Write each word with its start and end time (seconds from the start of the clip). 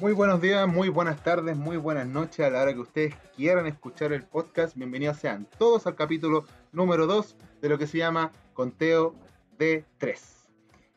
Muy 0.00 0.12
buenos 0.12 0.40
días, 0.40 0.66
muy 0.66 0.88
buenas 0.88 1.22
tardes, 1.22 1.56
muy 1.56 1.76
buenas 1.76 2.08
noches 2.08 2.44
a 2.44 2.50
la 2.50 2.62
hora 2.62 2.74
que 2.74 2.80
ustedes 2.80 3.14
quieran 3.36 3.66
escuchar 3.66 4.12
el 4.12 4.24
podcast. 4.24 4.76
Bienvenidos 4.76 5.18
sean 5.18 5.46
todos 5.56 5.86
al 5.86 5.94
capítulo 5.94 6.46
número 6.72 7.06
2 7.06 7.36
de 7.62 7.68
lo 7.68 7.78
que 7.78 7.86
se 7.86 7.98
llama 7.98 8.32
Conteo 8.54 9.14
de 9.56 9.84
3. 9.98 10.48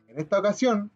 En 0.07 0.17
esta 0.17 0.39
ocasión, 0.39 0.89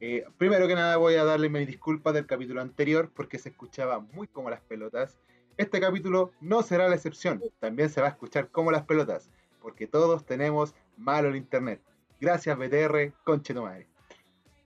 eh, 0.00 0.24
primero 0.38 0.66
que 0.66 0.74
nada 0.74 0.96
voy 0.96 1.16
a 1.16 1.24
darle 1.24 1.50
mis 1.50 1.66
disculpas 1.66 2.14
del 2.14 2.24
capítulo 2.24 2.62
anterior 2.62 3.10
porque 3.14 3.38
se 3.38 3.50
escuchaba 3.50 4.00
muy 4.00 4.26
como 4.26 4.48
las 4.48 4.62
pelotas. 4.62 5.18
Este 5.58 5.80
capítulo 5.80 6.32
no 6.40 6.62
será 6.62 6.88
la 6.88 6.94
excepción, 6.94 7.42
también 7.60 7.90
se 7.90 8.00
va 8.00 8.06
a 8.06 8.10
escuchar 8.10 8.48
como 8.48 8.72
las 8.72 8.84
pelotas, 8.84 9.28
porque 9.60 9.86
todos 9.86 10.24
tenemos 10.24 10.74
malo 10.96 11.28
el 11.28 11.36
internet. 11.36 11.82
Gracias 12.18 12.56
BTR, 12.56 13.12
conche 13.22 13.52
tu. 13.52 13.68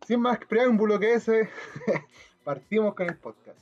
Sin 0.06 0.20
más 0.20 0.38
preámbulo 0.48 1.00
que 1.00 1.14
ese, 1.14 1.50
partimos 2.48 2.94
con 2.94 3.06
el 3.10 3.16
podcast. 3.18 3.58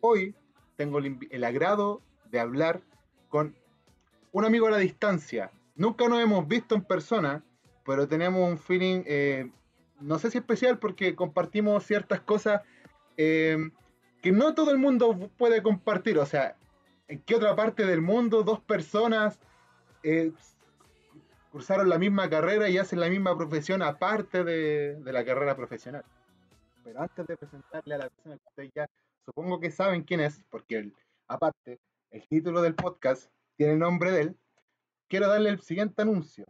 Hoy 0.00 0.32
tengo 0.76 1.00
el, 1.00 1.42
agrado 1.42 2.02
de 2.30 2.38
hablar 2.38 2.80
con 3.30 3.56
un 4.30 4.44
amigo 4.44 4.68
a 4.68 4.70
la 4.70 4.78
distancia. 4.78 5.50
Nunca 5.74 6.06
nos 6.08 6.20
hemos 6.20 6.46
visto 6.46 6.76
en 6.76 6.84
persona, 6.84 7.42
pero 7.84 8.06
tenemos 8.06 8.48
un 8.48 8.58
feeling, 8.58 9.02
eh, 9.06 9.50
no 9.98 10.20
sé 10.20 10.30
si 10.30 10.38
especial, 10.38 10.78
porque 10.78 11.16
compartimos 11.16 11.82
ciertas 11.82 12.20
cosas 12.20 12.62
eh, 13.16 13.72
que 14.22 14.30
no 14.30 14.54
todo 14.54 14.70
el 14.70 14.78
mundo 14.78 15.28
puede 15.36 15.60
compartir. 15.60 16.16
O 16.20 16.26
sea, 16.26 16.54
¿en 17.08 17.18
qué 17.22 17.34
otra 17.34 17.56
parte 17.56 17.86
del 17.86 18.02
mundo 18.02 18.44
dos 18.44 18.60
personas 18.60 19.40
eh, 20.04 20.30
cursaron 21.50 21.88
la 21.88 21.98
misma 21.98 22.30
carrera 22.30 22.68
y 22.68 22.78
hacen 22.78 23.00
la 23.00 23.08
misma 23.08 23.36
profesión 23.36 23.82
aparte 23.82 24.44
de 24.44 25.12
la 25.12 25.24
carrera 25.24 25.56
profesional? 25.56 26.04
Pero 26.86 27.02
antes 27.02 27.26
de 27.26 27.36
presentarle 27.36 27.96
a 27.96 27.98
la 27.98 28.08
persona 28.08 28.38
que 28.38 28.48
ustedes 28.48 28.70
ya 28.72 28.88
supongo 29.24 29.58
que 29.58 29.72
saben 29.72 30.04
quién 30.04 30.20
es, 30.20 30.40
porque 30.50 30.76
el, 30.76 30.94
aparte 31.26 31.80
el 32.12 32.28
título 32.28 32.62
del 32.62 32.76
podcast 32.76 33.28
tiene 33.56 33.72
el 33.72 33.80
nombre 33.80 34.12
de 34.12 34.20
él, 34.20 34.38
quiero 35.08 35.28
darle 35.28 35.50
el 35.50 35.60
siguiente 35.60 36.02
anuncio. 36.02 36.46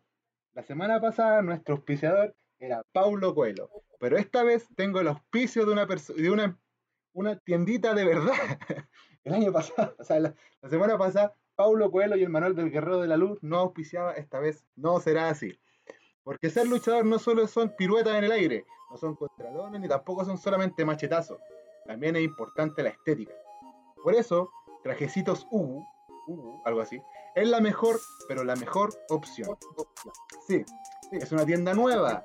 La 0.52 0.62
semana 0.62 1.00
pasada 1.00 1.40
nuestro 1.40 1.76
auspiciador 1.76 2.36
era 2.58 2.82
Paulo 2.92 3.34
Coelho, 3.34 3.70
pero 3.98 4.18
esta 4.18 4.42
vez 4.42 4.68
tengo 4.76 5.00
el 5.00 5.08
auspicio 5.08 5.64
de 5.64 5.72
una 5.72 5.86
de 5.86 6.54
una, 7.14 7.38
tiendita 7.38 7.94
de 7.94 8.04
verdad. 8.04 8.34
el 9.24 9.32
año 9.32 9.50
pasado, 9.54 9.96
o 9.98 10.04
sea, 10.04 10.20
la, 10.20 10.34
la 10.60 10.68
semana 10.68 10.98
pasada, 10.98 11.34
Paulo 11.54 11.90
Coelho 11.90 12.16
y 12.16 12.24
el 12.24 12.28
Manuel 12.28 12.54
del 12.54 12.70
Guerrero 12.70 13.00
de 13.00 13.08
la 13.08 13.16
Luz 13.16 13.38
no 13.40 13.56
auspiciaba, 13.56 14.12
esta 14.12 14.38
vez 14.38 14.66
no 14.76 15.00
será 15.00 15.30
así. 15.30 15.58
Porque 16.26 16.50
ser 16.50 16.66
luchador 16.66 17.04
no 17.06 17.20
solo 17.20 17.46
son 17.46 17.72
piruetas 17.78 18.16
en 18.16 18.24
el 18.24 18.32
aire, 18.32 18.66
no 18.90 18.96
son 18.96 19.14
contralones 19.14 19.80
ni 19.80 19.86
tampoco 19.86 20.24
son 20.24 20.36
solamente 20.36 20.84
machetazos. 20.84 21.38
También 21.86 22.16
es 22.16 22.22
importante 22.24 22.82
la 22.82 22.88
estética. 22.88 23.32
Por 24.02 24.12
eso, 24.12 24.50
Trajecitos 24.82 25.46
Ubu, 25.52 25.86
Ubu, 26.26 26.62
algo 26.64 26.80
así, 26.80 27.00
es 27.36 27.48
la 27.48 27.60
mejor, 27.60 28.00
pero 28.26 28.42
la 28.42 28.56
mejor 28.56 28.92
opción. 29.08 29.56
Sí, 30.48 30.64
es 31.12 31.30
una 31.30 31.46
tienda 31.46 31.74
nueva, 31.74 32.24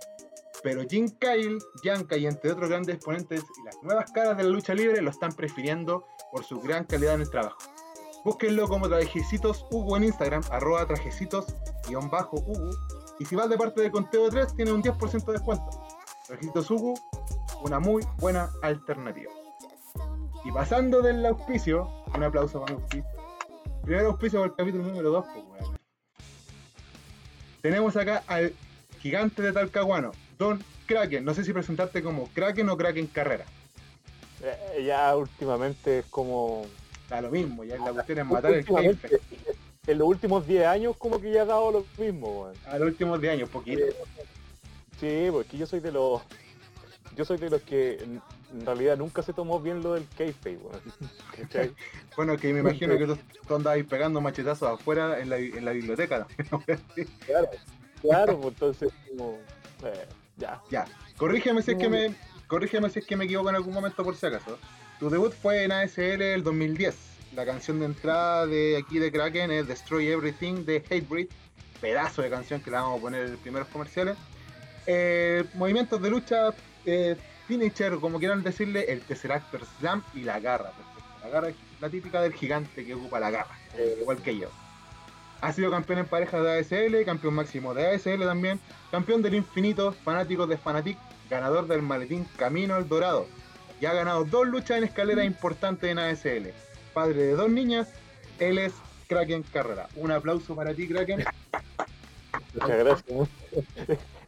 pero 0.63 0.81
Jim 0.89 1.07
Kyle, 1.19 1.59
Yanka 1.83 2.17
y 2.17 2.25
entre 2.25 2.53
otros 2.53 2.69
grandes 2.69 2.95
exponentes 2.95 3.43
y 3.43 3.65
las 3.65 3.83
nuevas 3.83 4.11
caras 4.11 4.35
de 4.35 4.45
la 4.45 4.49
lucha 4.49 4.73
libre 4.73 4.99
lo 5.03 5.11
están 5.11 5.31
prefiriendo 5.33 6.07
por 6.31 6.43
su 6.43 6.59
gran 6.59 6.85
calidad 6.85 7.13
en 7.13 7.21
el 7.21 7.29
trabajo. 7.29 7.59
Búsquenlo 8.25 8.67
como 8.67 8.89
Trajecitos 8.89 9.63
Ubu 9.69 9.95
en 9.95 10.05
Instagram, 10.05 10.41
arroba 10.49 10.87
trajecitos-ubu 10.87 12.71
y 13.19 13.25
si 13.25 13.35
vas 13.35 13.49
de 13.49 13.57
parte 13.57 13.81
de 13.81 13.91
Conteo 13.91 14.29
3, 14.29 14.55
tiene 14.55 14.71
un 14.71 14.81
10% 14.81 15.25
de 15.25 15.33
descuento. 15.33 15.69
Registro 16.29 16.63
Sugu, 16.63 16.99
una 17.63 17.79
muy 17.79 18.03
buena 18.17 18.49
alternativa. 18.61 19.31
Y 20.43 20.51
pasando 20.51 21.01
del 21.01 21.25
auspicio, 21.25 21.87
un 22.15 22.23
aplauso 22.23 22.61
para 22.61 22.73
auspicio. 22.73 23.05
Primer 23.83 24.05
auspicio 24.05 24.39
por 24.39 24.49
el 24.49 24.55
capítulo 24.55 24.83
número 24.83 25.11
2, 25.11 25.25
pues, 25.33 25.45
bueno. 25.45 25.73
Tenemos 27.61 27.95
acá 27.95 28.23
al 28.27 28.53
gigante 28.99 29.41
de 29.41 29.51
Talcahuano, 29.51 30.11
Don 30.39 30.63
Kraken. 30.87 31.23
No 31.23 31.33
sé 31.33 31.43
si 31.43 31.53
presentarte 31.53 32.01
como 32.01 32.27
Kraken 32.33 32.69
o 32.69 32.77
Kraken 32.77 33.07
Carrera. 33.07 33.45
Eh, 34.41 34.83
ya 34.85 35.15
últimamente 35.15 35.99
es 35.99 36.05
como. 36.07 36.65
Da 37.07 37.21
lo 37.21 37.29
mismo, 37.29 37.63
ya 37.65 37.77
la 37.77 37.91
cuestión 37.91 38.19
es 38.19 38.25
matar 38.25 38.53
el 38.53 38.65
jefe 38.65 39.19
en 39.87 39.97
los 39.97 40.07
últimos 40.07 40.45
10 40.45 40.65
años 40.65 40.95
como 40.97 41.19
que 41.19 41.31
ya 41.31 41.41
ha 41.41 41.45
dado 41.45 41.71
lo 41.71 41.85
mismo, 41.97 42.43
weón. 42.43 42.55
A 42.65 42.77
los 42.77 42.89
últimos 42.89 43.19
10 43.19 43.33
años, 43.33 43.49
poquito. 43.49 43.83
Sí, 44.99 45.27
porque 45.31 45.57
yo 45.57 45.65
soy 45.65 45.79
de 45.79 45.91
los. 45.91 46.21
Yo 47.15 47.25
soy 47.25 47.37
de 47.37 47.49
los 47.49 47.61
que 47.63 47.93
en 47.95 48.65
realidad 48.65 48.97
nunca 48.97 49.21
se 49.21 49.33
tomó 49.33 49.59
bien 49.59 49.81
lo 49.81 49.93
del 49.93 50.05
kayfabe, 50.17 50.57
weón. 50.57 50.81
bueno, 52.15 52.37
que 52.37 52.53
me 52.53 52.59
imagino 52.59 52.97
que 52.97 53.07
tú, 53.07 53.17
andabas 53.55 53.83
pegando 53.85 54.21
machetazos 54.21 54.79
afuera 54.79 55.19
en 55.19 55.29
la, 55.29 55.37
en 55.37 55.65
la 55.65 55.71
biblioteca. 55.71 56.27
claro, 57.25 57.49
claro, 58.01 58.39
pues 58.39 58.53
entonces 58.53 58.93
como. 59.09 59.39
Eh, 59.83 60.05
ya. 60.37 60.61
Ya. 60.69 60.85
Corrígeme 61.17 61.61
si 61.63 61.71
es 61.71 61.77
que 61.77 61.89
me. 61.89 62.15
Corrígeme 62.47 62.89
si 62.89 62.99
es 62.99 63.05
que 63.05 63.15
me 63.15 63.25
equivoco 63.25 63.49
en 63.49 63.55
algún 63.55 63.73
momento 63.73 64.03
por 64.03 64.15
si 64.15 64.25
acaso. 64.27 64.59
Tu 64.99 65.09
debut 65.09 65.33
fue 65.33 65.63
en 65.63 65.71
ASL 65.71 66.21
el 66.21 66.43
2010 66.43 67.10
la 67.35 67.45
canción 67.45 67.79
de 67.79 67.85
entrada 67.85 68.45
de 68.45 68.77
aquí 68.77 68.99
de 68.99 69.11
Kraken 69.11 69.51
es 69.51 69.67
Destroy 69.67 70.07
Everything 70.07 70.65
de 70.65 70.77
Hatebreed, 70.77 71.27
pedazo 71.79 72.21
de 72.21 72.29
canción 72.29 72.61
que 72.61 72.71
la 72.71 72.81
vamos 72.81 72.99
a 72.99 73.01
poner 73.01 73.25
en 73.25 73.31
los 73.31 73.39
primeros 73.39 73.67
comerciales. 73.69 74.17
Eh, 74.85 75.45
movimientos 75.53 76.01
de 76.01 76.09
lucha, 76.09 76.53
eh, 76.85 77.15
finisher, 77.47 77.95
como 77.99 78.19
quieran 78.19 78.43
decirle, 78.43 78.91
el 78.91 79.01
Tesseract 79.01 79.55
Slam 79.79 80.03
y 80.13 80.21
la 80.21 80.39
garra. 80.39 80.73
La 81.23 81.29
garra 81.29 81.49
es 81.49 81.55
la 81.79 81.89
típica 81.89 82.21
del 82.21 82.33
gigante 82.33 82.85
que 82.85 82.95
ocupa 82.95 83.19
la 83.19 83.31
garra, 83.31 83.57
eh, 83.77 83.97
igual 84.01 84.17
que 84.21 84.37
yo. 84.37 84.49
Ha 85.39 85.53
sido 85.53 85.71
campeón 85.71 85.99
en 85.99 86.05
pareja 86.05 86.41
de 86.41 86.59
ASL, 86.59 87.05
campeón 87.05 87.33
máximo 87.33 87.73
de 87.73 87.87
ASL 87.87 88.25
también, 88.25 88.59
campeón 88.91 89.21
del 89.21 89.35
infinito, 89.35 89.91
fanático 89.91 90.45
de 90.47 90.57
Fanatic, 90.57 90.97
ganador 91.29 91.67
del 91.67 91.81
maletín 91.81 92.27
Camino 92.37 92.75
al 92.75 92.87
Dorado. 92.87 93.25
Y 93.79 93.85
ha 93.85 93.93
ganado 93.93 94.25
dos 94.25 94.45
luchas 94.45 94.77
en 94.77 94.83
escalera 94.83 95.23
importantes 95.23 95.89
en 95.89 95.97
ASL 95.97 96.53
padre 96.93 97.23
de 97.23 97.35
dos 97.35 97.49
niñas, 97.49 97.89
él 98.39 98.57
es 98.57 98.73
Kraken 99.07 99.43
Carrera. 99.43 99.87
Un 99.95 100.11
aplauso 100.11 100.55
para 100.55 100.73
ti, 100.73 100.87
Kraken. 100.87 101.23
Muchas 102.53 102.77
gracias. 102.77 103.29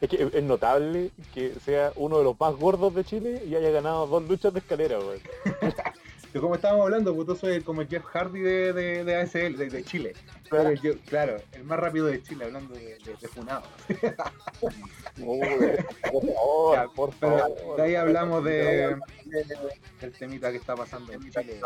Es 0.00 0.08
que 0.08 0.30
es 0.32 0.42
notable 0.42 1.10
que 1.32 1.54
sea 1.64 1.92
uno 1.96 2.18
de 2.18 2.24
los 2.24 2.38
más 2.38 2.54
gordos 2.54 2.94
de 2.94 3.04
Chile 3.04 3.42
y 3.46 3.54
haya 3.54 3.70
ganado 3.70 4.06
dos 4.06 4.22
luchas 4.28 4.52
de 4.52 4.60
escalera, 4.60 4.98
güey. 4.98 5.20
de 6.34 6.40
como 6.40 6.56
estábamos 6.56 6.86
hablando, 6.86 7.14
pues 7.14 7.28
tú 7.28 7.36
soy 7.36 7.60
como 7.60 7.80
el 7.80 7.88
Jeff 7.88 8.04
Hardy 8.06 8.40
de, 8.40 8.72
de, 8.72 9.04
de 9.04 9.16
ASL, 9.16 9.56
de, 9.56 9.70
de 9.70 9.84
Chile. 9.84 10.14
Claro. 10.48 10.70
El, 10.70 10.98
claro, 11.06 11.36
el 11.52 11.62
más 11.62 11.78
rápido 11.78 12.06
de 12.06 12.20
Chile, 12.24 12.46
hablando 12.46 12.74
de, 12.74 12.98
de, 12.98 13.28
Funado. 13.28 13.62
por 15.20 16.26
favor, 16.26 16.74
ya, 16.74 16.88
por 16.88 17.12
favor. 17.14 17.76
De 17.76 17.82
ahí 17.82 17.94
hablamos 17.94 18.42
de, 18.42 18.96
del 20.00 20.12
temita 20.18 20.50
que 20.50 20.56
está 20.56 20.74
pasando 20.74 21.12
en 21.12 21.30
Chile. 21.30 21.60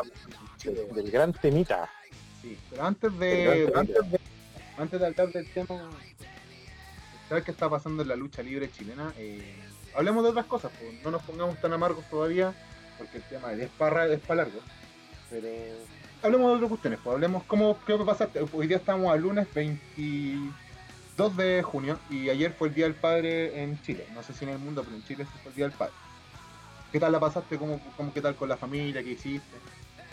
Del 0.95 1.11
gran 1.11 1.33
temita. 1.33 1.89
Sí, 2.43 2.59
pero 2.69 2.85
antes 2.85 3.19
de, 3.19 3.73
antes 3.75 4.11
de, 4.11 4.21
antes 4.77 5.01
de 5.01 5.07
hablar 5.07 5.33
del 5.33 5.51
tema, 5.51 5.91
¿sabes 7.27 7.43
qué 7.43 7.53
está 7.53 7.71
pasando 7.71 8.03
en 8.03 8.09
la 8.09 8.17
lucha 8.17 8.43
libre 8.43 8.71
chilena? 8.71 9.15
Eh, 9.17 9.57
hablemos 9.95 10.23
de 10.25 10.29
otras 10.29 10.45
cosas, 10.45 10.71
pues 10.79 11.03
no 11.03 11.11
nos 11.11 11.23
pongamos 11.23 11.59
tan 11.59 11.73
amargos 11.73 12.05
todavía, 12.11 12.55
porque 12.99 13.19
el 13.19 13.23
tema 13.25 13.53
es 13.53 13.69
para, 13.71 14.07
es 14.07 14.21
para 14.21 14.45
largo. 14.45 14.61
Pero 15.31 15.49
hablemos 16.23 16.51
de 16.51 16.55
otras 16.57 16.69
cuestiones, 16.69 17.01
pues 17.03 17.15
hablemos 17.15 17.45
cómo, 17.45 17.79
qué 17.87 17.97
pasa. 17.99 18.29
Hoy 18.53 18.67
día 18.67 18.79
estamos 18.79 19.13
al 19.13 19.21
lunes 19.21 19.47
22 19.55 21.37
de 21.37 21.63
junio 21.63 21.99
y 22.11 22.29
ayer 22.29 22.53
fue 22.53 22.69
el 22.69 22.75
Día 22.75 22.85
del 22.87 22.95
Padre 22.95 23.63
en 23.63 23.81
Chile. 23.83 24.07
No 24.15 24.23
sé 24.23 24.33
si 24.33 24.45
en 24.45 24.51
el 24.51 24.59
mundo, 24.59 24.83
pero 24.83 24.97
en 24.97 25.05
Chile 25.05 25.25
fue 25.43 25.51
el 25.51 25.57
Día 25.57 25.69
del 25.69 25.77
Padre. 25.77 25.95
¿Qué 26.93 26.99
tal 26.99 27.13
la 27.13 27.21
pasaste? 27.21 27.59
¿Cómo, 27.59 27.81
cómo 27.97 28.13
qué 28.13 28.21
tal 28.21 28.35
con 28.35 28.49
la 28.49 28.57
familia? 28.57 29.03
¿Qué 29.03 29.11
hiciste? 29.11 29.57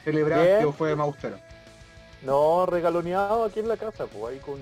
¿Celebraste 0.03 0.57
Bien. 0.57 0.65
o 0.65 0.73
fue 0.73 0.95
más 0.95 1.07
austero? 1.07 1.37
No, 2.21 2.65
regaloneado 2.65 3.45
aquí 3.45 3.59
en 3.59 3.67
la 3.67 3.77
casa, 3.77 4.05
pues 4.07 4.33
ahí 4.33 4.39
con... 4.39 4.59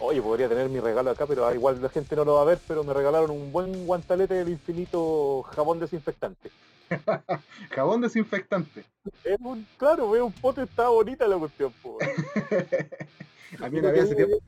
Oye, 0.00 0.20
podría 0.20 0.48
tener 0.48 0.68
mi 0.68 0.80
regalo 0.80 1.10
acá, 1.10 1.26
pero 1.26 1.52
igual 1.54 1.80
la 1.80 1.88
gente 1.88 2.16
no 2.16 2.24
lo 2.24 2.34
va 2.34 2.42
a 2.42 2.46
ver, 2.46 2.58
pero 2.66 2.82
me 2.82 2.92
regalaron 2.92 3.30
un 3.30 3.52
buen 3.52 3.86
guantalete 3.86 4.34
del 4.34 4.48
infinito 4.48 5.42
jabón 5.54 5.78
desinfectante. 5.78 6.50
jabón 7.70 8.00
desinfectante. 8.00 8.84
Es 9.24 9.38
un, 9.40 9.66
claro, 9.76 10.10
veo 10.10 10.26
un 10.26 10.32
pote, 10.32 10.62
está 10.62 10.88
bonita 10.88 11.26
la 11.26 11.36
cuestión, 11.36 11.72
pues. 11.82 12.08
a 13.60 13.68
mí 13.68 13.78
una 13.78 13.90
vez 13.90 14.04
hace 14.04 14.14
tiempo... 14.14 14.38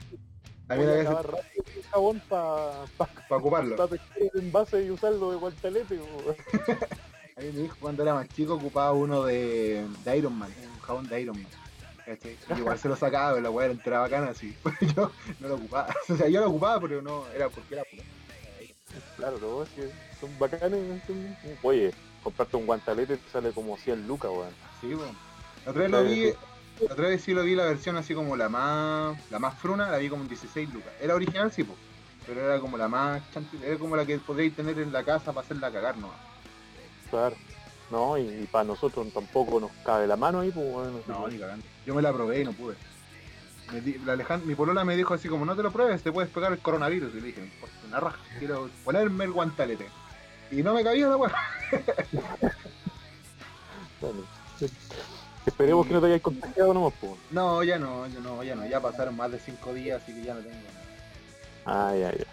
A 0.69 0.75
mí 0.75 0.83
una 0.83 0.93
vez 0.93 1.07
hace... 1.07 1.83
jabón 1.91 2.21
para 2.29 2.85
pa, 2.97 3.09
pa 3.29 3.37
ocuparlo. 3.37 3.77
Para 3.77 3.91
pescar 3.91 4.19
el 4.19 4.41
envase 4.41 4.85
y 4.85 4.91
usarlo 4.91 5.31
de 5.31 5.37
guantalete. 5.37 5.95
a 7.37 7.41
mí 7.41 7.47
me 7.53 7.63
dijo 7.63 7.77
cuando 7.79 8.03
era 8.03 8.15
más 8.15 8.29
chico 8.29 8.55
ocupaba 8.55 8.93
uno 8.93 9.25
de, 9.25 9.87
de 10.05 10.17
Iron 10.17 10.37
Man, 10.37 10.53
un 10.75 10.81
jabón 10.81 11.09
de 11.09 11.21
Iron 11.21 11.37
Man. 11.37 12.19
igual 12.59 12.79
se 12.79 12.89
lo 12.89 12.97
sacaba, 12.97 13.33
pero 13.33 13.43
la 13.43 13.51
weá 13.51 13.77
era 13.85 14.01
bacana 14.01 14.31
así. 14.31 14.57
yo 14.97 15.13
no 15.41 15.49
lo 15.49 15.55
ocupaba. 15.55 15.95
O 16.09 16.17
sea, 16.17 16.29
yo 16.29 16.41
lo 16.41 16.49
ocupaba, 16.49 16.81
pero 16.81 17.01
no, 17.01 17.25
era 17.29 17.49
porque 17.49 17.75
era. 17.75 17.85
Claro, 19.17 19.39
no, 19.41 19.63
es 19.63 19.69
que 19.71 19.91
son 20.21 20.37
bacanes. 20.39 21.03
Oye, 21.63 21.93
comprarte 22.27 22.57
un 22.57 22.67
guantalete 22.67 23.19
te 23.19 23.31
sale 23.31 23.53
como 23.53 23.77
100 23.77 24.09
lucas, 24.09 24.31
weón. 24.33 24.51
Sí, 24.81 24.89
weón. 24.95 25.17
La 25.65 25.71
otra 25.71 25.83
vez 25.83 25.91
lo 25.93 26.03
vi, 26.03 26.33
la 26.87 26.93
otra 26.93 27.09
vez 27.09 27.23
sí 27.23 27.33
lo 27.33 27.45
vi 27.45 27.55
la 27.55 27.67
versión 27.67 27.97
así 27.97 28.15
como 28.15 28.35
la 28.37 28.49
más 28.49 29.17
la 29.31 29.39
más 29.39 29.57
fruna, 29.59 29.89
la 29.89 29.99
vi 29.99 30.09
como 30.09 30.23
en 30.23 30.29
16 30.29 30.75
lucas. 30.75 30.93
Era 31.01 31.15
original, 31.15 31.53
sí, 31.53 31.63
po, 31.63 31.77
pero 32.27 32.41
era 32.41 32.59
como 32.59 32.77
la 32.77 32.89
más 32.89 33.23
chantil, 33.33 33.63
era 33.63 33.79
como 33.79 33.95
la 33.95 34.05
que 34.05 34.19
podréis 34.19 34.57
tener 34.57 34.77
en 34.81 34.93
la 34.93 35.05
casa 35.05 35.33
para 35.33 35.45
hacerla 35.45 35.71
cagar 35.71 35.97
nomás. 35.99 36.19
Claro. 37.11 37.37
No, 37.93 38.19
y, 38.19 38.49
para 38.51 38.65
nosotros 38.65 39.07
tampoco 39.15 39.61
nos 39.61 39.71
cabe 39.85 40.09
la 40.09 40.17
mano 40.17 40.41
ahí, 40.41 40.51
pues 40.51 40.69
bueno. 40.73 40.99
No, 41.07 41.29
ni 41.29 41.39
cagando. 41.39 41.65
Yo 41.87 41.95
me 41.95 42.03
la 42.03 42.13
probé 42.13 42.41
y 42.41 42.45
no 42.45 42.53
pude. 42.53 42.75
Me 43.73 43.81
di- 43.81 43.99
la 44.05 44.15
Alejand- 44.17 44.43
mi 44.43 44.57
polola 44.57 44.85
me 44.85 44.97
dijo 44.97 45.15
así 45.15 45.29
como, 45.29 45.45
no 45.45 45.55
te 45.55 45.63
lo 45.63 45.71
pruebes, 45.71 46.03
te 46.03 46.11
puedes 46.11 46.29
pegar 46.31 46.51
el 46.53 46.59
coronavirus. 46.59 47.15
Y 47.15 47.21
le 47.21 47.27
dije, 47.29 47.49
una 47.87 48.01
raja, 48.01 48.19
quiero 48.41 48.69
ponerme 48.85 49.25
el 49.27 49.31
guantalete. 49.31 49.87
Y 50.51 50.63
no 50.63 50.75
me 50.75 50.85
cabía 50.85 51.09
la 51.09 51.17
weá. 51.17 51.33
Bueno, 54.01 54.21
Esperemos 55.47 55.87
que 55.87 55.93
no 55.95 56.01
te 56.01 56.07
hayas 56.09 56.21
contagiado 56.21 56.75
nomás, 56.75 56.93
pues. 57.01 57.13
No, 57.31 57.63
ya 57.63 57.79
no, 57.79 58.07
ya 58.09 58.21
no, 58.21 58.43
ya 58.43 58.55
no. 58.55 58.67
Ya 58.67 58.81
pasaron 58.81 59.17
más 59.17 59.31
de 59.31 59.39
5 59.39 59.73
días, 59.75 60.03
así 60.03 60.13
que 60.13 60.23
ya 60.23 60.35
no 60.35 60.41
tengo 60.41 60.55
nada. 60.55 60.71
Ah, 61.65 61.95
ya, 61.97 62.13
ya. 62.13 62.25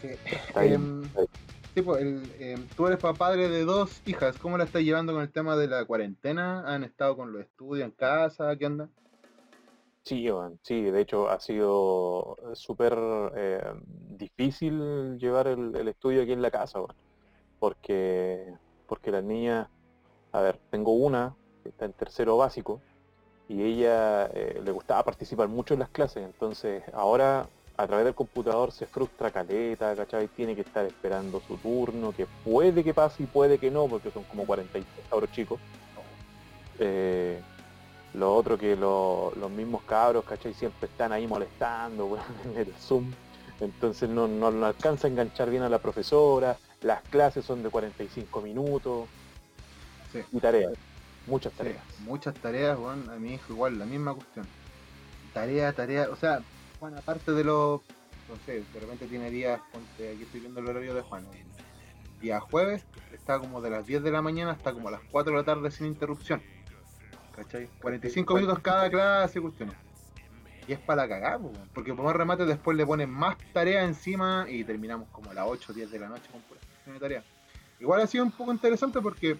Sí. 0.00 0.08
Está 0.48 0.60
bien, 0.62 0.74
Em, 0.74 1.04
está 1.04 1.20
bien. 1.20 1.30
sí, 1.74 1.82
pues, 1.82 2.02
el, 2.02 2.32
em, 2.40 2.66
tú 2.76 2.86
eres 2.86 2.98
pa- 2.98 3.14
padre 3.14 3.48
de 3.48 3.64
dos 3.64 4.02
hijas. 4.04 4.36
¿Cómo 4.38 4.58
la 4.58 4.64
estás 4.64 4.82
llevando 4.82 5.12
con 5.14 5.22
el 5.22 5.30
tema 5.30 5.56
de 5.56 5.68
la 5.68 5.84
cuarentena? 5.84 6.62
¿Han 6.66 6.84
estado 6.84 7.16
con 7.16 7.32
los 7.32 7.42
estudios 7.42 7.84
en 7.86 7.92
casa? 7.92 8.56
¿Qué 8.56 8.66
onda? 8.66 8.88
Sí, 10.02 10.30
weón, 10.30 10.58
sí, 10.62 10.82
de 10.82 11.00
hecho 11.00 11.28
ha 11.30 11.40
sido 11.40 12.36
súper 12.54 12.96
eh, 13.36 13.62
difícil 14.18 15.18
llevar 15.18 15.46
el, 15.48 15.74
el 15.74 15.88
estudio 15.88 16.22
aquí 16.22 16.32
en 16.32 16.42
la 16.42 16.50
casa, 16.50 16.78
weón, 16.80 16.94
porque, 17.58 18.52
porque 18.86 19.10
las 19.10 19.24
niñas, 19.24 19.68
a 20.32 20.40
ver, 20.40 20.58
tengo 20.70 20.92
una 20.92 21.34
que 21.62 21.70
está 21.70 21.84
en 21.84 21.92
tercero 21.92 22.36
básico 22.36 22.80
y 23.48 23.62
ella 23.62 24.26
eh, 24.26 24.60
le 24.64 24.70
gustaba 24.72 25.04
participar 25.04 25.48
mucho 25.48 25.74
en 25.74 25.80
las 25.80 25.88
clases, 25.90 26.24
entonces 26.24 26.82
ahora 26.92 27.48
a 27.78 27.86
través 27.86 28.06
del 28.06 28.14
computador 28.14 28.72
se 28.72 28.86
frustra 28.86 29.30
caleta, 29.30 29.94
¿cachai? 29.94 30.28
Tiene 30.28 30.54
que 30.54 30.62
estar 30.62 30.84
esperando 30.86 31.40
su 31.40 31.56
turno, 31.58 32.12
que 32.12 32.26
puede 32.44 32.82
que 32.82 32.94
pase 32.94 33.22
y 33.24 33.26
puede 33.26 33.58
que 33.58 33.70
no, 33.70 33.86
porque 33.86 34.10
son 34.10 34.24
como 34.24 34.46
46 34.46 35.06
cabros 35.10 35.30
chicos. 35.30 35.60
Eh, 36.78 37.40
lo 38.14 38.34
otro 38.34 38.56
que 38.56 38.76
lo- 38.76 39.30
los 39.36 39.50
mismos 39.50 39.82
cabros, 39.82 40.24
¿cachai? 40.24 40.54
Siempre 40.54 40.88
están 40.88 41.12
ahí 41.12 41.26
molestando, 41.26 42.16
en 42.46 42.56
el 42.56 42.72
Zoom. 42.76 43.10
Entonces 43.60 44.08
no, 44.08 44.26
no 44.26 44.64
alcanza 44.66 45.06
a 45.06 45.10
enganchar 45.10 45.50
bien 45.50 45.62
a 45.62 45.68
la 45.68 45.78
profesora. 45.78 46.56
Las 46.82 47.02
clases 47.02 47.44
son 47.44 47.62
de 47.62 47.70
45 47.70 48.40
minutos. 48.42 49.08
Sí. 50.12 50.20
Y 50.32 50.40
tareas. 50.40 50.72
Muchas 51.26 51.52
Sí, 51.52 51.58
tareas. 51.58 51.82
muchas 52.00 52.34
tareas, 52.36 52.78
bueno, 52.78 53.10
a 53.10 53.16
mi 53.16 53.34
hijo 53.34 53.52
igual, 53.52 53.78
la 53.78 53.84
misma 53.84 54.14
cuestión. 54.14 54.46
Tarea, 55.34 55.72
tarea, 55.72 56.08
o 56.10 56.16
sea, 56.16 56.40
bueno, 56.80 56.98
aparte 56.98 57.32
de 57.32 57.42
los, 57.42 57.80
no 58.28 58.36
sé, 58.46 58.62
de 58.72 58.80
repente 58.80 59.06
tiene 59.06 59.30
días, 59.30 59.60
ponte, 59.72 60.12
aquí 60.12 60.22
estoy 60.22 60.40
viendo 60.40 60.60
el 60.60 60.68
horario 60.68 60.94
de 60.94 61.02
Juan, 61.02 61.26
día 62.20 62.40
jueves, 62.40 62.84
está 63.12 63.38
como 63.40 63.60
de 63.60 63.70
las 63.70 63.84
10 63.86 64.02
de 64.04 64.10
la 64.12 64.22
mañana 64.22 64.52
hasta 64.52 64.72
como 64.72 64.88
las 64.90 65.00
4 65.10 65.32
de 65.32 65.38
la 65.38 65.44
tarde 65.44 65.70
sin 65.72 65.86
interrupción. 65.86 66.40
¿Cachai? 67.34 67.68
45 67.82 68.34
minutos 68.34 68.60
cada 68.60 68.88
clase, 68.88 69.40
cuestiones. 69.40 69.74
Y 70.68 70.72
es 70.72 70.78
para 70.78 71.02
la 71.02 71.08
cagada, 71.08 71.38
po, 71.38 71.48
weón, 71.48 71.68
porque 71.74 71.92
por 71.92 72.04
más 72.04 72.16
remate 72.16 72.44
después 72.46 72.76
le 72.76 72.86
ponen 72.86 73.10
más 73.10 73.36
tarea 73.52 73.84
encima 73.84 74.46
y 74.48 74.64
terminamos 74.64 75.08
como 75.10 75.30
a 75.32 75.34
las 75.34 75.44
8 75.46 75.72
o 75.72 75.74
10 75.74 75.90
de 75.90 75.98
la 75.98 76.08
noche 76.08 76.28
con 76.32 76.40
pura 76.42 76.60
cuestión 76.86 76.94
de 76.94 77.00
tarea. 77.00 77.22
Igual 77.80 78.00
ha 78.00 78.06
sido 78.06 78.24
un 78.24 78.30
poco 78.30 78.52
interesante 78.52 79.00
porque 79.00 79.36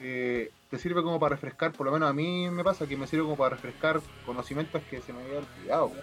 eh, 0.00 0.50
te 0.68 0.78
sirve 0.78 1.02
como 1.02 1.18
para 1.18 1.36
refrescar, 1.36 1.72
por 1.72 1.86
lo 1.86 1.92
menos 1.92 2.10
a 2.10 2.12
mí 2.12 2.50
me 2.50 2.64
pasa 2.64 2.86
que 2.86 2.96
me 2.96 3.06
sirve 3.06 3.24
como 3.24 3.36
para 3.36 3.50
refrescar 3.56 4.00
conocimientos 4.26 4.82
que 4.90 5.00
se 5.00 5.12
me 5.12 5.22
había 5.22 5.38
olvidado. 5.38 5.88
po. 5.88 5.96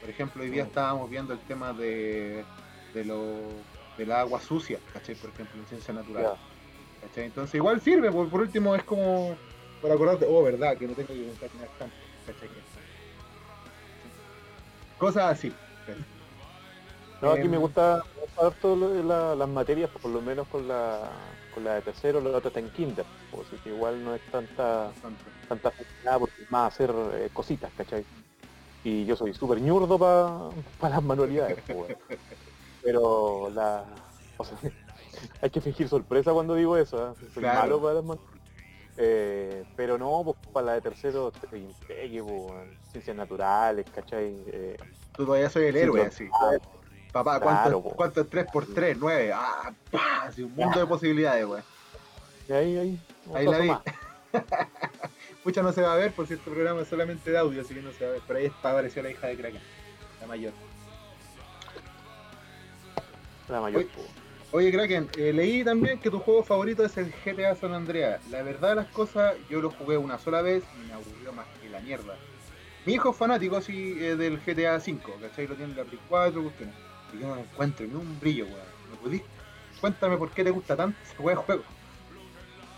Por 0.00 0.10
ejemplo, 0.10 0.42
hoy 0.42 0.50
día 0.50 0.64
estábamos 0.64 1.10
viendo 1.10 1.32
el 1.32 1.40
tema 1.40 1.72
de, 1.72 2.44
de 2.94 3.04
lo 3.04 3.40
del 3.98 4.12
agua 4.12 4.40
sucia, 4.40 4.78
¿cachai? 4.92 5.14
Por 5.14 5.30
ejemplo, 5.30 5.58
en 5.60 5.66
ciencia 5.66 5.94
natural. 5.94 6.36
¿cachai? 7.00 7.24
Entonces 7.24 7.54
igual 7.54 7.80
sirve, 7.80 8.12
por, 8.12 8.28
por 8.28 8.40
último 8.42 8.74
es 8.74 8.84
como 8.84 9.36
para 9.82 9.94
acordarte, 9.94 10.26
oh, 10.28 10.42
verdad, 10.42 10.76
que 10.76 10.86
no 10.86 10.94
tengo 10.94 11.08
que 11.08 11.26
concatenar 11.26 11.68
tanto, 11.78 11.96
¿cachai? 12.26 12.48
Cosas 14.98 15.24
así. 15.32 15.52
¿cachai? 15.86 16.15
No, 17.20 17.30
aquí 17.30 17.42
Em, 17.42 17.50
me 17.50 17.56
gusta, 17.58 17.96
me 18.14 18.20
gusta 18.22 18.46
harto 18.46 18.76
de 18.90 19.02
la- 19.02 19.34
las 19.34 19.48
materias, 19.48 19.90
por 19.90 20.10
lo 20.10 20.20
menos 20.20 20.46
con 20.48 20.68
la, 20.68 21.38
con 21.50 21.64
la 21.64 21.74
de 21.74 21.82
tercero, 21.82 22.20
la 22.20 22.36
otra 22.36 22.48
está 22.48 22.60
en 22.60 22.70
kinder. 22.70 23.06
pues, 23.30 23.48
Así 23.48 23.58
que 23.60 23.70
igual 23.70 24.02
no 24.04 24.14
es 24.14 24.22
tanta 24.30 24.88
Bastante. 24.88 25.30
tanta 25.48 25.70
facilidad 25.72 26.18
porque 26.18 26.42
es 26.42 26.50
más 26.50 26.74
hacer 26.74 26.92
eh, 27.14 27.30
cositas, 27.32 27.72
¿cachai? 27.74 28.04
Y 28.82 29.04
yo 29.06 29.16
soy 29.16 29.32
súper 29.34 29.60
ñurdo 29.60 29.98
para 30.78 30.94
las 30.96 31.02
manualidades, 31.02 31.64
weón. 31.68 31.96
pero 32.82 33.50
la... 33.50 33.84
o 34.36 34.44
sea, 34.44 34.58
hay 35.40 35.50
que 35.50 35.60
fingir 35.60 35.88
sorpresa 35.88 36.32
cuando 36.32 36.54
digo 36.54 36.76
eso, 36.76 37.00
¿ah? 37.02 37.16
soy 37.32 37.42
Claro. 37.42 37.62
malo 37.62 37.80
para 37.82 37.94
las 37.94 38.04
manualidades. 38.04 38.46
Eh, 38.98 39.64
pero 39.76 39.98
no, 39.98 40.22
pues 40.24 40.36
para 40.52 40.66
la 40.66 40.72
de 40.74 40.80
tercero, 40.82 41.30
po, 41.30 41.48
weón. 42.26 42.78
ciencias 42.90 43.16
naturales, 43.16 43.86
¿cachai? 43.94 44.34
Eh, 44.46 44.76
Tú 45.16 45.24
todavía 45.26 45.50
soy 45.50 45.64
el 45.66 45.76
héroe, 45.76 46.02
así. 46.02 46.28
Papá, 47.24 47.40
Claro, 47.40 47.80
¿cuánto. 47.80 47.96
¿cuánto 47.96 48.20
es 48.20 48.28
3 48.28 48.46
por 48.52 48.66
3? 48.66 48.98
9. 49.00 49.32
Ah, 49.34 49.72
pa, 49.90 50.30
un 50.36 50.54
mundo 50.54 50.80
de 50.80 50.86
posibilidades, 50.86 51.46
weón. 51.46 51.62
y 52.46 52.52
ahí, 52.52 52.76
ahí, 52.76 53.00
Ahí 53.34 53.46
la 53.46 53.58
vi. 53.58 53.70
Mucha 55.42 55.62
no 55.62 55.72
se 55.72 55.80
va 55.80 55.94
a 55.94 55.96
ver, 55.96 56.12
por 56.12 56.26
si 56.26 56.34
este 56.34 56.50
programa 56.50 56.82
es 56.82 56.88
solamente 56.88 57.30
de 57.30 57.38
audio, 57.38 57.62
así 57.62 57.72
que 57.72 57.80
no 57.80 57.90
se 57.92 58.04
va 58.04 58.10
a 58.10 58.12
ver. 58.14 58.22
Pero 58.26 58.38
ahí 58.38 58.44
está, 58.46 58.70
apareció 58.72 59.02
la 59.02 59.10
hija 59.10 59.28
de 59.28 59.36
Kraken, 59.38 59.62
la 60.20 60.26
mayor. 60.26 60.52
La 63.48 63.60
mayor. 63.62 63.86
Oye, 64.52 64.70
Kraken, 64.70 65.08
eh, 65.16 65.32
leí 65.32 65.64
también 65.64 65.98
que 65.98 66.10
tu 66.10 66.18
juego 66.18 66.42
favorito 66.42 66.84
es 66.84 66.98
el 66.98 67.14
GTA 67.24 67.54
San 67.54 67.72
Andreas. 67.72 68.20
La 68.28 68.42
verdad 68.42 68.70
de 68.70 68.74
las 68.76 68.88
cosas, 68.88 69.36
yo 69.48 69.62
lo 69.62 69.70
jugué 69.70 69.96
una 69.96 70.18
sola 70.18 70.42
vez 70.42 70.64
y 70.82 70.86
me 70.86 70.92
aburrió 70.92 71.32
más 71.32 71.46
que 71.62 71.70
la 71.70 71.80
mierda. 71.80 72.14
Mi 72.84 72.92
hijo 72.92 73.10
es 73.10 73.16
fanático 73.16 73.56
así 73.56 73.96
eh, 73.98 74.16
del 74.16 74.38
GTA 74.38 74.76
V, 74.76 74.98
¿cachai? 75.22 75.46
Lo 75.46 75.54
tiene 75.54 75.72
en 75.72 75.78
la 75.78 75.84
Play 75.84 75.98
4, 76.10 76.42
cuestiones. 76.42 76.85
Y 77.12 77.18
yo 77.18 77.28
no 77.28 77.40
encuentro 77.40 77.86
ni 77.86 77.94
un 77.94 78.18
brillo, 78.20 78.46
weón. 78.46 78.66
¿Me 78.90 78.96
pudiste? 78.96 79.28
Cuéntame 79.80 80.16
por 80.16 80.30
qué 80.32 80.44
te 80.44 80.50
gusta 80.50 80.76
tanto 80.76 80.98
ese 81.02 81.14
juego. 81.16 81.44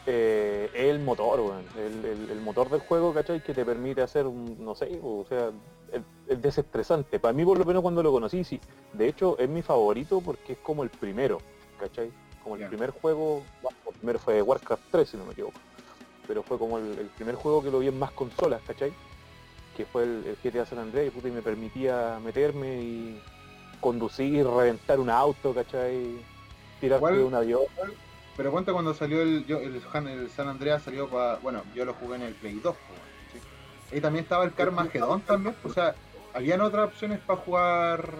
eh, 0.06 0.70
es 0.72 0.84
el 0.90 1.00
motor, 1.00 1.40
weón. 1.40 1.64
El, 1.76 2.04
el- 2.04 2.30
el 2.30 2.40
motor 2.40 2.70
del 2.70 2.80
juego, 2.80 3.12
¿cachai? 3.12 3.42
Que 3.42 3.52
te 3.52 3.64
permite 3.64 4.00
hacer 4.00 4.26
un, 4.26 4.56
no 4.64 4.74
sé, 4.74 4.98
o 5.02 5.24
sea, 5.28 5.50
es, 5.92 6.00
es 6.28 6.40
desestresante. 6.42 7.18
Para 7.20 7.32
mí, 7.34 7.44
por 7.44 7.58
lo 7.58 7.64
menos 7.66 7.82
cuando 7.82 8.02
lo 8.02 8.10
conocí, 8.10 8.42
sí. 8.42 8.58
De 8.94 9.06
hecho, 9.08 9.38
es 9.38 9.48
mi 9.50 9.60
favorito 9.62 10.20
porque 10.22 10.54
es 10.54 10.58
como 10.60 10.82
el 10.82 10.88
primero, 10.90 11.42
¿cachai? 11.78 12.10
Como 12.42 12.56
el 12.56 12.62
primer 12.68 12.90
juego, 12.90 13.42
bueno, 13.62 13.76
el 13.90 13.94
primero 13.96 14.18
fue 14.18 14.40
Warcraft 14.40 14.82
3, 14.90 15.08
si 15.10 15.16
no 15.18 15.26
me 15.26 15.32
equivoco. 15.32 15.60
Pero 16.26 16.42
fue 16.42 16.58
como 16.58 16.78
el, 16.78 16.98
el 16.98 17.06
primer 17.08 17.34
juego 17.34 17.62
que 17.62 17.70
lo 17.70 17.78
vi 17.80 17.88
en 17.88 17.98
más 17.98 18.12
consolas, 18.12 18.62
¿cachai? 18.66 18.92
Que 19.76 19.84
fue 19.84 20.04
el, 20.04 20.24
el 20.26 20.36
GTA 20.38 20.64
San 20.64 20.78
Andreas 20.78 21.08
y, 21.08 21.10
puta, 21.10 21.28
y 21.28 21.32
me 21.32 21.42
permitía 21.42 22.18
meterme 22.24 22.80
y 22.82 23.20
conducir, 23.80 24.46
reventar 24.46 24.98
un 25.00 25.10
auto, 25.10 25.54
¿cachai? 25.54 26.16
Tirarte 26.80 27.12
de 27.12 27.24
un 27.24 27.34
avión. 27.34 27.62
Pero 28.36 28.52
cuenta 28.52 28.72
cuando 28.72 28.94
salió 28.94 29.20
el, 29.22 29.44
yo, 29.46 29.58
el, 29.58 29.82
el 30.08 30.30
San 30.30 30.48
Andreas 30.48 30.82
salió 30.82 31.08
para. 31.08 31.36
Bueno, 31.36 31.62
yo 31.74 31.84
lo 31.84 31.94
jugué 31.94 32.16
en 32.16 32.22
el 32.22 32.34
Play 32.34 32.54
2, 32.54 32.62
po, 32.62 32.70
weón, 32.92 33.02
¿sí? 33.32 33.94
Ahí 33.94 34.00
también 34.00 34.22
estaba 34.24 34.44
el 34.44 34.54
Carmageddon 34.54 35.20
también. 35.22 35.56
O 35.64 35.68
sea, 35.70 35.94
habían 36.34 36.60
otras 36.60 36.86
opciones 36.88 37.18
para 37.18 37.40
jugar 37.40 38.14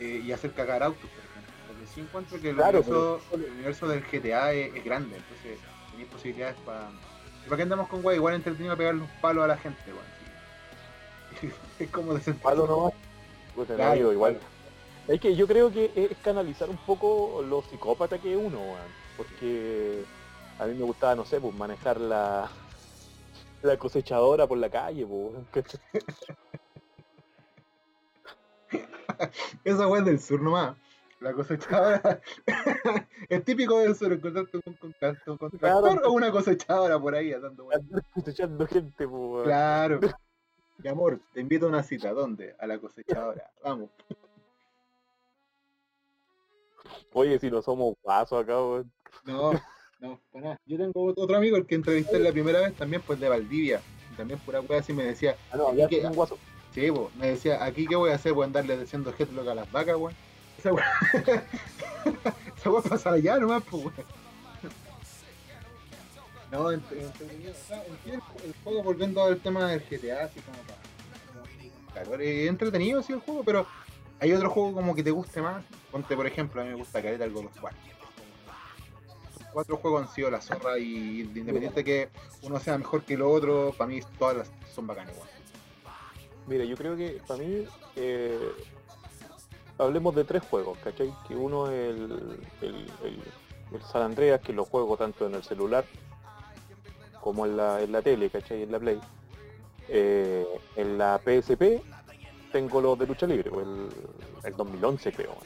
eh, 0.00 0.22
y 0.24 0.32
hacer 0.32 0.52
cagar 0.52 0.82
autos, 0.82 1.02
por 1.02 1.10
ejemplo. 1.24 1.52
Porque 1.68 1.86
sí 1.86 2.00
encuentro 2.00 2.40
que 2.40 2.48
el, 2.50 2.56
Claro, 2.56 2.78
universo, 2.80 3.20
el 3.34 3.44
universo 3.52 3.88
del 3.88 4.00
GTA 4.02 4.52
es, 4.54 4.74
es 4.74 4.84
grande, 4.84 5.16
entonces 5.16 5.58
tenéis 5.90 6.08
posibilidades 6.08 6.56
para. 6.64 6.88
¿Para 7.44 7.56
qué 7.56 7.62
andamos 7.64 7.88
con 7.88 8.00
guay? 8.02 8.16
Igual 8.16 8.34
entretenido 8.36 8.74
pegarle 8.76 9.02
un 9.02 9.10
palo 9.20 9.42
a 9.42 9.48
la 9.48 9.58
gente, 9.58 9.82
weón. 9.86 10.04
sí. 11.40 11.50
es 11.84 11.90
como 11.90 12.14
de 12.14 12.32
Palo 12.34 12.66
no. 12.66 12.92
No, 13.54 13.64
Claro, 13.74 14.12
igual. 14.12 14.38
claro. 14.38 14.51
Es 15.08 15.20
que 15.20 15.34
yo 15.34 15.46
creo 15.46 15.72
que 15.72 15.90
es 15.94 16.16
canalizar 16.18 16.70
un 16.70 16.76
poco 16.78 17.42
lo 17.42 17.62
psicópata 17.62 18.18
que 18.18 18.36
uno, 18.36 18.58
weón. 18.58 19.02
Porque 19.16 20.04
a 20.58 20.66
mí 20.66 20.74
me 20.74 20.84
gustaba, 20.84 21.14
no 21.14 21.24
sé, 21.24 21.40
pues 21.40 21.54
manejar 21.54 22.00
la, 22.00 22.48
la 23.62 23.76
cosechadora 23.76 24.46
por 24.46 24.58
la 24.58 24.70
calle, 24.70 25.06
pues. 25.06 25.32
Esa 29.64 29.86
weá 29.88 30.02
del 30.02 30.20
sur 30.20 30.40
nomás. 30.40 30.76
La 31.20 31.32
cosechadora 31.34 32.20
es 33.28 33.44
típico 33.44 33.78
del 33.78 33.94
sur 33.94 34.12
encontrarte 34.12 34.56
un, 34.56 34.74
con, 34.74 34.92
con, 34.92 35.38
con 35.38 35.50
Claro. 35.50 36.00
o 36.04 36.12
una 36.12 36.32
cosechadora 36.32 36.98
por 36.98 37.14
ahí 37.14 37.30
dando 37.30 37.64
vueltas. 37.64 37.86
Andar 37.86 38.04
cosechando 38.12 38.66
gente, 38.66 39.06
pues. 39.06 39.44
Claro. 39.44 40.00
Mi 40.78 40.88
amor, 40.88 41.20
te 41.32 41.40
invito 41.40 41.66
a 41.66 41.68
una 41.68 41.84
cita. 41.84 42.12
¿Dónde? 42.12 42.56
A 42.58 42.66
la 42.66 42.78
cosechadora. 42.78 43.52
Vamos. 43.62 43.90
Oye, 47.12 47.38
si 47.38 47.50
no 47.50 47.62
somos 47.62 47.94
pasos 48.02 48.42
acá, 48.42 48.54
weón. 48.60 48.90
No, 49.24 49.52
No, 50.00 50.18
para 50.32 50.44
nada. 50.44 50.60
Yo 50.66 50.76
tengo 50.78 51.04
otro 51.16 51.36
amigo, 51.36 51.56
el 51.56 51.66
que 51.66 51.76
entrevisté 51.76 52.18
la 52.18 52.32
primera 52.32 52.60
vez, 52.60 52.74
también 52.74 53.02
pues 53.02 53.20
de 53.20 53.28
Valdivia. 53.28 53.80
También 54.16 54.38
pura 54.40 54.60
wea 54.60 54.80
así 54.80 54.92
me 54.92 55.04
decía. 55.04 55.36
Ah, 55.52 55.56
no, 55.56 55.74
ya 55.74 55.86
que- 55.88 56.04
un 56.04 56.14
guaso. 56.14 56.38
Sí, 56.74 56.90
pues, 56.90 57.14
me 57.16 57.28
decía, 57.28 57.62
¿aquí 57.64 57.86
qué 57.86 57.96
voy 57.96 58.10
a 58.10 58.14
hacer? 58.14 58.32
Voy 58.32 58.42
a 58.44 58.46
andarle 58.46 58.78
diciendo 58.78 59.14
headlock 59.16 59.46
a 59.48 59.54
las 59.54 59.70
vacas, 59.70 59.96
weón. 59.96 60.14
Esa 60.58 60.72
weá. 60.72 60.84
Esa 62.56 62.70
weá 62.70 62.82
pasa 62.82 63.12
allá 63.12 63.38
nomás, 63.38 63.62
pues, 63.70 63.84
weón. 63.84 63.94
No, 66.50 66.70
en 66.70 66.80
sí, 66.90 66.96
el, 68.06 68.12
el 68.14 68.54
juego, 68.62 68.82
volviendo 68.82 69.22
al 69.22 69.40
tema 69.40 69.70
del 69.70 69.80
GTA, 69.88 70.24
así 70.24 70.40
como 70.40 70.58
para. 70.64 70.78
Claro, 72.04 72.22
es 72.22 72.48
entretenido, 72.48 73.02
sí, 73.02 73.12
el 73.12 73.20
juego, 73.20 73.42
pero 73.44 73.66
hay 74.22 74.32
otro 74.32 74.50
juego 74.50 74.72
como 74.72 74.94
que 74.94 75.02
te 75.02 75.10
guste 75.10 75.42
más. 75.42 75.64
Ponte, 75.90 76.14
por 76.14 76.26
ejemplo, 76.28 76.60
a 76.60 76.64
mí 76.64 76.70
me 76.70 76.76
gusta 76.76 77.02
Caleta 77.02 77.24
el 77.24 77.32
God 77.32 77.46
of 77.46 77.62
War. 77.62 77.72
Cuatro 79.52 79.76
juegos 79.78 80.02
han 80.02 80.14
sido 80.14 80.30
la 80.30 80.40
zorra 80.40 80.78
y 80.78 81.22
independiente 81.22 81.82
que 81.82 82.08
uno 82.42 82.60
sea 82.60 82.78
mejor 82.78 83.02
que 83.02 83.14
el 83.14 83.22
otro, 83.22 83.74
para 83.76 83.88
mí 83.88 84.00
todas 84.18 84.36
las 84.36 84.50
son 84.74 84.86
bacanas, 84.86 85.12
weón. 85.16 85.28
Mira, 86.46 86.64
yo 86.64 86.76
creo 86.76 86.96
que 86.96 87.20
para 87.26 87.42
mí, 87.42 87.66
eh, 87.96 88.38
hablemos 89.76 90.14
de 90.14 90.22
tres 90.24 90.42
juegos, 90.48 90.78
¿cachai? 90.78 91.12
Que 91.26 91.34
uno 91.34 91.66
es 91.70 91.90
el- 91.94 92.36
el 92.62 93.82
San 93.90 94.02
Andreas, 94.02 94.40
que 94.40 94.52
lo 94.52 94.64
juego 94.64 94.96
tanto 94.96 95.26
en 95.26 95.34
el 95.34 95.42
celular 95.42 95.84
como 97.20 97.44
en 97.44 97.56
la, 97.56 97.80
en 97.82 97.90
la 97.92 98.02
tele, 98.02 98.30
¿cachai? 98.30 98.62
En 98.62 98.70
la 98.72 98.78
Play. 98.78 99.00
Eh, 99.88 100.46
en 100.76 100.96
la 100.96 101.18
PSP 101.18 101.82
tengo 102.52 102.80
los 102.80 102.98
de 102.98 103.06
lucha 103.06 103.26
libre, 103.26 103.50
o 103.50 103.60
el, 103.60 103.88
el 104.44 104.56
2011 104.56 105.12
creo. 105.12 105.36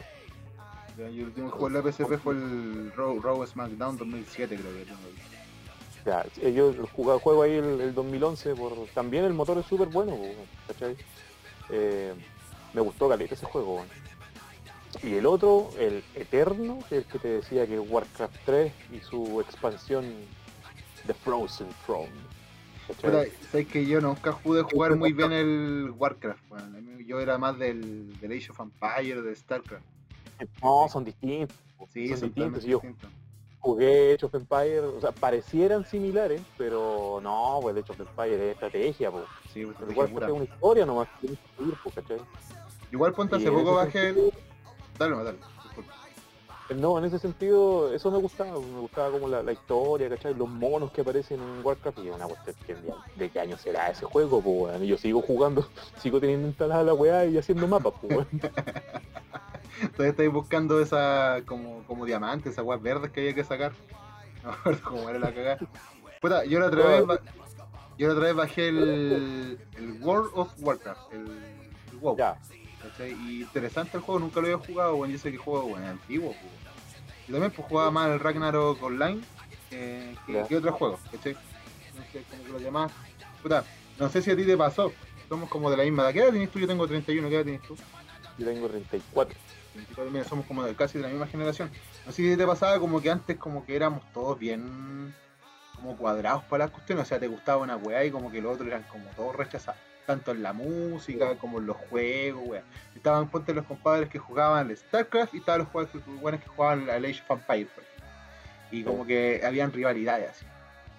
Ya, 0.98 1.08
y 1.10 1.20
el 1.20 1.26
último 1.26 1.50
jugué 1.50 1.66
en 1.66 1.84
la 1.84 1.92
PSP 1.92 2.18
fue 2.22 2.34
el 2.34 2.92
Raw, 2.96 3.20
Raw 3.20 3.46
SmackDown 3.46 3.98
2007, 3.98 4.56
creo 4.56 4.72
que. 4.72 4.86
Ya, 6.04 6.50
yo 6.50 6.72
jugaba, 6.92 7.18
juego 7.18 7.42
ahí 7.42 7.52
el, 7.52 7.80
el 7.80 7.94
2011, 7.94 8.54
por, 8.54 8.72
también 8.94 9.25
el 9.25 9.34
motor 9.34 9.58
es 9.58 9.66
súper 9.66 9.88
bueno, 9.88 10.16
¿cachai? 10.68 10.96
Eh, 11.68 12.14
me 12.72 12.80
gustó 12.80 13.08
caleta 13.08 13.34
ese 13.34 13.46
juego. 13.46 13.84
Y 15.02 15.14
el 15.14 15.26
otro, 15.26 15.70
el 15.78 16.02
Eterno, 16.14 16.78
que 16.88 16.98
es 16.98 17.04
el 17.04 17.10
que 17.10 17.18
te 17.18 17.28
decía 17.28 17.66
que 17.66 17.78
Warcraft 17.78 18.36
3 18.44 18.72
y 18.92 19.00
su 19.00 19.40
expansión 19.40 20.04
The 21.06 21.14
Frozen 21.14 21.68
Throne. 21.84 22.25
Puta, 22.86 23.24
sabes 23.50 23.66
que 23.68 23.84
yo 23.86 24.00
nunca 24.00 24.36
pude 24.38 24.62
jugar 24.62 24.96
muy 24.96 25.12
bien 25.12 25.32
el 25.32 25.90
Warcraft, 25.96 26.42
mí- 26.80 27.04
Yo 27.06 27.20
era 27.20 27.38
más 27.38 27.58
del, 27.58 28.18
del 28.20 28.32
Age 28.32 28.50
of 28.50 28.60
Empires, 28.60 29.22
de 29.24 29.34
StarCraft. 29.34 29.84
No, 30.62 30.88
son 30.88 31.04
distintos. 31.04 31.56
Sí, 31.92 32.08
son 32.08 32.18
son 32.18 32.28
distintos. 32.28 32.64
Yo 32.64 32.78
distintos. 32.80 33.10
jugué 33.60 34.14
Age 34.14 34.26
of 34.26 34.34
Empires, 34.34 34.82
o 34.82 35.00
sea, 35.00 35.12
parecieran 35.12 35.84
similares, 35.84 36.40
pero 36.58 37.20
no, 37.22 37.58
pues 37.62 37.76
el 37.76 37.82
Age 37.82 37.92
of 37.92 38.00
Empires 38.00 38.40
es 38.40 38.52
estrategia. 38.52 39.10
Sí, 39.52 39.64
pues, 39.64 39.78
Warcraft 39.96 40.12
pura. 40.12 40.26
es 40.26 40.32
una 40.32 40.44
historia 40.44 40.86
nomás, 40.86 41.08
que 41.08 41.14
tienes 41.26 41.38
que 41.38 41.56
seguir, 41.58 41.74
po, 41.82 41.90
¿cachai? 41.90 42.18
Igual 42.92 43.12
ponte 43.12 43.36
hace 43.36 43.50
poco 43.50 43.74
bajé 43.74 44.08
el. 44.10 44.32
Dale, 44.98 45.16
dale. 45.16 45.38
No, 46.75 46.99
en 46.99 47.04
ese 47.04 47.20
sentido, 47.20 47.94
eso 47.94 48.11
me 48.11 48.18
gustaba, 48.18 48.58
me 48.58 48.80
gustaba 48.80 49.11
como 49.11 49.28
la, 49.28 49.42
la 49.42 49.52
historia, 49.52 50.08
¿cachai? 50.08 50.35
Los 50.35 50.49
monos 50.49 50.90
que 50.90 51.02
aparecen 51.02 51.40
en 51.40 51.64
Warcraft, 51.64 51.99
y 51.99 52.08
una 52.08 52.26
cuestión 52.26 52.56
que 52.66 52.76
de, 53.16 53.30
qué 53.30 53.40
año 53.40 53.56
será 53.56 53.88
ese 53.88 54.04
juego, 54.04 54.40
pues. 54.42 54.82
Y 54.82 54.88
yo 54.88 54.99
sigo 54.99 55.23
jugando, 55.23 55.68
sigo 56.02 56.18
teniendo 56.20 56.49
instalada 56.49 56.82
la 56.82 56.94
weá 56.94 57.25
y 57.26 57.38
haciendo 57.38 57.68
mapas, 57.68 57.92
pues 58.00 58.12
weón. 58.12 58.28
Todavía 59.92 60.11
estáis 60.11 60.32
buscando 60.32 60.80
esa 60.80 61.42
como, 61.46 61.85
como 61.85 62.04
diamantes, 62.04 62.54
esas 62.54 62.64
weas 62.64 62.82
verdes 62.82 63.12
que 63.12 63.20
había 63.20 63.35
que 63.35 63.44
sacar. 63.44 63.73
No 64.64 64.80
cómo 64.85 65.08
era 65.08 65.18
la 65.18 65.35
cagada. 65.35 65.58
Puta, 66.20 66.44
yo 66.44 66.61
la 66.61 66.66
otra 66.66 66.87
vez, 66.87 67.04
yo 67.99 68.06
la 68.06 68.14
otra 68.14 68.26
vez 68.26 68.37
bajé 68.37 68.68
el, 68.68 69.58
el 69.76 70.02
World 70.02 70.30
of 70.35 70.52
Warcraft, 70.61 71.12
el, 71.12 71.26
el 71.90 71.96
WoW. 71.99 72.16
Ya, 72.16 72.38
¿cachai? 72.88 73.12
Y 73.12 73.42
interesante 73.42 73.96
el 73.96 74.02
juego, 74.02 74.20
nunca 74.20 74.40
lo 74.40 74.46
había 74.46 74.66
jugado, 74.66 74.96
bueno, 74.96 75.12
yo 75.12 75.18
sé 75.18 75.30
que 75.30 75.38
juego 75.38 75.68
bueno, 75.68 75.86
antiguo. 75.86 76.30
pues. 76.30 76.52
Y 77.28 77.32
también 77.32 77.50
pues 77.50 77.68
jugaba 77.68 77.90
más 77.90 78.10
el 78.10 78.20
Ragnarok 78.20 78.82
Online 78.82 79.20
eh, 79.70 80.14
que, 80.26 80.56
otros 80.56 80.74
juegos, 80.74 81.00
¿cachai? 81.10 81.36
Entonces, 81.88 82.24
como 82.30 82.44
que 82.44 82.52
los 82.52 82.62
demás, 82.62 82.92
puta, 83.42 83.64
no 83.98 84.08
sé 84.08 84.22
si 84.22 84.30
a 84.30 84.36
ti 84.36 84.44
te 84.44 84.56
pasó, 84.56 84.92
somos 85.28 85.48
como 85.48 85.70
de 85.70 85.76
la 85.76 85.84
misma 85.84 86.04
edad. 86.04 86.12
¿Qué 86.12 86.20
edad 86.20 86.30
tienes 86.30 86.50
tú? 86.50 86.58
Yo 86.58 86.66
tengo 86.66 86.86
31, 86.86 87.28
¿qué 87.28 87.34
edad 87.34 87.44
tienes 87.44 87.62
tú? 87.62 87.76
yo 88.38 88.46
tengo 88.46 88.68
34. 88.68 89.38
24, 89.74 90.12
mira, 90.12 90.24
somos 90.24 90.46
como 90.46 90.62
de 90.62 90.74
casi 90.74 90.98
de 90.98 91.02
la 91.02 91.08
misma 91.08 91.26
generación. 91.26 91.70
No 92.04 92.12
sé 92.12 92.22
si 92.22 92.36
te 92.36 92.46
pasaba 92.46 92.78
como 92.78 93.00
que 93.00 93.10
antes 93.10 93.36
como 93.36 93.64
que 93.64 93.76
éramos 93.76 94.02
todos 94.12 94.38
bien 94.38 95.14
como 95.74 95.96
cuadrados 95.96 96.42
para 96.44 96.64
las 96.64 96.70
cuestiones, 96.72 97.04
o 97.04 97.08
sea, 97.08 97.20
te 97.20 97.28
gustaba 97.28 97.62
una 97.62 97.76
weá 97.76 98.04
y 98.04 98.10
como 98.10 98.30
que 98.30 98.40
los 98.40 98.54
otros 98.54 98.68
eran 98.68 98.82
como 98.84 99.04
todos 99.10 99.36
rechazados, 99.36 99.80
tanto 100.06 100.30
en 100.30 100.42
la 100.42 100.52
música 100.52 101.36
como 101.36 101.58
en 101.58 101.66
los 101.66 101.76
juegos, 101.76 102.42
weá. 102.46 102.62
Estaban 102.94 103.28
ponte 103.28 103.52
los 103.52 103.66
compadres 103.66 104.08
que 104.08 104.18
jugaban 104.18 104.66
al 104.66 104.76
StarCraft 104.76 105.34
y 105.34 105.38
estaban 105.38 105.60
los 105.60 105.68
jugadores 105.68 106.40
que, 106.40 106.48
jugaban 106.48 106.88
al 106.88 107.04
Age 107.04 107.22
of 107.28 107.40
Empires. 107.40 107.70
Y 108.70 108.84
como 108.84 109.06
que 109.06 109.42
habían 109.44 109.72
rivalidades 109.72 110.30
así. 110.30 110.46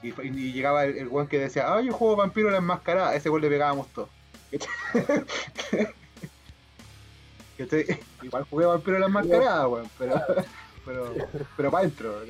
Y, 0.03 0.09
y 0.21 0.53
llegaba 0.53 0.85
el, 0.85 0.97
el 0.97 1.07
weón 1.07 1.27
que 1.27 1.39
decía, 1.39 1.73
ah, 1.73 1.81
yo 1.81 1.91
juego 1.93 2.15
vampiro 2.15 2.51
la 2.51 2.57
enmascarada, 2.57 3.09
a 3.09 3.15
ese 3.15 3.29
weón 3.29 3.41
le 3.41 3.49
pegábamos 3.49 3.87
todos. 3.87 4.09
¿Cachai? 7.57 7.99
Igual 8.21 8.43
jugué 8.49 8.65
vampiro 8.65 8.99
la 8.99 9.07
enmascarada, 9.07 9.67
weón, 9.67 9.89
pero, 9.97 10.21
pero, 10.85 11.15
pero 11.55 11.71
para 11.71 11.83
adentro. 11.85 12.21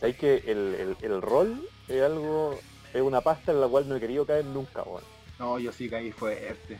¿Sabes 0.00 0.16
que 0.16 0.36
el, 0.46 0.74
el, 0.74 0.96
el 1.02 1.22
rol 1.22 1.68
es 1.88 2.02
algo, 2.02 2.58
es 2.94 3.02
una 3.02 3.20
pasta 3.20 3.52
en 3.52 3.60
la 3.60 3.68
cual 3.68 3.88
no 3.88 3.96
he 3.96 4.00
querido 4.00 4.24
caer 4.26 4.44
nunca, 4.44 4.82
weón. 4.82 5.02
No, 5.38 5.58
yo 5.58 5.72
sí 5.72 5.88
caí 5.88 6.12
fuerte. 6.12 6.76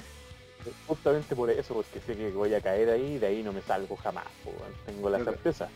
Justamente 0.86 1.34
por 1.34 1.50
eso, 1.50 1.74
porque 1.74 2.00
sé 2.00 2.16
que 2.16 2.30
voy 2.30 2.54
a 2.54 2.60
caer 2.60 2.90
ahí 2.90 3.14
y 3.14 3.18
de 3.18 3.26
ahí 3.26 3.42
no 3.42 3.52
me 3.52 3.62
salgo 3.62 3.96
jamás, 3.96 4.26
weón. 4.44 4.72
Tengo 4.86 5.10
la 5.10 5.18
Yo 5.18 5.24
certeza. 5.24 5.68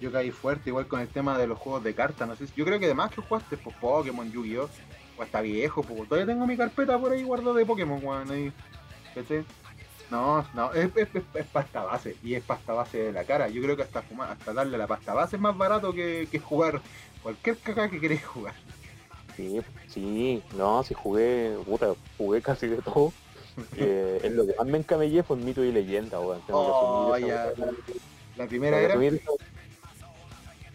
Yo 0.00 0.10
caí 0.12 0.30
fuerte, 0.30 0.70
igual 0.70 0.86
con 0.86 1.00
el 1.00 1.08
tema 1.08 1.38
de 1.38 1.46
los 1.46 1.58
juegos 1.58 1.82
de 1.84 1.94
cartas, 1.94 2.26
no 2.28 2.36
sé 2.36 2.46
si- 2.46 2.52
yo 2.56 2.64
creo 2.64 2.78
que 2.78 2.86
además 2.86 3.10
que 3.12 3.20
jugaste 3.22 3.56
pues 3.56 3.74
Pokémon, 3.76 4.30
Yu-Gi-Oh! 4.30 4.68
O 5.18 5.22
hasta 5.22 5.40
viejo, 5.42 5.82
pues 5.82 6.08
todavía 6.08 6.32
tengo 6.32 6.46
mi 6.46 6.56
carpeta 6.56 6.98
por 6.98 7.12
ahí 7.12 7.22
guardada 7.22 7.54
de 7.56 7.66
Pokémon, 7.66 8.00
weón, 8.04 8.30
ahí. 8.30 8.52
¿Cachai? 9.14 9.44
No, 10.10 10.44
no, 10.54 10.72
es, 10.72 10.90
es, 10.96 11.08
es- 11.14 11.22
es 11.34 11.46
pasta 11.46 11.84
base, 11.84 12.16
y 12.22 12.34
es 12.34 12.42
pasta 12.44 12.72
base 12.74 12.98
de 12.98 13.12
la 13.12 13.24
cara. 13.24 13.48
Yo 13.48 13.62
creo 13.62 13.76
que 13.76 13.82
hasta 13.82 14.02
fumar, 14.02 14.30
hasta 14.30 14.52
darle 14.52 14.76
la 14.78 14.86
pasta 14.86 15.14
base 15.14 15.36
es 15.36 15.42
más 15.42 15.56
barato 15.56 15.92
que, 15.92 16.28
que 16.30 16.38
jugar 16.38 16.80
cualquier 17.22 17.56
caca 17.58 17.88
que 17.88 18.00
querés 18.00 18.24
jugar. 18.24 18.54
Sí, 19.36 19.60
sí, 19.88 20.42
no, 20.56 20.82
si 20.84 20.94
jugué, 20.94 21.56
puta, 21.66 21.94
jugué 22.18 22.42
casi 22.42 22.66
de 22.68 22.76
todo. 22.76 23.12
Eh, 23.76 24.18
en 24.22 24.34
lo 24.36 24.46
que 24.46 24.54
más 24.56 24.66
me 24.66 24.78
encamellé 24.78 25.22
fue 25.22 25.36
en 25.36 25.44
mito 25.44 25.62
y 25.62 25.70
leyenda, 25.70 26.18
weón. 26.20 26.40
Oh, 26.50 27.10
weá. 27.12 27.52
La 28.34 28.46
primera 28.46 28.80
era. 28.80 28.94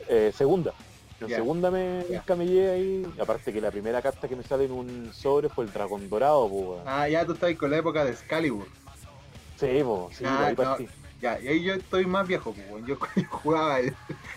Eh, 0.07 0.31
segunda. 0.35 0.73
En 1.19 1.27
segunda 1.29 1.71
me 1.71 2.05
Ya. 2.07 2.17
encamellé 2.17 2.69
ahí. 2.69 3.07
Aparte 3.19 3.51
que 3.51 3.59
la 3.61 3.71
primera 3.71 3.99
carta 4.03 4.27
que 4.27 4.35
me 4.35 4.43
sale 4.43 4.65
en 4.65 4.71
un 4.73 5.11
sobre 5.11 5.49
fue 5.49 5.65
el 5.65 5.73
dragón 5.73 6.07
dorado, 6.07 6.47
pues, 6.47 6.61
weón. 6.67 6.81
Ah, 6.85 7.09
ya 7.09 7.25
tú 7.25 7.33
estás 7.33 7.55
con 7.55 7.71
la 7.71 7.77
época 7.77 8.05
de 8.05 8.11
Excalibur. 8.11 8.67
Sí, 9.59 9.79
po, 9.83 10.11
sí, 10.13 10.23
Ah, 10.27 10.45
ahí 10.45 10.55
no. 10.55 10.63
partí. 10.63 10.87
Ya, 11.19 11.39
y 11.41 11.47
ahí 11.47 11.63
yo 11.63 11.73
estoy 11.73 12.05
más 12.05 12.27
viejo, 12.27 12.53
pues, 12.53 12.69
weón. 12.69 12.85
yo, 12.85 12.95
yo 13.15 13.23
jugaba 13.31 13.79
el- 13.79 13.95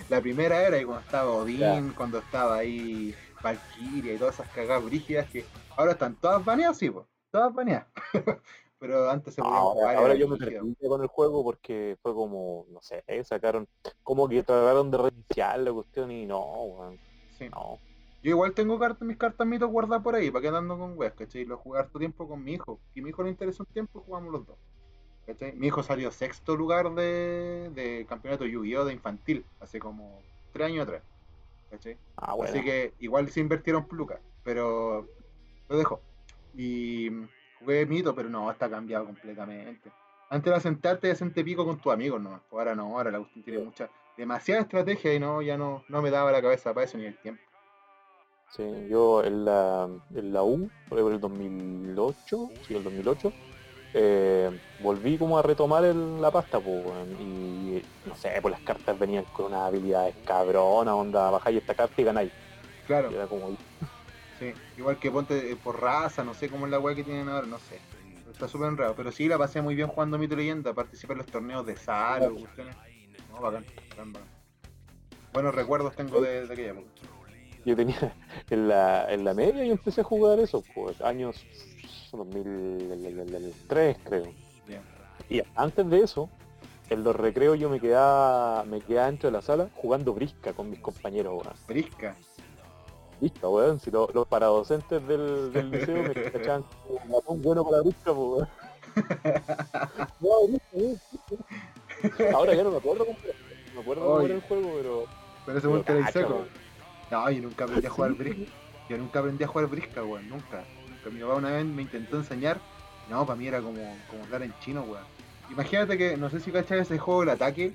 la 0.08 0.22
primera 0.22 0.62
era 0.66 0.80
y 0.80 0.84
cuando 0.84 1.02
estaba 1.04 1.30
Odín, 1.30 1.92
cuando 1.94 2.18
estaba 2.20 2.56
ahí 2.56 3.14
Valkyria 3.42 4.14
y 4.14 4.18
todas 4.18 4.34
esas 4.34 4.48
cagadas 4.50 4.84
brígidas 4.84 5.28
que 5.30 5.44
ahora 5.76 5.92
están 5.92 6.14
todas 6.16 6.44
baneadas, 6.44 6.78
sí, 6.78 6.90
pues, 6.90 7.06
todas 7.30 7.54
baneadas. 7.54 7.86
Pero 8.78 9.10
antes 9.10 9.34
se 9.34 9.42
podían 9.42 9.60
jugar. 9.60 9.96
ahora 9.96 10.14
yo 10.14 10.26
me 10.26 10.38
perdí 10.38 10.74
con 10.88 11.02
el 11.02 11.08
juego 11.08 11.44
porque 11.44 11.98
fue 12.02 12.14
como, 12.14 12.64
no 12.70 12.80
sé, 12.80 13.04
sacaron, 13.24 13.68
como 14.02 14.26
que 14.26 14.42
trataron 14.42 14.90
de 14.90 14.96
reiniciar 14.96 15.58
la 15.60 15.70
cuestión 15.72 16.10
y 16.10 16.24
no, 16.24 16.40
weón, 16.64 16.98
Sí. 17.36 17.48
no. 17.50 17.78
Yo 18.22 18.30
igual 18.32 18.52
tengo 18.52 18.78
cartas, 18.78 19.06
mis 19.06 19.16
cartas 19.16 19.46
mitos 19.46 19.70
guardadas 19.70 20.02
por 20.02 20.14
ahí, 20.14 20.30
para 20.30 20.42
que 20.42 20.48
andando 20.48 20.78
con 20.78 20.96
weas, 20.98 21.14
¿cachai? 21.14 21.44
Lo 21.46 21.56
jugué 21.56 21.80
harto 21.80 21.98
tiempo 21.98 22.28
con 22.28 22.42
mi 22.44 22.52
hijo. 22.52 22.78
Y 22.94 23.00
a 23.00 23.02
mi 23.02 23.10
hijo 23.10 23.22
le 23.22 23.30
interesa 23.30 23.62
un 23.62 23.72
tiempo, 23.72 24.00
jugamos 24.00 24.30
los 24.32 24.46
dos. 24.46 24.56
¿cachai? 25.26 25.52
Mi 25.56 25.68
hijo 25.68 25.82
salió 25.82 26.10
sexto 26.10 26.56
lugar 26.56 26.90
de, 26.94 27.70
de 27.74 28.04
campeonato 28.08 28.44
Yu-Gi-Oh! 28.44 28.84
de 28.84 28.92
infantil, 28.92 29.44
hace 29.60 29.78
como 29.78 30.20
tres 30.52 30.66
años 30.68 30.82
atrás. 30.86 31.02
¿Cachai? 31.70 31.98
Ah, 32.16 32.34
bueno. 32.34 32.52
Así 32.52 32.62
que 32.62 32.94
igual 32.98 33.30
se 33.30 33.40
invirtieron 33.40 33.86
lucas, 33.90 34.20
pero 34.42 35.08
lo 35.68 35.76
dejo. 35.76 36.00
Y 36.54 37.10
jugué 37.58 37.86
mito, 37.86 38.14
pero 38.14 38.28
no, 38.28 38.50
está 38.50 38.68
cambiado 38.68 39.06
completamente. 39.06 39.90
Antes 40.28 40.50
era 40.50 40.60
sentarte 40.60 41.08
y 41.08 41.10
hacerte 41.10 41.44
pico 41.44 41.64
con 41.64 41.78
tus 41.80 41.92
amigos 41.92 42.20
nomás. 42.20 42.40
pues 42.48 42.58
Ahora 42.58 42.74
no, 42.74 42.96
ahora 42.96 43.10
la 43.10 43.18
cuestión 43.18 43.44
tiene 43.44 43.60
mucha, 43.60 43.90
demasiada 44.16 44.62
estrategia 44.62 45.14
y 45.14 45.18
no, 45.18 45.42
ya 45.42 45.56
no, 45.56 45.84
no 45.88 46.02
me 46.02 46.10
daba 46.10 46.30
la 46.30 46.42
cabeza 46.42 46.74
para 46.74 46.86
eso 46.86 46.98
ni 46.98 47.06
el 47.06 47.18
tiempo. 47.18 47.42
Sí, 48.50 48.88
yo 48.88 49.22
en 49.22 49.44
la, 49.44 49.88
en 50.14 50.32
la 50.32 50.42
U, 50.42 50.68
por 50.88 51.00
por 51.00 51.12
el 51.12 51.20
2008, 51.20 52.50
sí, 52.66 52.74
el 52.74 52.82
2008, 52.82 53.32
eh, 53.92 54.50
volví 54.78 55.18
como 55.18 55.38
a 55.38 55.42
retomar 55.42 55.84
el- 55.84 56.20
la 56.20 56.30
pasta, 56.30 56.60
pues, 56.60 57.08
y 57.20 57.82
no 58.04 58.14
sé, 58.14 58.32
pues 58.40 58.52
las 58.52 58.60
cartas 58.62 58.98
venían 58.98 59.24
con 59.32 59.46
unas 59.46 59.62
habilidades 59.62 60.14
cabronas, 60.24 60.94
onda, 60.94 61.30
bajáis 61.30 61.58
esta 61.58 61.74
carta 61.74 62.00
y 62.00 62.04
ganáis. 62.04 62.32
Claro, 62.86 63.10
Y 63.10 63.14
era 63.14 63.26
como, 63.26 63.56
sí. 64.38 64.52
Igual 64.76 64.98
que 64.98 65.10
ponte 65.10 65.50
eh, 65.52 65.56
por 65.56 65.80
raza, 65.80 66.24
no 66.24 66.34
sé 66.34 66.48
cómo 66.48 66.66
es 66.66 66.70
la 66.72 66.78
weá 66.78 66.94
que 66.94 67.04
tienen 67.04 67.28
ahora, 67.28 67.46
no 67.46 67.58
sé. 67.58 67.80
Está 68.32 68.48
súper 68.48 68.68
enredado. 68.68 68.94
Pero 68.96 69.12
sí 69.12 69.28
la 69.28 69.36
pasé 69.38 69.60
muy 69.60 69.74
bien 69.74 69.88
jugando 69.88 70.16
Mito 70.18 70.36
Leyenda, 70.36 70.72
participé 70.72 71.12
en 71.12 71.18
los 71.18 71.26
torneos 71.26 71.66
de 71.66 71.76
sal 71.76 72.22
o 72.22 72.34
cuestiones. 72.34 72.76
No, 73.30 73.40
bacán, 73.40 73.64
bacán, 73.90 74.12
bacán. 74.12 74.28
Buenos 75.32 75.54
recuerdos 75.54 75.94
tengo 75.94 76.20
de, 76.20 76.46
de 76.46 76.52
aquella 76.52 76.70
época. 76.70 76.88
yo 77.64 77.76
tenía 77.76 78.16
en 78.50 78.68
la, 78.68 79.12
en 79.12 79.24
la 79.24 79.34
media 79.34 79.64
y 79.64 79.70
empecé 79.70 80.00
a 80.00 80.04
jugar 80.04 80.38
eso, 80.40 80.62
pues, 80.74 81.00
años 81.02 81.46
2003 82.18 83.96
creo. 84.04 84.24
Bien. 84.66 84.82
Y 85.28 85.42
antes 85.54 85.88
de 85.88 86.00
eso, 86.02 86.28
en 86.88 87.04
los 87.04 87.14
recreos 87.16 87.58
yo 87.58 87.68
me 87.70 87.80
quedaba, 87.80 88.64
me 88.64 88.80
quedaba 88.80 89.06
dentro 89.06 89.28
de 89.28 89.32
la 89.32 89.42
sala 89.42 89.68
jugando 89.76 90.12
brisca 90.12 90.52
con 90.52 90.70
mis 90.70 90.80
compañeros, 90.80 91.32
weón. 91.34 91.54
Brisca. 91.68 92.14
Brisca, 93.20 93.48
weón. 93.48 93.78
Si 93.80 93.90
lo- 93.90 94.08
los 94.12 94.26
paradocentes 94.26 95.06
del, 95.06 95.52
del 95.52 95.70
liceo 95.70 96.02
me 96.02 96.14
cachaban 96.14 96.64
un 97.26 97.42
bueno 97.42 97.64
para 97.64 97.78
la 97.78 97.82
brisca, 97.82 98.12
weón. 98.12 98.48
Ahora 102.34 102.54
ya 102.54 102.64
no 102.64 102.70
me 102.70 102.78
acuerdo 102.78 103.04
cómo 103.06 103.16
me 103.74 103.80
acuerdo 103.80 104.04
cómo 104.04 104.20
era 104.22 104.34
el 104.34 104.40
juego, 104.42 104.70
pero. 104.76 105.04
Pero 105.46 105.58
era 105.58 105.84
cacha, 106.06 106.12
seco. 106.12 106.34
weón. 106.34 106.48
No, 107.10 107.30
yo 107.30 107.42
nunca 107.42 107.64
aprendí 107.64 107.86
a 107.86 107.90
jugar 107.90 108.12
brisca. 108.14 108.52
Yo 108.88 108.98
nunca 108.98 109.18
aprendí 109.20 109.44
a 109.44 109.46
jugar 109.46 109.66
brisca, 109.68 110.04
weón. 110.04 110.28
Nunca. 110.28 110.64
Nunca. 111.04 111.14
Mi 111.14 111.20
papá 111.20 111.34
una 111.34 111.50
vez 111.50 111.64
me 111.64 111.82
intentó 111.82 112.16
enseñar. 112.16 112.60
No, 113.08 113.26
para 113.26 113.36
mí 113.36 113.46
era 113.46 113.60
como, 113.60 113.80
como 114.08 114.24
hablar 114.24 114.42
en 114.42 114.54
chino, 114.60 114.82
weón. 114.82 115.04
Imagínate 115.50 115.98
que, 115.98 116.16
no 116.16 116.30
sé 116.30 116.40
si 116.40 116.52
cachas 116.52 116.82
ese 116.82 116.98
juego 116.98 117.20
del 117.20 117.30
ataque, 117.30 117.72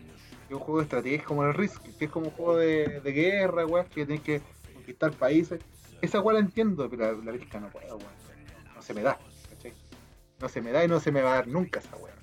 que 0.48 0.53
es 0.53 0.53
un 0.53 0.60
juego 0.60 0.77
de 0.77 0.84
estrategia, 0.84 1.17
es 1.17 1.24
como 1.24 1.44
el 1.44 1.53
Risk, 1.53 1.82
que 1.98 2.05
es 2.05 2.12
como 2.12 2.27
un 2.27 2.32
juego 2.32 2.58
de, 2.58 3.01
de 3.01 3.12
guerra, 3.12 3.65
weón, 3.65 3.86
que 3.88 4.05
tenés 4.05 4.22
que 4.22 4.41
conquistar 4.74 5.12
países. 5.12 5.60
Esa 6.01 6.22
weón 6.22 6.36
la 6.36 6.46
entiendo, 6.46 6.89
pero 6.89 7.22
la, 7.22 7.32
brisca 7.32 7.60
no 7.60 7.70
puedo, 7.70 7.98
weón. 7.98 8.12
No 8.74 8.82
se 8.82 8.94
me 8.94 9.01
da, 9.01 9.17
¿cachai? 9.50 9.74
No 10.39 10.48
se 10.48 10.62
me 10.62 10.72
da 10.72 10.86
y 10.86 10.88
no 10.88 11.00
se 11.00 11.12
me 11.12 11.22
va 11.22 11.34
a 11.34 11.36
dar 11.36 11.48
nunca 11.48 11.79
esa 11.79 11.98
weón. 11.98 12.17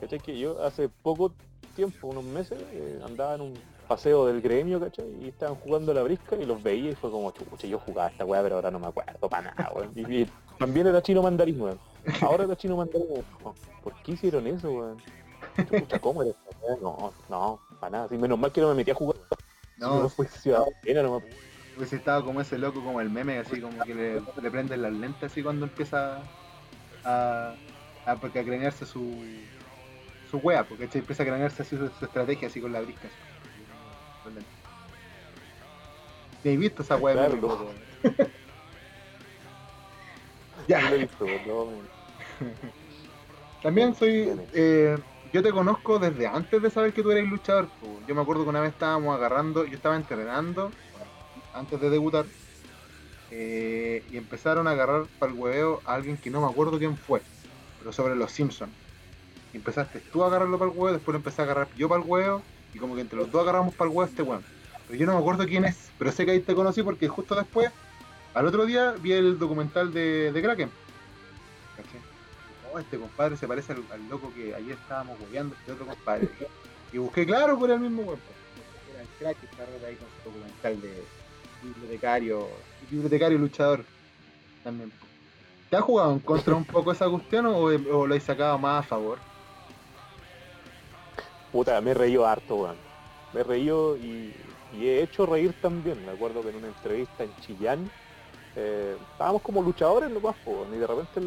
¿Cachai? 0.00 0.18
Que 0.18 0.38
yo 0.38 0.64
hace 0.64 0.88
poco 0.88 1.32
tiempo, 1.76 2.08
unos 2.08 2.24
meses, 2.24 2.58
eh, 2.72 3.00
andaba 3.04 3.36
en 3.36 3.42
un 3.42 3.54
paseo 3.86 4.26
del 4.26 4.40
gremio, 4.40 4.80
¿cachai? 4.80 5.06
Y 5.20 5.28
estaban 5.28 5.56
jugando 5.56 5.92
a 5.92 5.94
la 5.94 6.02
brisca 6.02 6.36
y 6.36 6.44
los 6.44 6.62
veía 6.62 6.90
y 6.90 6.94
fue 6.94 7.10
como, 7.10 7.30
chucha, 7.30 7.66
yo 7.66 7.78
jugaba 7.78 8.08
esta 8.08 8.24
weá, 8.24 8.42
pero 8.42 8.56
ahora 8.56 8.70
no 8.70 8.78
me 8.78 8.86
acuerdo 8.88 9.28
para 9.28 9.54
nada, 9.54 9.72
weón. 9.74 9.92
Y, 9.94 10.22
y 10.22 10.30
también 10.58 10.86
era 10.86 11.02
chino 11.02 11.22
mandarín, 11.22 11.60
weón. 11.60 11.78
Ahora 12.22 12.44
era 12.44 12.56
chino 12.56 12.76
mandarín, 12.76 13.06
weón. 13.08 13.24
¿Por 13.82 13.94
qué 14.02 14.12
hicieron 14.12 14.46
eso, 14.46 14.70
weón? 14.70 14.96
Chucha, 15.68 15.98
¿cómo 15.98 16.22
era 16.22 16.32
esta 16.32 16.58
weá? 16.60 16.76
No, 16.80 17.12
no, 17.28 17.60
para 17.80 17.90
nada. 17.90 18.08
Sí, 18.08 18.18
menos 18.18 18.38
mal 18.38 18.52
que 18.52 18.60
no 18.60 18.68
me 18.68 18.74
metí 18.74 18.90
a 18.90 18.94
jugar. 18.94 19.16
No, 19.78 20.02
no 20.02 20.08
fue 20.08 20.26
ciudadana, 20.26 21.02
no 21.02 21.20
me... 21.20 21.26
Pues 21.76 21.92
estaba 21.92 22.24
como 22.24 22.40
ese 22.40 22.56
loco, 22.56 22.82
como 22.82 23.02
el 23.02 23.10
meme, 23.10 23.38
así 23.38 23.60
como 23.60 23.78
que 23.84 23.94
le, 23.94 24.14
le 24.20 24.50
prenden 24.50 24.80
las 24.80 24.92
lentes 24.92 25.30
así 25.30 25.42
cuando 25.42 25.66
empieza 25.66 26.22
a, 27.04 27.54
a, 28.06 28.16
porque 28.16 28.38
a 28.40 28.44
cranearse 28.44 28.86
su, 28.86 29.14
su 30.30 30.38
wea, 30.38 30.64
porque 30.66 30.88
empieza 30.90 31.22
a 31.22 31.26
cranearse 31.26 31.62
así 31.62 31.76
su, 31.76 31.88
su 31.88 32.04
estrategia 32.06 32.48
así 32.48 32.62
con 32.62 32.72
la 32.72 32.80
brisca. 32.80 33.08
así. 33.08 33.16
¿Te 36.40 36.52
has 36.52 36.58
visto 36.58 36.82
esa 36.82 36.96
wea? 36.96 37.16
de 37.16 37.28
Claro, 37.28 37.36
no. 37.42 37.74
Sí 37.76 37.84
lo 40.88 40.94
he 40.96 40.98
ya, 40.98 41.00
visto, 41.00 41.38
no, 41.44 41.88
también 43.60 43.94
soy, 43.94 44.28
eh, 44.52 44.96
yo 45.24 45.42
te 45.42 45.52
conozco 45.52 45.98
desde 45.98 46.26
antes 46.26 46.62
de 46.62 46.70
saber 46.70 46.92
que 46.92 47.02
tú 47.02 47.10
eres 47.10 47.28
luchador. 47.28 47.72
Yo 48.04 48.14
me 48.14 48.20
acuerdo 48.22 48.44
que 48.44 48.50
una 48.50 48.60
vez 48.60 48.72
estábamos 48.72 49.14
agarrando, 49.16 49.64
yo 49.66 49.74
estaba 49.76 49.96
entrenando 49.96 50.78
antes 51.52 51.80
de 51.80 51.90
debutar. 51.90 52.32
eh, 53.28 54.04
y 54.08 54.16
empezaron 54.16 54.68
a 54.68 54.72
agarrar 54.72 55.10
para 55.18 55.32
el 55.32 55.38
hueveo 55.38 55.82
a 55.84 55.94
alguien 55.94 56.18
que 56.18 56.30
no 56.30 56.40
me 56.40 56.46
acuerdo 56.48 56.78
quién 56.78 56.96
fue, 56.96 57.26
pero 57.78 57.92
sobre 57.92 58.16
los 58.16 58.32
Simpsons. 58.32 58.76
Empezaste 59.52 60.02
tú 60.02 60.24
a 60.24 60.28
agarrarlo 60.28 60.58
para 60.58 60.70
el 60.72 60.78
huevo, 60.78 60.92
después 60.94 61.14
lo 61.14 61.18
empecé 61.18 61.42
a 61.42 61.44
agarrar 61.46 61.70
yo 61.74 61.88
para 61.88 62.02
el 62.02 62.08
huevo, 62.08 62.50
y 62.76 62.78
como 62.78 62.94
que 62.94 63.00
entre 63.00 63.18
los 63.18 63.30
dos 63.30 63.42
agarramos 63.42 63.74
para 63.74 63.90
el 63.90 63.96
huevo 63.96 64.08
este 64.08 64.22
weón. 64.22 64.44
Pero 64.86 65.00
yo 65.00 65.06
no 65.06 65.14
me 65.14 65.18
acuerdo 65.18 65.46
quién 65.46 65.64
es, 65.64 65.90
pero 65.98 66.12
sé 66.12 66.26
que 66.26 66.32
ahí 66.32 66.40
te 66.40 66.54
conocí 66.54 66.82
porque 66.82 67.08
justo 67.08 67.34
después, 67.34 67.70
al 68.34 68.46
otro 68.46 68.66
día, 68.66 68.94
vi 69.00 69.12
el 69.12 69.38
documental 69.38 69.94
de, 69.94 70.30
de 70.30 70.42
Kraken. 70.42 70.70
¿Cachai? 71.74 72.00
Oh, 72.70 72.78
este 72.78 72.98
compadre 72.98 73.38
se 73.38 73.48
parece 73.48 73.72
al, 73.72 74.08
loco 74.10 74.30
que 74.34 74.54
ayer 74.54 74.72
estábamos 74.72 75.18
hueveando, 75.20 75.56
este 75.58 75.72
otro 75.72 75.86
compadre. 75.86 76.28
Y 76.92 76.98
busqué, 76.98 77.26
claro, 77.26 77.58
por 77.58 77.68
el 77.68 77.80
mismo 77.80 78.02
weón. 78.02 78.20
Era 78.92 79.02
el 79.02 79.08
crack 79.18 79.40
que 79.40 79.46
está 79.46 79.64
ahí 79.86 79.96
con 79.96 80.06
su 80.22 80.30
documental 80.30 80.80
de 80.80 81.02
bibliotecario, 81.62 82.48
bibliotecario 82.88 83.38
luchador 83.38 83.84
también. 84.62 84.92
¿Te 85.68 85.76
has 85.76 85.82
jugado 85.82 86.12
en 86.12 86.20
contra 86.20 86.54
un 86.54 86.64
poco 86.64 86.92
esa 86.92 87.08
cuestión 87.08 87.46
o 87.46 88.06
lo 88.06 88.14
has 88.14 88.22
sacado 88.22 88.56
más 88.58 88.84
a 88.84 88.88
favor? 88.88 89.18
Puta, 91.56 91.80
me 91.80 91.92
he 91.92 91.94
reído 91.94 92.26
harto, 92.26 92.54
weón. 92.56 92.76
Me 93.32 93.40
he 93.40 93.42
reído 93.42 93.96
y, 93.96 94.30
he 94.78 95.00
hecho 95.00 95.24
reír 95.24 95.54
también. 95.62 96.04
Me 96.04 96.12
acuerdo 96.12 96.42
que 96.42 96.50
en 96.50 96.56
una 96.56 96.66
entrevista 96.66 97.24
en 97.24 97.34
Chillán 97.40 97.90
eh, 98.54 98.94
estábamos 99.12 99.40
como 99.40 99.62
luchadores 99.62 100.10
po, 100.20 100.34
weón, 100.44 100.74
y 100.74 100.76
de 100.76 100.86
repente 100.86 101.18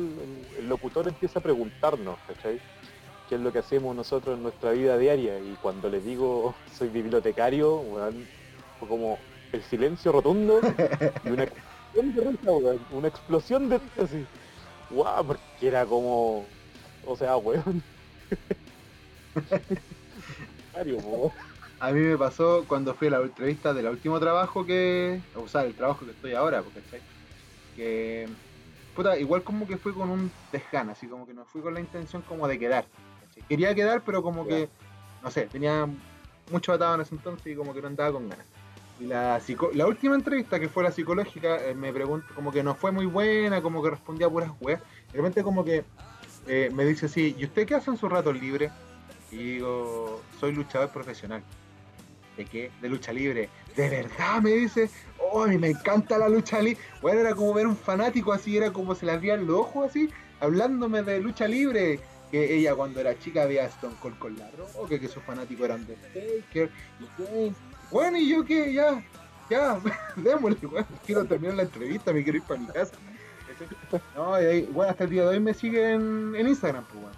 el, 0.59 0.69
locutor 0.69 1.07
empieza 1.07 1.39
a 1.39 1.41
preguntarnos, 1.41 2.19
¿cachai? 2.27 2.61
¿Qué 3.27 3.35
es 3.35 3.41
lo 3.41 3.51
que 3.51 3.57
hacemos 3.57 3.95
nosotros 3.95 4.37
en 4.37 4.43
nuestra 4.43 4.69
vida 4.69 4.99
diaria? 4.99 5.39
Y 5.39 5.57
cuando 5.63 5.89
les 5.89 6.05
digo 6.05 6.53
soy 6.77 6.89
bibliotecario, 6.89 7.77
weón, 7.77 8.27
fue 8.77 8.87
como 8.87 9.17
el 9.51 9.63
silencio 9.63 10.11
rotundo 10.11 10.61
y 11.25 11.29
una 11.29 11.45
explosión 11.45 12.13
de 12.13 12.51
weón, 12.51 12.79
Una 12.91 13.07
explosión 13.07 13.67
de 13.67 13.81
así. 13.99 14.27
Guau, 14.91 15.25
porque 15.25 15.67
era 15.67 15.87
como. 15.87 16.45
O 17.07 17.17
sea, 17.17 17.35
weón. 17.37 17.81
Po. 21.01 21.33
A 21.81 21.91
mí 21.93 22.01
me 22.01 22.17
pasó 22.17 22.65
cuando 22.67 22.93
fui 22.93 23.07
a 23.07 23.11
la 23.11 23.19
entrevista 23.19 23.73
del 23.73 23.87
último 23.87 24.19
trabajo 24.19 24.65
que. 24.65 25.21
O 25.35 25.47
sea, 25.47 25.63
el 25.63 25.75
trabajo 25.75 26.05
que 26.05 26.11
estoy 26.11 26.33
ahora, 26.33 26.61
porque 26.61 26.81
¿cachai? 26.81 27.01
Que. 27.75 28.27
Puta, 28.95 29.17
igual 29.17 29.43
como 29.43 29.65
que 29.65 29.77
fui 29.77 29.93
con 29.93 30.09
un 30.09 30.29
desgana, 30.51 30.91
así 30.91 31.07
como 31.07 31.25
que 31.25 31.33
no 31.33 31.45
fui 31.45 31.61
con 31.61 31.73
la 31.73 31.79
intención 31.79 32.21
como 32.23 32.47
de 32.49 32.59
quedar. 32.59 32.85
Quería 33.47 33.73
quedar, 33.73 34.03
pero 34.03 34.21
como 34.21 34.45
que. 34.45 34.69
No 35.23 35.31
sé, 35.31 35.43
tenía 35.47 35.87
mucho 36.51 36.73
atado 36.73 36.95
en 36.95 37.01
ese 37.01 37.15
entonces 37.15 37.47
y 37.47 37.55
como 37.55 37.73
que 37.73 37.81
no 37.81 37.87
andaba 37.87 38.11
con 38.11 38.27
ganas. 38.27 38.45
Y 38.99 39.05
la, 39.05 39.39
psico- 39.39 39.71
la 39.73 39.87
última 39.87 40.15
entrevista, 40.15 40.59
que 40.59 40.67
fue 40.67 40.83
la 40.83 40.91
psicológica, 40.91 41.65
eh, 41.65 41.73
me 41.75 41.93
preguntó, 41.93 42.27
como 42.35 42.51
que 42.51 42.61
no 42.63 42.75
fue 42.75 42.91
muy 42.91 43.05
buena, 43.05 43.61
como 43.61 43.81
que 43.81 43.91
respondía 43.91 44.27
a 44.27 44.29
puras 44.29 44.51
weas. 44.59 44.81
De 45.13 45.17
repente 45.17 45.43
como 45.43 45.63
que 45.63 45.85
eh, 46.47 46.69
me 46.73 46.83
dice 46.83 47.05
así, 47.05 47.33
¿y 47.37 47.45
usted 47.45 47.65
qué 47.65 47.75
hace 47.75 47.89
en 47.91 47.95
su 47.97 48.09
rato 48.09 48.33
libre? 48.33 48.69
Y 49.31 49.37
digo, 49.37 50.21
soy 50.39 50.53
luchador 50.53 50.89
profesional. 50.89 51.43
¿De 52.37 52.45
qué? 52.45 52.71
De 52.81 52.89
lucha 52.89 53.11
libre. 53.11 53.49
¿De 53.75 53.89
verdad? 53.89 54.41
Me 54.41 54.51
dice, 54.51 54.89
oh, 55.19 55.43
a 55.43 55.47
mí 55.47 55.57
me 55.57 55.69
encanta 55.69 56.17
la 56.17 56.29
lucha 56.29 56.61
libre. 56.61 56.81
Bueno, 57.01 57.19
era 57.19 57.35
como 57.35 57.53
ver 57.53 57.67
un 57.67 57.77
fanático 57.77 58.31
así, 58.33 58.57
era 58.57 58.71
como 58.71 58.95
se 58.95 59.05
le 59.05 59.11
abrían 59.11 59.45
los 59.45 59.59
ojos 59.59 59.89
así, 59.89 60.09
hablándome 60.39 61.03
de 61.03 61.19
lucha 61.19 61.47
libre. 61.47 61.99
Que 62.31 62.55
ella 62.57 62.75
cuando 62.75 62.99
era 62.99 63.17
chica 63.17 63.45
veía 63.45 63.63
a 63.63 63.67
Stone 63.67 63.95
Cold 63.99 64.19
con 64.19 64.37
la 64.37 64.49
roca, 64.51 64.99
que 64.99 65.07
sus 65.07 65.23
fanáticos 65.23 65.65
eran 65.65 65.85
de 65.87 65.95
Taker 65.95 66.69
y 66.99 67.23
Kane. 67.23 67.53
Bueno, 67.91 68.17
y 68.19 68.29
yo 68.29 68.45
que 68.45 68.71
ya, 68.71 69.03
ya, 69.49 69.79
démosle, 70.15 70.67
bueno, 70.67 70.87
quiero 71.05 71.25
terminar 71.25 71.55
la 71.55 71.63
entrevista, 71.63 72.13
me 72.13 72.23
quiero 72.23 72.37
ir 72.37 72.43
para 72.43 72.59
mi 72.59 72.67
casa. 72.67 72.93
No, 74.15 74.41
y 74.41 74.45
ahí, 74.45 74.69
bueno, 74.71 74.91
hasta 74.91 75.03
el 75.03 75.09
día 75.09 75.23
de 75.23 75.27
hoy 75.29 75.39
me 75.41 75.53
siguen 75.53 76.33
en 76.33 76.47
Instagram, 76.47 76.85
pues, 76.85 77.01
bueno. 77.01 77.17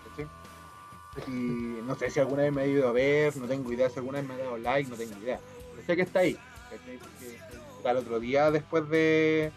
Y 1.28 1.32
no 1.32 1.96
sé 1.96 2.10
si 2.10 2.20
alguna 2.20 2.44
vez 2.44 2.54
me 2.54 2.62
ha 2.62 2.68
ido 2.68 2.88
a 2.88 2.92
ver, 2.92 3.36
no 3.36 3.48
tengo 3.48 3.72
idea 3.72 3.90
si 3.90 4.00
alguna 4.00 4.20
vez 4.20 4.28
me 4.28 4.34
ha 4.36 4.38
dado 4.38 4.58
like, 4.58 4.90
no 4.90 4.96
tengo 4.96 5.18
idea. 5.20 5.40
Pero 5.72 5.86
sé 5.86 5.96
que 5.96 6.02
está 6.04 6.20
ahí, 6.20 6.38
¿cachai? 6.70 6.98
Porque 6.98 7.90
al 7.90 7.98
otro 7.98 8.20
día 8.20 8.50
después 8.50 8.88
de, 8.90 9.52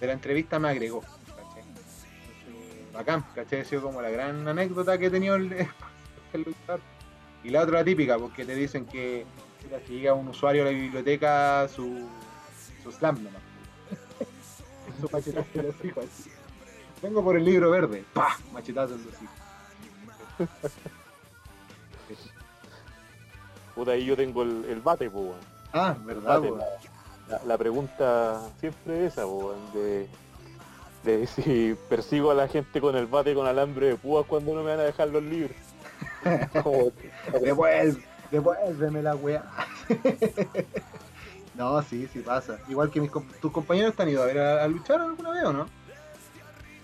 de 0.00 0.06
la 0.06 0.12
entrevista 0.12 0.58
me 0.58 0.68
agregó, 0.68 1.00
¿cachai? 1.00 1.62
Bacán, 2.92 3.24
¿cachai? 3.34 3.60
Ha 3.60 3.64
sido 3.64 3.82
como 3.82 4.02
la 4.02 4.10
gran 4.10 4.46
anécdota 4.46 4.98
que 4.98 5.06
he 5.06 5.10
tenido 5.10 5.36
el, 5.36 5.50
el 6.34 6.42
luchador. 6.42 6.80
Y 7.42 7.50
la 7.50 7.62
otra 7.62 7.84
típica, 7.84 8.18
porque 8.18 8.44
te 8.44 8.54
dicen 8.54 8.84
que 8.84 9.24
si 9.86 9.94
llega 9.94 10.14
un 10.14 10.28
usuario 10.28 10.62
a 10.62 10.66
la 10.66 10.70
biblioteca, 10.72 11.68
su, 11.68 12.06
su 12.82 12.92
slam 12.92 13.22
nomás. 13.22 13.42
su 15.00 15.08
machetazo 15.10 15.48
en 15.54 15.66
los 15.66 15.84
hijos. 15.84 16.04
Vengo 17.02 17.22
por 17.22 17.36
el 17.36 17.44
libro 17.44 17.70
verde, 17.70 18.04
¡pah! 18.12 18.36
Machetazo 18.52 18.94
en 18.94 19.04
los 19.04 19.14
hijos. 19.22 19.48
Puta, 23.78 23.92
ahí 23.92 24.04
yo 24.04 24.16
tengo 24.16 24.42
el, 24.42 24.64
el 24.68 24.80
bate, 24.80 25.08
po, 25.08 25.20
weón. 25.20 25.38
Ah, 25.72 25.94
verdad, 26.04 26.40
Bate, 26.40 26.52
la, 27.28 27.40
la 27.46 27.56
pregunta 27.56 28.40
siempre 28.58 29.06
esa, 29.06 29.22
po, 29.22 29.36
weón, 29.36 29.72
de, 29.72 30.08
de 31.04 31.26
si 31.28 31.76
persigo 31.88 32.32
a 32.32 32.34
la 32.34 32.48
gente 32.48 32.80
con 32.80 32.96
el 32.96 33.06
bate 33.06 33.34
con 33.34 33.46
alambre 33.46 33.86
de 33.86 33.94
púas 33.94 34.26
cuando 34.26 34.52
no 34.52 34.64
me 34.64 34.70
van 34.70 34.80
a 34.80 34.82
dejar 34.82 35.10
los 35.10 35.22
libros. 35.22 35.56
Devuelve, 37.40 38.02
devuélveme 38.32 39.00
la 39.00 39.14
weá. 39.14 39.44
no, 41.54 41.80
sí, 41.82 42.08
sí 42.12 42.18
pasa. 42.18 42.58
Igual 42.68 42.90
que 42.90 43.00
mis 43.00 43.12
tus 43.40 43.52
compañeros 43.52 43.94
te 43.94 44.02
han 44.02 44.08
ido 44.08 44.24
a 44.24 44.26
ver 44.26 44.40
a, 44.40 44.64
a 44.64 44.66
luchar 44.66 45.00
alguna 45.00 45.30
vez 45.30 45.44
o 45.44 45.52
no? 45.52 45.68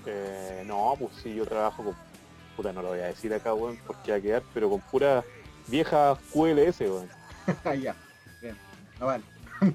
Eh, 0.06 0.62
no, 0.64 0.94
pues 0.96 1.10
sí, 1.24 1.34
yo 1.34 1.44
trabajo 1.44 1.82
con... 1.82 1.96
Puta, 2.54 2.72
no 2.72 2.82
lo 2.82 2.90
voy 2.90 3.00
a 3.00 3.06
decir 3.06 3.34
acá, 3.34 3.52
weón, 3.52 3.76
porque 3.84 4.12
va 4.12 4.18
a 4.18 4.20
quedar, 4.20 4.42
pero 4.54 4.70
con 4.70 4.80
pura 4.80 5.24
vieja 5.66 6.16
QLS, 6.32 6.80
weón. 6.80 7.08
Ah, 7.64 7.74
ya, 7.74 7.94
bien. 8.40 8.56
No 9.00 9.06
vale. 9.06 9.24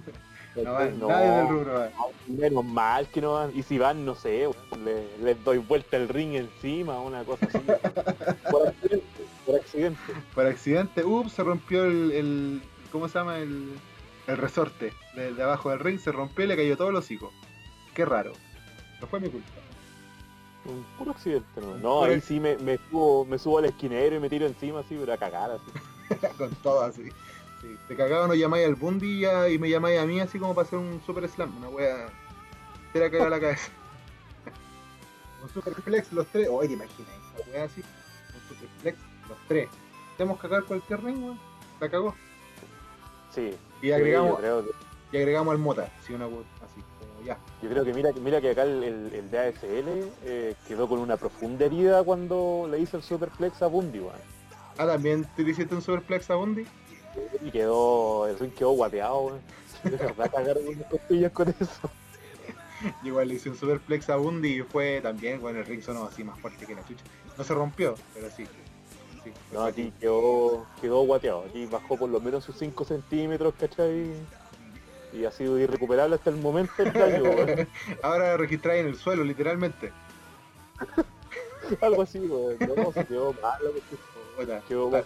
No 0.55 0.73
vale. 0.73 0.91
No, 0.93 1.07
Nadie 1.07 1.29
del 1.29 1.47
rubro 1.47 1.73
vale. 1.75 1.91
menos 2.27 2.65
mal 2.65 3.07
que 3.09 3.21
no 3.21 3.33
van. 3.33 3.51
Y 3.55 3.61
si 3.63 3.77
van, 3.77 4.03
no 4.03 4.15
sé, 4.15 4.47
weón, 4.47 4.83
le- 4.83 5.17
les 5.23 5.41
doy 5.43 5.59
vuelta 5.59 5.95
el 5.95 6.09
ring 6.09 6.33
encima, 6.35 6.99
una 6.99 7.23
cosa 7.23 7.45
así. 7.45 7.59
por 8.51 8.67
accidente, 8.67 9.05
por 9.45 9.55
accidente. 9.55 9.99
Por 10.35 10.45
accidente, 10.47 11.05
ups, 11.05 11.33
se 11.33 11.43
rompió 11.43 11.85
el, 11.85 12.11
el- 12.11 12.61
¿cómo 12.91 13.07
se 13.07 13.19
llama? 13.19 13.37
El, 13.37 13.69
el 14.27 14.37
resorte 14.37 14.91
de, 15.15 15.33
de 15.33 15.43
abajo 15.43 15.69
del 15.69 15.79
ring, 15.79 15.99
se 15.99 16.11
rompió 16.11 16.43
y 16.43 16.47
le 16.47 16.57
cayó 16.57 16.75
todo 16.75 16.89
el 16.89 16.95
hocico. 16.95 17.31
Qué 17.93 18.03
raro. 18.03 18.33
No 18.99 19.07
fue 19.07 19.19
mi 19.19 19.29
culpa. 19.29 19.47
Un 20.65 20.83
puro 20.97 21.11
accidente, 21.11 21.61
¿no? 21.61 21.77
No, 21.77 22.03
ahí 22.03 22.19
sí 22.21 22.39
me, 22.39 22.57
me, 22.57 22.77
subo, 22.89 23.25
me 23.25 23.39
subo 23.39 23.59
al 23.59 23.65
esquinero 23.65 24.17
y 24.17 24.19
me 24.19 24.29
tiro 24.29 24.45
encima 24.45 24.79
así, 24.79 24.97
pero 24.99 25.13
a 25.13 25.17
cagar 25.17 25.51
así. 25.51 26.27
Con 26.37 26.53
todo 26.55 26.81
así. 26.81 27.09
Sí. 27.61 27.77
Te 27.87 27.95
cagaban 27.95 28.29
o 28.31 28.33
llamáis 28.33 28.65
al 28.65 28.75
Bundy 28.75 29.25
y, 29.25 29.59
me 29.59 29.69
llamáis 29.69 29.99
a 29.99 30.05
mí 30.05 30.19
así 30.19 30.39
como 30.39 30.55
para 30.55 30.67
hacer 30.67 30.79
un 30.79 31.01
super 31.05 31.27
slam, 31.27 31.57
una 31.57 31.69
wea. 31.69 32.07
Te 32.93 32.99
la 32.99 33.11
caga 33.11 33.27
a 33.27 33.29
la 33.29 33.39
cabeza. 33.39 33.69
un 35.43 35.49
superplex 35.49 36.11
los 36.13 36.27
tres. 36.27 36.47
Oye, 36.49 36.69
te 36.69 36.73
imaginas 36.75 37.11
esa 37.35 37.49
wea 37.49 37.63
así. 37.65 37.81
Un 37.81 38.55
superplex 38.55 38.97
los 39.27 39.37
tres. 39.47 39.69
Tenemos 40.17 40.39
que 40.39 40.47
cagar 40.47 40.63
cualquier 40.63 41.03
ring, 41.03 41.23
weón. 41.23 41.39
La 41.79 41.89
cagó. 41.89 42.15
Sí. 43.33 43.55
Y 43.81 43.91
agregamos, 43.91 44.39
que, 44.39 44.63
y 45.11 45.17
agregamos 45.17 45.51
al 45.53 45.57
Mota, 45.57 45.91
sí, 46.05 46.13
una 46.13 46.27
wea 46.27 46.43
ya. 47.25 47.37
yo 47.61 47.69
creo 47.69 47.85
que 47.85 47.93
mira, 47.93 48.11
mira 48.21 48.41
que 48.41 48.51
acá 48.51 48.63
el, 48.63 48.83
el, 48.83 49.13
el 49.13 49.31
DASL 49.31 50.11
eh, 50.25 50.55
quedó 50.67 50.87
con 50.87 50.99
una 50.99 51.17
profunda 51.17 51.65
herida 51.65 52.03
cuando 52.03 52.67
le 52.69 52.79
hizo 52.79 52.97
el 52.97 53.03
superplex 53.03 53.61
a 53.61 53.67
Bundy, 53.67 53.99
weón. 53.99 54.15
Ah, 54.77 54.87
también 54.87 55.27
te 55.35 55.41
hiciste 55.41 55.75
un 55.75 55.81
superplex 55.81 56.29
a 56.29 56.35
Bundy. 56.35 56.65
Y 57.43 57.51
quedó, 57.51 58.27
el 58.27 58.39
ring 58.39 58.53
quedó 58.53 58.71
guateado, 58.71 59.19
weón. 59.21 59.41
De 59.83 59.91
verdad 59.91 60.31
cagaron 60.31 60.67
unas 60.67 60.87
costillas 60.87 61.31
con 61.31 61.49
eso. 61.49 61.89
Igual 63.03 63.27
le 63.27 63.35
hice 63.35 63.49
un 63.49 63.57
superplex 63.57 64.09
a 64.09 64.15
Bundy 64.15 64.59
y 64.59 64.61
fue 64.61 65.01
también, 65.01 65.41
bueno, 65.41 65.59
el 65.59 65.65
ring 65.65 65.81
sonó 65.81 66.05
así 66.05 66.23
más 66.23 66.39
fuerte 66.39 66.65
que 66.65 66.75
la 66.75 66.85
chucha. 66.85 67.03
No 67.37 67.43
se 67.43 67.53
rompió, 67.53 67.95
pero 68.13 68.29
sí. 68.29 68.45
sí 69.23 69.31
No, 69.51 69.63
aquí 69.63 69.91
quedó, 69.99 70.65
quedó 70.81 71.01
guateado. 71.01 71.45
Aquí 71.49 71.65
bajó 71.65 71.97
por 71.97 72.09
lo 72.09 72.19
menos 72.21 72.43
sus 72.43 72.57
5 72.57 72.85
centímetros, 72.85 73.53
¿cachai? 73.59 74.13
Y 75.11 75.25
ha 75.25 75.31
sido 75.31 75.59
irrecuperable 75.59 76.15
hasta 76.15 76.29
el 76.29 76.37
momento 76.37 76.71
el 76.77 76.93
daño, 76.93 77.23
weón. 77.23 77.67
Ahora 78.03 78.37
registráis 78.37 78.81
en 78.81 78.87
el 78.87 78.95
suelo, 78.95 79.23
literalmente. 79.23 79.91
Algo 81.81 82.01
así, 82.01 82.19
weón. 82.19 82.57
No, 82.59 82.91
se 82.91 83.05
quedó 83.05 83.33
mal, 83.41 83.59
la 84.47 84.61
Quedó 84.61 84.87
a, 84.87 84.91
mal. 84.91 85.05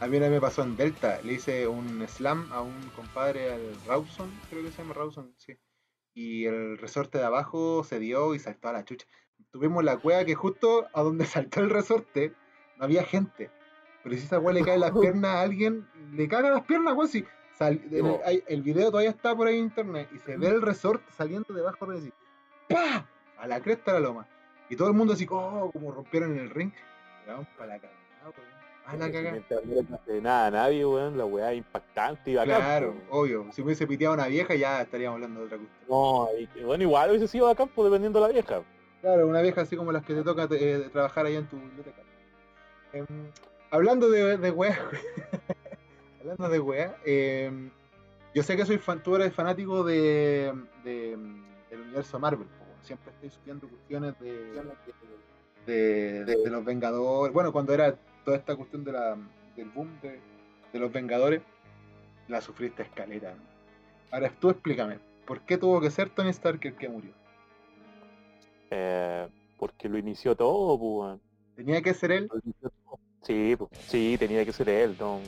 a 0.00 0.06
mí 0.06 0.16
una 0.16 0.26
vez 0.26 0.34
me 0.34 0.40
pasó 0.40 0.62
en 0.62 0.76
Delta, 0.76 1.20
le 1.24 1.34
hice 1.34 1.66
un 1.66 2.06
slam 2.06 2.50
a 2.52 2.60
un 2.60 2.90
compadre, 2.94 3.52
al 3.52 3.74
Rawson, 3.86 4.30
creo 4.48 4.62
que 4.62 4.70
se 4.70 4.82
llama 4.82 4.94
Rawson, 4.94 5.34
sí. 5.36 5.58
Y 6.14 6.44
el 6.46 6.78
resorte 6.78 7.18
de 7.18 7.24
abajo 7.24 7.82
se 7.84 7.98
dio 7.98 8.34
y 8.34 8.38
saltó 8.38 8.68
a 8.68 8.72
la 8.72 8.84
chucha. 8.84 9.06
Tuvimos 9.52 9.82
la 9.82 9.96
cueva 9.96 10.24
que 10.24 10.34
justo 10.34 10.86
a 10.92 11.02
donde 11.02 11.24
saltó 11.26 11.60
el 11.60 11.70
resorte 11.70 12.34
no 12.76 12.84
había 12.84 13.04
gente. 13.04 13.50
Pero 14.02 14.16
si 14.16 14.22
esa 14.22 14.38
weá 14.38 14.54
le 14.54 14.62
cae 14.62 14.78
las 14.78 14.92
piernas 14.92 15.30
a 15.30 15.42
alguien, 15.42 15.86
le 16.12 16.26
caga 16.28 16.50
las 16.50 16.64
piernas, 16.64 16.94
weón. 16.94 17.08
Si 17.08 17.24
sal- 17.60 17.80
en 17.90 17.94
el, 17.94 18.02
No. 18.02 18.20
hay- 18.24 18.42
el 18.48 18.62
video 18.62 18.90
todavía 18.90 19.10
está 19.10 19.36
por 19.36 19.46
ahí 19.46 19.58
en 19.58 19.64
internet 19.64 20.08
y 20.12 20.18
se 20.18 20.36
ve 20.36 20.48
el 20.48 20.62
resorte 20.62 21.04
saliendo 21.16 21.54
debajo 21.54 21.86
de 21.86 21.98
así. 21.98 22.12
¡Pah! 22.68 23.06
A 23.38 23.46
la 23.46 23.60
cresta 23.60 23.92
de 23.92 24.00
la 24.00 24.08
loma. 24.08 24.26
Y 24.68 24.76
todo 24.76 24.88
el 24.88 24.94
mundo 24.94 25.12
así, 25.12 25.26
oh, 25.30 25.70
como 25.72 25.92
rompieron 25.92 26.32
en 26.32 26.38
el 26.40 26.50
ring. 26.50 26.72
Vamos 27.26 27.46
para 27.56 27.74
la 27.74 27.78
cagada. 27.80 28.00
A 28.86 28.96
la 28.96 29.12
cagada. 29.12 29.38
No 29.64 30.20
nada 30.20 30.50
nadie, 30.50 30.84
weón, 30.84 31.16
la 31.18 31.24
weá 31.24 31.52
es 31.52 31.58
impactante 31.58 32.30
y 32.30 32.34
bacán. 32.34 32.56
Claro, 32.60 32.94
po. 33.08 33.18
obvio. 33.20 33.46
Si 33.52 33.60
me 33.62 33.66
hubiese 33.66 33.86
piteado 33.86 34.14
una 34.14 34.26
vieja 34.26 34.54
ya 34.54 34.80
estaríamos 34.82 35.16
hablando 35.16 35.40
de 35.40 35.46
otra 35.46 35.58
cosa. 35.58 35.70
No, 35.88 36.28
y- 36.38 36.64
bueno, 36.64 36.82
igual 36.82 37.10
hubiese 37.10 37.28
sido 37.28 37.46
bacán, 37.46 37.68
pues 37.68 37.84
dependiendo 37.90 38.20
de 38.20 38.26
la 38.26 38.32
vieja. 38.32 38.62
Claro, 39.00 39.26
una 39.28 39.42
vieja 39.42 39.60
así 39.60 39.76
como 39.76 39.92
las 39.92 40.04
que 40.04 40.14
te 40.14 40.22
toca 40.22 40.48
eh, 40.50 40.88
trabajar 40.92 41.26
allá 41.26 41.38
en 41.38 41.46
tu 41.48 41.56
biblioteca. 41.58 42.02
Em, 42.92 43.06
hablando 43.70 44.10
de, 44.10 44.36
de 44.38 44.50
weá, 44.50 44.76
hablando 46.20 46.48
de 46.48 46.60
weá, 46.60 46.96
em, 47.04 47.70
yo 48.34 48.42
sé 48.42 48.56
que 48.56 48.66
soy 48.66 48.78
fan, 48.78 49.02
tú 49.02 49.16
eres 49.16 49.34
fanático 49.34 49.82
de, 49.82 50.52
de, 50.84 51.16
del 51.70 51.80
universo 51.80 52.18
Marvel, 52.18 52.46
po, 52.46 52.64
siempre 52.82 53.10
estoy 53.12 53.28
estudiando 53.28 53.68
cuestiones 53.68 54.14
de, 54.20 54.62
de, 55.66 56.50
los 56.50 56.64
Vengadores. 56.64 57.32
Bueno, 57.32 57.52
cuando 57.52 57.74
era 57.74 57.96
toda 58.24 58.36
esta 58.36 58.54
cuestión 58.56 58.84
de 58.84 58.92
la, 58.92 59.16
del 59.56 59.68
boom 59.70 59.88
de, 60.02 60.20
los 60.78 60.92
Vengadores, 60.92 61.42
la 62.28 62.40
sufriste 62.40 62.82
escalera. 62.82 63.34
¿no? 63.34 63.42
Ahora 64.10 64.32
tú 64.38 64.50
explícame, 64.50 64.98
¿por 65.26 65.40
qué 65.40 65.58
tuvo 65.58 65.80
que 65.80 65.90
ser 65.90 66.10
Tony 66.10 66.30
Stark 66.30 66.60
el 66.62 66.76
que 66.76 66.88
murió? 66.88 67.12
Eh, 68.70 69.28
porque 69.58 69.88
lo 69.88 69.98
inició 69.98 70.36
todo, 70.36 70.78
pues. 70.78 71.20
¿Tenía 71.56 71.82
que 71.82 71.92
ser 71.92 72.12
él? 72.12 72.30
Sí, 73.22 73.54
pues, 73.56 73.70
sí, 73.88 74.16
tenía 74.18 74.44
que 74.44 74.52
ser 74.52 74.68
él. 74.68 74.96
No, 74.98 75.20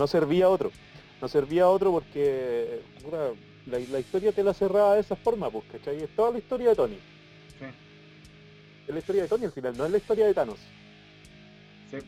no 0.00 0.06
servía 0.06 0.48
otro. 0.48 0.72
No 1.20 1.28
servía 1.28 1.68
otro 1.68 1.92
porque 1.92 2.80
puta, 3.04 3.32
la, 3.66 3.78
la 3.78 3.98
historia 3.98 4.32
te 4.32 4.42
la 4.42 4.54
cerraba 4.54 4.94
de 4.94 5.02
esa 5.02 5.14
forma, 5.14 5.50
pues, 5.50 5.64
¿cachai? 5.70 6.02
Es 6.02 6.16
toda 6.16 6.30
la 6.30 6.38
historia 6.38 6.70
de 6.70 6.74
Tony. 6.74 6.98
Sí. 7.58 7.66
Es 8.88 8.94
la 8.94 8.98
historia 8.98 9.22
de 9.22 9.28
Tony 9.28 9.44
al 9.44 9.52
final, 9.52 9.76
no 9.76 9.84
es 9.84 9.90
la 9.90 9.98
historia 9.98 10.26
de 10.26 10.32
Thanos. 10.32 10.58
Sí, 11.90 11.98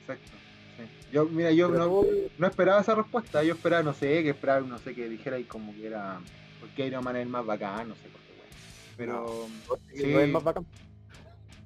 exacto. 0.00 0.30
sí. 0.78 0.84
Yo, 1.12 1.26
mira, 1.26 1.52
yo 1.52 1.70
Pero 1.70 1.86
no, 1.86 2.04
no 2.38 2.46
esperaba 2.46 2.80
esa 2.80 2.94
respuesta, 2.94 3.44
yo 3.44 3.52
esperaba, 3.52 3.82
no 3.82 3.92
sé, 3.92 4.22
que 4.22 4.30
esperaba, 4.30 4.62
no 4.62 4.78
sé, 4.78 4.94
que 4.94 5.06
dijera 5.10 5.36
ahí 5.36 5.44
como 5.44 5.74
que 5.74 5.88
era, 5.88 6.20
porque 6.58 6.86
Iron 6.86 7.04
Man 7.04 7.16
es 7.16 7.22
el 7.22 7.28
más 7.28 7.44
bacán, 7.44 7.90
no 7.90 7.94
sé 7.96 8.08
por 8.08 8.20
qué, 8.22 8.32
bueno. 8.38 8.54
Pero, 8.96 9.46
sí. 9.94 10.06
no 10.10 10.20
es 10.20 10.28
más 10.30 10.42
bacán. 10.42 10.64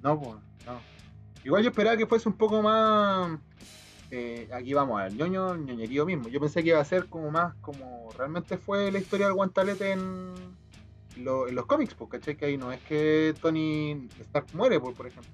no, 0.03 0.21
pues, 0.21 0.35
no. 0.67 0.81
Igual 1.45 1.63
yo 1.63 1.69
esperaba 1.69 1.97
que 1.97 2.07
fuese 2.07 2.29
un 2.29 2.37
poco 2.37 2.61
más, 2.61 3.39
eh, 4.11 4.49
aquí 4.53 4.73
vamos 4.75 5.01
al 5.01 5.17
ñoño, 5.17 5.57
ñoñerío 5.57 6.07
mismo. 6.07 6.29
Yo 6.29 6.41
pensé 6.41 6.63
que 6.63 6.69
iba 6.71 6.81
a 6.81 6.85
ser 6.85 7.07
como 7.07 7.31
más, 7.31 7.55
como 7.61 8.09
realmente 8.17 8.57
fue 8.59 8.91
la 8.93 8.99
historia 8.99 9.27
del 9.27 9.35
guantalete 9.35 9.93
en, 9.93 10.33
lo- 11.19 11.49
en 11.49 11.55
los 11.55 11.67
cómics, 11.67 11.95
pues, 11.95 12.11
¿cachai? 12.11 12.37
Que 12.37 12.47
ahí 12.47 12.57
no 12.57 12.71
es 12.73 12.81
que 12.83 13.35
Tony 13.41 14.09
Stark 14.21 14.47
muere, 14.55 14.79
por, 14.81 14.95
por 14.95 15.07
ejemplo. 15.07 15.33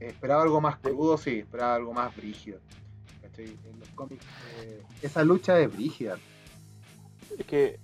Eh, 0.00 0.06
esperaba 0.08 0.42
algo 0.42 0.60
más 0.60 0.78
crudo, 0.78 1.16
sí, 1.16 1.40
esperaba 1.40 1.74
algo 1.76 1.92
más 1.92 2.14
brígido. 2.16 2.58
¿cachai? 3.22 3.46
En 3.64 3.78
los 3.80 3.88
cómics, 3.90 4.24
eh, 4.60 4.82
esa 5.02 5.22
lucha 5.24 5.58
es 5.60 5.72
brígida. 5.72 6.18
Es 7.38 7.46
que 7.46 7.78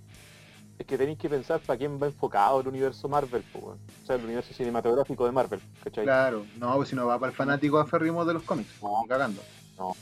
es 0.79 0.85
que 0.85 0.97
tenéis 0.97 1.17
que 1.17 1.29
pensar 1.29 1.59
para 1.61 1.77
quién 1.77 2.01
va 2.01 2.07
enfocado 2.07 2.61
el 2.61 2.67
universo 2.67 3.07
Marvel, 3.09 3.43
o 3.53 3.75
sea, 4.05 4.15
el 4.15 4.23
universo 4.23 4.53
cinematográfico 4.53 5.25
de 5.25 5.31
Marvel, 5.31 5.61
¿cachai? 5.83 6.05
Claro, 6.05 6.45
no, 6.55 6.75
pues 6.77 6.89
si 6.89 6.95
no 6.95 7.05
va 7.05 7.19
para 7.19 7.31
el 7.31 7.35
fanático 7.35 7.77
aférrimo 7.77 8.23
de 8.25 8.33
los 8.33 8.43
cómics, 8.43 8.73
No. 8.81 9.05
cagando. 9.07 9.41
No. 9.77 9.93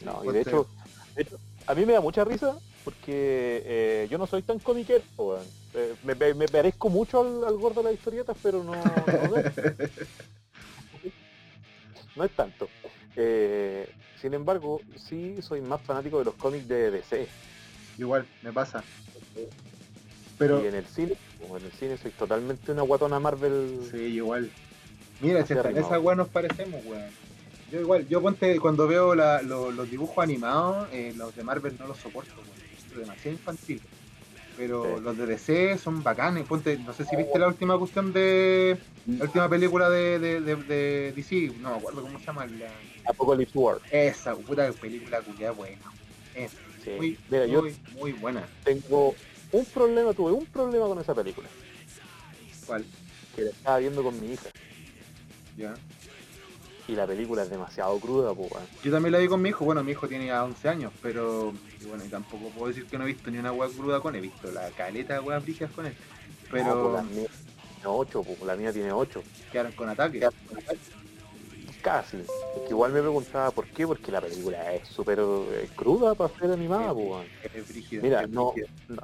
No, 0.00 0.24
y 0.24 0.32
de 0.32 0.40
hecho, 0.40 0.66
de 1.14 1.22
hecho, 1.22 1.38
a 1.66 1.74
mí 1.74 1.86
me 1.86 1.92
da 1.92 2.00
mucha 2.00 2.24
risa 2.24 2.58
porque 2.82 3.62
eh, 3.64 4.08
yo 4.10 4.18
no 4.18 4.26
soy 4.26 4.42
tan 4.42 4.58
comiquero. 4.58 5.04
Eh, 5.74 5.94
me, 6.02 6.14
me- 6.16 6.34
me 6.34 6.46
parezco 6.48 6.88
mucho 6.88 7.20
al, 7.20 7.44
al 7.44 7.56
gordo 7.56 7.82
de 7.82 7.84
las 7.90 7.94
historietas, 7.94 8.36
pero 8.42 8.64
no, 8.64 8.74
no, 8.74 9.36
es, 9.36 9.46
no 12.16 12.24
es 12.24 12.30
tanto. 12.32 12.68
Eh, 13.14 13.88
sin 14.16 14.34
embargo, 14.34 14.80
sí 14.96 15.36
soy 15.40 15.60
más 15.60 15.80
fanático 15.82 16.18
de 16.18 16.24
los 16.24 16.34
cómics 16.34 16.66
de 16.68 16.90
DC. 16.90 17.28
Igual, 17.96 18.26
me 18.42 18.52
pasa. 18.52 18.82
Pero, 20.38 20.62
Y 20.62 20.66
en 20.66 20.74
el 20.74 20.86
cine, 20.86 21.14
como 21.40 21.56
en 21.56 21.64
el 21.64 21.72
cine 21.72 21.96
soy 21.96 22.10
totalmente 22.12 22.72
una 22.72 22.82
guatona 22.82 23.18
Marvel. 23.18 23.80
sí, 23.90 23.96
igual. 23.98 24.50
Mira, 25.20 25.38
si 25.46 25.54
hasta 25.54 25.54
en 25.54 25.58
Acérrimo. 25.78 25.86
esa 25.86 25.98
weá 26.00 26.14
nos 26.16 26.28
parecemos, 26.28 26.84
weón. 26.84 27.04
Yo 27.72 27.80
igual, 27.80 28.06
yo 28.08 28.20
ponte, 28.22 28.60
cuando 28.60 28.86
veo 28.86 29.14
la- 29.14 29.42
lo- 29.42 29.70
los 29.72 29.90
dibujos 29.90 30.22
animados, 30.22 30.88
eh, 30.92 31.12
los 31.16 31.34
de 31.34 31.42
Marvel 31.42 31.74
no 31.78 31.86
los 31.88 31.96
soporto, 31.96 32.32
weón. 32.36 32.46
Es 32.76 32.96
demasiado 32.96 33.30
infantil. 33.32 33.80
Pero 34.56 34.96
Sí. 34.96 35.02
los 35.02 35.16
de 35.18 35.26
DC 35.26 35.76
son 35.78 36.02
bacanes. 36.02 36.46
Ponte, 36.46 36.78
no 36.78 36.92
sé 36.94 37.04
si 37.04 37.14
viste 37.16 37.38
la 37.38 37.48
última 37.48 37.78
cuestión 37.78 38.12
de. 38.12 38.78
La 39.06 39.24
última 39.24 39.48
película 39.48 39.90
de, 39.90 40.18
de, 40.18 40.40
de- 40.40 40.56
de 40.56 41.12
DC, 41.14 41.52
no 41.60 41.70
me 41.72 41.76
acuerdo 41.76 42.02
cómo 42.02 42.18
se 42.18 42.24
llama. 42.26 42.46
La, 42.46 42.68
Apocalypse 43.08 43.58
War. 43.58 43.78
esa 43.90 44.34
puta 44.34 44.70
película 44.72 45.20
culiada 45.20 45.52
buena. 45.52 45.76
Es 46.34 46.52
Sí. 46.84 46.90
muy, 46.96 47.18
Mira, 47.30 47.46
yo 47.46 47.62
muy, 47.62 47.76
muy 47.98 48.12
buena. 48.12 48.44
tengo 48.64 49.14
un 49.56 49.64
problema, 49.66 50.12
tuve 50.12 50.32
un 50.32 50.46
problema 50.46 50.86
con 50.86 50.98
esa 51.00 51.14
película. 51.14 51.48
¿Cuál? 52.66 52.84
Que 53.34 53.42
la 53.42 53.50
estaba 53.50 53.78
viendo 53.78 54.02
con 54.02 54.20
mi 54.20 54.32
hija. 54.32 54.50
Ya. 55.56 55.74
Y 56.88 56.92
la 56.92 57.06
película 57.06 57.42
es 57.42 57.50
demasiado 57.50 57.98
cruda, 57.98 58.32
pues. 58.34 58.52
Yo 58.84 58.92
también 58.92 59.12
la 59.12 59.18
vi 59.18 59.28
con 59.28 59.42
mi 59.42 59.48
hijo, 59.48 59.64
bueno, 59.64 59.82
mi 59.82 59.92
hijo 59.92 60.06
tiene 60.06 60.26
ya 60.26 60.44
11 60.44 60.68
años, 60.68 60.92
pero 61.02 61.52
y 61.80 61.84
bueno, 61.86 62.04
y 62.04 62.08
tampoco 62.08 62.50
puedo 62.50 62.68
decir 62.68 62.86
que 62.86 62.96
no 62.96 63.04
he 63.04 63.08
visto 63.08 63.30
ni 63.30 63.38
una 63.38 63.52
hueá 63.52 63.68
cruda 63.68 64.00
con 64.00 64.14
él, 64.14 64.24
he 64.24 64.28
visto 64.28 64.50
la 64.52 64.70
caleta 64.70 65.14
de 65.14 65.20
hueás 65.20 65.42
brígidas 65.42 65.72
con 65.72 65.86
él, 65.86 65.94
No, 65.94 66.50
pero 66.50 66.82
pues, 66.82 66.92
la 66.94 67.02
mía 67.02 67.28
tiene 67.74 67.86
8, 67.86 68.22
pues, 68.22 68.42
la 68.42 68.56
mía 68.56 68.72
tiene 68.72 68.92
8. 68.92 69.22
quedaron 69.50 69.72
con 69.72 69.88
ataque. 69.88 70.28
Casi. 71.86 72.16
Es 72.16 72.26
que 72.66 72.70
igual 72.70 72.90
me 72.90 73.00
preguntaba 73.00 73.52
por 73.52 73.64
qué, 73.68 73.86
porque 73.86 74.10
la 74.10 74.20
película 74.20 74.74
es 74.74 74.88
súper 74.88 75.20
eh, 75.20 75.68
cruda 75.76 76.16
para 76.16 76.34
ser 76.36 76.50
animada, 76.50 76.92
weón. 76.92 77.26
Es 77.54 77.68
brígida, 77.68 78.02
Mira, 78.02 78.22
es 78.22 78.28
no, 78.28 78.52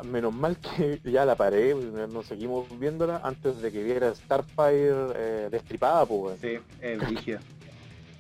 menos 0.03 0.35
mal 0.35 0.57
que 0.57 0.99
ya 1.05 1.25
la 1.25 1.37
paré, 1.37 1.77
nos 1.77 2.27
seguimos 2.27 2.67
viéndola 2.81 3.21
antes 3.23 3.63
de 3.63 3.71
que 3.71 3.85
viera 3.85 4.13
Starfire 4.13 5.13
eh, 5.15 5.49
destripada, 5.49 6.05
pues. 6.07 6.41
Sí, 6.41 6.59
es 6.81 6.99
brígida. 6.99 7.41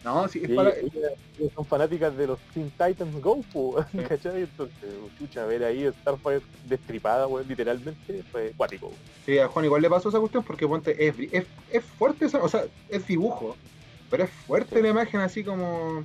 No, 0.04 0.28
sí, 0.28 0.42
es 0.44 0.50
Y 0.50 0.54
para... 0.54 0.72
son 1.56 1.64
fanáticas 1.66 2.16
de 2.16 2.28
los 2.28 2.38
Teen 2.54 2.70
Titans 2.70 3.20
Go, 3.20 3.42
pues, 3.52 3.84
Sí. 3.90 3.98
¿cachai? 3.98 4.42
Entonces, 4.42 4.90
chucha, 5.18 5.44
ver 5.44 5.64
ahí 5.64 5.90
Starfire 6.02 6.42
destripada, 6.68 7.26
weón, 7.26 7.48
literalmente, 7.48 8.22
fue 8.30 8.52
cuático. 8.56 8.92
Sí, 9.26 9.40
a 9.40 9.48
Juan 9.48 9.64
igual 9.64 9.82
le 9.82 9.90
pasó 9.90 10.08
esa 10.08 10.20
cuestión 10.20 10.44
porque 10.44 10.68
ponte, 10.68 11.04
es, 11.04 11.16
es, 11.32 11.46
es 11.72 11.84
fuerte, 11.84 12.26
esa, 12.26 12.40
o 12.44 12.48
sea, 12.48 12.64
es 12.88 13.04
dibujo, 13.08 13.56
pero 14.12 14.24
es 14.24 14.30
fuerte 14.30 14.82
la 14.82 14.90
imagen 14.90 15.20
así 15.20 15.42
como... 15.42 16.04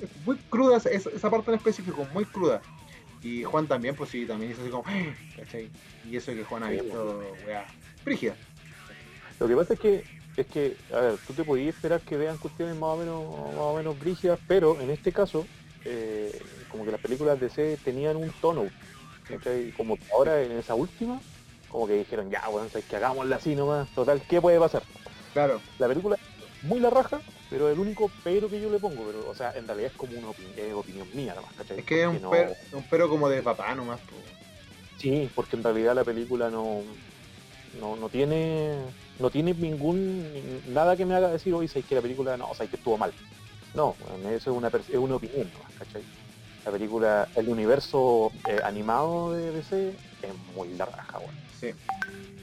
Es, 0.00 0.08
muy 0.24 0.36
cruda, 0.48 0.76
esa, 0.76 0.88
esa 0.88 1.28
parte 1.28 1.50
en 1.50 1.56
específico, 1.56 2.06
muy 2.14 2.24
cruda. 2.24 2.62
Y 3.24 3.42
Juan 3.42 3.66
también, 3.66 3.96
pues 3.96 4.10
sí, 4.10 4.24
también 4.24 4.52
hizo 4.52 4.62
así 4.62 4.70
como... 4.70 4.84
¿Cachai? 5.36 5.68
Y 6.08 6.16
eso 6.16 6.32
que 6.32 6.44
Juan 6.44 6.62
ha 6.62 6.70
visto, 6.70 7.34
weá, 7.44 7.66
brígida. 8.04 8.36
Lo 9.40 9.48
que 9.48 9.56
pasa 9.56 9.74
es 9.74 9.80
que, 9.80 10.04
es 10.36 10.46
que, 10.46 10.76
a 10.94 11.00
ver, 11.00 11.18
tú 11.26 11.32
te 11.32 11.42
podías 11.42 11.74
esperar 11.74 12.00
que 12.02 12.16
vean 12.16 12.38
cuestiones 12.38 12.76
más 12.76 12.90
o 12.90 12.96
menos, 12.98 13.28
más 13.48 13.58
o 13.58 13.76
menos 13.76 13.98
brígidas, 13.98 14.38
pero 14.46 14.80
en 14.80 14.90
este 14.90 15.10
caso, 15.10 15.48
eh, 15.84 16.40
como 16.70 16.84
que 16.84 16.92
las 16.92 17.00
películas 17.00 17.40
de 17.40 17.50
C 17.50 17.78
tenían 17.84 18.16
un 18.16 18.30
tono, 18.40 18.68
¿cachai? 19.26 19.72
Como 19.72 19.98
ahora 20.14 20.40
en 20.40 20.52
esa 20.52 20.76
última, 20.76 21.20
como 21.68 21.88
que 21.88 21.94
dijeron, 21.94 22.30
ya, 22.30 22.46
bueno, 22.48 22.68
es 22.72 22.84
que 22.84 22.94
hagámosla 22.94 23.36
así 23.36 23.56
nomás, 23.56 23.88
total, 23.90 24.22
¿qué 24.28 24.40
puede 24.40 24.60
pasar? 24.60 24.84
Claro, 25.32 25.60
La 25.78 25.88
película 25.88 26.16
muy 26.62 26.80
la 26.80 26.90
raja, 26.90 27.22
pero 27.48 27.68
el 27.68 27.78
único 27.78 28.10
pero 28.22 28.48
que 28.48 28.60
yo 28.60 28.70
le 28.70 28.78
pongo, 28.78 29.06
pero, 29.06 29.28
o 29.28 29.34
sea, 29.34 29.52
en 29.54 29.66
realidad 29.66 29.90
es 29.92 29.96
como 29.96 30.18
una 30.18 30.30
opinión, 30.30 30.54
es 30.58 30.72
opinión 30.74 31.08
mía 31.14 31.34
nomás, 31.34 31.54
¿cachai? 31.54 31.78
es 31.80 31.84
que 31.84 32.02
es 32.02 32.08
un, 32.08 32.20
no- 32.20 32.30
pero, 32.30 32.52
un 32.72 32.84
pero 32.90 33.08
como 33.08 33.28
de 33.28 33.42
papá 33.42 33.74
nomás. 33.74 34.00
po. 34.00 34.16
Sí, 34.96 35.30
porque 35.34 35.56
en 35.56 35.64
realidad 35.64 35.94
la 35.94 36.04
película 36.04 36.50
no, 36.50 36.84
no, 37.72 37.96
no 37.96 38.08
tiene 38.10 38.78
no 39.18 39.30
tiene 39.30 39.54
ningún 39.54 40.62
nada 40.72 40.96
que 40.96 41.06
me 41.06 41.14
haga 41.14 41.28
decir 41.28 41.54
hoy 41.54 41.68
sabes 41.68 41.86
que 41.86 41.94
la 41.94 42.02
película 42.02 42.36
no, 42.36 42.48
o 42.48 42.54
sea 42.54 42.66
que 42.66 42.76
estuvo 42.76 42.96
mal. 42.98 43.12
No, 43.74 43.94
bueno, 44.00 44.28
eso 44.30 44.50
es 44.50 44.56
una 44.56 44.68
es 44.68 44.88
una 44.96 45.16
opinión, 45.16 45.50
¿no? 45.52 45.60
¿cachai? 45.74 46.04
La 46.64 46.72
película, 46.72 47.28
el 47.36 47.48
universo 47.48 48.32
eh, 48.46 48.60
animado 48.64 49.32
de 49.32 49.52
DC 49.52 49.96
es 50.20 50.34
muy 50.34 50.68
la 50.74 50.84
raja, 50.84 51.18
weón. 51.18 51.34
Sí. 51.58 51.72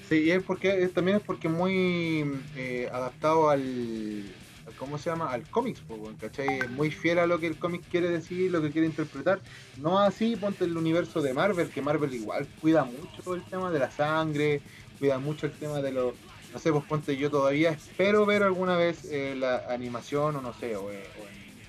Sí, 0.10 0.24
y 0.24 0.32
es 0.32 0.42
porque 0.44 0.88
también 0.90 1.18
es 1.18 1.24
porque 1.24 1.50
muy 1.50 2.24
eh, 2.54 2.88
adaptado 2.94 3.50
al, 3.50 4.38
al- 4.64 4.76
¿cómo 4.76 4.98
se 4.98 5.10
llama? 5.10 5.32
al 5.34 5.50
cómics, 5.50 5.84
¿cachai? 6.18 6.62
Es 6.62 6.70
muy 6.70 6.92
fiel 6.92 7.20
a 7.20 7.28
lo 7.28 7.40
que 7.42 7.48
el 7.48 7.60
cómic 7.60 7.88
quiere 7.90 8.10
decir, 8.10 8.50
lo 8.52 8.62
que 8.62 8.72
quiere 8.72 8.88
interpretar. 8.88 9.44
No 9.76 10.00
así, 10.00 10.38
ponte 10.38 10.64
el 10.64 10.78
universo 10.78 11.22
de 11.22 11.34
Marvel, 11.34 11.72
que 11.72 11.82
Marvel 11.82 12.14
igual 12.14 12.50
cuida 12.58 12.86
mucho 12.86 13.22
el 13.36 13.46
tema 13.48 13.70
de 13.70 13.80
la 13.80 13.92
sangre, 13.92 14.64
cuida 14.98 15.20
mucho 15.20 15.46
el 15.46 15.58
tema 15.58 15.82
de 15.82 15.92
los 15.92 16.16
no 16.50 16.60
sé, 16.60 16.72
pues 16.72 16.86
ponte 16.86 17.18
yo 17.18 17.30
todavía 17.30 17.72
espero 17.72 18.26
ver 18.26 18.42
alguna 18.44 18.78
vez 18.78 19.04
eh, 19.04 19.36
la 19.36 19.66
animación 19.68 20.38
o 20.38 20.42
no 20.42 20.54
sé, 20.54 20.78
o, 20.78 20.90
eh, 20.94 21.12
o 21.14 21.28
en, 21.28 21.62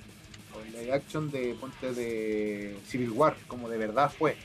o 0.51 0.63
en 0.63 0.71
live 0.73 0.93
action 0.93 1.31
de 1.31 1.57
ponte 1.57 1.93
de 1.95 2.81
Civil 2.85 3.11
War, 3.11 3.41
como 3.49 3.69
de 3.69 3.79
verdad 3.79 4.13
fue. 4.17 4.39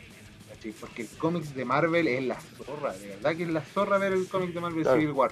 ¿Cachai? 0.63 0.71
Porque 0.80 1.02
el 1.04 1.08
cómics 1.17 1.54
de 1.56 1.65
Marvel 1.65 2.08
es 2.08 2.23
la 2.23 2.39
zorra, 2.65 2.93
de 2.93 3.08
verdad 3.08 3.36
que 3.36 3.43
es 3.43 3.49
la 3.49 3.62
zorra 3.62 3.97
ver 3.97 4.13
el 4.13 4.28
cómic 4.28 4.54
de 4.54 4.60
Marvel 4.62 4.84
Claro. 4.84 4.99
Civil 4.99 5.13
War. 5.13 5.32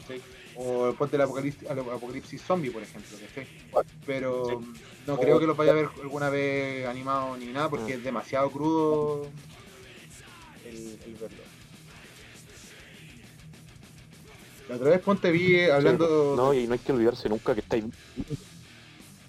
¿cachai? 0.00 0.20
O 0.58 0.92
ponte 0.94 1.16
el 1.16 1.22
apocalipsis, 1.22 1.68
el 1.68 1.78
apocalipsis 1.78 2.42
zombie, 2.42 2.70
por 2.70 2.82
ejemplo, 2.82 3.16
¿cachai? 3.26 3.46
Pero 4.06 4.62
no 5.06 5.18
creo 5.18 5.38
que 5.38 5.46
lo 5.46 5.54
vaya 5.54 5.72
a 5.72 5.74
ver 5.74 5.88
alguna 6.02 6.30
vez 6.30 6.86
animado 6.86 7.36
ni 7.36 7.46
nada 7.46 7.68
porque 7.68 7.94
Mm. 7.94 7.98
es 7.98 8.04
demasiado 8.04 8.50
crudo 8.50 9.28
el, 10.64 10.98
el 11.04 11.14
verlo. 11.14 11.42
La 14.68 14.76
otra 14.76 14.90
vez 14.90 15.00
ponte 15.00 15.30
vi 15.30 15.54
eh, 15.56 15.70
hablando. 15.70 16.34
No, 16.36 16.52
y 16.52 16.66
no 16.66 16.72
hay 16.72 16.78
que 16.80 16.92
olvidarse 16.92 17.28
nunca 17.28 17.54
que 17.54 17.60
estáis 17.60 17.84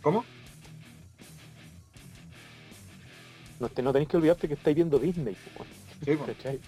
¿Cómo? 0.02 0.26
No, 3.60 3.70
te- 3.70 3.82
no 3.82 3.92
tenéis 3.92 4.10
que 4.10 4.18
olvidarte 4.18 4.48
que 4.48 4.54
estáis 4.56 4.76
viendo 4.76 5.00
Disney, 5.00 5.36
Sí, 6.06 6.16
po. 6.16 6.26
¿cachai? 6.26 6.60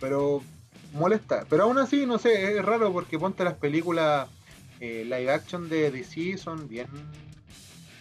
pero 0.00 0.42
molesta. 0.92 1.44
Pero 1.48 1.64
aún 1.64 1.78
así, 1.78 2.06
no 2.06 2.18
sé, 2.18 2.58
es 2.58 2.64
raro 2.64 2.92
porque 2.92 3.18
ponte 3.18 3.44
las 3.44 3.54
películas 3.54 4.28
eh, 4.80 5.04
live 5.04 5.30
action 5.30 5.68
de 5.68 5.90
DC 5.90 6.36
son 6.38 6.68
bien 6.68 6.88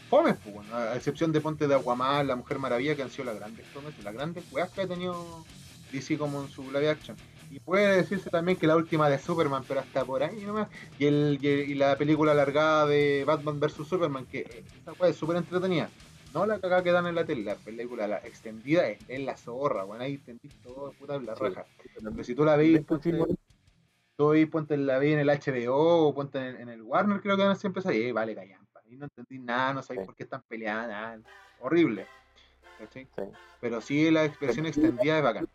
fomes, 0.10 0.36
bueno, 0.46 0.76
a 0.76 0.96
excepción 0.96 1.32
de 1.32 1.40
ponte 1.40 1.68
de 1.68 1.76
Aquaman, 1.76 2.28
La 2.28 2.36
Mujer 2.36 2.60
Maravilla, 2.60 2.96
que 2.96 3.04
han 3.04 3.12
sido 3.12 3.26
las 3.26 3.36
grandes 3.36 3.66
fomes, 3.68 3.94
las 4.04 4.14
grandes 4.14 4.44
weas 4.52 4.70
que 4.72 4.82
ha 4.82 4.88
tenido 4.88 5.46
DC 5.94 6.18
como 6.18 6.42
en 6.44 6.50
su 6.50 6.64
live 6.72 6.90
action. 6.90 7.16
Y 7.52 7.60
puede 7.60 7.98
decirse 7.98 8.30
también 8.30 8.58
que 8.58 8.66
la 8.66 8.78
última 8.78 9.10
de 9.10 9.20
Superman, 9.20 9.64
pero 9.68 9.82
hasta 9.82 10.06
por 10.06 10.24
ahí 10.24 10.40
nomás. 10.46 10.70
Y, 10.98 11.06
el, 11.06 11.38
y, 11.42 11.48
el- 11.48 11.70
y 11.72 11.76
la 11.76 11.98
película 11.98 12.32
alargada 12.32 12.86
de 12.86 13.24
Batman 13.26 13.60
vs 13.60 13.74
Superman, 13.88 14.26
que 14.26 14.40
eh, 14.40 14.64
esa 14.82 14.94
wea 14.94 15.10
es 15.10 15.18
súper 15.18 15.36
entretenida. 15.36 15.90
No 16.34 16.46
la 16.46 16.60
cagada 16.60 16.82
que 16.82 16.94
dan 16.94 17.08
en 17.08 17.16
la 17.16 17.26
tele, 17.26 17.44
la 17.44 17.56
película 17.56 18.08
la 18.08 18.18
extendida 18.20 18.88
es, 18.88 19.00
es 19.10 19.20
la 19.20 19.36
zorra, 19.36 19.84
bueno, 19.84 20.06
ahí 20.06 20.14
entendí 20.14 20.48
todo, 20.64 20.94
puta 20.94 21.20
la 21.20 21.36
raja. 21.36 21.66
Pero 22.02 22.24
si 22.24 22.34
tú 22.36 22.46
la 22.46 22.56
veis, 22.56 22.80
ponte, 22.86 23.10
fuimos- 23.12 23.36
tú 24.16 24.30
veis, 24.30 24.48
ponte 24.48 24.78
la 24.78 24.98
veis 24.98 25.14
en 25.16 25.20
el 25.20 25.30
HBO 25.30 26.08
o 26.08 26.16
ponte 26.16 26.40
en, 26.40 26.56
en 26.62 26.70
el 26.70 26.82
Warner, 26.84 27.20
creo 27.20 27.36
que 27.36 27.54
siempre 27.58 27.84
ahí, 27.86 28.04
eh, 28.04 28.14
vale, 28.14 28.34
callampa. 28.34 28.82
Y 28.90 28.96
no 28.96 29.06
entendí 29.06 29.40
nada, 29.40 29.74
no 29.74 29.84
sabéis 29.84 30.06
por 30.06 30.16
qué 30.16 30.24
están 30.24 30.42
peleando. 30.48 31.28
Horrible. 31.60 32.06
Pero 33.60 33.82
sí, 33.82 34.10
la 34.10 34.24
expresión 34.24 34.66
extendida 34.66 35.18
es 35.18 35.24
bacán. 35.24 35.48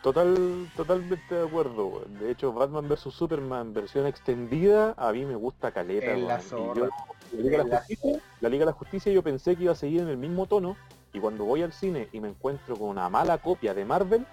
Total, 0.00 0.68
totalmente 0.76 1.34
de 1.34 1.44
acuerdo. 1.46 2.04
De 2.20 2.30
hecho, 2.30 2.52
Batman 2.52 2.88
vs 2.88 3.12
Superman 3.12 3.74
versión 3.74 4.06
extendida, 4.06 4.94
a 4.96 5.12
mí 5.12 5.24
me 5.24 5.34
gusta 5.34 5.72
caleta, 5.72 6.14
la 6.16 6.38
yo- 6.40 6.74
la, 6.74 7.42
Liga 7.42 7.58
la 7.58 7.64
la 7.64 7.78
Justicia, 7.78 8.20
la 8.40 8.48
Liga 8.48 8.60
de 8.60 8.66
la 8.66 8.72
Justicia 8.76 9.12
yo 9.12 9.22
pensé 9.22 9.56
que 9.56 9.64
iba 9.64 9.72
a 9.72 9.76
seguir 9.76 10.02
en 10.02 10.08
el 10.08 10.16
mismo 10.18 10.46
tono, 10.46 10.76
y 11.12 11.18
cuando 11.18 11.44
voy 11.44 11.62
al 11.62 11.72
cine 11.72 12.08
y 12.12 12.20
me 12.20 12.28
encuentro 12.28 12.76
con 12.76 12.88
una 12.90 13.08
mala 13.08 13.38
copia 13.38 13.74
de 13.74 13.84
Marvel, 13.84 14.24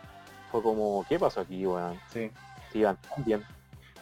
fue 0.51 0.61
como, 0.61 1.03
¿qué 1.09 1.17
pasó 1.17 1.41
aquí, 1.41 1.65
weón? 1.65 1.99
Sí. 2.13 2.29
Sí, 2.71 2.83
van 2.83 2.97
bien. 3.25 3.43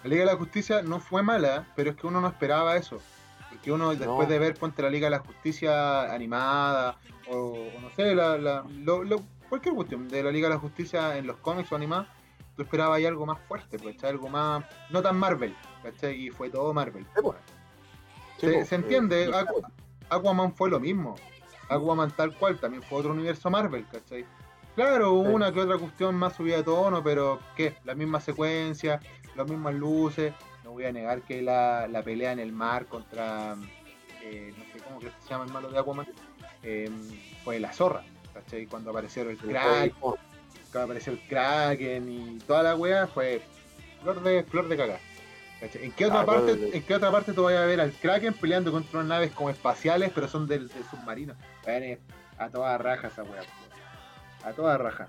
La 0.03 0.09
Liga 0.09 0.25
de 0.25 0.31
la 0.33 0.37
Justicia 0.37 0.81
no 0.81 0.99
fue 0.99 1.23
mala, 1.23 1.65
pero 1.75 1.91
es 1.91 1.95
que 1.95 2.07
uno 2.07 2.19
no 2.19 2.27
esperaba 2.27 2.75
eso. 2.75 2.97
Porque 3.49 3.71
uno, 3.71 3.89
después 3.95 4.27
No. 4.27 4.33
de 4.33 4.39
ver 4.39 4.55
Ponte 4.55 4.81
la 4.81 4.89
Liga 4.89 5.07
de 5.07 5.11
la 5.11 5.19
Justicia 5.19 6.11
animada, 6.13 6.97
o, 7.31 7.35
o 7.53 7.81
no 7.81 7.89
sé, 7.95 8.13
la, 8.13 8.37
la- 8.37 8.65
lo- 8.83 9.03
lo- 9.05 9.23
cualquier 9.49 9.75
cuestión 9.75 10.07
de 10.07 10.23
la 10.23 10.31
Liga 10.31 10.47
de 10.49 10.55
la 10.55 10.59
Justicia 10.59 11.17
en 11.17 11.27
los 11.27 11.37
cómics 11.37 11.71
o 11.71 11.75
animadas, 11.75 12.07
tú 12.55 12.63
esperabas 12.63 12.97
ahí 12.97 13.05
algo 13.05 13.25
más 13.25 13.39
fuerte, 13.47 13.77
pues, 13.79 14.03
algo 14.03 14.29
más, 14.29 14.63
no 14.89 15.01
tan 15.01 15.17
Marvel, 15.17 15.55
¿cachai? 15.83 16.27
Y 16.27 16.29
fue 16.29 16.49
todo 16.49 16.73
Marvel. 16.73 17.05
Sí, 17.15 17.21
pues. 17.21 17.37
Se, 18.39 18.51
pues, 18.51 18.67
se 18.67 18.75
entiende, 18.75 19.25
eh, 19.25 19.31
Aqu- 19.31 19.67
Aquaman 20.09 20.53
fue 20.53 20.69
lo 20.69 20.79
mismo. 20.79 21.15
Aquaman 21.69 22.11
tal 22.11 22.35
cual, 22.37 22.57
también 22.59 22.81
fue 22.83 22.99
otro 22.99 23.11
universo 23.11 23.49
Marvel, 23.49 23.85
¿cachai? 23.91 24.25
Claro, 24.75 25.13
hubo 25.13 25.29
Sí. 25.29 25.33
una 25.35 25.51
que 25.51 25.59
otra 25.61 25.77
cuestión 25.77 26.15
más 26.15 26.35
subida 26.35 26.57
de 26.57 26.63
tono, 26.63 27.03
pero 27.03 27.39
¿qué? 27.55 27.75
La 27.83 27.95
misma 27.95 28.19
secuencia, 28.21 28.99
las 29.35 29.49
mismas 29.49 29.73
luces. 29.73 30.33
No 30.63 30.71
voy 30.73 30.85
a 30.85 30.91
negar 30.91 31.21
que 31.23 31.41
la, 31.41 31.87
la 31.87 32.03
pelea 32.03 32.31
en 32.31 32.39
el 32.39 32.51
mar 32.51 32.85
contra, 32.85 33.55
eh, 34.21 34.53
no 34.57 34.63
sé 34.65 34.83
cómo 34.85 34.99
que 34.99 35.09
se 35.21 35.29
llama 35.29 35.45
el 35.45 35.51
malo 35.51 35.69
de 35.69 35.79
Aquaman, 35.79 36.07
eh, 36.63 36.89
fue 37.43 37.59
la 37.59 37.73
zorra, 37.73 38.03
¿cachai? 38.43 38.65
Cuando 38.65 38.91
apareció 38.91 39.23
el 39.23 39.37
crack, 39.37 39.93
cuando 39.99 40.17
apareció 40.83 41.13
el 41.13 41.19
Kraken 41.27 42.09
y 42.09 42.37
toda 42.39 42.63
la 42.63 42.75
wea, 42.75 43.07
fue 43.07 43.41
flor 44.01 44.21
de, 44.21 44.43
flor 44.43 44.67
de 44.67 44.77
cagar. 44.77 44.99
¿cachai? 45.59 45.85
¿En 45.85 45.91
qué 45.91 46.05
otra 46.05 46.21
Ah, 46.21 46.25
parte, 46.25 46.77
en 46.77 46.83
qué 46.83 46.95
otra 46.95 47.11
parte 47.11 47.33
tú 47.33 47.43
vas 47.43 47.55
a 47.55 47.65
ver 47.65 47.79
al 47.81 47.91
Kraken 47.93 48.33
peleando 48.33 48.71
contra 48.71 48.99
unas 48.99 49.09
naves 49.09 49.31
como 49.31 49.49
espaciales, 49.49 50.11
pero 50.13 50.27
son 50.27 50.47
del, 50.47 50.67
del 50.67 50.83
submarino? 50.85 51.33
A 52.37 52.49
toda 52.49 52.77
raja 52.77 53.07
esa 53.07 53.23
wea. 53.23 53.41
po. 53.41 54.47
A 54.47 54.53
toda 54.53 54.77
raja. 54.77 55.07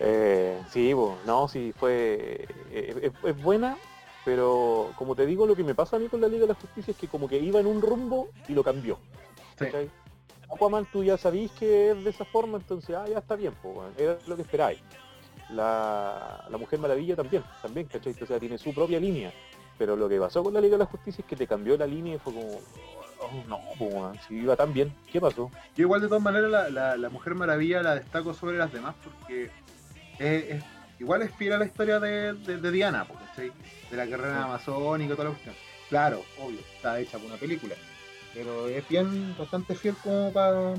Eh, 0.00 0.60
sí, 0.70 0.92
bo, 0.92 1.18
no, 1.26 1.48
sí, 1.48 1.72
fue. 1.76 2.46
eh, 2.70 3.00
es, 3.02 3.12
es 3.30 3.42
buena, 3.42 3.76
pero 4.24 4.92
como 4.96 5.14
te 5.14 5.24
digo, 5.26 5.46
lo 5.46 5.54
que 5.54 5.62
me 5.64 5.74
pasa 5.74 5.96
a 5.96 5.98
mí 5.98 6.08
con 6.08 6.20
la 6.20 6.26
Liga 6.28 6.42
de 6.42 6.48
la 6.48 6.54
Justicia 6.54 6.90
es 6.92 6.96
que 6.96 7.08
como 7.08 7.28
que 7.28 7.38
iba 7.38 7.60
en 7.60 7.66
un 7.66 7.80
rumbo 7.80 8.28
y 8.48 8.54
lo 8.54 8.64
cambió. 8.64 8.98
Sí. 9.58 9.66
Aquaman 10.54 10.86
tú 10.86 11.02
ya 11.04 11.16
sabís 11.18 11.50
que 11.52 11.90
es 11.90 12.04
de 12.04 12.10
esa 12.10 12.24
forma, 12.24 12.58
entonces 12.58 12.94
ah, 12.96 13.06
ya 13.08 13.18
está 13.18 13.36
bien, 13.36 13.52
pues, 13.62 13.76
era 13.98 14.16
lo 14.26 14.36
que 14.36 14.42
esperáis. 14.42 14.78
La, 15.50 16.42
la 16.50 16.56
Mujer 16.58 16.78
Maravilla 16.78 17.16
también, 17.16 17.44
también, 17.60 17.86
¿cachai? 17.86 18.14
O 18.20 18.26
sea, 18.26 18.40
tiene 18.40 18.56
su 18.58 18.72
propia 18.72 18.98
línea. 18.98 19.32
Pero 19.76 19.96
lo 19.96 20.08
que 20.08 20.18
pasó 20.18 20.42
con 20.42 20.54
la 20.54 20.60
Liga 20.60 20.72
de 20.74 20.84
la 20.84 20.86
Justicia 20.86 21.20
es 21.22 21.26
que 21.26 21.36
te 21.36 21.46
cambió 21.46 21.76
la 21.76 21.86
línea 21.86 22.14
y 22.14 22.18
fue 22.18 22.32
como, 22.32 22.60
oh, 23.20 23.44
no, 23.48 23.60
pues, 23.78 24.20
si 24.26 24.36
iba 24.36 24.56
tan 24.56 24.72
bien, 24.72 24.94
¿qué 25.10 25.20
pasó? 25.20 25.50
Yo 25.76 25.82
igual 25.82 26.00
de 26.00 26.08
todas 26.08 26.22
maneras 26.22 26.50
la, 26.50 26.70
la, 26.70 26.96
la 26.96 27.08
Mujer 27.10 27.34
Maravilla 27.34 27.82
la 27.82 27.94
destaco 27.96 28.32
sobre 28.34 28.56
las 28.56 28.72
demás 28.72 28.94
porque 29.02 29.50
es, 30.18 30.44
es- 30.56 30.64
igual 31.00 31.22
es 31.22 31.34
fiel 31.34 31.52
a 31.54 31.58
la 31.58 31.64
historia 31.66 31.98
de, 32.00 32.34
de, 32.34 32.58
de 32.58 32.70
Diana, 32.70 33.04
¿cachai? 33.28 33.52
De 33.90 33.96
la 33.96 34.06
guerrera 34.06 34.44
amazónica 34.44 35.12
y 35.12 35.16
toda 35.16 35.24
la 35.28 35.34
cuestión. 35.34 35.54
Claro, 35.90 36.22
obvio, 36.40 36.60
está 36.76 36.98
hecha 37.00 37.18
por 37.18 37.26
una 37.26 37.36
película. 37.36 37.74
Pero 38.34 38.68
es 38.68 38.86
bien, 38.88 39.34
bastante 39.38 39.74
fiel 39.74 39.94
como 40.02 40.32
para 40.32 40.74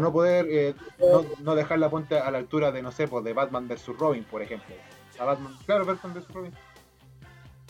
no 0.00 0.12
poder 0.12 0.46
eh, 0.50 0.74
no, 0.98 1.24
no 1.42 1.54
dejar 1.54 1.78
la 1.78 1.88
puente 1.90 2.18
a 2.18 2.30
la 2.30 2.38
altura 2.38 2.72
de, 2.72 2.82
no 2.82 2.90
sé, 2.90 3.06
pues 3.08 3.24
de 3.24 3.32
Batman 3.32 3.68
vs. 3.68 3.86
Robin, 3.98 4.24
por 4.24 4.42
ejemplo. 4.42 4.74
A 5.18 5.24
Batman, 5.24 5.54
claro, 5.64 5.84
Batman 5.86 6.14
vs. 6.14 6.28
Robin. 6.34 6.52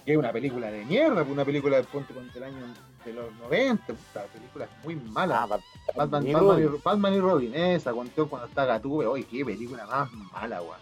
Que 0.04 0.12
es 0.12 0.18
una 0.18 0.32
película 0.32 0.70
de 0.70 0.84
mierda, 0.84 1.16
pues, 1.16 1.28
una 1.28 1.44
película 1.44 1.76
de 1.78 1.84
ponte 1.84 2.14
con 2.14 2.30
el 2.32 2.42
año 2.42 2.56
de 3.04 3.12
los 3.12 3.32
90, 3.42 3.84
puta, 3.86 4.24
película 4.32 4.68
muy 4.84 4.94
mala. 4.96 5.42
Ah, 5.42 5.46
Bat- 5.46 5.60
Batman, 5.96 6.26
y 6.26 6.32
Batman, 6.32 6.50
Robin. 6.62 6.64
y, 6.74 6.82
Batman 6.84 7.14
y 7.14 7.20
Robin, 7.20 7.54
esa 7.54 7.92
cuestión 7.92 8.28
cuando 8.28 8.48
está 8.48 8.64
Gatúbela, 8.64 9.10
oye, 9.10 9.24
qué 9.24 9.44
película 9.44 9.86
más 9.86 10.10
mala, 10.32 10.62
weón. 10.62 10.76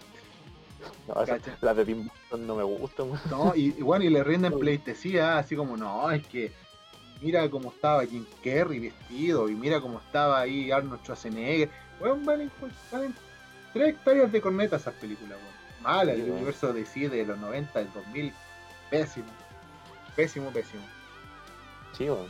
No, 1.08 1.22
esa- 1.22 1.38
Cacha. 1.38 1.56
las 1.62 1.76
de 1.76 1.84
Tim 1.86 2.06
Burton 2.08 2.46
no 2.46 2.56
me 2.56 2.62
gustan, 2.62 3.06
weón. 3.10 3.20
No, 3.30 3.52
y, 3.54 3.74
y 3.78 3.82
bueno, 3.82 4.04
y 4.04 4.10
le 4.10 4.22
rinden 4.24 4.52
pleitesía, 4.58 5.38
así 5.38 5.56
como, 5.56 5.76
no, 5.76 6.10
es 6.10 6.26
que 6.26 6.52
mira 7.24 7.48
cómo 7.50 7.70
estaba 7.70 8.04
Jim 8.04 8.26
Carrey 8.44 8.78
vestido, 8.78 9.48
y 9.48 9.54
mira 9.54 9.80
cómo 9.80 9.98
estaba 9.98 10.40
ahí 10.40 10.70
Arnold 10.70 11.00
Schwarzenegger. 11.02 11.70
Valen, 12.00 12.50
pues, 12.60 12.72
valen 12.92 13.14
tres 13.72 13.88
hectáreas 13.90 14.30
de 14.30 14.40
corneta 14.42 14.76
esas 14.76 14.94
películas, 14.94 15.38
weón. 15.38 15.54
Mala, 15.82 16.14
Sí, 16.14 16.20
el 16.20 16.30
universo 16.30 16.72
de 16.72 16.80
DC 16.80 17.08
de 17.08 17.24
los 17.26 17.38
90, 17.38 17.78
del 17.78 17.92
2000, 17.92 18.32
pésimo. 18.90 19.26
Pésimo, 20.14 20.50
pésimo. 20.50 20.82
Sí, 21.96 22.04
weón. 22.10 22.28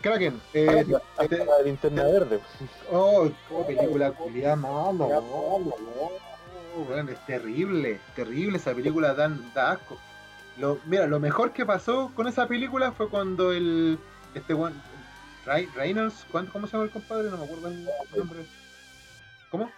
Kraken, 0.00 0.40
eh, 0.54 0.84
la- 0.88 1.00
la 1.44 1.62
linterna 1.62 2.04
verde. 2.04 2.40
Oh, 2.92 3.28
oh, 3.50 3.66
película 3.66 4.12
culiada 4.12 4.56
mala, 4.56 5.06
no, 5.08 6.82
weón, 6.88 7.08
es 7.08 7.26
terrible, 7.26 8.00
terrible 8.14 8.56
esa 8.58 8.72
película 8.74 9.14
dan, 9.14 9.52
da 9.54 9.72
asco. 9.72 9.98
Lo, 10.58 10.78
mira, 10.86 11.06
lo 11.06 11.20
mejor 11.20 11.52
que 11.52 11.66
pasó 11.66 12.10
con 12.14 12.26
esa 12.26 12.46
película 12.48 12.92
fue 12.92 13.08
cuando 13.08 13.52
el 13.52 13.98
este 14.34 14.54
weón 14.54 14.74
Ray- 15.44 15.66
Reynolds, 15.74 16.26
¿cuán- 16.32 16.46
¿cómo 16.46 16.66
se 16.66 16.72
llama 16.72 16.84
el 16.84 16.90
compadre? 16.90 17.30
No 17.30 17.36
me 17.36 17.44
acuerdo 17.44 17.68
el 17.68 17.84
nombre. 18.16 18.46
¿Cómo? 19.50 19.70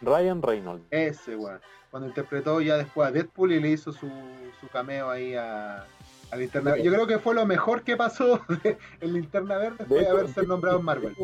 Ryan 0.00 0.42
Reynolds. 0.42 0.84
Ese 0.90 1.36
weón. 1.36 1.60
Cuando 1.90 2.08
interpretó 2.08 2.60
ya 2.60 2.76
después 2.76 3.08
a 3.08 3.12
Deadpool 3.12 3.52
y 3.52 3.60
le 3.60 3.70
hizo 3.70 3.92
su, 3.92 4.10
su 4.60 4.68
cameo 4.68 5.10
ahí 5.10 5.34
a, 5.34 5.84
a 6.30 6.36
Linterna 6.36 6.72
Verde. 6.72 6.84
Yo 6.84 6.92
creo 6.92 7.06
que 7.06 7.18
fue 7.18 7.34
lo 7.34 7.46
mejor 7.46 7.82
que 7.82 7.96
pasó 7.96 8.40
en 9.00 9.12
Linterna 9.12 9.58
Verde 9.58 9.84
fue 9.86 9.98
De 9.98 10.02
hecho, 10.04 10.12
haberse 10.12 10.42
nombrado 10.46 10.78
en 10.78 10.84
Marvel. 10.84 11.14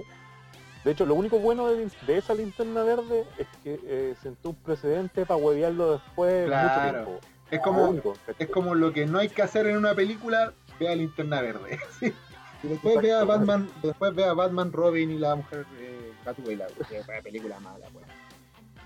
De 0.84 0.92
hecho, 0.92 1.04
lo 1.06 1.14
único 1.14 1.38
bueno 1.40 1.66
de, 1.68 1.90
de 2.06 2.18
esa 2.18 2.34
linterna 2.34 2.82
verde 2.84 3.24
es 3.36 3.46
que 3.64 3.80
eh, 3.84 4.14
sentó 4.22 4.50
un 4.50 4.54
precedente 4.56 5.26
para 5.26 5.36
huevearlo 5.36 5.94
después 5.94 6.46
Claro. 6.46 6.68
mucho 6.68 6.90
tiempo. 6.92 7.20
Es 7.50 7.60
como, 7.60 7.94
es 8.38 8.48
como 8.48 8.74
lo 8.74 8.92
que 8.92 9.06
no 9.06 9.18
hay 9.18 9.28
que 9.28 9.42
hacer 9.42 9.66
en 9.66 9.76
una 9.76 9.94
película, 9.94 10.52
vea 10.78 10.94
Linterna 10.94 11.40
Verde. 11.40 11.78
Sí. 12.00 12.12
Y 12.60 12.66
después 12.66 13.00
vea 13.00 13.22
Batman, 13.22 13.70
después 13.84 14.12
vea 14.16 14.32
Batman, 14.32 14.72
Robin 14.72 15.12
y 15.12 15.18
la 15.18 15.36
mujer 15.36 15.64
eh, 15.78 16.12
que 16.34 17.00
una 17.00 17.22
película 17.22 17.60
mala, 17.60 17.86
pues. 17.92 18.04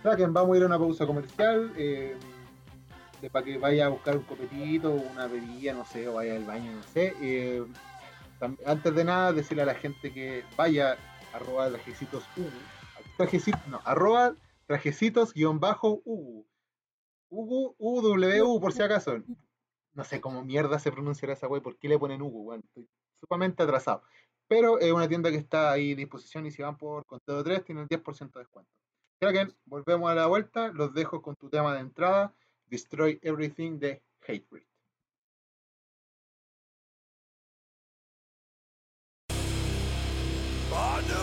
Kraken, 0.03 0.35
vamos 0.35 0.55
a 0.55 0.57
ir 0.59 0.63
a 0.65 0.67
una 0.67 0.79
pausa 0.79 1.07
comercial, 1.07 1.73
eh, 1.77 2.15
para 3.33 3.45
que 3.45 3.57
vaya 3.57 3.87
a 3.87 3.89
buscar 3.89 4.17
un 4.17 4.25
copetito, 4.25 4.91
una 4.91 5.27
bebida, 5.27 5.73
no 5.73 5.87
sé, 5.87 6.07
o 6.07 6.15
vaya 6.15 6.37
al 6.37 6.45
baño, 6.45 6.73
no 6.73 6.83
sé. 6.83 7.15
eh, 7.23 7.65
antes 8.67 8.95
de 8.95 9.05
nada, 9.05 9.33
decirle 9.33 9.63
a 9.63 9.67
la 9.67 9.75
gente 9.75 10.13
que 10.13 10.45
vaya 10.57 10.93
a 10.93 11.37
arroba 11.37 11.69
trajecitos 11.69 12.25
Ugu, 12.37 12.51
trajecito, 13.17 13.59
no, 13.69 13.81
arroba 13.85 14.35
trajecitos 14.67 15.33
guion 15.33 15.61
bajo. 15.61 16.03
Ugu, 17.35 17.75
UW, 17.79 18.61
por 18.61 18.73
si 18.75 18.83
acaso. 18.83 19.23
No 19.95 20.05
sé 20.05 20.21
cómo 20.21 20.45
mierda 20.45 20.79
se 20.79 20.93
pronunciará 20.93 21.33
esa 21.33 21.49
wey, 21.49 21.63
¿por 21.63 21.79
qué 21.79 21.89
le 21.89 21.99
ponen 21.99 22.21
Ugu? 22.21 22.45
Bueno, 22.45 22.63
estoy 22.67 22.87
sumamente 23.19 23.63
atrasado. 23.63 24.03
Pero 24.49 24.79
es 24.79 24.93
una 24.93 25.09
tienda 25.09 25.31
que 25.31 25.39
está 25.39 25.73
ahí 25.73 25.93
a 25.93 25.97
disposición 25.97 26.45
y 26.45 26.51
si 26.51 26.63
van 26.63 26.77
por 26.77 27.07
conteo 27.07 27.43
3 27.43 27.65
tienen 27.65 27.85
el 27.85 27.89
10% 27.89 28.33
de 28.33 28.41
descuento. 28.41 28.71
Kraken, 29.19 29.55
volvemos 29.65 30.11
a 30.11 30.15
la 30.15 30.27
vuelta, 30.27 30.69
los 30.73 30.93
dejo 30.93 31.23
con 31.23 31.37
tu 31.37 31.49
tema 31.49 31.75
de 31.75 31.81
entrada, 31.81 32.35
Destroy 32.67 33.19
Everything 33.23 33.79
de 33.79 34.03
Hatebreed. 34.21 34.67
New 41.09 41.22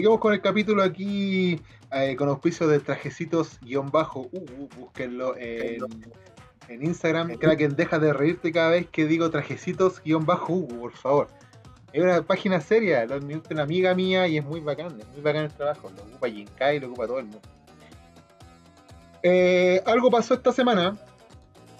Seguimos 0.00 0.20
con 0.20 0.32
el 0.32 0.40
capítulo 0.40 0.82
aquí 0.82 1.60
eh, 1.92 2.16
con 2.16 2.30
auspicio 2.30 2.66
de 2.66 2.80
trajecitos 2.80 3.60
guion 3.60 3.90
bajo. 3.90 4.30
Uh, 4.32 4.38
uh, 4.38 4.68
búsquenlo 4.78 5.36
en, 5.36 5.76
en 6.68 6.86
Instagram. 6.86 7.36
Kraken, 7.36 7.76
deja 7.76 7.98
de 7.98 8.14
reírte 8.14 8.50
cada 8.50 8.70
vez 8.70 8.88
que 8.88 9.04
digo 9.04 9.28
trajecitos 9.28 10.02
guion 10.02 10.24
bajo. 10.24 10.54
Uh, 10.54 10.68
por 10.68 10.92
favor. 10.92 11.28
Es 11.92 12.02
una 12.02 12.22
página 12.22 12.62
seria, 12.62 13.04
lo 13.04 13.16
administra 13.16 13.52
una 13.52 13.64
amiga 13.64 13.94
mía 13.94 14.26
y 14.26 14.38
es 14.38 14.44
muy 14.46 14.60
bacán, 14.60 14.98
es 14.98 15.06
muy 15.08 15.20
bacán 15.20 15.44
el 15.44 15.52
trabajo. 15.52 15.90
Lo 15.94 16.02
ocupa 16.04 16.30
Jinkai, 16.30 16.80
lo 16.80 16.86
ocupa 16.86 17.06
todo 17.06 17.18
el 17.18 17.26
mundo. 17.26 17.42
Eh, 19.22 19.82
algo 19.84 20.10
pasó 20.10 20.32
esta 20.32 20.50
semana. 20.50 20.96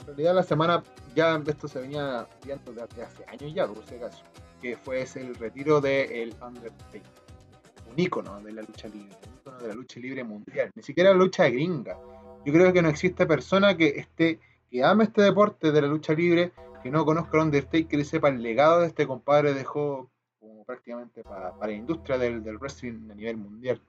En 0.01 0.07
realidad 0.09 0.35
la 0.35 0.43
semana 0.43 0.85
ya 1.15 1.43
esto 1.47 1.69
se 1.69 1.81
venía 1.81 2.27
viendo 2.45 2.71
desde 2.71 3.03
hace 3.03 3.25
años 3.29 3.55
ya, 3.55 3.67
por 3.67 3.83
si 3.87 3.95
acaso. 3.95 4.23
Que 4.61 4.77
fue 4.77 5.01
ese 5.01 5.23
el 5.23 5.35
retiro 5.37 5.81
del 5.81 6.35
Undertaker 6.43 7.20
un 7.93 8.01
ícono 8.01 8.41
de 8.41 8.53
la 8.53 8.63
lucha 8.63 8.89
libre, 8.89 9.17
un 9.27 9.41
ícono 9.41 9.59
de 9.59 9.69
la 9.69 9.75
lucha 9.75 10.01
libre 10.01 10.25
mundial, 10.25 10.71
ni 10.75 10.83
siquiera 10.83 11.11
la 11.11 11.17
lucha 11.17 11.49
gringa. 11.49 11.99
Yo 12.45 12.53
creo 12.53 12.73
que 12.73 12.83
no 12.83 12.89
existe 12.89 13.27
persona 13.27 13.77
que 13.77 13.89
esté, 13.99 14.41
que 14.71 14.85
ame 14.85 15.05
este 15.05 15.23
deporte 15.23 15.73
de 15.73 15.83
la 15.83 15.89
lucha 15.89 16.15
libre, 16.15 16.53
que 16.83 16.91
no 16.91 17.05
conozca 17.05 17.37
al 17.37 17.45
Undertaker 17.45 17.99
y 17.99 18.05
sepa 18.05 18.29
el 18.29 18.43
legado 18.43 18.81
de 18.81 18.87
este 18.87 19.07
compadre 19.07 19.53
dejó 19.53 20.11
como 20.39 20.65
prácticamente 20.65 21.23
para, 21.23 21.55
la 21.61 21.73
industria 21.73 22.17
del, 22.17 22.41
wrestling 22.59 23.11
a 23.11 23.15
nivel 23.15 23.37
mundial. 23.37 23.81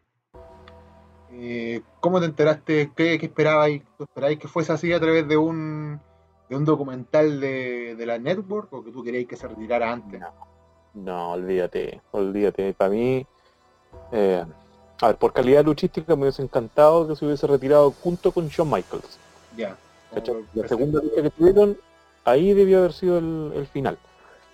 Eh, 1.33 1.81
¿Cómo 2.01 2.19
te 2.19 2.25
enteraste? 2.25 2.91
¿Qué, 2.93 3.17
qué 3.17 3.25
esperabais? 3.27 3.83
¿Tú 3.97 4.03
esperabais 4.03 4.37
que 4.37 4.49
fuese 4.49 4.73
así 4.73 4.91
a 4.91 4.99
través 4.99 5.25
de 5.27 5.37
un, 5.37 6.01
de 6.49 6.57
un 6.57 6.65
documental 6.65 7.39
de, 7.39 7.95
de 7.95 8.05
la 8.05 8.19
network 8.19 8.73
o 8.73 8.83
que 8.83 8.91
tú 8.91 9.01
queríais 9.01 9.27
que 9.27 9.37
se 9.37 9.47
retirara 9.47 9.93
antes? 9.93 10.19
No, 10.19 10.33
no, 10.93 11.31
olvídate, 11.31 12.01
olvídate. 12.11 12.73
Para 12.73 12.91
mí, 12.91 13.25
eh, 14.11 14.43
a 15.01 15.07
ver, 15.07 15.15
por 15.17 15.33
calidad 15.33 15.63
luchística 15.65 16.15
me 16.15 16.23
hubiese 16.23 16.41
encantado 16.43 17.07
que 17.07 17.15
se 17.15 17.25
hubiese 17.25 17.47
retirado 17.47 17.91
junto 18.03 18.31
con 18.31 18.47
Shawn 18.47 18.69
Michaels. 18.69 19.17
Ya. 19.57 19.75
Como- 20.13 20.43
La 20.53 20.67
segunda 20.67 21.01
lucha 21.01 21.21
que 21.21 21.29
tuvieron, 21.29 21.77
ahí 22.25 22.53
debió 22.53 22.79
haber 22.79 22.93
sido 22.93 23.17
el, 23.17 23.51
el 23.55 23.67
final. 23.67 23.97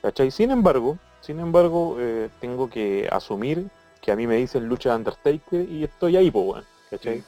¿cachai? 0.02 0.32
Sin 0.32 0.52
embargo, 0.52 0.98
sin 1.22 1.40
embargo, 1.40 1.98
eh, 2.00 2.30
tengo 2.40 2.70
que 2.70 3.10
asumir 3.12 3.68
que 4.02 4.12
a 4.12 4.16
mí 4.16 4.26
me 4.28 4.36
dicen 4.38 4.68
lucha 4.70 4.92
de 4.92 4.96
Undertaker 4.98 5.62
y 5.70 5.84
estoy 5.84 6.16
ahí, 6.16 6.32
pues, 6.32 6.46
weón. 6.46 6.64
¿cachai? 6.90 7.20
Sí. 7.20 7.24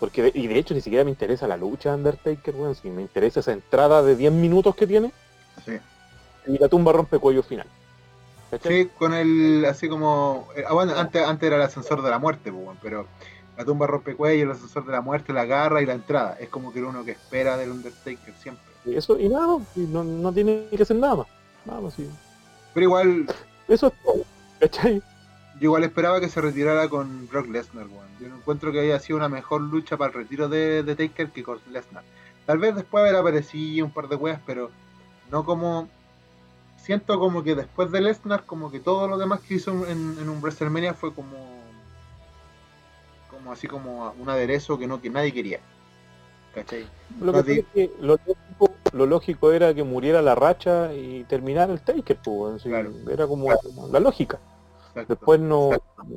Porque 0.00 0.22
de- 0.22 0.32
y 0.34 0.46
de 0.46 0.58
hecho 0.58 0.72
ni 0.74 0.80
siquiera 0.80 1.04
me 1.04 1.10
interesa 1.10 1.46
la 1.48 1.56
lucha 1.56 1.90
de 1.90 1.96
Undertaker, 1.96 2.54
weón. 2.54 2.74
Si 2.76 2.88
me 2.88 3.02
interesa 3.02 3.40
esa 3.40 3.52
entrada 3.52 4.02
de 4.02 4.16
10 4.16 4.32
minutos 4.32 4.74
que 4.76 4.86
tiene 4.86 5.12
Sí. 5.66 5.72
y 6.46 6.56
la 6.58 6.68
tumba 6.68 6.92
rompe 6.92 7.18
cuello 7.18 7.42
final. 7.42 7.66
¿Cachai? 8.50 8.84
Sí, 8.84 8.90
con 8.98 9.14
el, 9.14 9.64
así 9.64 9.88
como, 9.88 10.48
eh, 10.56 10.64
ah, 10.66 10.74
bueno, 10.74 10.94
antes, 10.96 11.26
antes 11.26 11.46
era 11.46 11.56
el 11.56 11.62
ascensor 11.62 12.02
de 12.02 12.10
la 12.10 12.18
muerte, 12.18 12.50
pues, 12.52 12.64
bueno, 12.64 12.80
pero 12.82 13.06
la 13.56 13.64
tumba 13.64 13.86
rompecuello, 13.86 14.44
el 14.44 14.50
ascensor 14.52 14.86
de 14.86 14.92
la 14.92 15.00
muerte, 15.00 15.32
la 15.32 15.44
garra 15.44 15.82
y 15.82 15.86
la 15.86 15.94
entrada, 15.94 16.36
es 16.38 16.48
como 16.48 16.72
que 16.72 16.82
uno 16.82 17.04
que 17.04 17.12
espera 17.12 17.56
del 17.56 17.70
Undertaker 17.70 18.34
siempre. 18.40 18.64
Y 18.84 18.94
Eso, 18.96 19.18
y 19.18 19.28
nada, 19.28 19.58
y 19.74 19.80
no, 19.80 20.04
no 20.04 20.32
tiene 20.32 20.68
que 20.70 20.82
hacer 20.82 20.96
nada 20.96 21.16
más. 21.16 21.26
Nada 21.64 21.80
más, 21.80 21.94
sí. 21.94 22.08
Pero 22.74 22.84
igual, 22.84 23.26
Eso 23.66 23.88
es 23.88 23.92
todo. 24.02 24.24
¿Cachai? 24.60 25.02
yo 25.60 25.64
igual 25.64 25.84
esperaba 25.84 26.20
que 26.20 26.28
se 26.28 26.40
retirara 26.40 26.88
con 26.88 27.26
Brock 27.28 27.48
Lesnar, 27.48 27.86
weón. 27.88 28.06
Yo 28.20 28.28
no 28.28 28.36
encuentro 28.36 28.70
que 28.70 28.80
haya 28.80 29.00
sido 29.00 29.16
una 29.16 29.28
mejor 29.28 29.60
lucha 29.60 29.96
para 29.96 30.12
el 30.12 30.18
retiro 30.18 30.48
de, 30.48 30.84
de 30.84 30.94
Taker 30.94 31.30
que 31.30 31.42
con 31.42 31.58
Lesnar. 31.70 32.04
Tal 32.46 32.58
vez 32.58 32.74
después 32.76 33.02
haber 33.02 33.16
aparecido 33.16 33.84
un 33.84 33.92
par 33.92 34.08
de 34.08 34.16
weas, 34.16 34.40
pero 34.46 34.70
no 35.30 35.44
como... 35.44 35.88
Siento 36.88 37.18
como 37.20 37.42
que 37.42 37.54
después 37.54 37.92
de 37.92 38.00
Lesnar, 38.00 38.46
como 38.46 38.70
que 38.70 38.80
todo 38.80 39.08
lo 39.08 39.18
demás 39.18 39.40
que 39.40 39.56
hizo 39.56 39.72
en, 39.86 40.16
en 40.18 40.26
un 40.26 40.40
WrestleMania 40.40 40.94
fue 40.94 41.12
como... 41.12 41.36
Como 43.30 43.52
así 43.52 43.66
como 43.66 44.14
un 44.18 44.30
aderezo 44.30 44.78
que 44.78 44.86
no 44.86 44.98
que 44.98 45.10
nadie 45.10 45.30
quería. 45.34 45.60
¿Cachai? 46.54 46.86
Lo, 47.20 47.32
No, 47.32 47.44
que 47.44 47.66
es 47.74 47.90
lo, 48.00 48.16
lógico, 48.16 48.70
lo 48.94 49.04
lógico 49.04 49.52
era 49.52 49.74
que 49.74 49.84
muriera 49.84 50.22
la 50.22 50.34
racha 50.34 50.90
y 50.94 51.24
terminara 51.24 51.74
el 51.74 51.82
Taker, 51.82 52.16
pues, 52.24 52.62
Claro. 52.62 52.90
era 53.10 53.26
como 53.26 53.50
la 53.92 54.00
lógica. 54.00 54.38
Exacto. 54.88 55.14
Después 55.14 55.40
no, 55.40 55.68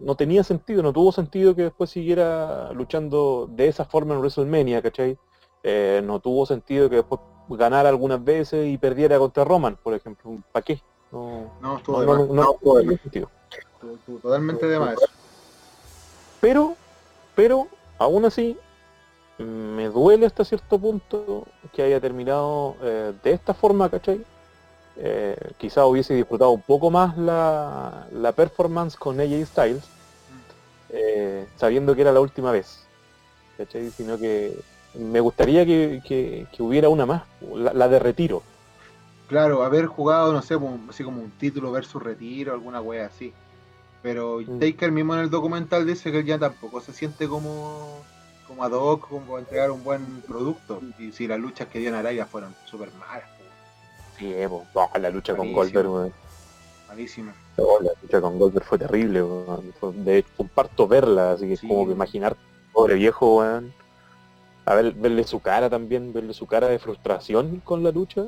no 0.05 0.15
tenía 0.15 0.41
sentido, 0.45 0.81
no 0.81 0.93
tuvo 0.93 1.11
sentido 1.11 1.53
que 1.53 1.63
después 1.63 1.89
siguiera 1.89 2.71
luchando 2.71 3.49
de 3.51 3.67
esa 3.67 3.83
forma 3.83 4.13
en 4.13 4.21
WrestleMania, 4.21 4.81
¿cachai? 4.81 5.17
Eh, 5.63 6.01
no 6.05 6.21
tuvo 6.21 6.45
sentido 6.45 6.89
que 6.89 6.95
después 6.95 7.19
ganara 7.47 7.89
algunas 7.89 8.23
veces 8.23 8.67
y 8.67 8.77
perdiera 8.77 9.17
contra 9.19 9.43
Roman, 9.43 9.77
por 9.81 9.93
ejemplo. 9.93 10.37
¿Para 10.51 10.63
qué? 10.63 10.81
No, 11.11 11.51
No, 11.61 11.77
estuvo 11.77 12.01
no, 12.01 12.01
de 12.01 12.27
no, 12.27 12.33
no- 12.33 12.53
totalmente 14.21 14.67
de 14.67 14.79
más. 14.79 14.95
Pero, 16.39 16.75
pero, 17.35 17.67
aún 17.97 18.25
así, 18.25 18.57
me 19.37 19.89
duele 19.89 20.25
hasta 20.25 20.45
cierto 20.45 20.79
punto 20.79 21.45
que 21.73 21.83
haya 21.83 21.99
terminado 21.99 22.75
eh, 22.81 23.13
de 23.23 23.31
esta 23.31 23.53
forma, 23.53 23.89
¿cachai? 23.89 24.23
Eh, 24.97 25.35
quizá 25.57 25.85
hubiese 25.85 26.13
disfrutado 26.13 26.51
un 26.51 26.61
poco 26.61 26.91
más 26.91 27.17
la, 27.17 28.07
la 28.11 28.31
performance 28.33 28.95
con 28.97 29.19
AJ 29.19 29.45
Styles, 29.45 29.83
eh, 30.89 31.47
sabiendo 31.57 31.95
que 31.95 32.01
era 32.01 32.11
la 32.11 32.19
última 32.19 32.51
vez, 32.51 32.83
¿cachai? 33.57 33.89
Sino 33.91 34.17
que 34.17 34.53
me 34.95 35.19
gustaría 35.19 35.65
que, 35.65 36.01
que- 36.05 36.47
que 36.55 36.63
hubiera 36.63 36.89
una 36.89 37.05
más, 37.05 37.23
la, 37.53 37.73
la 37.73 37.87
de 37.87 37.99
retiro. 37.99 38.43
Claro, 39.27 39.63
haber 39.63 39.85
jugado, 39.85 40.33
no 40.33 40.41
sé, 40.41 40.57
así 40.89 41.03
como 41.03 41.21
un 41.21 41.31
título 41.31 41.71
versus 41.71 42.01
retiro, 42.03 42.53
alguna 42.53 42.81
wea 42.81 43.05
así. 43.05 43.33
Pero 44.03 44.39
Mm. 44.45 44.59
Taker 44.59 44.91
mismo 44.91 45.13
en 45.13 45.21
el 45.21 45.29
documental 45.29 45.85
dice 45.85 46.11
que 46.11 46.19
él 46.19 46.25
ya 46.25 46.37
tampoco 46.39 46.81
se 46.81 46.91
siente 46.91 47.27
como, 47.29 47.99
como 48.47 48.63
ad 48.63 48.71
hoc, 48.73 49.07
como 49.07 49.37
entregar 49.39 49.71
un 49.71 49.83
buen 49.83 50.21
producto. 50.27 50.81
Y 50.99 51.11
si 51.13 51.27
las 51.27 51.39
luchas 51.39 51.67
que 51.69 51.79
dio 51.79 51.89
en 51.89 51.95
Arabia 51.95 52.25
fueron 52.25 52.53
súper 52.65 52.89
malas, 52.99 53.29
Sí, 54.19 54.35
la 54.99 55.09
lucha 55.09 55.35
con. 55.35 55.51
Goldberg, 55.53 55.89
weón. 55.89 56.13
malísimas. 56.87 57.35
No, 57.57 57.79
la 57.81 57.91
lucha 58.01 58.21
con 58.21 58.37
Goldberg 58.37 58.65
fue 58.65 58.77
terrible. 58.77 59.23
Fue- 59.79 59.93
de 59.93 60.17
hecho, 60.17 60.29
fue 60.35 60.43
un 60.43 60.49
parto 60.49 60.87
verla, 60.87 61.31
así 61.31 61.47
que 61.47 61.57
Sí. 61.57 61.67
como 61.67 61.87
que 61.87 61.93
imaginar, 61.93 62.35
pobre 62.73 62.95
viejo, 62.95 63.37
weón. 63.37 63.73
A 64.65 64.75
ver, 64.75 64.93
verle 64.93 65.23
su 65.23 65.39
cara 65.39 65.69
también, 65.69 66.13
verle 66.13 66.33
su 66.33 66.45
cara 66.45 66.67
de 66.67 66.79
frustración 66.79 67.61
con 67.63 67.83
la 67.83 67.91
lucha. 67.91 68.25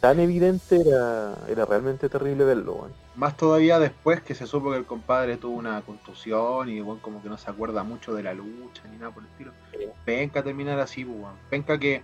Tan 0.00 0.20
evidente 0.20 0.80
era, 0.80 1.34
era 1.48 1.64
realmente 1.64 2.08
terrible 2.08 2.44
verlo, 2.44 2.74
weón. 2.74 2.92
Más 3.14 3.36
todavía 3.36 3.78
después 3.78 4.20
que 4.20 4.34
se 4.34 4.46
supo 4.46 4.70
que 4.70 4.76
el 4.76 4.84
compadre 4.84 5.38
tuvo 5.38 5.56
una 5.56 5.80
contusión 5.82 6.68
y 6.68 6.80
bueno, 6.80 7.00
como 7.00 7.22
que 7.22 7.30
no 7.30 7.38
se 7.38 7.50
acuerda 7.50 7.82
mucho 7.82 8.12
de 8.12 8.22
la 8.22 8.34
lucha 8.34 8.82
ni 8.90 8.98
nada 8.98 9.10
por 9.12 9.22
el 9.22 9.30
estilo. 9.30 9.52
Sí. 9.72 9.86
Penca 10.04 10.42
terminar 10.42 10.78
así, 10.80 11.04
pues, 11.04 11.18
weón. 11.18 11.34
Penca 11.48 11.78
que, 11.78 12.02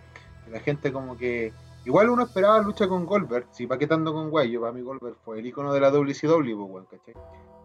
la 0.51 0.61
gente 0.61 0.93
como 0.93 1.17
que... 1.17 1.53
Igual 1.85 2.11
uno 2.11 2.23
esperaba 2.23 2.61
lucha 2.61 2.87
con 2.87 3.05
Goldberg, 3.05 3.47
si 3.51 3.67
pa' 3.67 3.77
qué 3.77 3.89
tanto 3.89 4.13
con 4.13 4.31
Guayo, 4.31 4.61
para 4.61 4.73
mí 4.73 4.83
Goldberg 4.83 5.17
fue 5.25 5.41
el 5.41 5.47
icono 5.47 5.73
de 5.73 5.81
la 5.81 5.91
WCW, 5.91 6.57
pues, 6.57 6.71
weón, 6.71 6.87
¿cachai? 6.87 7.15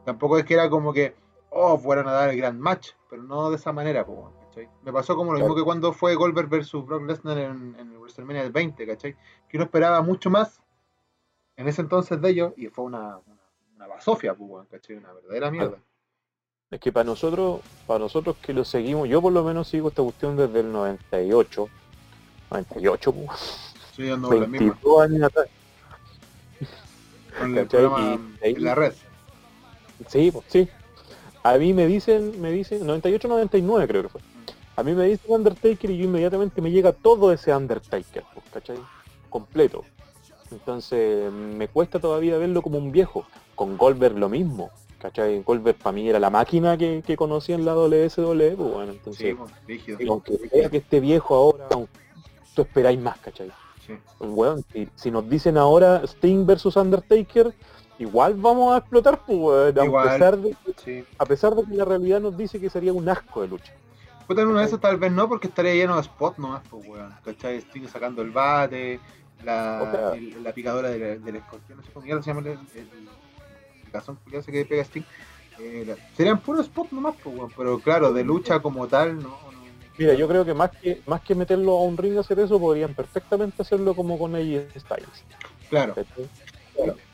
Tampoco 0.06 0.40
es 0.40 0.46
que 0.46 0.56
era 0.56 0.70
como 0.70 0.92
que, 0.92 1.14
oh, 1.52 1.78
fueran 1.78 2.08
a 2.08 2.14
dar 2.14 2.30
el 2.30 2.38
gran 2.38 2.60
match, 2.60 2.90
pero 3.12 3.22
no 3.22 3.52
de 3.52 3.58
esa 3.58 3.72
manera, 3.72 4.06
pues, 4.06 4.18
weón, 4.18 4.32
¿cachai? 4.66 4.70
Me 4.84 4.92
pasó 4.94 5.16
como 5.16 5.34
lo 5.34 5.40
mismo 5.40 5.56
que 5.56 5.64
cuando 5.64 5.94
fue 5.94 6.16
Goldberg 6.16 6.50
versus 6.50 6.86
Brock 6.86 7.04
Lesnar 7.08 7.38
en, 7.38 7.76
en 7.80 7.92
el 7.92 7.98
WrestleMania 7.98 8.44
del 8.44 8.52
20, 8.52 8.86
¿cachai? 8.88 9.16
Que 9.48 9.58
uno 9.58 9.66
esperaba 9.66 10.02
mucho 10.02 10.30
más 10.30 10.60
en 11.56 11.68
ese 11.68 11.82
entonces 11.82 12.20
de 12.22 12.30
ellos 12.30 12.54
y 12.58 12.68
fue 12.68 12.86
una, 12.86 13.18
una, 13.18 13.42
una 13.76 13.88
basofia, 13.88 14.34
pues, 14.34 14.68
¿cachai? 14.70 14.96
Una 14.98 15.14
verdadera 15.14 15.52
mierda. 15.52 15.78
Es 16.70 16.80
que 16.82 16.92
para 16.92 17.06
nosotros, 17.06 17.62
para 17.86 18.00
nosotros 18.00 18.36
que 18.42 18.54
lo 18.54 18.66
seguimos, 18.66 19.08
yo 19.08 19.22
por 19.22 19.32
lo 19.32 19.44
menos 19.44 19.68
sigo 19.70 19.88
esta 19.90 20.04
cuestión 20.04 20.36
desde 20.36 20.60
el 20.60 20.72
98. 20.72 21.70
98, 22.52 23.12
pues, 23.14 23.74
Estoy 23.92 24.08
dando 24.10 24.32
la 24.32 24.48
misma. 24.48 24.68
22 24.68 25.02
años 25.02 25.24
atrás. 25.24 25.48
Con 27.40 27.50
el 27.58 27.64
¿cachai? 27.64 27.68
programa 27.82 28.20
Y 28.42 28.46
ahí- 28.46 28.54
en 28.56 28.64
la 28.64 28.76
red. 28.76 28.94
Sí, 30.08 30.32
pues 30.32 30.46
sí. 30.50 30.70
A 31.44 31.58
mí 31.58 31.74
me 31.74 31.88
dicen, 31.88 32.40
me 32.42 32.52
dicen, 32.52 32.86
98-99 32.86 33.88
creo 33.88 34.04
que 34.04 34.10
fue. 34.10 34.22
A 34.78 34.84
mí 34.84 34.94
me 34.94 35.06
dicen 35.06 35.30
Undertaker 35.32 35.90
y 35.90 35.98
yo 35.98 36.06
inmediatamente 36.06 36.62
me 36.62 36.72
llega 36.72 36.92
todo 36.94 37.32
ese 37.34 37.54
Undertaker, 37.54 38.24
pues, 38.34 38.46
¿cachai? 38.54 38.78
Completo. 39.30 39.84
Entonces 40.52 41.32
me 41.32 41.68
cuesta 41.68 42.00
todavía 42.00 42.38
verlo 42.38 42.62
como 42.62 42.78
un 42.78 42.92
viejo. 42.92 43.26
Con 43.56 43.76
Goldberg 43.76 44.18
lo 44.18 44.30
mismo. 44.30 44.70
¿Cachai? 45.00 45.42
Goldberg 45.44 45.78
para 45.78 45.92
mí 45.94 46.10
era 46.10 46.20
la 46.20 46.30
máquina 46.32 46.76
que, 46.78 47.04
que 47.06 47.16
conocía 47.18 47.56
en 47.56 47.66
la 47.66 47.74
WSW, 47.76 48.56
pues 48.56 48.58
bueno, 48.58 48.92
Sí, 48.94 48.98
entonces, 48.98 49.36
pues, 49.38 49.52
rígido. 49.68 49.98
aunque 50.12 50.40
vea 50.52 50.70
que 50.70 50.78
esté 50.78 51.00
viejo 51.00 51.36
ahora, 51.36 51.68
tú 51.70 52.62
esperáis 52.62 53.00
más, 53.00 53.18
¿cachai? 53.20 53.52
Sí. 53.86 53.94
Weón, 54.20 54.64
si, 54.74 54.88
si 54.96 55.12
nos 55.12 55.30
dicen 55.30 55.56
ahora 55.58 56.02
Sting 56.04 56.46
versus 56.48 56.76
Undertaker, 56.78 57.54
igual 58.00 58.34
vamos 58.36 58.74
a 58.74 58.78
explotar, 58.78 59.22
pues, 59.26 59.38
weón, 59.40 59.80
a 59.80 59.86
Igual. 59.86 60.10
pesar 60.10 60.38
de 60.38 60.56
Sí. 60.84 61.04
a 61.18 61.26
pesar 61.26 61.56
de 61.56 61.64
que 61.64 61.76
la 61.76 61.86
realidad 61.86 62.20
nos 62.20 62.36
dice 62.36 62.60
que 62.60 62.70
sería 62.70 62.92
un 62.94 63.08
asco 63.08 63.42
de 63.42 63.48
lucha. 63.50 63.74
Puta, 64.28 64.42
en 64.42 64.48
una 64.50 64.62
de 64.62 64.68
esas 64.68 64.80
tal 64.82 64.98
vez 64.98 65.12
no, 65.12 65.28
porque 65.30 65.48
estaría 65.48 65.74
lleno 65.74 65.96
de 65.98 66.04
spots 66.04 66.38
nomás, 66.40 66.62
pues, 66.70 66.86
weón. 66.88 67.14
¿Cachai? 67.24 67.58
Sting 67.62 67.88
sacando 67.88 68.22
el 68.22 68.32
bate, 68.32 69.00
la, 69.44 69.80
O 69.84 69.92
sea- 69.92 70.14
el- 70.18 70.44
la 70.44 70.52
picadora 70.54 70.90
del, 70.90 71.24
del 71.24 71.36
escorpión, 71.38 71.78
no 71.78 71.84
sé 71.86 71.92
cómo 71.94 72.06
mierda 72.06 72.22
se 72.24 72.30
llama 72.34 72.42
el, 72.42 72.48
el, 72.48 72.60
el 73.86 73.92
cazón 73.92 74.18
que 74.46 74.66
pega 74.66 74.82
Sting. 74.84 75.04
Eh, 75.60 75.86
la- 75.88 75.96
serían 76.16 76.40
puros 76.40 76.66
spots 76.66 76.92
nomás, 76.92 77.16
pues, 77.24 77.36
weón. 77.38 77.52
Pero 77.56 77.80
claro, 77.80 78.12
de 78.14 78.24
lucha 78.24 78.60
como 78.60 78.88
tal, 78.88 79.16
no. 79.16 79.30
no. 79.30 79.58
Mira, 79.98 80.14
yo 80.14 80.28
creo 80.28 80.46
que 80.46 80.54
más 80.54 80.70
que 80.72 81.02
más 81.08 81.22
que 81.22 81.34
meterlo 81.34 81.78
a 81.78 81.82
un 81.84 81.98
ring 81.98 82.18
a 82.18 82.20
hacer 82.20 82.38
eso, 82.40 82.60
podrían 82.60 82.94
perfectamente 82.94 83.62
hacerlo 83.64 83.96
como 83.96 84.20
con 84.20 84.36
AJ 84.36 84.78
Styles. 84.80 85.24
Claro. 85.70 85.96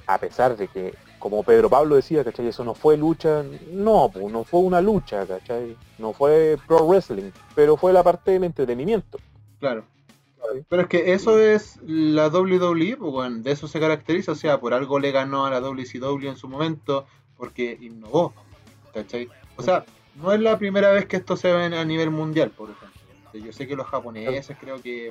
A 0.05 0.17
pesar 0.17 0.57
de 0.57 0.67
que, 0.67 0.93
como 1.23 1.41
Pedro 1.41 1.69
Pablo 1.69 1.95
decía, 1.95 2.21
¿cachai? 2.21 2.47
Eso 2.47 2.65
no 2.65 2.75
fue 2.75 2.97
lucha, 2.97 3.45
no, 3.71 4.11
pues 4.13 4.29
no 4.29 4.43
fue 4.43 4.59
una 4.59 4.81
lucha, 4.81 5.25
¿cachai? 5.25 5.77
No 5.97 6.11
fue 6.11 6.57
pro 6.67 6.85
wrestling, 6.85 7.31
pero 7.55 7.77
fue 7.77 7.93
la 7.93 8.03
parte 8.03 8.31
del 8.31 8.43
entretenimiento. 8.43 9.19
claro. 9.57 9.85
¿cachai? 10.37 10.65
Pero 10.67 10.81
es 10.81 10.87
que 10.89 11.13
eso 11.13 11.39
es 11.39 11.79
la 11.81 12.27
WWE, 12.27 12.97
pues. 12.97 13.41
De 13.41 13.51
eso 13.51 13.69
se 13.69 13.79
caracteriza. 13.79 14.33
O 14.33 14.35
sea, 14.35 14.59
por 14.59 14.73
algo 14.73 14.99
le 14.99 15.13
ganó 15.13 15.45
a 15.45 15.49
la 15.49 15.61
WCW 15.61 16.27
en 16.27 16.35
su 16.35 16.49
momento, 16.49 17.05
porque 17.37 17.77
innovó. 17.79 18.33
¿Cachai? 18.93 19.29
O 19.55 19.63
sea, 19.63 19.85
no 20.15 20.33
es 20.33 20.41
la 20.41 20.59
primera 20.59 20.91
vez 20.91 21.05
que 21.05 21.15
esto 21.15 21.37
se 21.37 21.53
ve 21.53 21.73
a 21.73 21.85
nivel 21.85 22.09
mundial, 22.09 22.51
por 22.51 22.69
ejemplo. 22.69 22.99
Yo 23.33 23.53
sé 23.53 23.65
que 23.65 23.77
los 23.77 23.87
japoneses 23.87 24.57
creo 24.59 24.81
que 24.81 25.09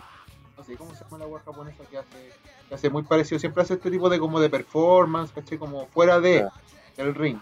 no 0.58 0.62
sé 0.62 0.76
cómo 0.76 0.94
se 0.94 1.04
llama 1.04 1.18
la 1.18 1.26
web 1.26 1.42
japonesa 1.42 1.84
que 1.90 1.98
hace, 1.98 2.32
hace 2.74 2.90
muy 2.90 3.02
parecido, 3.02 3.38
siempre 3.38 3.62
hace 3.62 3.74
este 3.74 3.90
tipo 3.90 4.08
de 4.08 4.18
como 4.18 4.40
de 4.40 4.48
performance, 4.50 5.32
¿cachai? 5.32 5.58
Como 5.58 5.86
fuera 5.86 6.20
de 6.20 6.46
el 6.96 7.14
ring. 7.14 7.38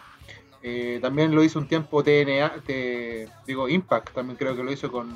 Eh, 0.62 0.98
también 1.00 1.34
lo 1.34 1.42
hizo 1.42 1.58
un 1.58 1.66
tiempo 1.66 2.02
TNA, 2.02 2.62
te- 2.66 3.28
digo 3.46 3.68
Impact, 3.68 4.12
también 4.12 4.36
creo 4.36 4.54
que 4.54 4.62
lo 4.62 4.70
hizo 4.70 4.90
con, 4.92 5.10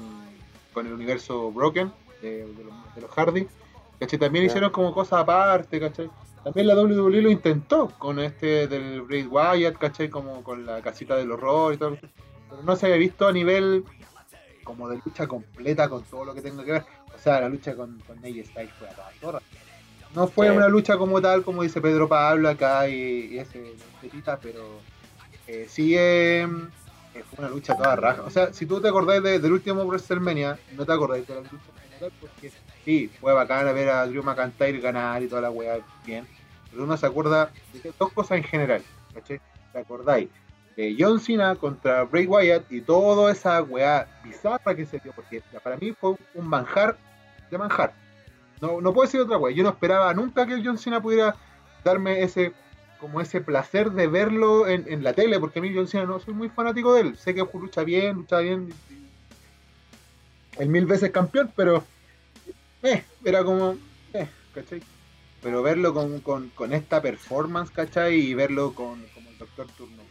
con 0.72 0.86
el 0.86 0.92
universo 0.92 1.50
Broken 1.52 1.92
de, 2.22 2.46
de 2.46 2.64
los, 2.64 2.94
de 2.94 3.00
los 3.02 3.10
Hardy. 3.10 3.46
¿cachai? 4.00 4.18
También 4.18 4.44
hicieron 4.46 4.70
como 4.70 4.92
cosas 4.94 5.20
aparte, 5.20 5.78
¿cachai? 5.78 6.10
También 6.42 6.66
la 6.66 6.74
WWE 6.74 7.22
lo 7.22 7.30
intentó 7.30 7.88
con 7.98 8.18
este 8.18 8.66
del 8.68 9.02
Bray 9.02 9.24
Wyatt, 9.26 9.78
¿cachai? 9.78 10.08
Como 10.10 10.42
con 10.42 10.66
la 10.66 10.82
casita 10.82 11.16
del 11.16 11.30
horror 11.32 11.74
y 11.74 11.76
todo. 11.78 11.96
Pero 12.50 12.62
no 12.62 12.76
se 12.76 12.86
había 12.86 12.98
visto 12.98 13.26
a 13.26 13.32
nivel 13.32 13.84
como 14.62 14.88
de 14.88 14.98
lucha 15.04 15.26
completa 15.26 15.88
con 15.88 16.02
todo 16.04 16.24
lo 16.24 16.34
que 16.34 16.42
tenga 16.42 16.64
que 16.64 16.72
ver. 16.72 16.84
O 17.14 17.18
sea, 17.18 17.40
la 17.40 17.48
lucha 17.48 17.74
con, 17.76 17.98
con 18.06 18.18
AJ 18.18 18.44
Styles 18.46 18.72
fue 18.78 18.88
a 18.88 18.94
toda. 19.20 19.40
No 20.14 20.28
fue 20.28 20.48
Sí. 20.48 20.56
una 20.56 20.68
lucha 20.68 20.96
como 20.96 21.20
tal, 21.20 21.42
como 21.42 21.62
dice 21.62 21.80
Pedro 21.80 22.08
Pablo 22.08 22.48
acá 22.48 22.88
y, 22.88 23.28
y 23.32 23.38
ese 23.38 23.74
Petita, 24.00 24.38
pero 24.40 24.62
eh, 25.46 25.66
sí 25.68 25.94
eh, 25.96 26.42
eh, 27.14 27.22
fue 27.24 27.44
una 27.44 27.48
lucha 27.48 27.76
toda 27.76 27.96
raja. 27.96 28.22
O 28.22 28.30
sea, 28.30 28.52
si 28.52 28.66
tú 28.66 28.80
te 28.80 28.88
acordás 28.88 29.22
de- 29.22 29.38
del 29.38 29.52
último 29.52 29.82
WrestleMania, 29.84 30.58
no 30.76 30.84
te 30.86 30.92
acordás 30.92 31.26
de 31.26 31.34
la 31.34 31.40
lucha 31.40 31.50
como 31.66 32.10
porque 32.20 32.50
sí, 32.84 33.10
fue 33.20 33.32
bacana 33.32 33.72
ver 33.72 33.88
a 33.88 34.06
Drew 34.06 34.22
McIntyre 34.22 34.80
ganar 34.80 35.22
y 35.22 35.28
toda 35.28 35.40
la 35.42 35.50
weá 35.50 35.78
bien. 36.04 36.26
Pero 36.70 36.84
uno 36.84 36.96
se 36.96 37.06
acuerda 37.06 37.50
de 37.72 37.92
dos 37.98 38.12
cosas 38.12 38.38
en 38.38 38.44
general, 38.44 38.82
¿cachai? 39.14 39.40
¿Te 39.72 39.78
acordáis? 39.78 40.28
De 40.76 40.94
John 40.98 41.20
Cena 41.20 41.54
contra 41.54 42.02
Bray 42.04 42.26
Wyatt 42.26 42.70
y 42.70 42.80
toda 42.80 43.30
esa 43.32 43.62
weá 43.62 44.06
bizarra 44.24 44.74
que 44.74 44.84
se 44.84 44.98
dio, 44.98 45.12
porque 45.12 45.40
para 45.62 45.76
mí 45.76 45.92
fue 45.92 46.14
un 46.34 46.48
manjar 46.48 46.96
de 47.50 47.58
manjar. 47.58 47.92
No, 48.64 48.80
no 48.80 48.94
puedo 48.94 49.06
decir 49.06 49.20
otra 49.20 49.36
weá. 49.36 49.54
Yo 49.54 49.62
no 49.62 49.68
esperaba 49.68 50.14
nunca 50.14 50.46
que 50.46 50.62
John 50.64 50.78
Cena 50.78 51.02
pudiera 51.02 51.36
darme 51.84 52.22
ese 52.22 52.54
como 52.98 53.20
ese 53.20 53.42
placer 53.42 53.90
de 53.90 54.06
verlo 54.06 54.66
en, 54.66 54.90
en 54.90 55.04
la 55.04 55.12
tele, 55.12 55.38
porque 55.38 55.58
a 55.58 55.62
mí 55.62 55.70
John 55.74 55.86
Cena 55.86 56.06
no 56.06 56.18
soy 56.18 56.32
muy 56.32 56.48
fanático 56.48 56.94
de 56.94 57.02
él. 57.02 57.18
Sé 57.18 57.34
que 57.34 57.46
lucha 57.52 57.84
bien, 57.84 58.16
lucha 58.16 58.38
bien. 58.38 58.72
El 60.58 60.68
mil 60.70 60.86
veces 60.86 61.10
campeón, 61.10 61.52
pero 61.54 61.84
eh, 62.82 63.04
era 63.22 63.44
como, 63.44 63.76
eh, 64.14 64.28
¿cachai? 64.54 64.80
Pero 65.42 65.62
verlo 65.62 65.92
con, 65.92 66.20
con, 66.20 66.48
con 66.50 66.72
esta 66.72 67.02
performance, 67.02 67.70
¿cachai? 67.70 68.14
Y 68.14 68.32
verlo 68.32 68.72
con 68.72 69.04
como 69.12 69.28
el 69.28 69.36
Doctor 69.36 69.66
Turno 69.76 70.02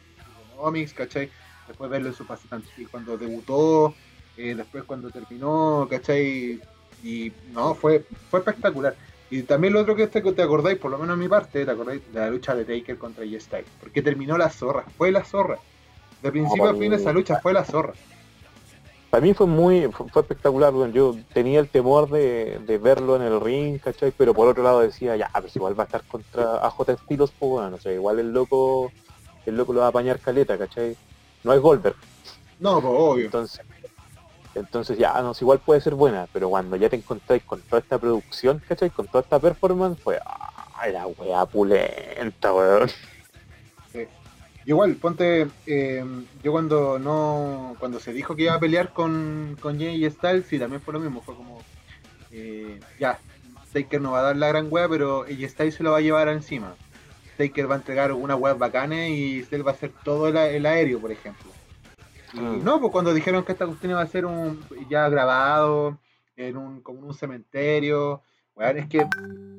Turnonomics, 0.47 0.93
¿cachai? 0.93 1.31
Después 1.67 1.89
verlo 1.89 2.09
en 2.09 2.13
su 2.13 2.27
pasado 2.27 2.61
cuando 2.91 3.17
debutó, 3.17 3.95
eh, 4.37 4.53
después 4.53 4.83
cuando 4.83 5.09
terminó, 5.09 5.87
¿cachai? 5.89 6.61
Y 7.03 7.31
no, 7.51 7.75
fue, 7.75 8.03
fue 8.31 8.39
espectacular. 8.39 8.95
Y 9.29 9.43
también 9.43 9.73
lo 9.73 9.81
otro 9.81 9.95
que 9.95 10.03
este 10.03 10.21
que 10.21 10.31
te 10.31 10.41
acordáis, 10.43 10.77
por 10.77 10.91
lo 10.91 10.97
menos 10.97 11.15
en 11.15 11.19
mi 11.19 11.27
parte, 11.27 11.65
te 11.65 11.71
acordáis 11.71 12.01
de 12.13 12.19
la 12.19 12.29
lucha 12.29 12.55
de 12.55 12.65
Taker 12.65 12.97
contra 12.97 13.25
J 13.25 13.39
Styles. 13.39 13.67
Porque 13.79 14.01
terminó 14.01 14.37
la 14.37 14.49
zorra, 14.49 14.85
fue 14.97 15.11
la 15.11 15.23
zorra. 15.23 15.57
De 16.21 16.31
principio 16.31 16.69
a 16.69 16.73
fin 16.73 16.91
mí- 16.91 16.95
esa 16.95 17.11
lucha 17.11 17.39
fue 17.41 17.51
la 17.53 17.65
zorra. 17.65 17.93
Para 19.09 19.21
mí 19.25 19.33
fue 19.33 19.45
muy, 19.45 19.87
fue, 19.91 20.07
fue 20.09 20.21
espectacular, 20.23 20.73
yo 20.91 21.15
tenía 21.33 21.59
el 21.59 21.67
temor 21.69 22.09
de, 22.09 22.59
de 22.65 22.77
verlo 22.79 23.15
en 23.15 23.21
el 23.21 23.39
ring, 23.41 23.77
¿cachai? 23.79 24.11
Pero 24.17 24.33
por 24.33 24.47
otro 24.47 24.63
lado 24.63 24.79
decía, 24.79 25.15
ya, 25.15 25.29
si 25.47 25.59
igual 25.59 25.77
va 25.77 25.83
a 25.83 25.85
estar 25.85 26.03
contra 26.03 26.55
AJ 26.65 26.89
Estilos, 26.93 27.31
pues 27.37 27.49
bueno, 27.51 27.69
no 27.71 27.77
sé, 27.79 27.93
igual 27.93 28.17
el 28.19 28.31
loco, 28.33 28.91
el 29.45 29.55
loco 29.55 29.71
lo 29.73 29.81
va 29.81 29.87
a 29.87 29.89
apañar 29.89 30.19
caleta, 30.19 30.57
¿cachai? 30.57 30.95
No 31.43 31.53
es 31.53 31.61
Goldberg, 31.61 31.95
No, 32.59 32.81
pues 32.81 32.93
obvio. 32.97 33.25
entonces, 33.25 33.61
entonces 34.55 34.97
ya, 34.97 35.21
no 35.21 35.33
igual 35.39 35.59
puede 35.59 35.81
ser 35.81 35.95
buena, 35.95 36.27
pero 36.31 36.49
cuando 36.49 36.75
ya 36.75 36.89
te 36.89 36.95
encontráis 36.95 37.43
con 37.43 37.61
toda 37.61 37.81
esta 37.81 37.97
producción, 37.97 38.61
¿cachai? 38.67 38.89
Con 38.89 39.07
toda 39.07 39.21
esta 39.21 39.39
performance, 39.39 39.99
fue, 39.99 40.19
ah, 40.25 40.87
la 40.91 41.07
weá 41.07 41.45
pulenta, 41.45 42.53
weón. 42.53 42.89
Igual, 44.65 44.95
ponte, 44.95 45.47
eh, 45.65 46.05
yo 46.41 46.51
cuando 46.53 46.97
no, 46.97 47.75
cuando 47.79 47.99
se 47.99 48.13
dijo 48.13 48.33
que 48.35 48.43
iba 48.43 48.53
a 48.53 48.59
pelear 48.59 48.93
con, 48.93 49.57
con 49.59 49.77
Jay 49.77 50.09
Styles, 50.09 50.45
sí, 50.47 50.57
también 50.57 50.81
fue 50.81 50.93
lo 50.93 51.01
mismo, 51.01 51.21
fue 51.21 51.35
como, 51.35 51.61
eh, 52.31 52.79
ya, 52.97 53.19
Taker 53.73 53.99
no 53.99 54.11
va 54.11 54.19
a 54.19 54.23
dar 54.23 54.37
la 54.37 54.47
gran 54.47 54.67
wea, 54.69 54.87
pero 54.87 55.23
AJ 55.23 55.49
Styles 55.49 55.75
se 55.75 55.83
lo 55.83 55.91
va 55.91 55.97
a 55.97 56.01
llevar 56.01 56.29
encima. 56.29 56.75
Taker 57.37 57.69
va 57.69 57.75
a 57.75 57.77
entregar 57.79 58.11
una 58.13 58.35
wea 58.35 58.53
bacana 58.53 59.07
y 59.09 59.45
él 59.51 59.67
va 59.67 59.71
a 59.71 59.73
hacer 59.73 59.91
todo 60.03 60.27
el, 60.29 60.37
el 60.37 60.65
aéreo, 60.65 60.99
por 60.99 61.11
ejemplo. 61.11 61.51
Y 62.33 62.39
Mm. 62.39 62.63
no, 62.63 62.79
pues 62.79 62.91
cuando 62.91 63.13
dijeron 63.13 63.43
que 63.43 63.51
esta 63.51 63.65
cuestión 63.67 63.91
iba 63.91 64.01
a 64.01 64.07
ser 64.07 64.25
un, 64.25 64.59
ya 64.89 65.07
grabado, 65.09 65.97
en 66.35 66.57
un, 66.57 66.81
como 66.81 66.99
en 66.99 67.05
un 67.05 67.13
cementerio, 67.13 68.21
weón, 68.55 68.77
es 68.77 68.87
que, 68.87 69.05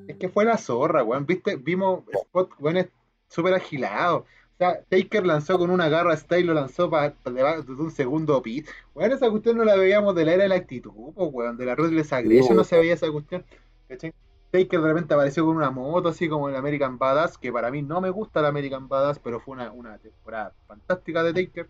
es 0.09 0.17
que 0.17 0.29
fue 0.29 0.45
la 0.45 0.59
zorra, 0.59 1.05
weón, 1.05 1.25
viste, 1.27 1.57
vimos 1.57 2.03
spot, 2.13 2.51
weón, 2.59 2.79
es 2.79 2.89
súper 3.29 3.55
agilado. 3.55 4.19
O 4.55 4.57
sea, 4.57 4.81
Taker 4.89 5.27
lanzó 5.27 5.59
con 5.59 5.71
una 5.71 5.89
garra 5.89 6.17
style, 6.17 6.47
lo 6.47 6.55
lanzó 6.55 6.89
para 6.91 7.15
desde 7.25 7.73
un 7.73 7.91
segundo 7.91 8.41
pit. 8.43 8.69
Weón, 8.95 9.13
esa 9.13 9.31
cuestión 9.31 9.57
no 9.57 9.65
la 9.65 9.77
veíamos 9.77 10.15
de 10.15 10.25
la 10.25 10.35
era 10.35 10.43
de 10.45 10.49
la 10.49 10.55
actitud, 10.57 11.13
pues, 11.15 11.31
weón, 11.33 11.57
de 11.57 11.67
la 11.67 11.75
Ruthless 11.75 12.13
Aggression 12.13 12.57
no 12.57 12.65
se 12.65 12.79
veía 12.79 12.95
esa 12.95 13.11
cuestión. 13.11 13.45
¿cachai? 13.89 14.13
Taker 14.51 14.81
de 14.81 14.87
repente 14.89 15.15
apareció 15.15 15.45
con 15.45 15.57
una 15.57 15.71
moto 15.71 16.09
así 16.09 16.29
como 16.29 16.49
el 16.49 16.55
American 16.55 16.97
Badass, 16.97 17.39
que 17.39 17.53
para 17.53 17.73
mí 17.73 17.83
no 17.83 18.01
me 18.01 18.11
gusta 18.11 18.39
el 18.39 18.47
American 18.47 18.89
Badass, 18.89 19.19
pero 19.19 19.41
fue 19.41 19.55
una, 19.55 19.73
una 19.73 19.99
temporada 19.99 20.53
fantástica 20.69 21.25
de 21.25 21.33
Taker. 21.35 21.69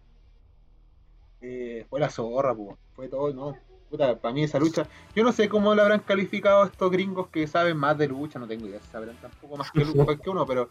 Eh, 1.46 1.84
fue 1.90 2.00
la 2.00 2.08
zorra, 2.08 2.54
pues, 2.54 2.74
fue 2.96 3.08
todo, 3.08 3.30
no. 3.34 3.54
Puta, 3.90 4.16
para 4.18 4.32
mí 4.32 4.42
esa 4.44 4.58
lucha, 4.58 4.86
yo 5.14 5.22
no 5.22 5.30
sé 5.30 5.46
cómo 5.50 5.74
la 5.74 5.82
habrán 5.82 6.00
calificado 6.00 6.64
estos 6.64 6.90
gringos 6.90 7.28
que 7.28 7.46
saben 7.46 7.76
más 7.76 7.98
de 7.98 8.08
lucha, 8.08 8.38
no 8.38 8.46
tengo 8.48 8.66
idea, 8.66 8.80
sabrán 8.90 9.14
tampoco 9.16 9.58
más 9.58 9.70
que, 9.70 9.84
lu- 9.84 10.06
que 10.22 10.30
uno, 10.30 10.46
pero 10.46 10.70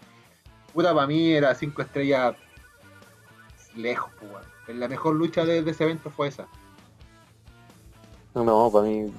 puta, 0.74 0.94
para 0.96 1.06
mí 1.06 1.32
era 1.32 1.54
cinco 1.54 1.84
estrellas 1.84 2.36
lejos, 3.76 4.12
weón. 4.22 4.80
La 4.80 4.88
mejor 4.88 5.14
lucha 5.16 5.46
de, 5.46 5.62
de 5.62 5.72
ese 5.72 5.84
evento 5.84 6.10
fue 6.10 6.30
esa. 6.30 6.48
No, 8.34 8.72
para 8.72 8.86
mí 8.86 9.14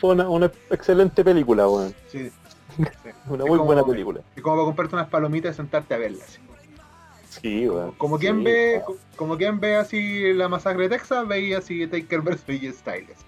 fue 0.00 0.10
una, 0.10 0.28
una 0.28 0.50
excelente 0.70 1.22
película, 1.22 1.68
weón. 1.68 1.94
Sí. 2.08 2.32
Una 3.28 3.44
Es 3.44 3.48
muy 3.48 3.58
buena 3.58 3.84
película. 3.84 4.22
Y 4.36 4.40
como 4.40 4.56
para 4.56 4.64
comprarte 4.66 4.96
unas 4.96 5.08
palomitas 5.08 5.54
y 5.54 5.56
sentarte 5.56 5.94
a 5.94 5.98
verlas. 5.98 6.40
Sí. 7.40 7.68
Como 7.98 8.18
quien 8.18 8.44
ve, 8.44 8.82
como 9.16 9.36
quien 9.36 9.60
ve 9.60 9.76
así 9.76 10.32
la 10.32 10.48
masacre 10.48 10.84
de 10.84 10.96
Texas, 10.96 11.26
veía 11.26 11.58
así 11.58 11.86
Taker 11.86 12.20
vs. 12.20 12.44
AJ 12.48 12.72
Styles. 12.72 13.18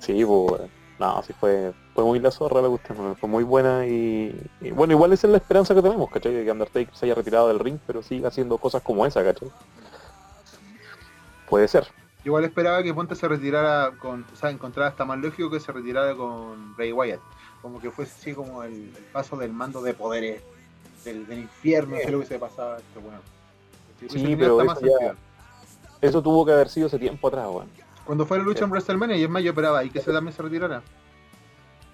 Sí, 0.00 0.24
pues. 0.24 0.62
No, 0.98 1.22
sí 1.22 1.34
fue, 1.38 1.74
fue 1.94 2.04
muy 2.04 2.18
la 2.20 2.30
zorra 2.30 2.62
la 2.62 2.68
cuestión, 2.68 3.16
fue 3.16 3.28
muy 3.28 3.44
buena 3.44 3.86
y, 3.86 4.34
y 4.62 4.70
bueno, 4.70 4.94
igual 4.94 5.12
esa 5.12 5.26
es 5.26 5.32
la 5.32 5.36
esperanza 5.36 5.74
que 5.74 5.82
tenemos, 5.82 6.10
¿cachai? 6.10 6.32
De 6.32 6.42
que 6.42 6.50
Undertaker 6.50 6.94
se 6.94 7.04
haya 7.04 7.14
retirado 7.14 7.48
del 7.48 7.58
ring, 7.58 7.78
pero 7.86 8.02
siga 8.02 8.28
haciendo 8.28 8.56
cosas 8.56 8.82
como 8.82 9.04
esa, 9.04 9.22
¿cachai? 9.22 9.50
Puede 11.50 11.68
ser. 11.68 11.86
Igual 12.24 12.44
esperaba 12.44 12.82
que 12.82 12.94
Ponte 12.94 13.14
se 13.14 13.28
retirara 13.28 13.92
con, 13.98 14.24
o 14.32 14.36
sea, 14.36 14.50
encontrara 14.50 14.88
hasta 14.88 15.04
más 15.04 15.18
lógico 15.18 15.50
que 15.50 15.60
se 15.60 15.70
retirara 15.70 16.16
con 16.16 16.74
Bray 16.76 16.92
Wyatt. 16.92 17.20
Como 17.60 17.78
que 17.78 17.90
fuese 17.90 18.14
así 18.18 18.32
como 18.32 18.62
el, 18.62 18.72
el 18.96 19.04
paso 19.12 19.36
del 19.36 19.52
mando 19.52 19.82
de 19.82 19.92
poderes 19.92 20.42
del, 21.06 21.26
del 21.26 21.38
infierno, 21.40 21.96
no 21.96 22.02
sé 22.02 22.10
lo 22.10 22.20
que 22.20 22.26
se 22.26 22.38
pasaba 22.38 22.76
este 22.76 22.98
weón. 22.98 23.20
Sí, 24.10 24.36
pero 24.36 24.60
eso 24.60 24.80
ya-. 24.80 25.14
Eso 26.02 26.20
tuvo 26.22 26.44
que 26.44 26.52
haber 26.52 26.68
sido 26.68 26.88
hace 26.88 26.98
tiempo 26.98 27.28
atrás, 27.28 27.46
weón. 27.48 27.68
Cuando 28.04 28.26
fue 28.26 28.38
la 28.38 28.44
lucha 28.44 28.58
Sí. 28.58 28.64
en 28.64 28.70
WrestleMania, 28.70 29.16
y 29.16 29.24
es 29.24 29.30
más, 29.30 29.42
yo 29.42 29.50
esperaba 29.50 29.82
y 29.84 29.90
que 29.90 30.00
se 30.00 30.12
también 30.12 30.36
se 30.36 30.42
retirara. 30.42 30.82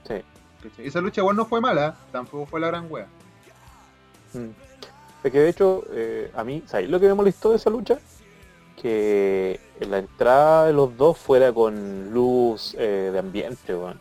Sí. 0.06 0.14
¿Cachai? 0.62 0.86
Esa 0.86 1.00
lucha 1.00 1.20
igual 1.20 1.36
no 1.36 1.46
fue 1.46 1.60
mala, 1.60 1.94
tampoco 2.10 2.46
fue 2.46 2.60
la 2.60 2.66
gran 2.68 2.86
wea. 2.90 3.06
Mm. 4.34 4.48
Es 5.24 5.32
que 5.32 5.38
de 5.38 5.48
hecho, 5.48 5.84
eh, 5.92 6.30
a 6.34 6.42
mí, 6.44 6.62
¿sabéis 6.66 6.90
lo 6.90 6.98
que 6.98 7.06
me 7.06 7.14
molestó 7.14 7.50
de 7.50 7.56
esa 7.56 7.70
lucha? 7.70 7.98
Que 8.80 9.60
la 9.80 9.98
entrada 9.98 10.66
de 10.66 10.72
los 10.72 10.96
dos 10.96 11.16
fuera 11.18 11.52
con 11.52 12.12
luz 12.12 12.74
eh, 12.78 13.10
de 13.12 13.18
ambiente, 13.18 13.74
weón. 13.74 14.00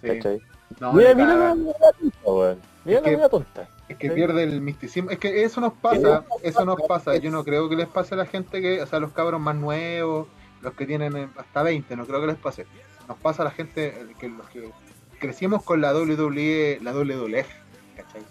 Sí. 0.00 0.06
¿Cachai? 0.08 0.40
No, 0.80 0.92
mira, 0.92 1.14
mira 1.14 1.34
la 1.34 1.54
mira 1.54 1.74
la 1.80 1.92
tonta, 1.92 2.18
weón. 2.30 2.58
Mira 2.84 2.98
Es 2.98 3.04
la 3.04 3.10
que- 3.10 3.16
mira 3.16 3.28
tonta. 3.28 3.68
Es 3.88 3.96
que 3.96 4.10
pierde 4.10 4.42
el 4.42 4.60
misticismo. 4.60 5.10
Es 5.10 5.18
que 5.18 5.44
eso 5.44 5.60
nos 5.60 5.72
pasa, 5.72 6.24
eso 6.42 6.64
nos 6.64 6.80
pasa. 6.82 7.16
Yo 7.16 7.30
no 7.30 7.42
creo 7.44 7.68
que 7.68 7.76
les 7.76 7.88
pase 7.88 8.14
a 8.14 8.18
la 8.18 8.26
gente 8.26 8.60
que, 8.60 8.82
o 8.82 8.86
sea, 8.86 9.00
los 9.00 9.12
cabros 9.12 9.40
más 9.40 9.56
nuevos, 9.56 10.28
los 10.60 10.74
que 10.74 10.86
tienen 10.86 11.16
eh, 11.16 11.28
hasta 11.36 11.62
20, 11.62 11.96
no 11.96 12.06
creo 12.06 12.20
que 12.20 12.26
les 12.26 12.36
pase. 12.36 12.66
Nos 13.06 13.16
pasa 13.18 13.42
a 13.42 13.46
la 13.46 13.50
gente 13.50 13.88
eh, 13.88 14.14
que 14.18 14.28
los 14.28 14.46
que 14.50 14.70
crecimos 15.18 15.62
con 15.62 15.80
la 15.80 15.94
WWE, 15.94 16.80
la 16.82 16.92
WWF, 16.92 17.48
¿cachai? 17.96 18.22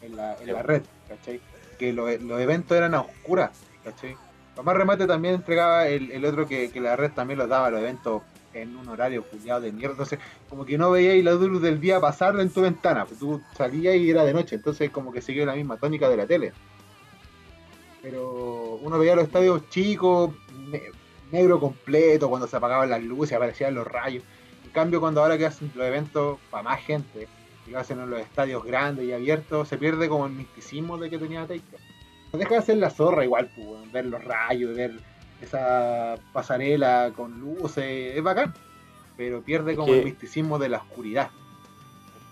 En 0.00 0.16
la, 0.16 0.36
en 0.40 0.52
la 0.52 0.62
red, 0.62 0.82
¿cachai? 1.08 1.40
Que 1.78 1.92
los, 1.92 2.20
los 2.22 2.40
eventos 2.40 2.76
eran 2.76 2.94
a 2.94 3.00
oscuras, 3.00 3.50
¿cachai? 3.84 4.16
Papá 4.56 4.74
Remate 4.74 5.06
también 5.06 5.34
entregaba 5.34 5.88
el, 5.88 6.10
el 6.10 6.24
otro 6.24 6.46
que, 6.46 6.70
que 6.70 6.80
la 6.80 6.96
red 6.96 7.12
también 7.12 7.38
los 7.38 7.48
daba, 7.48 7.70
los 7.70 7.80
eventos 7.80 8.22
en 8.54 8.76
un 8.76 8.88
horario 8.88 9.24
culiado 9.24 9.60
de 9.60 9.72
mierda. 9.72 9.92
Entonces, 9.92 10.18
como 10.48 10.64
que 10.64 10.76
no 10.78 10.90
veíais 10.90 11.24
la 11.24 11.32
luz 11.32 11.62
del 11.62 11.80
día 11.80 12.00
pasar 12.00 12.38
en 12.40 12.50
tu 12.50 12.60
ventana. 12.60 13.04
Pues 13.06 13.18
tú 13.18 13.42
salías 13.56 13.96
y 13.96 14.10
era 14.10 14.24
de 14.24 14.32
noche. 14.32 14.56
Entonces, 14.56 14.90
como 14.90 15.12
que 15.12 15.22
siguió 15.22 15.46
la 15.46 15.54
misma 15.54 15.76
tónica 15.76 16.08
de 16.08 16.16
la 16.16 16.26
tele. 16.26 16.52
Pero 18.02 18.78
uno 18.82 18.98
veía 18.98 19.14
los 19.14 19.24
estadios 19.24 19.68
chicos, 19.68 20.30
ne- 20.70 20.90
negro 21.30 21.60
completo, 21.60 22.28
cuando 22.28 22.46
se 22.46 22.56
apagaban 22.56 22.90
las 22.90 23.02
luces, 23.02 23.36
aparecían 23.36 23.74
los 23.74 23.86
rayos. 23.86 24.24
En 24.64 24.70
cambio, 24.70 25.00
cuando 25.00 25.22
ahora 25.22 25.38
que 25.38 25.46
hacen 25.46 25.70
los 25.74 25.86
eventos 25.86 26.38
para 26.50 26.64
más 26.64 26.80
gente, 26.80 27.28
y 27.66 27.70
lo 27.70 27.78
hacen 27.78 28.00
en 28.00 28.10
los 28.10 28.20
estadios 28.20 28.64
grandes 28.64 29.04
y 29.06 29.12
abiertos, 29.12 29.68
se 29.68 29.78
pierde 29.78 30.08
como 30.08 30.26
el 30.26 30.32
misticismo 30.32 30.98
de 30.98 31.10
que 31.10 31.18
tenía 31.18 31.42
Taker. 31.42 31.78
No 32.32 32.38
deja 32.38 32.56
de 32.56 32.62
ser 32.62 32.76
la 32.78 32.90
zorra 32.90 33.24
igual, 33.24 33.50
pues, 33.54 33.92
ver 33.92 34.06
los 34.06 34.24
rayos, 34.24 34.74
ver 34.74 34.92
esa 35.42 36.16
pasarela 36.32 37.12
con 37.14 37.38
luces, 37.40 38.16
es 38.16 38.22
bacán. 38.22 38.54
Pero 39.16 39.42
pierde 39.42 39.74
como 39.76 39.92
que- 39.92 39.98
el 39.98 40.04
misticismo 40.06 40.58
de 40.58 40.68
la 40.68 40.78
oscuridad. 40.78 41.30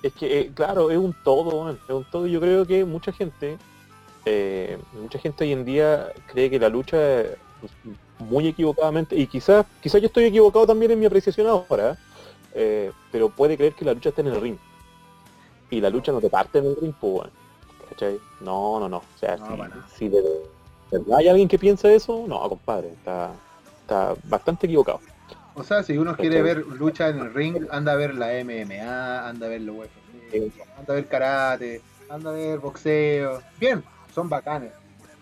Es 0.03 0.13
que, 0.15 0.41
eh, 0.41 0.53
claro, 0.55 0.91
es 0.91 0.97
un 0.97 1.15
todo, 1.25 1.71
es 1.71 1.79
un 1.89 2.05
todo. 2.05 2.27
Yo 2.27 2.41
creo 2.41 2.65
que 2.67 2.85
mucha 2.85 3.13
gente, 3.13 3.59
eh, 4.25 4.79
mucha 4.95 5.19
gente 5.19 5.45
hoy 5.45 5.53
en 5.53 5.65
día 5.65 6.11
cree 6.27 6.49
que 6.49 6.59
la 6.59 6.71
lucha, 6.71 6.99
muy 8.19 8.49
equivocadamente, 8.49 9.15
y 9.17 9.27
quizás 9.27 9.67
quizás 9.83 10.01
yo 10.01 10.07
estoy 10.07 10.25
equivocado 10.25 10.67
también 10.67 10.91
en 10.93 11.01
mi 11.01 11.07
apreciación 11.07 11.47
ahora, 11.47 11.99
eh, 12.55 12.93
pero 13.13 13.29
puede 13.29 13.57
creer 13.57 13.75
que 13.75 13.85
la 13.85 13.93
lucha 13.93 14.09
está 14.09 14.23
en 14.23 14.29
el 14.29 14.41
ring. 14.41 14.57
Y 15.71 15.81
la 15.81 15.91
lucha 15.91 16.13
no 16.13 16.21
te 16.21 16.31
parte 16.31 16.59
en 16.59 16.67
el 16.67 16.77
ring, 16.81 16.95
pues. 16.99 17.29
¿Cachai? 17.91 18.19
No, 18.41 18.81
no, 18.81 18.89
no. 18.89 18.99
O 18.99 19.19
sea, 19.19 19.37
No, 19.37 19.57
si, 19.95 20.09
de 20.09 20.23
hay 21.17 21.29
alguien 21.29 21.49
que 21.49 21.59
piensa 21.59 21.91
eso, 21.93 22.25
no, 22.27 22.49
compadre, 22.49 22.89
está, 22.89 23.33
está 23.83 24.15
bastante 24.25 24.67
equivocado. 24.67 25.01
O 25.55 25.65
sea, 25.65 25.83
si 25.83 25.99
uno 25.99 26.17
quiere 26.17 26.43
ver 26.43 26.67
lucha 26.67 27.09
en 27.09 27.19
el 27.19 27.35
ring, 27.35 27.67
anda 27.71 27.93
a 27.93 27.97
ver 27.97 28.15
la 28.15 28.29
MMA, 28.45 29.29
anda 29.29 29.47
a 29.47 29.49
ver 29.49 29.61
la 29.63 29.73
UFC, 29.73 30.53
anda 30.79 30.93
a 30.93 30.93
ver 30.95 31.07
karate, 31.07 31.83
anda 32.09 32.31
a 32.31 32.33
ver 32.33 32.59
boxeo. 32.59 33.43
Bien, 33.59 33.83
son 34.15 34.29
bacanes. 34.29 34.73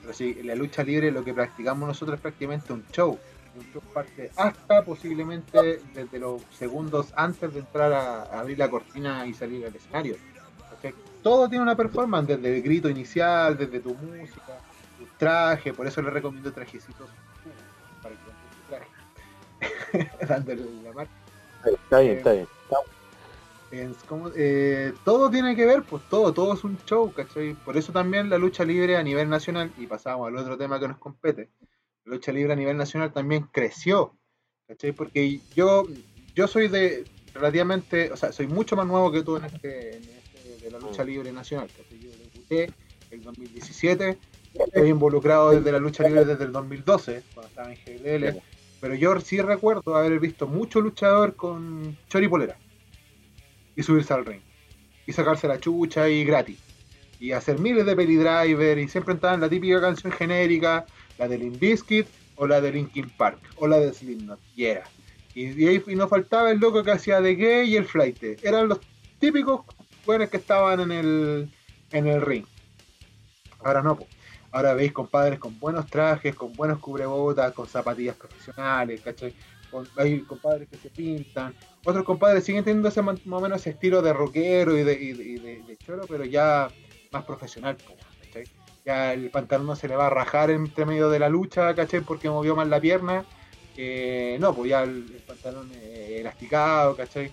Pero 0.01 0.13
si 0.13 0.35
la 0.43 0.55
lucha 0.55 0.83
libre 0.83 1.11
lo 1.11 1.25
que 1.25 1.35
practicamos 1.35 1.89
nosotros 1.89 2.17
es 2.17 2.21
prácticamente 2.21 2.73
un 2.73 2.85
show. 2.93 3.19
Un 3.57 3.73
show 3.73 3.83
parte 3.93 4.31
hasta 4.37 4.85
posiblemente 4.85 5.81
desde 5.93 6.19
los 6.19 6.43
segundos 6.57 7.13
antes 7.17 7.53
de 7.53 7.61
entrar 7.61 7.93
a, 7.93 8.23
a 8.23 8.41
abrir 8.41 8.59
la 8.59 8.71
cortina 8.71 9.27
y 9.27 9.35
salir 9.35 9.67
al 9.67 9.75
escenario. 9.75 10.17
Todo 11.23 11.49
tiene 11.49 11.63
una 11.63 11.75
performance, 11.75 12.29
desde 12.29 12.57
el 12.57 12.63
grito 12.63 12.89
inicial, 12.89 13.59
desde 13.59 13.81
tu 13.81 13.95
música, 13.95 14.61
traje, 15.19 15.73
por 15.73 15.87
eso 15.87 16.03
les 16.03 16.13
recomiendo 16.13 16.53
trajecitos 16.53 17.09
para 18.03 18.15
que 18.15 18.21
compren 18.23 18.87
su 19.91 20.01
traje. 20.01 20.17
Dándole 20.29 20.65
la 20.83 20.93
marca. 20.93 21.13
Está 21.65 22.01
bien, 22.01 22.19
está 22.19 22.33
bien. 22.33 22.49
Es 23.71 23.97
como, 24.05 24.31
eh, 24.35 24.95
todo 25.05 25.31
tiene 25.31 25.55
que 25.55 25.67
ver, 25.67 25.83
pues 25.83 26.03
todo, 26.09 26.33
todo 26.33 26.55
es 26.55 26.65
un 26.65 26.79
show, 26.87 27.13
¿cachai? 27.13 27.53
Por 27.53 27.77
eso 27.77 27.93
también 27.93 28.31
la 28.31 28.39
lucha 28.39 28.65
libre 28.65 28.97
a 28.97 29.03
nivel 29.03 29.29
nacional, 29.29 29.71
y 29.77 29.87
pasamos 29.87 30.27
al 30.27 30.37
otro 30.37 30.57
tema 30.57 30.81
que 30.81 30.89
nos 30.89 30.97
compete, 30.97 31.51
la 32.05 32.15
lucha 32.15 32.33
libre 32.33 32.55
a 32.55 32.57
nivel 32.57 32.79
nacional 32.79 33.13
también 33.13 33.47
creció, 33.53 34.15
¿cachai? 34.67 34.93
Porque 34.93 35.41
yo, 35.55 35.87
yo 36.35 36.49
soy 36.49 36.69
de 36.69 37.05
relativamente, 37.35 38.11
o 38.11 38.17
sea, 38.17 38.33
soy 38.33 38.47
mucho 38.47 38.75
más 38.75 38.87
nuevo 38.87 39.13
que 39.13 39.23
tú 39.23 39.37
en 39.37 39.45
este, 39.45 39.97
en 39.97 40.03
este 40.03 40.65
de 40.65 40.71
la 40.71 40.79
lucha 40.79 41.05
libre 41.05 41.31
nacional, 41.31 41.69
¿cachai? 41.69 41.99
Yo 41.99 42.11
debuté 42.11 42.73
el 43.11 43.23
2017, 43.23 44.19
estoy 44.55 44.89
involucrado 44.89 45.51
desde 45.53 45.73
la 45.73 45.79
lucha 45.79 46.05
libre 46.05 46.25
desde 46.25 46.45
el 46.45 46.53
2012, 46.53 47.23
cuando 47.35 47.49
estaba 47.49 47.73
en 47.73 47.79
GLL, 47.85 48.43
pero 48.81 48.95
yo 48.95 49.19
sí 49.21 49.41
recuerdo 49.41 49.97
haber 49.97 50.19
visto 50.21 50.47
mucho 50.47 50.81
luchador 50.81 51.35
con 51.35 51.97
choripolera 52.09 52.57
y 53.77 53.83
subirse 53.83 54.13
al 54.15 54.25
ring 54.25 54.41
y 55.07 55.13
sacarse 55.13 55.49
la 55.49 55.59
chucha 55.59 56.09
y 56.09 56.25
gratis 56.25 56.59
y 57.21 57.33
hacer 57.33 57.59
miles 57.59 57.87
de 57.87 57.97
peli 57.97 58.17
driver 58.17 58.79
y 58.79 58.89
siempre 58.89 59.15
estaban 59.15 59.41
la 59.41 59.49
típica 59.49 59.81
canción 59.81 60.13
genérica 60.13 60.87
la 61.19 61.29
de 61.29 61.39
Limp 61.39 61.59
Bizkit 61.59 62.07
o 62.37 62.47
la 62.47 62.61
de 62.61 62.73
Linkin 62.73 63.11
Park 63.11 63.41
o 63.57 63.67
la 63.67 63.79
de 63.79 63.93
Slipknot 63.93 64.39
y 64.57 64.65
era. 64.67 64.85
Y, 65.35 65.91
y 65.91 65.97
no 65.97 66.09
faltaba 66.09 66.51
el 66.51 66.59
loco 66.59 66.83
que 66.83 66.91
hacía 66.91 67.21
de 67.21 67.35
gay 67.37 67.71
y 67.71 67.77
el 67.77 67.85
flight. 67.85 68.23
Eran 68.43 68.69
los 68.69 68.81
típicos 69.19 69.63
buenos 70.05 70.31
que 70.31 70.37
estaban 70.37 70.81
en 70.81 70.93
el 70.93 71.51
en 71.93 72.07
el 72.07 72.23
ring. 72.23 72.45
Ahora 73.61 73.83
no 73.83 73.97
po. 73.97 74.07
Ahora 74.59 74.75
veis 74.75 74.93
compadres 74.93 75.39
con 75.39 75.59
buenos 75.59 75.87
trajes 75.87 76.35
con 76.35 76.53
buenos 76.53 76.79
cubrebotas 76.79 77.53
con 77.53 77.67
zapatillas 77.67 78.17
profesionales 78.17 79.01
¿cachai? 79.01 79.35
Hay 79.97 80.21
compadres 80.21 80.69
que 80.69 80.77
se 80.77 80.91
pintan 80.91 81.55
otros 81.85 82.05
compadres 82.05 82.45
siguen 82.45 82.65
teniendo 82.65 82.89
ese 82.89 83.03
más 83.03 83.19
o 83.31 83.41
menos 83.41 83.61
ese 83.61 83.71
estilo 83.71 84.03
de 84.03 84.13
rockero 84.13 84.77
y 84.77 84.83
de, 84.83 84.93
y 84.95 85.77
choro, 85.77 86.05
pero 86.09 86.25
ya 86.25 86.69
más 87.11 87.25
profesional, 87.25 87.77
¿cachai? 88.21 88.45
Ya 88.85 89.13
el 89.13 89.31
pantalón 89.31 89.67
no 89.67 89.77
se 89.77 89.89
le 89.89 89.97
va 89.97 90.07
a 90.07 90.11
rajar 90.11 90.51
entre 90.51 90.85
medio 90.85 91.11
de 91.11 91.19
la 91.19 91.29
lucha, 91.29 91.75
¿cachai? 91.75 92.01
Porque 92.01 92.29
movió 92.29 92.55
mal 92.55 92.71
la 92.71 92.81
pierna. 92.81 93.25
Eh, 93.77 94.37
no, 94.41 94.55
pues 94.55 94.71
ya 94.71 94.83
el, 94.83 95.11
el 95.15 95.23
pantalón 95.27 95.71
eh, 95.75 96.19
elasticado, 96.21 96.97
¿cachai? 96.97 97.33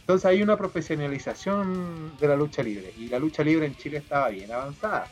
Entonces 0.00 0.24
hay 0.26 0.42
una 0.42 0.56
profesionalización 0.56 2.16
de 2.18 2.28
la 2.28 2.36
lucha 2.36 2.62
libre. 2.62 2.92
Y 2.96 3.08
la 3.08 3.18
lucha 3.18 3.42
libre 3.42 3.66
en 3.66 3.76
Chile 3.76 3.98
estaba 3.98 4.28
bien 4.28 4.50
avanzada, 4.52 5.06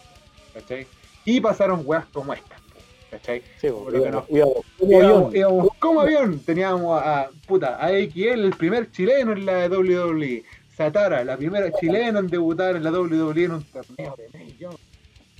¿cachai? 0.54 0.86
Y 1.24 1.40
pasaron 1.40 1.82
weas 1.84 2.06
como 2.06 2.32
estas, 2.32 2.60
po, 2.60 2.80
¿cachai? 3.10 3.42
Sí, 3.60 3.68
Por 3.68 3.92
lo 3.92 4.02
que 4.02 4.08
íbamos- 4.08 4.24
como 4.78 4.92
Íbamos, 4.92 5.16
avión. 5.26 5.36
íbamos 5.36 5.68
como 5.78 6.00
avión. 6.00 6.38
Teníamos 6.40 7.02
a, 7.02 7.28
puta, 7.46 7.76
a 7.84 7.90
XL, 7.90 8.44
el 8.44 8.56
primer 8.56 8.90
chileno 8.90 9.32
en 9.32 9.44
la 9.46 9.68
WWE. 9.68 10.44
Satara, 10.76 11.22
la 11.24 11.36
primera 11.36 11.70
chilena 11.72 12.20
en 12.20 12.26
debutar 12.28 12.74
en 12.76 12.84
la 12.84 12.90
WWE 12.90 13.44
en 13.44 13.52
un 13.52 13.64
torneo 13.64 14.14
de 14.16 14.38
medio. 14.38 14.70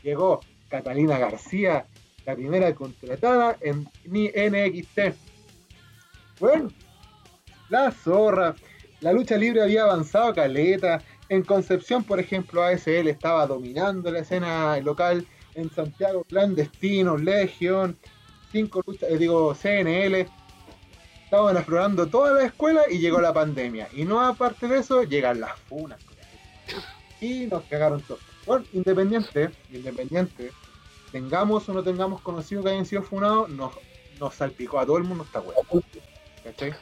Llegó 0.02 0.40
Catalina 0.68 1.18
García, 1.18 1.86
la 2.26 2.34
primera 2.34 2.74
contratada 2.74 3.56
en 3.62 3.88
NXT. 4.04 5.14
Bueno, 6.38 6.70
la 7.68 7.90
zorra. 7.90 8.54
La 9.00 9.12
lucha 9.12 9.36
libre 9.36 9.62
había 9.62 9.84
avanzado 9.84 10.34
caleta. 10.34 11.02
En 11.30 11.42
Concepción, 11.42 12.04
por 12.04 12.18
ejemplo, 12.20 12.62
ASL 12.62 13.08
estaba 13.08 13.46
dominando 13.46 14.10
la 14.10 14.18
escena 14.20 14.76
local. 14.80 15.26
En 15.54 15.70
Santiago, 15.70 16.24
Clandestino, 16.24 17.16
Legion, 17.16 17.96
cinco 18.52 18.82
luchas, 18.86 19.10
eh, 19.10 19.18
digo, 19.18 19.54
CNL, 19.54 20.26
estaban 21.24 21.56
explorando 21.56 22.06
toda 22.06 22.32
la 22.32 22.44
escuela 22.44 22.82
y 22.90 22.98
llegó 22.98 23.20
la 23.20 23.32
pandemia. 23.32 23.88
Y 23.92 24.04
no 24.04 24.20
aparte 24.20 24.68
de 24.68 24.78
eso, 24.78 25.02
llegan 25.02 25.40
las 25.40 25.58
funas. 25.58 26.00
Y 27.20 27.46
nos 27.46 27.62
cagaron 27.64 28.00
todos. 28.02 28.20
Bueno, 28.46 28.64
independiente, 28.72 29.50
independiente, 29.72 30.52
tengamos 31.12 31.68
o 31.68 31.74
no 31.74 31.82
tengamos 31.82 32.20
conocido 32.22 32.62
que 32.62 32.70
hayan 32.70 32.86
sido 32.86 33.02
funados, 33.02 33.48
nos, 33.50 33.72
nos 34.18 34.34
salpicó 34.34 34.78
a 34.78 34.86
todo 34.86 34.98
el 34.98 35.04
mundo 35.04 35.24
esta 35.24 35.40
weá. 35.40 35.56
¿Cachai? 36.44 36.72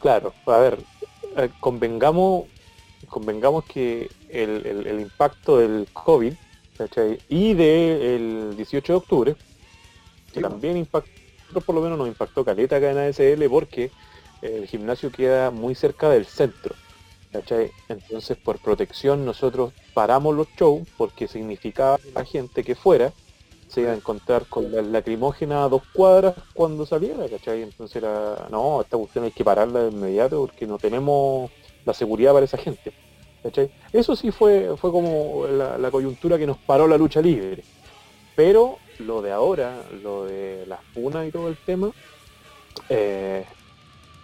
Claro, 0.00 0.32
a 0.46 0.58
ver, 0.58 0.78
eh, 1.36 1.50
convengamos, 1.60 2.46
convengamos 3.08 3.64
que 3.64 4.10
el 4.28 5.00
impacto 5.00 5.58
del 5.58 5.88
COVID 5.92 6.34
¿cachai? 6.76 7.18
y 7.28 7.54
del 7.54 8.54
18 8.56 8.92
de 8.92 8.96
octubre, 8.96 9.36
que 10.32 10.40
Sí, 10.40 10.40
también 10.40 10.76
impactó, 10.76 11.60
por 11.60 11.74
lo 11.74 11.80
menos 11.82 11.98
nos 11.98 12.08
impactó 12.08 12.44
caleta 12.44 12.76
acá 12.76 12.90
en 12.90 12.98
ASL 12.98 13.48
porque 13.50 13.90
el 14.40 14.66
gimnasio 14.66 15.10
queda 15.10 15.50
muy 15.50 15.74
cerca 15.74 16.08
del 16.08 16.26
centro. 16.26 16.74
¿cachai? 17.32 17.70
Entonces 17.88 18.36
por 18.36 18.58
protección 18.58 19.24
nosotros 19.24 19.72
paramos 19.94 20.36
los 20.36 20.48
shows 20.56 20.86
porque 20.96 21.26
significaba 21.26 21.98
que 21.98 22.12
la 22.12 22.24
gente 22.24 22.62
que 22.62 22.74
fuera 22.74 23.12
se 23.68 23.80
iba 23.80 23.92
a 23.92 23.96
encontrar 23.96 24.46
con 24.46 24.70
la 24.70 24.82
lacrimógena 24.82 25.64
a 25.64 25.68
dos 25.68 25.82
cuadras 25.94 26.34
cuando 26.52 26.84
saliera, 26.84 27.26
¿cachai? 27.26 27.62
Entonces 27.62 27.96
era, 27.96 28.48
no, 28.50 28.82
esta 28.82 28.98
cuestión 28.98 29.24
hay 29.24 29.30
que 29.30 29.44
pararla 29.44 29.84
de 29.84 29.90
inmediato 29.90 30.40
porque 30.40 30.66
no 30.66 30.78
tenemos 30.78 31.50
la 31.86 31.94
seguridad 31.94 32.34
para 32.34 32.44
esa 32.44 32.58
gente. 32.58 32.92
¿Cachai? 33.42 33.72
Eso 33.92 34.16
sí 34.16 34.30
fue, 34.30 34.76
fue 34.76 34.90
como 34.92 35.46
la, 35.46 35.78
la 35.78 35.90
coyuntura 35.90 36.38
que 36.38 36.46
nos 36.46 36.58
paró 36.64 36.86
la 36.88 36.98
lucha 36.98 37.20
libre. 37.22 37.66
Pero 38.34 38.82
lo 38.98 39.22
de 39.22 39.32
ahora, 39.32 39.88
lo 39.92 40.24
de 40.26 40.66
las 40.66 40.80
funas 40.94 41.26
y 41.28 41.32
todo 41.32 41.48
el 41.48 41.58
tema, 41.60 41.92
eh, 42.88 43.46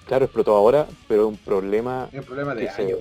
claro, 0.05 0.27
explotó 0.27 0.57
ahora, 0.57 0.89
pero 1.07 1.23
es 1.25 1.29
un 1.29 1.39
problema 1.39 2.13
Es 2.13 2.19
un 2.19 2.27
problema 2.27 2.55
de 2.55 2.69
se- 2.69 2.85
años, 2.85 3.01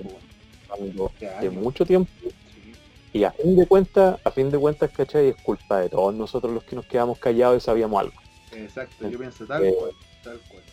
de 1.20 1.28
de 1.40 1.50
años. 1.50 1.52
mucho 1.52 1.86
tiempo 1.86 2.12
Sí. 2.46 2.80
y 3.12 3.24
a 3.26 3.32
fin 3.34 3.56
de 3.58 3.68
cuentas, 3.68 4.20
a 4.24 4.32
fin 4.32 4.50
de 4.52 4.58
cuentas, 4.60 4.92
¿cachai? 4.92 5.30
Es 5.30 5.36
culpa 5.42 5.80
de 5.80 5.90
todos 5.90 6.14
nosotros 6.16 6.54
los 6.54 6.64
que 6.64 6.76
nos 6.78 6.86
quedamos 6.86 7.20
callados 7.20 7.58
y 7.58 7.66
sabíamos 7.66 8.00
algo. 8.00 8.22
Exacto, 8.52 9.06
yo 9.06 9.18
pienso 9.20 9.48
tal 9.48 9.70
Eh, 9.70 9.74
cual, 9.74 9.96
tal 10.22 10.42
cual. 10.50 10.66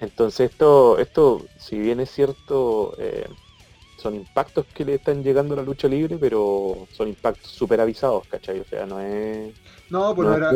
Entonces 0.00 0.50
esto, 0.50 0.98
esto, 0.98 1.50
si 1.56 1.78
bien 1.78 2.00
es 2.00 2.10
cierto, 2.10 2.94
eh, 2.98 3.28
son 3.98 4.14
impactos 4.16 4.66
que 4.72 4.84
le 4.84 4.94
están 4.96 5.22
llegando 5.24 5.54
a 5.54 5.58
la 5.58 5.62
lucha 5.64 5.88
libre, 5.88 6.18
pero 6.18 6.88
son 6.90 7.08
impactos 7.08 7.50
super 7.52 7.80
avisados, 7.80 8.26
¿cachai? 8.26 8.60
O 8.60 8.64
sea, 8.66 8.86
no 8.86 9.00
es... 9.00 9.54
No, 9.88 10.14
pues 10.14 10.26
no, 10.28 10.36
era, 10.36 10.54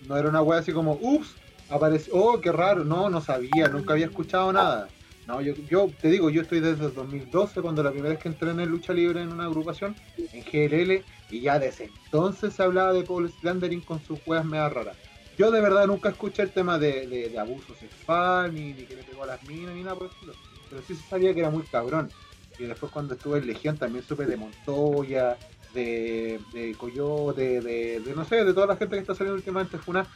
no 0.00 0.16
era 0.16 0.28
una 0.28 0.42
wea 0.42 0.60
así 0.60 0.72
como, 0.72 0.98
ups, 1.00 1.40
apareció, 1.68 2.14
oh, 2.14 2.40
qué 2.40 2.52
raro, 2.52 2.84
no, 2.84 3.10
no 3.10 3.20
sabía, 3.20 3.68
nunca 3.68 3.94
había 3.94 4.06
escuchado 4.06 4.52
nada. 4.52 4.94
No, 5.24 5.40
yo, 5.42 5.54
yo 5.68 5.94
te 6.00 6.08
digo, 6.08 6.30
yo 6.30 6.42
estoy 6.42 6.60
desde 6.60 6.86
el 6.86 6.94
2012, 6.94 7.62
cuando 7.62 7.82
la 7.82 7.92
primera 7.92 8.10
vez 8.14 8.20
que 8.22 8.28
entrené 8.28 8.64
en 8.64 8.70
lucha 8.70 8.92
libre 8.92 9.22
en 9.22 9.30
una 9.32 9.44
agrupación, 9.46 9.98
en 10.32 10.44
GLL, 10.44 11.06
y 11.28 11.42
ya 11.42 11.58
desde 11.58 11.84
entonces 11.86 12.54
se 12.54 12.62
hablaba 12.62 12.92
de 12.92 13.04
Paul 13.04 13.30
Slandering 13.30 13.82
con 13.84 14.02
sus 14.02 14.20
weas 14.26 14.44
mega 14.44 14.68
raras. 14.68 14.98
Yo 15.36 15.50
de 15.50 15.60
verdad 15.60 15.86
nunca 15.86 16.10
escuché 16.10 16.42
el 16.42 16.52
tema 16.52 16.78
de, 16.78 17.06
de- 17.08 17.30
de 17.30 17.38
abuso 17.38 17.74
sexual, 17.74 18.52
ni, 18.54 18.74
ni 18.74 18.86
que 18.86 18.96
le 18.96 19.04
pegó 19.04 19.22
a 19.24 19.26
las 19.26 19.42
minas, 19.42 19.74
ni 19.74 19.82
nada 19.84 19.96
por 19.96 20.06
el 20.06 20.12
estilo. 20.12 20.38
Pero 20.68 20.82
sí 20.82 20.94
se 20.96 21.02
sabía 21.04 21.34
que 21.34 21.40
era 21.40 21.50
muy 21.50 21.66
cabrón. 21.66 22.14
Y 22.60 22.66
después 22.66 22.92
cuando 22.92 23.14
estuve 23.14 23.38
en 23.38 23.46
Legión 23.46 23.78
también 23.78 24.04
supe 24.04 24.26
de 24.26 24.36
Montoya, 24.36 25.36
de, 25.72 26.38
de 26.52 26.74
Coyote, 26.74 27.60
de, 27.60 28.00
de 28.00 28.14
no 28.14 28.24
sé, 28.24 28.44
de 28.44 28.52
toda 28.52 28.66
la 28.66 28.76
gente 28.76 28.96
que 28.96 29.00
está 29.00 29.14
saliendo 29.14 29.36
últimamente 29.36 29.78
Funa, 29.78 30.06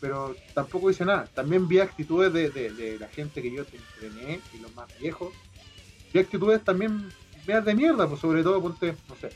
pero 0.00 0.34
tampoco 0.54 0.88
dice 0.88 1.04
nada. 1.04 1.28
También 1.34 1.68
vi 1.68 1.78
actitudes 1.78 2.32
de, 2.32 2.50
de- 2.50 2.70
de 2.72 2.98
la 2.98 3.06
gente 3.08 3.40
que 3.40 3.52
yo 3.52 3.62
entrené 3.62 4.40
y 4.52 4.58
los 4.58 4.74
más 4.74 4.88
viejos. 4.98 5.32
Vi 6.12 6.18
actitudes 6.20 6.62
también 6.64 7.10
veas 7.46 7.64
de 7.64 7.74
mierda, 7.74 8.08
pues 8.08 8.20
sobre 8.20 8.42
todo 8.42 8.60
ponte, 8.60 8.96
no 9.08 9.14
sé, 9.16 9.30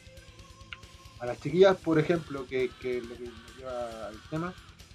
a 1.20 1.26
las 1.26 1.40
chiquillas, 1.40 1.76
por 1.76 1.98
ejemplo, 1.98 2.46
que, 2.48 2.70
que 2.80 3.00
lo 3.02 3.14
que 3.16 3.24
me 3.24 3.58
lleva 3.58 4.06
al 4.08 4.16
tema, 4.30 4.54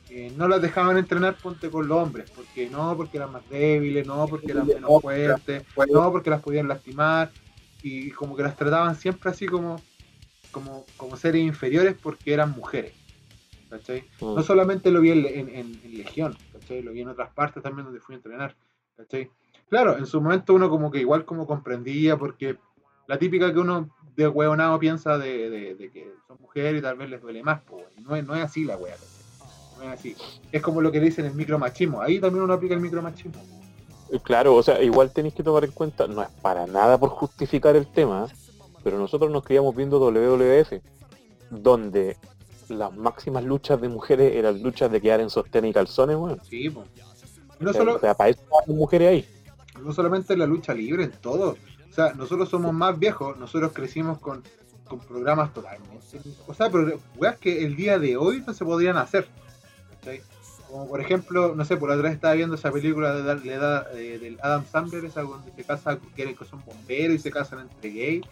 eh, 0.10 0.32
no 0.38 0.48
las 0.48 0.62
dejaban 0.62 0.98
entrenar 0.98 1.36
ponte 1.36 1.70
con 1.70 1.88
los 1.88 1.98
hombres, 1.98 2.30
porque 2.36 2.70
no, 2.70 2.96
porque 2.98 3.18
eran 3.18 3.32
más 3.32 3.48
débiles, 3.50 4.06
no, 4.08 4.28
porque 4.28 4.52
eran 4.52 4.66
menos 4.76 4.90
fuertes, 5.02 5.64
no, 5.94 6.12
porque 6.12 6.30
las 6.30 6.42
podían 6.42 6.68
lastimar, 6.68 7.32
y 7.84 8.10
como 8.12 8.36
que 8.36 8.44
las 8.44 8.56
trataban 8.56 8.96
siempre 8.96 9.30
así 9.30 9.46
como, 9.46 9.84
como, 10.52 10.88
como 10.98 11.16
seres 11.18 11.42
inferiores 11.44 11.96
porque 12.02 12.34
eran 12.34 12.52
mujeres. 12.52 12.94
¿Cachai? 13.70 14.02
Mm. 14.22 14.36
No 14.36 14.42
solamente 14.44 14.90
lo 14.92 15.02
vi 15.02 15.12
en, 15.12 15.26
en- 15.26 15.50
en- 15.50 15.82
en 15.84 15.98
Legión, 15.98 16.38
¿cachai? 16.52 16.82
Lo 16.82 16.92
vi 16.92 17.02
en 17.02 17.10
otras 17.10 17.30
partes 17.32 17.62
también 17.62 17.86
donde 17.86 18.00
fui 18.00 18.14
a 18.14 18.18
entrenar, 18.18 18.56
¿cachai? 18.96 19.30
Claro, 19.70 19.98
en 19.98 20.06
su 20.06 20.22
momento 20.22 20.54
uno 20.54 20.70
como 20.70 20.92
que 20.92 21.00
igual 21.00 21.26
como 21.26 21.46
comprendía, 21.48 22.16
porque 22.18 22.56
la 23.08 23.18
típica 23.18 23.52
que 23.52 23.60
uno 23.60 23.90
de 24.16 24.28
hueonado 24.28 24.78
piensa 24.80 25.18
de, 25.18 25.50
de- 25.50 25.76
de 25.76 25.90
que 25.92 26.14
son 26.28 26.38
mujeres 26.40 26.80
y 26.80 26.82
tal 26.84 26.98
vez 26.98 27.10
les 27.10 27.22
duele 27.22 27.42
más, 27.44 27.62
pues, 27.64 27.84
no 27.98 28.16
es, 28.16 28.24
no 28.26 28.36
es 28.36 28.44
así 28.44 28.64
la 28.64 28.78
wea, 28.78 28.96
¿cachai? 28.96 29.26
No 29.76 29.82
es 29.84 29.90
así. 30.00 30.16
Es 30.52 30.62
como 30.62 30.80
lo 30.82 30.92
que 30.92 31.00
le 31.00 31.06
dicen 31.06 31.26
el 31.26 31.34
micromachismo, 31.34 32.00
ahí 32.02 32.20
también 32.20 32.44
uno 32.44 32.54
aplica 32.54 32.76
el 32.76 32.80
micromachismo. 32.82 33.42
Eh, 34.14 34.20
Claro, 34.24 34.56
o 34.56 34.64
sea, 34.64 34.82
igual 34.82 35.12
tenéis 35.12 35.34
que 35.34 35.44
tomar 35.44 35.64
en 35.66 35.72
cuenta, 35.72 36.08
no 36.08 36.22
es 36.22 36.30
para 36.42 36.68
nada 36.68 36.98
por 36.98 37.10
justificar 37.10 37.76
el 37.76 37.88
tema, 37.88 38.28
pero 38.84 38.98
nosotros 38.98 39.32
nos 39.32 39.44
criamos 39.44 39.76
viendo 39.76 40.00
WWF, 40.00 40.82
donde 41.50 42.18
las 42.70 42.96
máximas 42.96 43.44
luchas 43.44 43.80
de 43.82 43.90
mujeres 43.90 44.34
eran 44.36 44.62
luchas 44.62 44.92
de 44.92 45.02
quedar 45.02 45.20
en 45.20 45.30
sostén 45.30 45.66
y 45.66 45.74
calzones, 45.74 46.16
bueno. 46.18 46.38
Sí, 46.50 46.70
pues. 46.70 46.88
No 47.60 47.70
O 47.72 47.74
solo, 47.74 48.00
sea, 48.00 48.14
para 48.14 48.30
eso 48.32 48.42
hay 48.68 48.74
mujeres 48.74 49.10
ahí. 49.10 49.28
no 49.82 49.94
solamente 49.94 50.34
en 50.34 50.40
la 50.40 50.46
lucha 50.46 50.74
libre, 50.74 51.04
en 51.06 51.12
todo. 51.12 51.58
O 51.90 51.94
sea, 51.94 52.14
nosotros 52.14 52.50
somos 52.50 52.74
más 52.74 52.98
viejos, 52.98 53.38
nosotros 53.38 53.72
crecimos 53.74 54.18
con, 54.20 54.44
con 54.88 55.00
programas 55.00 55.54
totalmente. 55.54 56.20
O 56.48 56.54
sea, 56.54 56.70
pero 56.70 57.00
weas 57.18 57.38
que 57.38 57.64
el 57.64 57.76
día 57.76 58.00
de 58.00 58.18
hoy 58.18 58.44
no 58.46 58.54
se 58.54 58.66
podrían 58.66 58.98
hacer. 58.98 59.28
Como 60.74 60.88
por 60.88 61.00
ejemplo, 61.00 61.54
no 61.54 61.64
sé, 61.66 61.78
por 61.78 61.90
la 61.90 61.94
otra 61.94 62.10
vez 62.10 62.16
estaba 62.16 62.34
viendo 62.34 62.56
esa 62.56 62.72
película 62.72 63.14
de, 63.14 63.22
la 63.22 63.54
edad, 63.54 63.96
eh, 63.96 64.18
del 64.18 64.40
Adam 64.42 64.66
Sandler, 64.66 65.06
esa 65.06 65.22
donde 65.22 65.52
se 65.52 65.64
casa, 65.64 66.00
que 66.16 66.34
que 66.34 66.46
son 66.46 66.66
bomberos 66.66 67.16
y 67.16 67.20
se 67.20 67.30
casan 67.30 67.60
entre 67.60 67.92
gays 67.92 68.26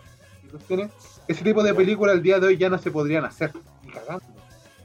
y 0.44 0.48
cuestiones. 0.48 0.90
Ese 1.28 1.44
tipo 1.44 1.62
de 1.62 1.76
películas 1.76 2.16
el 2.16 2.24
día 2.24 2.40
de 2.40 2.48
hoy 2.48 2.58
ya 2.58 2.68
no 2.68 2.80
se 2.80 2.90
podrían 2.90 3.26
hacer, 3.26 3.52
ni 3.86 3.92
cagando. 3.92 4.26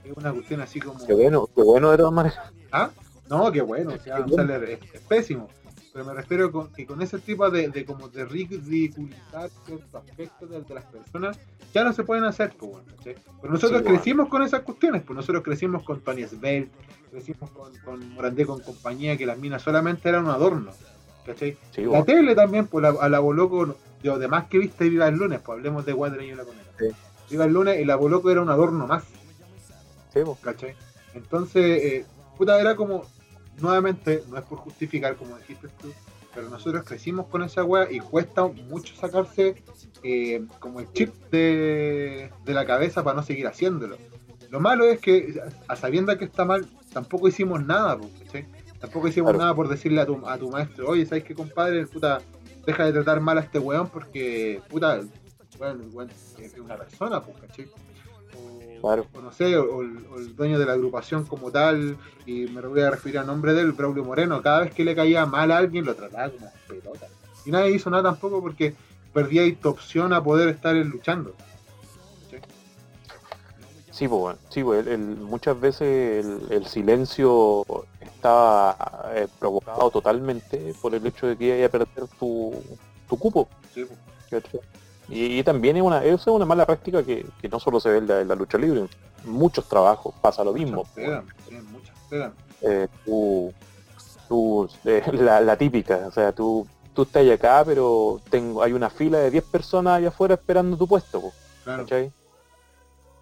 Es 0.04 0.14
una 0.14 0.34
cuestión 0.34 0.60
así 0.60 0.80
como. 0.80 1.02
Qué 1.06 1.14
bueno, 1.14 1.48
qué 1.56 1.62
bueno 1.62 1.90
de 1.92 1.96
todas 1.96 2.12
maneras. 2.12 2.38
¿Ah? 2.70 2.90
No, 3.30 3.50
qué 3.50 3.62
bueno, 3.62 3.94
o 3.94 3.98
sea, 4.00 4.16
Adam. 4.16 4.32
Sandler 4.32 4.64
es, 4.64 4.80
es 4.92 5.00
pésimo. 5.00 5.48
Pero 5.96 6.08
me 6.08 6.12
refiero 6.12 6.52
con, 6.52 6.70
que 6.74 6.84
con 6.84 7.00
ese 7.00 7.18
tipo 7.20 7.48
de, 7.48 7.68
de 7.68 7.86
como 7.86 8.08
de 8.10 8.26
ridiculizar 8.26 9.48
ciertos 9.64 9.94
aspectos 9.94 10.50
de, 10.50 10.60
de 10.60 10.74
las 10.74 10.84
personas, 10.84 11.38
ya 11.72 11.84
no 11.84 11.92
se 11.94 12.04
pueden 12.04 12.24
hacer, 12.24 12.52
pues, 12.58 12.70
bueno. 12.70 12.86
Pero 13.02 13.52
nosotros 13.54 13.78
Sí, 13.78 13.82
bueno. 13.84 13.96
crecimos 13.96 14.28
con 14.28 14.42
esas 14.42 14.60
cuestiones, 14.60 15.02
pues 15.06 15.16
nosotros 15.16 15.42
crecimos 15.42 15.82
con 15.84 16.00
Tony 16.02 16.24
Svelte, 16.26 16.70
crecimos 17.10 17.50
con, 17.50 17.74
con 17.78 18.10
Morandé 18.12 18.44
con 18.44 18.60
compañía, 18.60 19.16
que 19.16 19.24
las 19.24 19.38
minas 19.38 19.62
solamente 19.62 20.06
eran 20.10 20.26
un 20.26 20.32
adorno, 20.32 20.70
¿cachai? 21.24 21.56
Sí, 21.70 21.80
La 21.80 21.88
bueno. 21.88 22.04
tele 22.04 22.34
también, 22.34 22.66
pues 22.66 22.82
la, 22.82 22.90
a 22.90 23.08
la 23.08 23.20
Boloco, 23.20 23.74
yo 24.02 24.14
además 24.16 24.48
que 24.50 24.58
viste 24.58 24.90
Viva 24.90 25.08
el 25.08 25.14
Lunes, 25.16 25.40
pues 25.42 25.56
hablemos 25.56 25.86
de 25.86 25.94
Guadalajara 25.94 26.30
y 26.30 26.36
la 26.36 26.44
Conera. 26.44 26.64
Sí. 26.78 26.86
Viva 27.30 27.46
el 27.46 27.52
Lunes 27.54 27.80
y 27.80 27.86
la 27.86 27.96
Boloco 27.96 28.30
era 28.30 28.42
un 28.42 28.50
adorno 28.50 28.86
más. 28.86 29.04
Sí, 30.12 30.20
bueno. 30.20 30.36
¿cachai? 30.42 30.74
Entonces, 31.14 31.64
eh, 31.64 32.06
puta, 32.36 32.60
era 32.60 32.76
como, 32.76 33.06
nuevamente, 33.60 34.22
no 34.30 34.38
es 34.38 34.44
por 34.44 34.58
justificar, 34.58 35.16
como 35.16 35.36
dijiste 35.38 35.68
tú, 35.80 35.92
pero 36.34 36.48
nosotros 36.50 36.84
crecimos 36.84 37.26
con 37.26 37.42
esa 37.42 37.64
weá 37.64 37.90
y 37.90 37.98
cuesta 38.00 38.46
mucho 38.46 38.94
sacarse 38.94 39.62
eh, 40.02 40.44
como 40.58 40.80
el 40.80 40.92
chip 40.92 41.14
de, 41.30 42.30
de 42.44 42.54
la 42.54 42.66
cabeza 42.66 43.02
para 43.02 43.16
no 43.16 43.22
seguir 43.22 43.46
haciéndolo. 43.46 43.96
Lo 44.50 44.60
malo 44.60 44.84
es 44.84 45.00
que, 45.00 45.40
a 45.66 45.76
sabienda 45.76 46.18
que 46.18 46.24
está 46.26 46.44
mal, 46.44 46.66
tampoco 46.92 47.26
hicimos 47.28 47.64
nada, 47.64 47.98
¿cachai? 48.24 48.46
Tampoco 48.78 49.08
hicimos 49.08 49.30
Claro. 49.30 49.38
nada 49.44 49.54
por 49.54 49.68
decirle 49.68 50.00
a 50.02 50.06
tu, 50.06 50.26
a 50.28 50.36
tu 50.38 50.50
maestro, 50.50 50.88
oye, 50.88 51.06
¿sabes 51.06 51.24
qué, 51.24 51.34
compadre? 51.34 51.86
Puta, 51.86 52.20
deja 52.66 52.84
de 52.84 52.92
tratar 52.92 53.20
mal 53.20 53.38
a 53.38 53.40
este 53.40 53.58
weón 53.58 53.88
porque, 53.88 54.60
puta, 54.68 55.00
bueno, 55.58 55.84
weón 55.92 56.10
es 56.38 56.54
una 56.58 56.76
persona, 56.76 57.20
pues, 57.22 57.38
¿cachai? 57.38 57.66
O, 58.86 58.88
Claro. 58.88 59.06
o 59.14 59.20
no 59.20 59.32
sé, 59.32 59.56
o, 59.56 59.82
el, 59.82 60.06
o 60.12 60.18
el 60.18 60.36
dueño 60.36 60.60
de 60.60 60.64
la 60.66 60.74
agrupación 60.74 61.24
como 61.26 61.50
tal, 61.50 61.96
y 62.24 62.46
me 62.46 62.60
voy 62.60 62.82
a 62.82 62.90
referir 62.90 63.18
al 63.18 63.26
nombre 63.26 63.52
de 63.52 63.62
él, 63.62 63.72
Braulio 63.72 64.04
Moreno, 64.04 64.40
cada 64.42 64.60
vez 64.60 64.72
que 64.72 64.84
le 64.84 64.94
caía 64.94 65.26
mal 65.26 65.50
a 65.50 65.58
alguien 65.58 65.84
lo 65.84 65.96
trataba 65.96 66.30
como 66.30 66.52
pelota. 66.68 67.06
Y 67.44 67.50
nadie 67.50 67.72
hizo 67.72 67.90
nada 67.90 68.04
tampoco 68.04 68.40
porque 68.40 68.74
perdía 69.12 69.42
ahí 69.42 69.52
tu 69.56 69.70
opción 69.70 70.12
a 70.12 70.22
poder 70.22 70.48
estar 70.50 70.74
luchando. 70.76 71.34
Sí, 73.90 74.06
pues, 74.08 74.20
bueno. 74.20 74.38
sí, 74.50 74.62
pues, 74.62 74.86
el- 74.86 74.92
el- 74.92 75.16
muchas 75.16 75.58
veces 75.58 76.24
el, 76.24 76.52
el 76.52 76.66
silencio 76.66 77.64
está 78.00 78.76
eh, 79.14 79.26
provocado 79.38 79.90
totalmente 79.90 80.74
por 80.80 80.94
el 80.94 81.04
hecho 81.06 81.26
de 81.26 81.36
que 81.36 81.50
vaya 81.52 81.66
a 81.66 81.70
perder 81.70 82.06
tu, 82.20 82.52
tu 83.08 83.18
cupo. 83.18 83.48
Sí, 83.74 83.84
pues. 84.30 84.62
Y, 85.08 85.38
y 85.38 85.42
también 85.44 85.76
es 85.76 85.82
una, 85.82 86.04
es 86.04 86.26
una 86.26 86.44
mala 86.44 86.66
práctica 86.66 87.02
que, 87.02 87.24
que 87.40 87.48
no 87.48 87.60
solo 87.60 87.78
se 87.78 87.90
ve 87.90 87.98
en 87.98 88.08
la, 88.08 88.20
en 88.20 88.28
la 88.28 88.34
lucha 88.34 88.58
libre, 88.58 88.80
en 88.80 88.88
muchos 89.24 89.68
trabajos 89.68 90.14
pasa 90.20 90.42
lo 90.42 90.52
mismo. 90.52 90.78
Muchas 90.78 90.92
pegan, 90.94 91.28
sí, 91.48 91.54
muchas 91.70 91.96
pegan. 92.10 92.34
Eh, 92.62 92.88
tú, 93.04 93.52
tú, 94.28 94.68
eh, 94.84 95.02
la, 95.12 95.40
la 95.40 95.56
típica, 95.56 96.06
o 96.08 96.10
sea, 96.10 96.32
tú, 96.32 96.66
tú 96.92 97.02
estás 97.02 97.28
acá, 97.30 97.62
pero 97.64 98.20
tengo, 98.30 98.62
hay 98.62 98.72
una 98.72 98.90
fila 98.90 99.18
de 99.18 99.30
10 99.30 99.44
personas 99.44 99.98
allá 99.98 100.08
afuera 100.08 100.34
esperando 100.34 100.76
tu 100.76 100.86
puesto, 100.88 101.20
po, 101.20 101.32
Claro. 101.62 101.86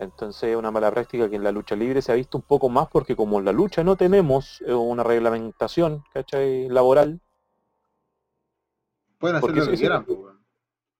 Entonces 0.01 0.51
es 0.51 0.57
una 0.57 0.71
mala 0.71 0.91
práctica 0.91 1.31
que 1.31 1.37
en 1.37 1.45
la 1.45 1.53
lucha 1.53 1.77
libre 1.77 2.03
se 2.03 2.11
ha 2.11 2.17
visto 2.17 2.37
un 2.37 2.43
poco 2.43 2.69
más 2.69 2.89
porque 2.89 3.15
como 3.15 3.39
en 3.39 3.45
la 3.45 3.53
lucha 3.53 3.85
no 3.85 3.95
tenemos 3.97 4.61
eh, 4.67 4.73
una 4.75 5.03
reglamentación, 5.05 6.03
¿cachai? 6.13 6.69
Laboral, 6.69 7.21
Pueden 9.19 9.37
hacer 9.37 9.57
lo 9.57 9.67
que 9.67 9.77
quieran, 9.77 10.05
pues. 10.05 10.19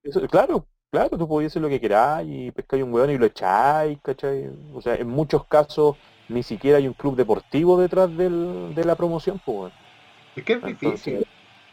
Eso- 0.03 0.27
claro, 0.27 0.65
claro, 0.91 1.17
tú 1.17 1.27
podías 1.27 1.51
hacer 1.51 1.61
lo 1.61 1.69
que 1.69 1.79
queráis 1.79 2.27
y 2.29 2.51
pescáis 2.51 2.83
un 2.83 2.93
weón 2.93 3.09
y 3.11 3.17
lo 3.17 3.25
echáis, 3.25 3.97
¿cachai? 4.01 4.49
O 4.73 4.81
sea, 4.81 4.95
en 4.95 5.07
muchos 5.07 5.45
casos 5.45 5.97
ni 6.29 6.41
siquiera 6.43 6.77
hay 6.77 6.87
un 6.87 6.93
club 6.93 7.15
deportivo 7.15 7.79
detrás 7.79 8.15
del- 8.15 8.73
de 8.73 8.83
la 8.83 8.95
promoción, 8.95 9.39
pues. 9.45 9.71
Es 10.35 10.43
que 10.43 10.53
es 10.53 10.63
Entonces- 10.63 10.81
difícil. 11.05 11.27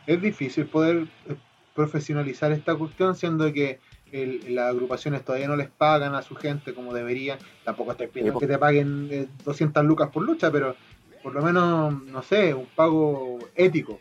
Es 0.07 0.21
difícil 0.21 0.67
poder 0.67 1.07
eh, 1.29 1.37
profesionalizar 1.75 2.53
esta 2.53 2.75
cuestión, 2.75 3.15
siendo 3.15 3.51
que 3.53 3.79
el- 4.11 4.55
las 4.55 4.67
agrupaciones 4.71 5.25
todavía 5.25 5.49
no 5.49 5.57
les 5.57 5.71
pagan 5.71 6.15
a 6.15 6.23
su 6.23 6.35
gente 6.35 6.75
como 6.75 6.93
deberían. 6.93 7.39
Tampoco 7.65 7.93
estoy 7.93 8.09
pidiendo 8.09 8.39
que 8.39 8.47
te 8.47 8.59
paguen 8.59 9.09
eh, 9.11 9.27
200 9.45 9.85
lucas 9.85 10.11
por 10.11 10.23
lucha, 10.25 10.51
pero 10.51 10.77
por 11.23 11.33
lo 11.33 11.41
menos, 11.41 12.03
no 12.05 12.23
sé, 12.23 12.53
un 12.53 12.67
pago 12.67 13.39
ético. 13.55 14.01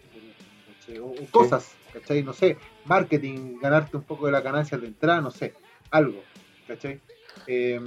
o 1.01 1.13
cosas, 1.31 1.73
¿cachai? 1.93 2.23
No 2.23 2.33
sé, 2.33 2.57
marketing, 2.85 3.59
ganarte 3.61 3.97
un 3.97 4.03
poco 4.03 4.25
de 4.25 4.31
la 4.31 4.41
ganancia 4.41 4.77
de 4.77 4.87
entrada, 4.87 5.21
no 5.21 5.31
sé, 5.31 5.53
algo, 5.89 6.23
¿cachai? 6.67 6.99
Eh, 7.47 7.79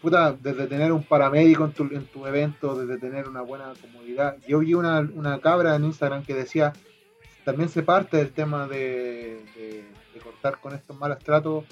puta, 0.00 0.32
desde 0.32 0.66
tener 0.66 0.92
un 0.92 1.02
paramédico 1.02 1.64
en 1.64 1.72
tu, 1.72 1.84
en 1.84 2.04
tu 2.06 2.26
evento, 2.26 2.74
desde 2.76 2.98
tener 2.98 3.28
una 3.28 3.40
buena 3.40 3.72
comodidad. 3.80 4.36
Yo 4.46 4.58
vi 4.60 4.74
una, 4.74 5.00
una 5.00 5.40
cabra 5.40 5.74
en 5.76 5.84
Instagram 5.84 6.24
que 6.24 6.34
decía, 6.34 6.72
también 7.44 7.68
se 7.68 7.82
parte 7.82 8.16
del 8.18 8.30
tema 8.32 8.66
de, 8.66 9.40
de- 9.56 9.84
de 10.14 10.20
cortar 10.20 10.60
con 10.60 10.74
estos 10.74 10.96
malos 10.98 11.18
tratos, 11.20 11.64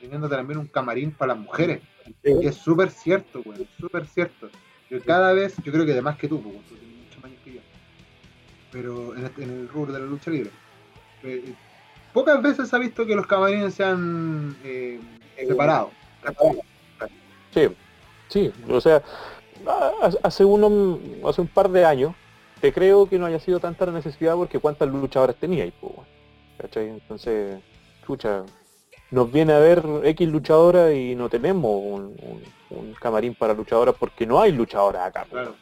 teniendo 0.00 0.28
también 0.28 0.58
un 0.58 0.66
camarín 0.66 1.10
para 1.12 1.34
las 1.34 1.42
mujeres. 1.42 1.80
Y 2.22 2.46
es 2.46 2.54
súper 2.56 2.90
cierto, 2.90 3.42
güey, 3.42 3.66
súper 3.80 4.06
cierto. 4.06 4.48
Yo 4.90 5.02
cada 5.04 5.32
vez, 5.32 5.54
yo 5.64 5.72
creo 5.72 5.84
que 5.84 5.92
de 5.94 6.00
más 6.02 6.16
que 6.16 6.28
tú, 6.28 6.40
porque 6.42 6.58
tú 6.68 6.74
tienes 6.76 6.96
muchos 7.04 7.22
más 7.22 7.32
que 7.44 7.52
yo, 7.54 7.60
pero 8.70 9.16
en, 9.16 9.24
este- 9.26 9.42
en 9.44 9.50
el 9.50 9.68
rubro 9.68 9.92
de 9.92 9.98
la 10.00 10.06
lucha 10.06 10.30
libre. 10.30 10.50
Eh, 11.22 11.52
pocas 12.12 12.40
veces 12.42 12.68
se 12.68 12.76
ha 12.76 12.78
visto 12.78 13.04
que 13.06 13.14
los 13.14 13.26
camarines 13.26 13.74
sean 13.74 14.56
eh, 14.64 15.00
separados. 15.36 15.90
Sí, 17.52 17.68
sí, 18.28 18.52
o 18.68 18.80
sea, 18.80 19.02
ha- 19.66 20.10
hace 20.22 20.44
uno, 20.44 20.98
hace 21.28 21.40
un 21.40 21.48
par 21.48 21.68
de 21.70 21.84
años, 21.84 22.14
te 22.60 22.72
creo 22.72 23.08
que 23.08 23.18
no 23.18 23.26
haya 23.26 23.40
sido 23.40 23.58
tanta 23.60 23.86
la 23.86 23.92
necesidad 23.92 24.34
porque 24.34 24.58
cuántas 24.58 24.88
luchadoras 24.88 25.36
teníais, 25.36 25.72
pues, 25.80 25.92
weón. 25.94 26.06
¿cachai? 26.58 26.88
Entonces, 26.88 27.60
escucha, 28.00 28.42
nos 29.10 29.30
viene 29.32 29.52
a 29.54 29.58
ver 29.60 29.82
X 30.04 30.28
luchadora 30.28 30.92
y 30.92 31.14
no 31.14 31.28
tenemos 31.28 31.70
un, 31.82 32.16
un- 32.20 32.42
un 32.70 32.94
camarín 32.94 33.34
para 33.34 33.54
luchadoras 33.54 33.94
porque 33.98 34.26
no 34.26 34.40
hay 34.40 34.52
luchadoras 34.52 35.06
acá, 35.06 35.20
pues, 35.30 35.42
Claro. 35.42 35.54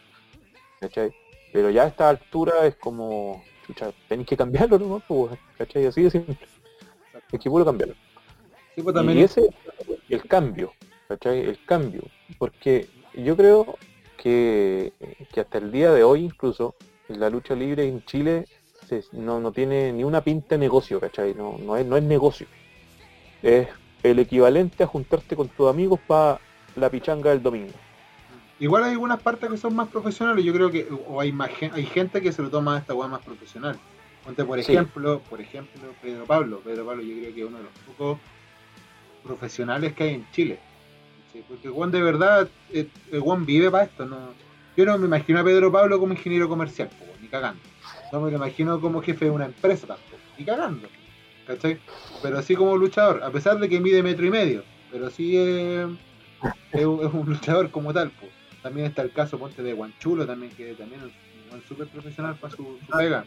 ¿cachai? 0.81 1.13
Pero 1.53 1.71
ya 1.71 1.85
a 1.85 1.87
esta 1.89 2.09
altura 2.09 2.67
es 2.67 2.75
como, 2.77 3.45
chucha, 3.67 3.93
tenéis 4.09 4.29
que 4.29 4.37
cambiarlo, 4.37 4.79
¿no? 4.79 5.01
Pues, 5.07 5.39
¿cachai? 5.59 5.87
Así 5.87 6.03
de 6.03 6.11
simple. 6.11 6.37
Es 7.33 7.41
que 7.41 7.51
puedo 7.51 7.65
cambiarlo. 7.65 7.95
Sí, 8.75 8.83
pues 8.83 8.95
también 8.95 9.19
Y 9.19 9.23
ese 9.23 9.49
el 10.09 10.27
cambio, 10.27 10.73
¿cachai? 11.09 11.41
El 11.41 11.65
cambio. 11.65 12.03
Porque 12.39 12.87
yo 13.15 13.37
creo 13.37 13.79
que, 14.17 14.93
que 15.33 15.41
hasta 15.41 15.59
el 15.59 15.73
día 15.73 15.93
de 15.93 16.05
hoy 16.05 16.25
incluso 16.25 16.75
la 17.09 17.31
lucha 17.31 17.55
libre 17.55 17.87
en 17.89 18.05
Chile 18.05 18.47
se- 18.89 19.05
no, 19.13 19.41
no 19.41 19.53
tiene 19.53 19.93
ni 19.93 20.05
una 20.05 20.23
pinta 20.23 20.51
de 20.51 20.59
negocio, 20.59 21.01
¿cachai? 21.01 21.35
No, 21.35 21.57
no, 21.59 21.77
es, 21.77 21.87
no 21.87 21.97
es 21.97 22.03
negocio. 22.03 22.47
Es 23.43 23.69
el 24.03 24.19
equivalente 24.19 24.85
a 24.85 24.87
juntarte 24.87 25.35
con 25.37 25.49
tus 25.49 25.69
amigos 25.69 25.99
para 26.07 26.41
la 26.77 26.91
pichanga 26.91 27.31
del 27.31 27.43
domingo. 27.43 27.73
Igual 28.59 28.85
hay 28.85 28.93
algunas 28.93 29.21
partes 29.23 29.51
que 29.51 29.57
son 29.59 29.75
más 29.77 29.89
profesionales, 29.89 30.45
yo 30.45 30.53
creo 30.53 30.71
que, 30.71 30.89
o 31.07 31.21
hay 31.21 31.31
más 31.33 31.51
hay 31.73 31.85
gente 31.85 32.23
que 32.23 32.33
se 32.33 32.41
lo 32.43 32.49
toma 32.51 32.77
a 32.77 32.79
esta 32.79 32.95
weá 32.95 33.07
más 33.09 33.21
profesional. 33.23 33.79
Ponte 34.25 34.45
por 34.45 34.63
Sí. 34.63 34.73
ejemplo, 34.73 35.21
por 35.29 35.41
ejemplo, 35.41 35.81
Pedro 36.01 36.25
Pablo. 36.25 36.61
Pedro 36.65 36.87
Pablo 36.87 37.03
yo 37.03 37.15
creo 37.21 37.35
que 37.35 37.41
es 37.43 37.47
uno 37.47 37.59
de 37.59 37.65
los 37.65 37.73
pocos 37.87 38.19
profesionales 39.23 39.93
que 39.95 40.05
hay 40.05 40.15
en 40.15 40.27
Chile. 40.33 40.59
Sí, 41.33 41.43
porque 41.47 41.69
Juan 41.69 41.91
de 41.91 42.03
verdad, 42.03 42.49
eh, 42.73 42.89
el 43.13 43.21
Juan 43.21 43.45
vive 43.45 43.71
para 43.71 43.85
esto, 43.85 44.07
no. 44.07 44.35
Yo 44.77 44.85
no 44.87 44.99
me 44.99 45.07
imagino 45.07 45.41
a 45.41 45.45
Pedro 45.45 45.71
Pablo 45.73 45.99
como 45.99 46.13
ingeniero 46.13 46.49
comercial, 46.49 46.89
po, 46.89 47.05
ni 47.21 47.29
cagando. 47.29 47.61
No 48.13 48.21
me 48.21 48.31
lo 48.31 48.37
imagino 48.37 48.81
como 48.81 49.03
jefe 49.03 49.27
de 49.27 49.31
una 49.31 49.47
empresa 49.47 49.87
tampoco, 49.87 50.19
ni 50.39 50.45
cagando. 50.45 50.89
¿Cachai? 51.47 51.79
Pero 52.23 52.43
sí 52.43 52.57
como 52.57 52.77
luchador, 52.77 53.23
a 53.23 53.31
pesar 53.31 53.59
de 53.59 53.69
que 53.69 53.81
mide 53.81 54.03
metro 54.03 54.27
y 54.27 54.31
medio, 54.31 54.65
pero 54.91 55.11
sí 55.11 55.37
eh, 55.37 55.87
es, 56.73 56.85
un- 56.85 57.07
es 57.07 57.13
un 57.15 57.27
luchador 57.27 57.71
como 57.71 57.93
tal. 57.93 58.11
po. 58.11 58.27
También 58.67 58.89
está 58.89 59.03
el 59.03 59.13
caso, 59.13 59.39
ponte 59.39 59.63
de 59.63 59.75
Guanchulo 59.75 60.27
también, 60.27 60.51
que 60.57 60.75
también 60.75 61.01
es 61.03 61.55
un 61.55 61.63
súper 61.69 61.87
profesional 61.87 62.35
para 62.35 62.53
su, 62.53 62.77
su 62.85 62.93
pega. 62.99 63.25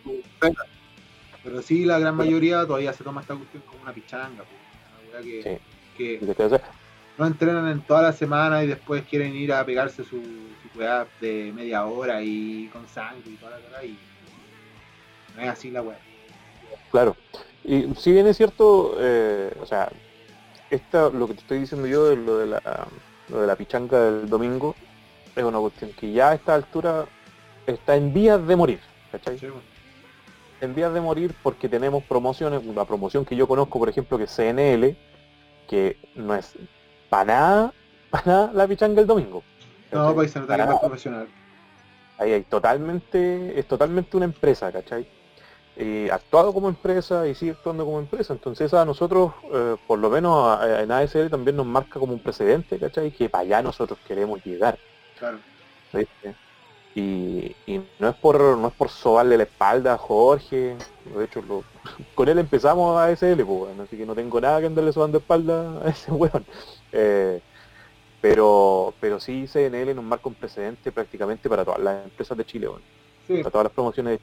Pero 1.41 1.61
sí, 1.61 1.85
la 1.85 1.97
gran 1.97 2.13
mayoría 2.15 2.65
todavía 2.65 2.91
se 2.91 3.05
toma 3.05 3.21
esta 3.21 3.35
cuestión 3.35 3.63
como 3.65 3.81
una 3.83 3.93
pichanga. 3.93 4.43
Una 5.09 5.21
que, 5.21 5.61
Sí. 5.97 6.19
no 7.17 7.25
entrenan 7.25 7.69
en 7.69 7.79
toda 7.79 8.01
la 8.01 8.11
semana 8.11 8.65
y 8.65 8.67
después 8.67 9.03
quieren 9.09 9.33
ir 9.33 9.53
a 9.53 9.65
pegarse 9.65 10.03
su, 10.03 10.17
su 10.21 10.77
weá 10.77 11.07
de 11.21 11.53
media 11.55 11.85
hora 11.85 12.21
y 12.21 12.69
con 12.73 12.85
sangre 12.89 13.23
y 13.31 13.35
toda 13.35 13.57
la 13.57 13.65
cara 13.65 13.85
y 13.85 13.97
no 15.37 15.41
es 15.41 15.47
así 15.47 15.71
la 15.71 15.81
weá. 15.81 15.99
Claro. 16.91 17.15
Y 17.63 17.85
si 17.95 18.11
bien 18.11 18.27
es 18.27 18.35
cierto, 18.35 18.97
eh, 18.99 19.53
o 19.61 19.65
sea, 19.65 19.89
esta, 20.69 21.09
lo 21.09 21.27
que 21.29 21.35
te 21.35 21.39
estoy 21.39 21.59
diciendo 21.59 21.87
yo 21.87 22.09
de 22.09 22.17
lo 22.17 22.37
de 22.39 22.47
la, 22.47 22.87
lo 23.29 23.39
de 23.39 23.47
la 23.47 23.55
pichanga 23.55 23.99
del 24.11 24.29
domingo, 24.29 24.75
es 25.35 25.43
una 25.43 25.59
cuestión 25.59 25.91
que 25.93 26.11
ya 26.11 26.29
a 26.29 26.33
esta 26.35 26.55
altura 26.55 27.05
está 27.65 27.95
en 27.95 28.13
vías 28.13 28.45
de 28.45 28.55
morir, 28.55 28.79
¿cachai? 29.11 29.37
Sí. 29.37 29.47
En 30.61 30.75
vías 30.75 30.93
de 30.93 30.99
morir 31.01 31.33
porque 31.41 31.69
tenemos 31.69 32.03
promociones, 32.03 32.61
una 32.65 32.85
promoción 32.85 33.23
que 33.25 33.35
yo 33.35 33.47
conozco, 33.47 33.79
por 33.79 33.89
ejemplo, 33.89 34.17
que 34.17 34.25
es 34.25 34.31
CNL, 34.35 34.95
que 35.67 35.97
no 36.15 36.35
es 36.35 36.53
para 37.09 37.25
nada, 37.25 37.73
para 38.09 38.23
nada 38.25 38.51
la 38.53 38.67
pichanga 38.67 39.01
el 39.01 39.07
domingo. 39.07 39.43
No, 39.91 40.13
pues 40.13 40.33
Para 40.33 40.65
más 40.65 40.79
profesional. 40.79 41.27
Ahí 42.17 42.33
hay 42.33 42.43
totalmente, 42.43 43.57
es 43.57 43.65
totalmente 43.67 44.17
una 44.17 44.25
empresa, 44.25 44.71
¿cachai? 44.71 45.07
Y 45.77 46.09
ha 46.09 46.15
actuado 46.15 46.53
como 46.53 46.67
empresa 46.67 47.25
y 47.25 47.33
sigue 47.33 47.51
actuando 47.51 47.85
como 47.85 47.99
empresa. 47.99 48.33
Entonces 48.33 48.73
a 48.73 48.83
nosotros, 48.83 49.31
eh, 49.53 49.77
por 49.87 49.99
lo 49.99 50.09
menos 50.09 50.45
a- 50.59 50.81
en 50.81 50.91
ASL 50.91 51.29
también 51.29 51.55
nos 51.55 51.65
marca 51.65 51.97
como 51.99 52.11
un 52.11 52.19
precedente, 52.19 52.77
¿cachai? 52.77 53.11
Que 53.11 53.29
para 53.29 53.43
allá 53.43 53.61
nosotros 53.61 53.97
queremos 54.05 54.43
llegar. 54.43 54.77
Claro. 55.19 55.39
Y, 56.95 57.55
y 57.67 57.81
no 57.99 58.09
es 58.09 58.15
por 58.15 58.39
no 58.57 58.67
es 58.67 58.73
por 58.73 58.89
sobarle 58.89 59.37
la 59.37 59.43
espalda 59.43 59.93
a 59.93 59.97
Jorge, 59.97 60.75
de 61.15 61.23
hecho 61.23 61.41
lo- 61.41 61.63
con 62.15 62.27
él 62.27 62.39
empezamos 62.39 62.97
a 62.97 63.05
ASL, 63.05 63.45
pues, 63.45 63.79
así 63.79 63.95
que 63.97 64.05
no 64.05 64.15
tengo 64.15 64.41
nada 64.41 64.59
que 64.59 64.65
andarle 64.65 64.91
sobando 64.91 65.19
espalda 65.19 65.79
a 65.85 65.89
ese 65.89 66.11
weón. 66.11 66.45
Eh, 66.91 67.39
pero 68.21 68.93
pero 68.99 69.19
sí 69.19 69.47
CNL 69.47 69.95
nos 69.95 70.03
marca 70.03 70.29
un 70.29 70.35
precedente 70.35 70.91
prácticamente 70.91 71.47
para 71.47 71.63
todas 71.63 71.79
las 71.79 72.05
empresas 72.05 72.37
de 72.37 72.45
Chile, 72.45 72.67
bueno, 72.67 72.83
Sí. 73.27 73.37
para 73.37 73.51
todas 73.51 73.65
las 73.65 73.73
promociones. 73.73 74.19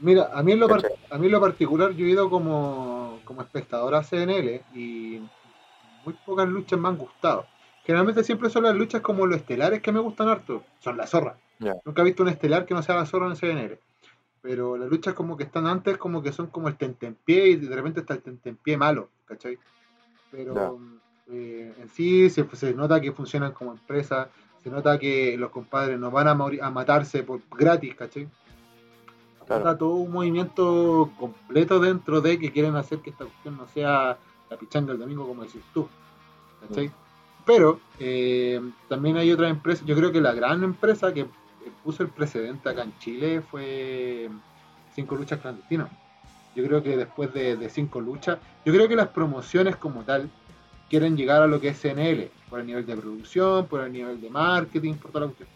Mira, 0.00 0.30
a 0.32 0.42
mí 0.42 0.52
en 0.52 0.60
lo, 0.60 0.66
a 0.66 1.18
mí 1.18 1.26
en 1.26 1.32
lo 1.32 1.40
particular 1.40 1.92
yo 1.94 2.06
he 2.06 2.10
ido 2.10 2.30
como, 2.30 3.18
como 3.24 3.42
espectador 3.42 3.94
a 3.94 4.02
CNL 4.02 4.62
y 4.74 5.20
muy 6.04 6.14
pocas 6.24 6.48
luchas 6.48 6.78
me 6.78 6.88
han 6.88 6.98
gustado. 6.98 7.44
Generalmente 7.84 8.24
siempre 8.24 8.48
son 8.48 8.64
las 8.64 8.74
luchas 8.74 9.02
como 9.02 9.26
los 9.26 9.38
estelares 9.38 9.82
que 9.82 9.92
me 9.92 10.00
gustan 10.00 10.28
harto. 10.28 10.62
Son 10.80 10.96
la 10.96 11.06
zorra. 11.06 11.36
Nunca 11.84 12.02
he 12.02 12.04
visto 12.04 12.22
un 12.22 12.30
estelar 12.30 12.66
que 12.66 12.74
no 12.74 12.82
sea 12.82 12.96
la 12.96 13.06
zorra 13.06 13.26
en 13.26 13.36
CNL. 13.36 13.78
Pero 14.40 14.76
las 14.76 14.88
luchas 14.88 15.14
como 15.14 15.36
que 15.36 15.44
están 15.44 15.66
antes 15.66 15.96
como 15.98 16.22
que 16.22 16.32
son 16.32 16.48
como 16.48 16.68
el 16.68 16.76
tentempié 16.76 17.48
y 17.48 17.56
de 17.56 17.74
repente 17.74 18.00
está 18.00 18.14
el 18.14 18.22
tentempié 18.22 18.76
malo, 18.76 19.08
¿cachai? 19.26 19.58
Pero 20.30 20.78
eh, 21.30 21.74
en 21.78 21.88
sí 21.88 22.28
se, 22.30 22.44
se 22.56 22.74
nota 22.74 23.00
que 23.00 23.12
funcionan 23.12 23.52
como 23.52 23.72
empresa, 23.72 24.28
se 24.62 24.70
nota 24.70 24.98
que 24.98 25.36
los 25.38 25.50
compadres 25.50 25.98
no 25.98 26.10
van 26.10 26.28
a, 26.28 26.32
a 26.32 26.70
matarse 26.70 27.22
por 27.22 27.40
gratis, 27.50 27.94
¿cachai? 27.94 28.28
Claro. 29.46 29.60
Está 29.62 29.78
todo 29.78 29.94
un 29.96 30.10
movimiento 30.10 31.12
completo 31.18 31.78
dentro 31.80 32.22
de 32.22 32.38
que 32.38 32.50
quieren 32.50 32.76
hacer 32.76 33.00
que 33.00 33.10
esta 33.10 33.24
cuestión 33.24 33.58
no 33.58 33.66
sea 33.68 34.16
la 34.50 34.56
pichanga 34.56 34.92
del 34.92 35.00
domingo 35.00 35.26
como 35.26 35.42
decís 35.42 35.62
tú. 35.72 35.86
¿cachai? 36.66 36.90
Pero 37.46 37.80
eh, 37.98 38.60
también 38.88 39.16
hay 39.16 39.30
otra 39.30 39.48
empresa, 39.48 39.84
yo 39.84 39.94
creo 39.96 40.12
que 40.12 40.20
la 40.20 40.32
gran 40.32 40.62
empresa 40.62 41.12
que 41.12 41.26
puso 41.82 42.02
el 42.02 42.08
precedente 42.08 42.68
acá 42.68 42.82
en 42.82 42.98
Chile 42.98 43.42
fue 43.42 44.30
Cinco 44.94 45.16
Luchas 45.16 45.40
Clandestinas. 45.40 45.90
Yo 46.54 46.64
creo 46.64 46.82
que 46.82 46.96
después 46.96 47.34
de, 47.34 47.56
de 47.56 47.68
cinco 47.68 48.00
luchas, 48.00 48.38
yo 48.64 48.72
creo 48.72 48.88
que 48.88 48.94
las 48.94 49.08
promociones 49.08 49.74
como 49.76 50.02
tal 50.04 50.30
quieren 50.88 51.16
llegar 51.16 51.42
a 51.42 51.48
lo 51.48 51.60
que 51.60 51.68
es 51.68 51.80
CNL, 51.80 52.30
por 52.48 52.60
el 52.60 52.66
nivel 52.66 52.86
de 52.86 52.96
producción, 52.96 53.66
por 53.66 53.80
el 53.80 53.92
nivel 53.92 54.20
de 54.20 54.30
marketing, 54.30 54.94
por 54.94 55.10
toda 55.10 55.26
la 55.26 55.32
cuestión. 55.32 55.48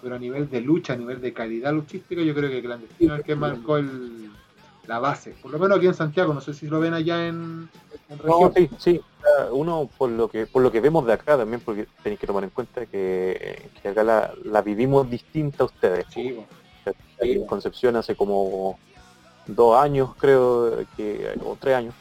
Pero 0.00 0.14
a 0.14 0.18
nivel 0.18 0.48
de 0.48 0.62
lucha, 0.62 0.94
a 0.94 0.96
nivel 0.96 1.20
de 1.20 1.32
calidad 1.34 1.74
luchística, 1.74 2.22
yo 2.22 2.34
creo 2.34 2.48
que 2.48 2.62
Clandestino 2.62 3.14
es 3.14 3.18
el 3.20 3.24
que 3.26 3.34
marcó 3.36 3.76
el, 3.76 4.30
la 4.86 4.98
base. 4.98 5.34
Por 5.42 5.50
lo 5.50 5.58
menos 5.58 5.78
aquí 5.78 5.86
en 5.86 5.94
Santiago, 5.94 6.32
no 6.32 6.40
sé 6.40 6.54
si 6.54 6.66
lo 6.66 6.80
ven 6.80 6.94
allá 6.94 7.26
en, 7.26 7.68
en 8.08 8.18
No, 8.24 8.52
sí, 8.54 8.68
sea, 8.78 9.52
Uno 9.52 9.88
por 9.98 10.10
lo 10.10 10.28
que 10.28 10.46
por 10.46 10.62
lo 10.62 10.70
que 10.70 10.80
vemos 10.80 11.06
de 11.06 11.12
acá 11.12 11.36
también, 11.36 11.60
porque 11.64 11.86
tenéis 12.02 12.20
que 12.20 12.26
tomar 12.26 12.44
en 12.44 12.50
cuenta 12.50 12.86
que, 12.86 13.70
que 13.82 13.88
acá 13.88 14.04
la, 14.04 14.32
la 14.44 14.62
vivimos 14.62 15.08
distinta 15.10 15.64
a 15.64 15.66
ustedes. 15.66 16.06
Sí, 16.10 16.32
bueno. 16.32 16.48
Aquí 17.20 17.32
en 17.32 17.46
Concepción 17.46 17.96
hace 17.96 18.14
como 18.14 18.78
dos 19.46 19.76
años, 19.76 20.10
creo, 20.18 20.84
que, 20.96 21.36
o 21.44 21.56
tres 21.58 21.74
años, 21.76 21.94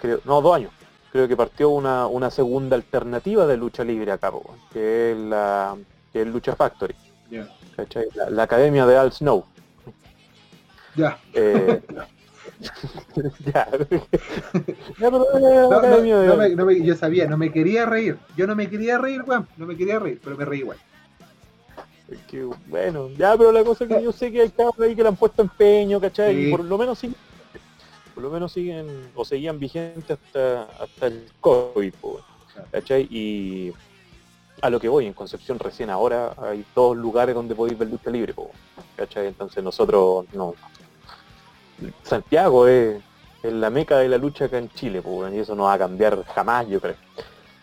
creo, 0.00 0.20
no, 0.24 0.42
dos 0.42 0.56
años, 0.56 0.72
creo 1.12 1.26
que 1.28 1.36
partió 1.36 1.70
una, 1.70 2.06
una 2.06 2.30
segunda 2.30 2.76
alternativa 2.76 3.46
de 3.46 3.56
lucha 3.56 3.84
libre 3.84 4.12
acá, 4.12 4.32
que 4.72 5.12
es 5.12 5.18
la 5.18 5.76
que 6.12 6.22
es 6.22 6.28
Lucha 6.28 6.56
Factory. 6.56 6.94
La, 7.30 8.30
la 8.30 8.42
academia 8.42 8.84
de 8.86 8.96
Al 8.96 9.12
Snow. 9.12 9.44
Ya. 10.96 11.18
Eh, 11.32 11.80
ya, 13.44 13.68
Ya, 13.70 15.10
pero, 15.10 15.26
No, 15.32 15.70
no, 15.70 15.76
academia 15.76 16.18
de- 16.18 16.26
no 16.28 16.36
me- 16.36 16.48
no 16.50 16.64
me- 16.66 16.82
yo 16.82 16.96
sabía, 16.96 17.26
no 17.28 17.36
me 17.36 17.52
quería 17.52 17.86
reír. 17.86 18.18
Yo 18.36 18.46
no 18.46 18.54
me 18.56 18.68
quería 18.68 18.98
reír, 18.98 19.22
weón. 19.26 19.46
No 19.56 19.66
me 19.66 19.76
quería 19.76 19.98
reír, 19.98 20.20
pero 20.22 20.36
me 20.36 20.44
reí 20.44 20.60
igual. 20.60 20.78
Es 22.10 22.18
que, 22.26 22.48
bueno, 22.66 23.10
ya, 23.16 23.36
pero 23.36 23.52
la 23.52 23.62
cosa 23.64 23.84
es 23.84 23.90
que 23.90 24.02
yo 24.02 24.12
sé 24.12 24.32
que 24.32 24.40
hay 24.42 24.48
cabros 24.48 24.80
ahí 24.80 24.96
que 24.96 25.02
le 25.02 25.08
han 25.08 25.16
puesto 25.16 25.42
empeño, 25.42 26.00
¿cachai? 26.00 26.34
Sí. 26.34 26.48
Y 26.48 26.50
por 26.50 26.64
lo 26.64 26.78
menos 26.78 26.98
siguen, 26.98 27.16
por 28.14 28.22
lo 28.24 28.30
menos 28.30 28.50
siguen, 28.52 28.86
o 29.14 29.24
seguían 29.24 29.58
vigentes 29.60 30.18
hasta, 30.26 30.62
hasta 30.82 31.06
el 31.06 31.26
COVID, 31.40 31.92
po. 32.00 32.20
¿cachai? 32.72 33.02
Y 33.10 33.72
a 34.62 34.70
lo 34.70 34.80
que 34.80 34.88
voy, 34.88 35.06
en 35.06 35.12
Concepción 35.12 35.58
recién 35.58 35.90
ahora 35.90 36.32
hay 36.38 36.64
dos 36.74 36.96
lugares 36.96 37.34
donde 37.34 37.54
podéis 37.54 37.78
ver 37.78 37.88
lucha 37.90 38.10
libre, 38.10 38.32
po, 38.34 38.50
¿cachai? 38.96 39.26
Entonces 39.28 39.62
nosotros, 39.62 40.24
no. 40.32 40.54
Santiago 42.02 42.66
es, 42.66 43.00
la 43.42 43.70
meca 43.70 43.98
de 43.98 44.08
la 44.08 44.18
lucha 44.18 44.46
acá 44.46 44.58
en 44.58 44.68
Chile, 44.70 45.00
weón, 45.00 45.34
y 45.34 45.38
eso 45.38 45.54
no 45.54 45.64
va 45.64 45.74
a 45.74 45.78
cambiar 45.78 46.24
jamás, 46.24 46.66
yo 46.68 46.80
creo. 46.80 46.96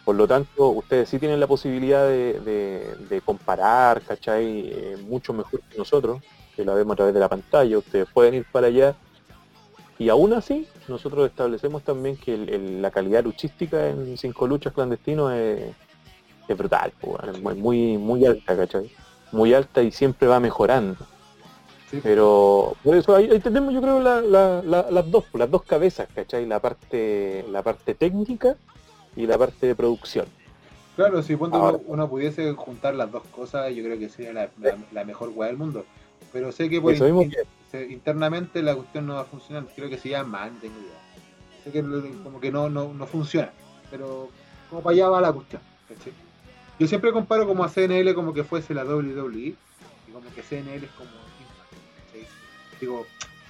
Por 0.06 0.16
lo 0.16 0.28
tanto, 0.28 0.70
ustedes 0.70 1.10
sí 1.10 1.20
tienen 1.20 1.40
la 1.40 1.48
posibilidad 1.48 2.08
de, 2.08 3.22
comparar, 3.26 4.02
¿cachai? 4.02 4.70
Eh, 4.70 4.98
mucho 5.08 5.34
mejor 5.34 5.62
que 5.62 5.78
nosotros, 5.78 6.22
que 6.56 6.64
la 6.64 6.76
vemos 6.76 6.94
a 6.94 6.98
través 6.98 7.14
de 7.14 7.20
la 7.20 7.28
pantalla. 7.28 7.78
Ustedes 7.78 8.08
pueden 8.14 8.36
ir 8.36 8.46
para 8.52 8.68
allá. 8.68 8.96
Y 9.98 10.10
aún 10.10 10.34
así, 10.34 10.68
nosotros 10.88 11.28
establecemos 11.28 11.82
también 11.82 12.18
que 12.18 12.38
la 12.38 12.92
calidad 12.92 13.24
luchística 13.24 13.88
en 13.88 14.16
cinco 14.18 14.46
luchas 14.46 14.74
clandestinos 14.74 15.34
es, 15.34 15.74
es 16.48 16.58
brutal, 16.58 16.92
po, 17.02 17.12
weón, 17.12 17.36
es 17.36 17.42
muy, 17.42 17.56
muy, 17.56 17.98
muy 17.98 18.26
alta, 18.28 18.56
¿cachai? 18.56 18.92
Muy 19.32 19.56
alta 19.56 19.82
y 19.82 19.92
siempre 19.92 20.28
va 20.28 20.40
mejorando. 20.40 20.98
Sí. 21.92 22.00
Pero 22.02 22.76
por 22.84 22.96
eso 22.96 23.16
ahí, 23.16 23.30
ahí 23.32 23.40
tenemos 23.40 23.74
yo 23.74 23.82
creo 23.82 24.00
la- 24.00 24.22
la- 24.22 24.62
la- 24.64 24.90
las 24.90 25.12
dos, 25.12 25.26
las 25.34 25.50
dos 25.52 25.64
cabezas, 25.64 26.08
¿cachai? 26.14 26.46
La 26.46 26.60
parte, 26.60 27.46
la 27.52 27.62
parte 27.62 27.94
técnica 27.94 28.56
y 29.16 29.28
la 29.28 29.38
parte 29.38 29.68
de 29.68 29.76
producción. 29.76 30.26
Claro, 30.96 31.22
si 31.22 31.36
uno, 31.36 31.82
uno 31.88 32.10
pudiese 32.10 32.54
juntar 32.54 32.96
las 32.96 33.12
dos 33.12 33.24
cosas, 33.32 33.74
yo 33.76 33.84
creo 33.84 34.00
que 34.00 34.10
sería 34.10 34.34
la, 34.34 34.50
mejor 35.06 35.30
weá 35.36 35.48
del 35.48 35.58
mundo. 35.58 35.86
Pero 36.34 36.52
sé 36.52 36.70
que 36.70 36.82
mismo 37.04 37.22
in- 37.24 37.32
que- 37.72 37.86
internamente 37.92 38.62
la 38.64 38.76
cuestión 38.76 39.06
no 39.06 39.16
va 39.16 39.22
a 39.22 39.26
funcionar. 39.26 39.66
Creo 39.76 39.90
que 39.90 39.98
se 39.98 40.10
llama 40.10 40.40
mal, 40.40 40.52
tengo 40.62 40.76
idea. 40.80 41.00
Sé 41.64 41.72
que 41.72 41.84
como 42.24 42.40
que 42.40 42.52
no, 42.52 42.70
no, 42.70 42.94
no 42.94 43.06
funciona. 43.08 43.52
Pero 43.92 44.30
como 44.70 44.82
para 44.82 44.94
allá 44.96 45.10
va 45.10 45.22
la 45.22 45.34
cuestión. 45.34 45.62
¿cachai? 45.88 46.14
Yo 46.80 46.88
siempre 46.88 47.12
comparo 47.12 47.46
como 47.48 47.64
a 47.64 47.70
CNL 47.70 48.14
como 48.16 48.34
que 48.34 48.44
fuese 48.44 48.74
la 48.74 48.84
WWE 48.86 49.38
y 50.08 50.12
como 50.12 50.26
que 50.34 50.42
CNL 50.42 50.86
es 50.86 50.92
como. 50.92 51.10
Digo, 52.86 53.08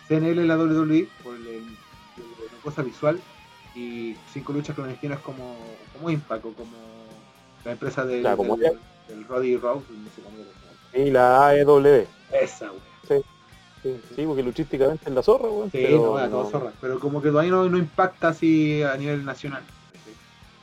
CNL 0.08 0.40
es 0.44 0.48
la 0.48 0.56
WWE 0.58 1.10
por 1.22 1.36
el- 1.36 1.46
el- 1.48 1.64
la 1.66 2.58
cosa 2.64 2.82
visual 2.84 3.20
y 3.76 4.16
cinco 4.32 4.54
luchas 4.54 4.74
clandestinas 4.78 5.20
como, 5.20 5.58
como 5.92 6.10
Impact 6.10 6.46
o 6.46 6.54
como 6.54 6.72
la 7.66 7.74
empresa 7.74 8.06
del, 8.06 8.22
Claro, 8.22 8.38
como 8.38 8.56
del, 8.56 8.80
del 9.10 9.28
Roddy 9.28 9.58
Rhodes, 9.58 9.84
no 9.90 10.10
sé 10.16 10.22
cómo 10.22 10.38
era. 10.38 11.06
Y 11.06 11.12
la 11.12 11.48
AEW. 11.48 12.06
Esa, 12.32 12.72
wey. 12.72 13.22
Sí, 13.84 14.00
sí, 14.16 14.24
porque 14.26 14.42
luchísticamente 14.42 15.10
es 15.10 15.14
la 15.14 15.22
zorra, 15.22 15.50
weón. 15.50 15.70
Sí, 15.70 15.80
pero 15.84 16.18
no, 16.18 16.28
no- 16.44 16.50
zorra. 16.50 16.72
Pero 16.80 16.98
como 17.00 17.22
que 17.22 17.28
todavía 17.30 17.52
no, 17.52 17.68
no 17.70 17.78
impacta 17.78 18.30
así 18.30 18.82
a 18.84 18.96
nivel 18.96 19.26
nacional. 19.26 19.64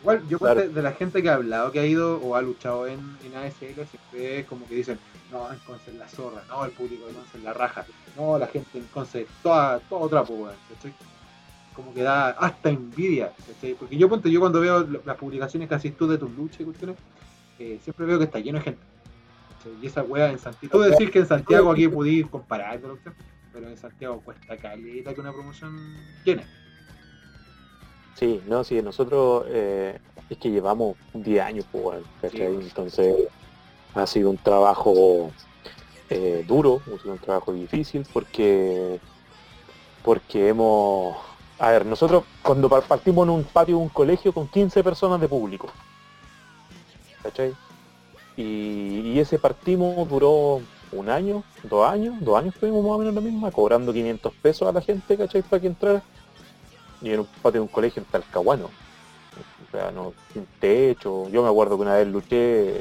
Igual, 0.03 0.29
yo 0.29 0.39
Claro. 0.39 0.69
de 0.69 0.83
la 0.83 0.93
gente 0.93 1.23
que 1.23 1.31
ha 1.31 1.35
hablado, 1.35 1.71
que 1.71 1.79
ha 1.79 1.87
ido 1.87 2.19
o 2.19 2.35
ha 2.35 2.43
luchado 2.43 2.89
en, 2.89 2.99
en 3.25 3.37
ASL, 3.37 3.87
siempre 3.87 4.41
es 4.41 4.47
como 4.47 4.67
que 4.67 4.75
dicen, 4.75 4.99
no, 5.31 5.51
en 5.53 5.59
Conce 5.61 5.93
es 5.93 5.97
la 5.97 6.09
zorra, 6.09 6.43
no, 6.49 6.65
el 6.65 6.73
público 6.73 7.07
de 7.07 7.13
Conce 7.13 7.39
es 7.39 7.45
la 7.45 7.53
raja, 7.53 7.87
no, 8.17 8.37
la 8.37 8.49
gente 8.49 8.79
en 8.79 8.85
Conce, 8.87 9.27
toda, 9.43 9.79
todo 9.79 10.09
trapo, 10.09 10.35
weón, 10.35 10.57
¿cachai? 10.75 10.93
Como 11.75 11.95
que 11.95 12.03
da 12.03 12.31
hasta 12.31 12.69
envidia, 12.69 13.33
¿cachai? 13.47 13.75
Porque 13.75 13.97
yo 13.97 14.09
ponte, 14.09 14.29
yo 14.31 14.41
cuando 14.41 14.61
veo 14.61 14.87
las 15.05 15.17
publicaciones 15.17 15.69
que 15.69 15.75
haces 15.77 15.97
tú 15.97 16.09
de 16.09 16.19
tus 16.19 16.31
luchas 16.33 16.61
y 16.61 16.65
cuestiones, 16.65 16.97
eh, 17.61 17.79
siempre 17.83 18.05
veo 18.05 18.19
que 18.19 18.25
está 18.25 18.41
lleno 18.41 18.59
de 18.59 18.65
gente. 18.65 18.83
¿cachai? 19.57 19.73
Y 19.81 19.87
esa 19.87 20.03
weá 20.03 20.33
en 20.33 20.39
Santiago. 20.41 20.79
Tú 20.79 20.83
decís 20.83 21.11
que 21.11 21.21
en 21.21 21.27
Santiago 21.27 21.71
aquí 21.71 21.87
pudís 21.87 22.27
comparar, 22.27 22.81
pero 23.53 23.69
en 23.69 23.77
Santiago 23.77 24.21
cuesta 24.21 24.57
caleta 24.57 25.15
que 25.15 25.21
una 25.21 25.33
promoción 25.33 25.97
llene. 26.25 26.45
Sí, 28.15 28.43
no, 28.47 28.63
sí, 28.65 28.83
nosotros 28.83 29.45
eh, 29.49 29.99
es 30.29 30.39
que 30.39 30.51
llevamos 30.51 30.97
10 31.13 31.43
años, 31.43 31.67
pues. 31.71 32.05
Sí. 32.31 32.37
Entonces 32.39 33.15
ha 33.95 34.07
sido 34.07 34.31
un 34.31 34.39
trabajo 34.39 35.37
eh, 36.09 36.45
duro, 36.47 36.85
ha 36.95 36.99
sido 36.99 37.15
un 37.15 37.21
trabajo 37.21 37.53
difícil 37.55 38.07
porque 38.13 39.01
porque 40.03 40.49
hemos... 40.49 41.17
A 41.59 41.71
ver, 41.71 41.87
nosotros 41.87 42.25
cuando 42.43 42.69
par- 42.69 42.87
partimos 42.87 43.25
en 43.25 43.31
un 43.31 43.45
patio 43.51 43.77
de 43.77 43.83
un 43.83 43.89
colegio 43.91 44.33
con 44.35 44.49
15 44.49 44.83
personas 44.83 45.21
de 45.21 45.29
público, 45.29 45.77
¿cachai? 47.23 47.59
Y, 48.37 49.13
y 49.15 49.21
ese 49.21 49.39
partimos 49.41 50.09
duró 50.09 50.69
un 50.91 51.11
año, 51.11 51.47
dos 51.63 51.89
años, 51.89 52.17
dos 52.21 52.39
años 52.39 52.55
estuvimos 52.55 52.83
más 52.85 52.93
o 52.95 52.99
menos 53.01 53.15
la 53.15 53.21
misma, 53.23 53.53
cobrando 53.53 53.93
500 53.95 54.35
pesos 54.43 54.69
a 54.69 54.73
la 54.73 54.83
gente, 54.83 55.19
¿cachai? 55.19 55.43
Para 55.45 55.61
que 55.63 55.69
entrara. 55.69 56.07
Y 57.03 57.13
en 57.13 57.21
un 57.21 57.27
patio 57.27 57.61
de 57.61 57.61
un 57.61 57.69
colegio 57.69 58.03
en 58.03 58.09
Talcahuano. 58.09 58.67
O 58.67 59.71
sea, 59.71 59.91
no, 59.91 60.13
sin 60.33 60.47
techo. 60.61 61.29
Yo 61.31 61.43
me 61.43 61.49
acuerdo 61.49 61.77
que 61.77 61.83
una 61.83 61.95
vez 61.95 62.07
luché, 62.07 62.81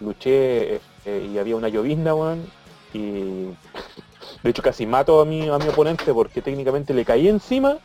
luché 0.00 0.80
eh, 1.04 1.28
y 1.32 1.38
había 1.38 1.56
una 1.56 1.68
llovizna, 1.68 2.14
weón, 2.14 2.44
y 2.92 3.46
de 4.42 4.50
hecho 4.50 4.62
casi 4.62 4.86
mato 4.86 5.20
a 5.20 5.24
mi, 5.24 5.48
a 5.48 5.58
mi 5.58 5.68
oponente 5.68 6.12
porque 6.12 6.42
técnicamente 6.42 6.92
le 6.92 7.04
caí 7.04 7.28
encima 7.28 7.78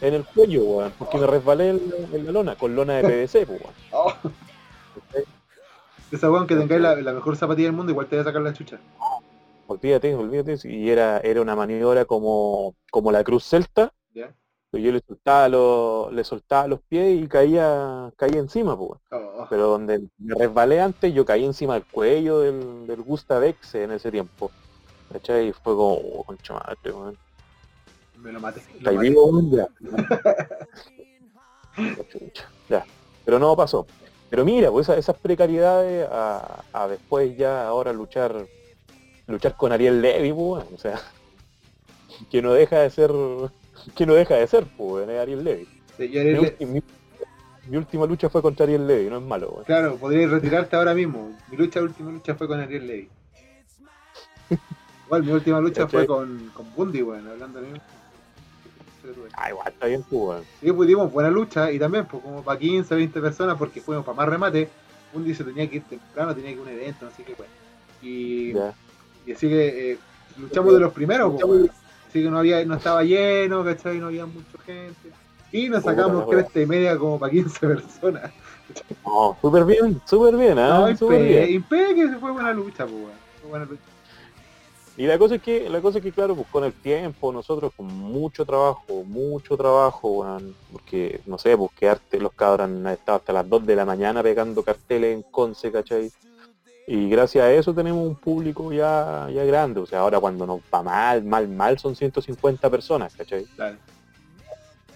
en 0.00 0.14
el 0.14 0.24
cuello, 0.24 0.62
weón, 0.62 0.92
porque 0.98 1.18
me 1.18 1.26
resbalé 1.26 1.70
en, 1.70 2.24
la 2.24 2.32
lona, 2.32 2.54
con 2.56 2.74
lona 2.74 2.94
de 2.94 3.02
PVC, 3.02 3.46
pues, 3.46 3.60
weón. 3.60 4.14
¿cachai? 4.94 5.24
Esa 6.12 6.30
weón 6.30 6.46
que 6.46 6.54
tengáis 6.54 6.82
la, 6.82 6.94
la 6.96 7.12
mejor 7.12 7.36
zapatilla 7.36 7.68
del 7.68 7.76
mundo, 7.76 7.90
igual 7.90 8.06
te 8.06 8.16
voy 8.16 8.20
a 8.20 8.24
sacar 8.24 8.42
la 8.42 8.52
chucha. 8.52 8.78
Olvídate, 9.66 10.14
olvídate. 10.14 10.58
Y 10.64 10.90
era, 10.90 11.18
era 11.20 11.40
una 11.40 11.56
maniobra 11.56 12.04
como, 12.04 12.74
como 12.90 13.10
la 13.10 13.24
cruz 13.24 13.44
celta. 13.44 13.92
Yo 14.78 14.92
le 14.92 15.00
soltaba 15.06 15.48
los, 15.48 16.12
le 16.12 16.24
soltaba 16.24 16.66
los 16.68 16.80
pies 16.80 17.22
y 17.22 17.28
caía, 17.28 18.10
caía 18.16 18.38
encima, 18.38 18.76
pues. 18.78 19.00
Oh, 19.10 19.46
Pero 19.50 19.68
donde 19.68 20.08
me 20.18 20.34
resbalé 20.34 20.80
antes, 20.80 21.12
yo 21.12 21.24
caí 21.26 21.44
encima 21.44 21.74
del 21.74 21.84
cuello 21.84 22.40
del, 22.40 22.86
del 22.86 23.02
Gustav 23.02 23.42
en 23.44 23.90
ese 23.92 24.10
tiempo. 24.10 24.50
¿Cachai? 25.12 25.48
Y 25.48 25.52
fue 25.52 25.74
como, 25.74 25.94
oh, 25.94 26.24
concha 26.24 26.54
madre, 26.54 26.78
me 28.16 28.32
lo 28.32 28.40
maté. 28.40 28.60
lo 28.60 28.76
¿Estáis 28.78 28.96
maté. 28.96 29.08
vivo? 29.10 29.40
Ya. 29.50 29.68
Ya. 32.68 32.84
Pero 33.24 33.38
no 33.38 33.56
pasó. 33.56 33.86
Pero 34.30 34.44
mira, 34.44 34.70
pues 34.70 34.88
esa- 34.88 34.98
esas 34.98 35.16
precariedades 35.18 36.08
a, 36.10 36.64
a 36.72 36.88
después 36.88 37.36
ya 37.36 37.66
ahora 37.66 37.92
luchar 37.92 38.46
luchar 39.26 39.56
con 39.56 39.72
Ariel 39.72 40.02
Levy, 40.02 40.32
pues, 40.32 40.64
o 40.74 40.78
sea, 40.78 41.00
que 42.30 42.42
no 42.42 42.52
deja 42.52 42.80
de 42.80 42.90
ser 42.90 43.10
que 43.94 44.06
no 44.06 44.14
deja 44.14 44.34
de 44.34 44.46
ser, 44.46 44.64
pues, 44.76 45.08
es 45.08 45.18
Ariel 45.18 45.44
Levy. 45.44 45.68
Sí, 45.96 46.08
Mi, 46.08 46.16
era- 46.16 46.40
ulti- 46.40 46.66
mi- 46.66 46.82
mi 47.68 47.76
última 47.76 48.06
lucha 48.06 48.28
fue 48.28 48.42
contra 48.42 48.64
Ariel 48.64 48.86
Levy, 48.86 49.08
no 49.10 49.18
es 49.18 49.22
malo, 49.22 49.50
weón. 49.50 49.64
Claro, 49.64 49.96
podrías 49.96 50.30
retirarte 50.30 50.74
ahora 50.76 50.94
mismo. 50.94 51.36
Mi 51.50 51.56
lucha, 51.56 51.80
última 51.80 52.10
lucha 52.10 52.34
fue 52.34 52.46
con 52.48 52.60
Ariel 52.60 52.86
Levy. 52.86 53.08
Igual, 55.06 55.22
mi 55.24 55.32
última 55.32 55.60
lucha 55.60 55.86
fue 55.86 56.06
con, 56.06 56.50
con 56.54 56.66
Bundy, 56.74 57.02
weón, 57.02 57.28
hablando 57.28 57.60
de 57.60 57.68
mí. 57.72 57.78
Ah, 59.34 59.50
igual 59.50 59.68
está 59.68 59.86
bien, 59.86 60.02
pues. 60.08 60.44
Sí, 60.60 60.70
pues 60.72 60.88
dimos 60.88 61.12
buena 61.12 61.28
lucha 61.30 61.72
y 61.72 61.78
también, 61.78 62.06
pues 62.06 62.22
como 62.22 62.42
para 62.42 62.58
15, 62.58 62.94
20 62.94 63.20
personas, 63.20 63.56
porque 63.58 63.80
fuimos 63.80 64.04
para 64.04 64.16
más 64.16 64.28
remate. 64.28 64.68
Bundy 65.12 65.34
se 65.34 65.44
tenía 65.44 65.68
que 65.68 65.76
ir 65.76 65.82
temprano, 65.84 66.34
tenía 66.34 66.50
que 66.50 66.54
ir 66.54 66.58
a 66.60 66.62
un 66.62 66.68
evento, 66.68 67.06
así 67.06 67.22
que, 67.24 67.34
pues. 67.34 67.48
Y, 68.00 68.52
así 69.32 69.48
que 69.48 69.92
eh, 69.92 69.98
luchamos 70.38 70.72
de 70.74 70.80
los 70.80 70.92
primeros, 70.92 71.34
pues. 71.40 71.70
Así 72.12 72.22
que 72.22 72.28
no 72.28 72.40
había, 72.40 72.62
no 72.66 72.74
estaba 72.74 73.02
lleno, 73.04 73.64
¿cachai? 73.64 73.96
No 73.96 74.08
había 74.08 74.26
mucha 74.26 74.58
gente. 74.66 75.08
Y 75.50 75.70
nos 75.70 75.82
sacamos 75.82 76.28
cresta 76.28 76.60
y 76.60 76.66
media 76.66 76.98
como 76.98 77.18
para 77.18 77.32
15 77.32 77.66
personas. 77.66 78.30
No, 79.02 79.34
súper 79.40 79.64
bien, 79.64 79.98
súper 80.04 80.36
bien, 80.36 80.56
No, 80.56 80.84
¿ah? 80.84 80.94
súper 80.94 81.22
bien. 81.22 81.52
impe, 81.52 81.94
que 81.94 82.08
se 82.10 82.16
fue 82.18 82.32
buena 82.32 82.52
lucha, 82.52 82.84
pues. 82.84 83.14
Fue 83.40 83.48
buena 83.48 83.64
lucha. 83.64 83.80
Y 84.98 85.06
la 85.06 85.16
cosa 85.16 85.36
es 85.36 85.42
que, 85.42 85.70
la 85.70 85.80
cosa 85.80 85.98
es 85.98 86.04
que 86.04 86.12
claro, 86.12 86.34
pues 86.36 86.46
con 86.48 86.64
el 86.64 86.74
tiempo, 86.74 87.32
nosotros 87.32 87.72
con 87.74 87.86
mucho 87.86 88.44
trabajo, 88.44 89.04
mucho 89.06 89.56
trabajo, 89.56 90.38
porque, 90.70 91.22
no 91.24 91.38
sé, 91.38 91.56
pues 91.56 91.70
los 92.20 92.32
cabros 92.34 92.66
han 92.66 92.86
estado 92.88 93.16
hasta 93.16 93.32
las 93.32 93.48
2 93.48 93.64
de 93.64 93.74
la 93.76 93.86
mañana 93.86 94.22
pegando 94.22 94.62
carteles 94.62 95.14
en 95.14 95.22
Conce, 95.22 95.72
¿cachai? 95.72 96.12
Y 96.86 97.08
gracias 97.08 97.44
a 97.44 97.52
eso 97.52 97.72
tenemos 97.72 98.06
un 98.06 98.16
público 98.16 98.72
ya, 98.72 99.28
ya 99.32 99.44
grande, 99.44 99.80
o 99.80 99.86
sea, 99.86 100.00
ahora 100.00 100.18
cuando 100.18 100.46
nos 100.46 100.60
va 100.72 100.82
mal, 100.82 101.22
mal, 101.22 101.48
mal 101.48 101.78
son 101.78 101.94
150 101.94 102.68
personas, 102.70 103.14
¿cachai? 103.14 103.46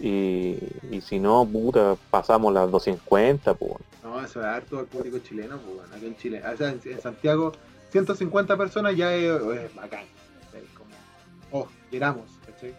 Y, 0.01 0.59
y 0.91 1.01
si 1.01 1.19
no, 1.19 1.47
puta, 1.47 1.97
pasamos 2.11 2.53
las 2.53 2.71
250, 2.71 3.55
pues. 3.55 3.73
No, 4.03 4.23
eso 4.23 4.41
es 4.41 4.47
harto 4.47 4.79
al 4.79 4.87
público 4.87 5.19
chileno, 5.21 5.59
pues 5.59 5.91
aquí 5.93 6.07
en 6.07 6.17
Chile. 6.17 6.43
O 6.53 6.57
sea, 6.57 6.71
en, 6.71 6.81
en 6.85 7.01
Santiago, 7.01 7.53
150 7.91 8.57
personas 8.57 8.97
ya 8.97 9.15
es, 9.15 9.41
es 9.41 9.75
bacán. 9.75 10.05
oh, 11.53 11.67
llegamos, 11.91 12.25
¿cachai? 12.45 12.75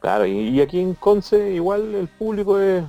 Claro, 0.00 0.26
y, 0.26 0.48
y 0.48 0.60
aquí 0.62 0.80
en 0.80 0.94
Conce 0.94 1.52
igual 1.52 1.94
el 1.94 2.08
público 2.08 2.58
es, 2.58 2.82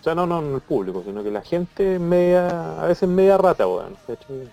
o 0.00 0.04
sea, 0.04 0.14
no, 0.14 0.26
no, 0.26 0.40
no 0.40 0.56
el 0.56 0.62
público, 0.62 1.02
sino 1.04 1.22
que 1.22 1.30
la 1.30 1.42
gente 1.42 1.98
media, 1.98 2.80
a 2.80 2.86
veces 2.86 3.08
media 3.08 3.36
rata, 3.36 3.66
weón. 3.66 3.96
¿cachai? 4.06 4.48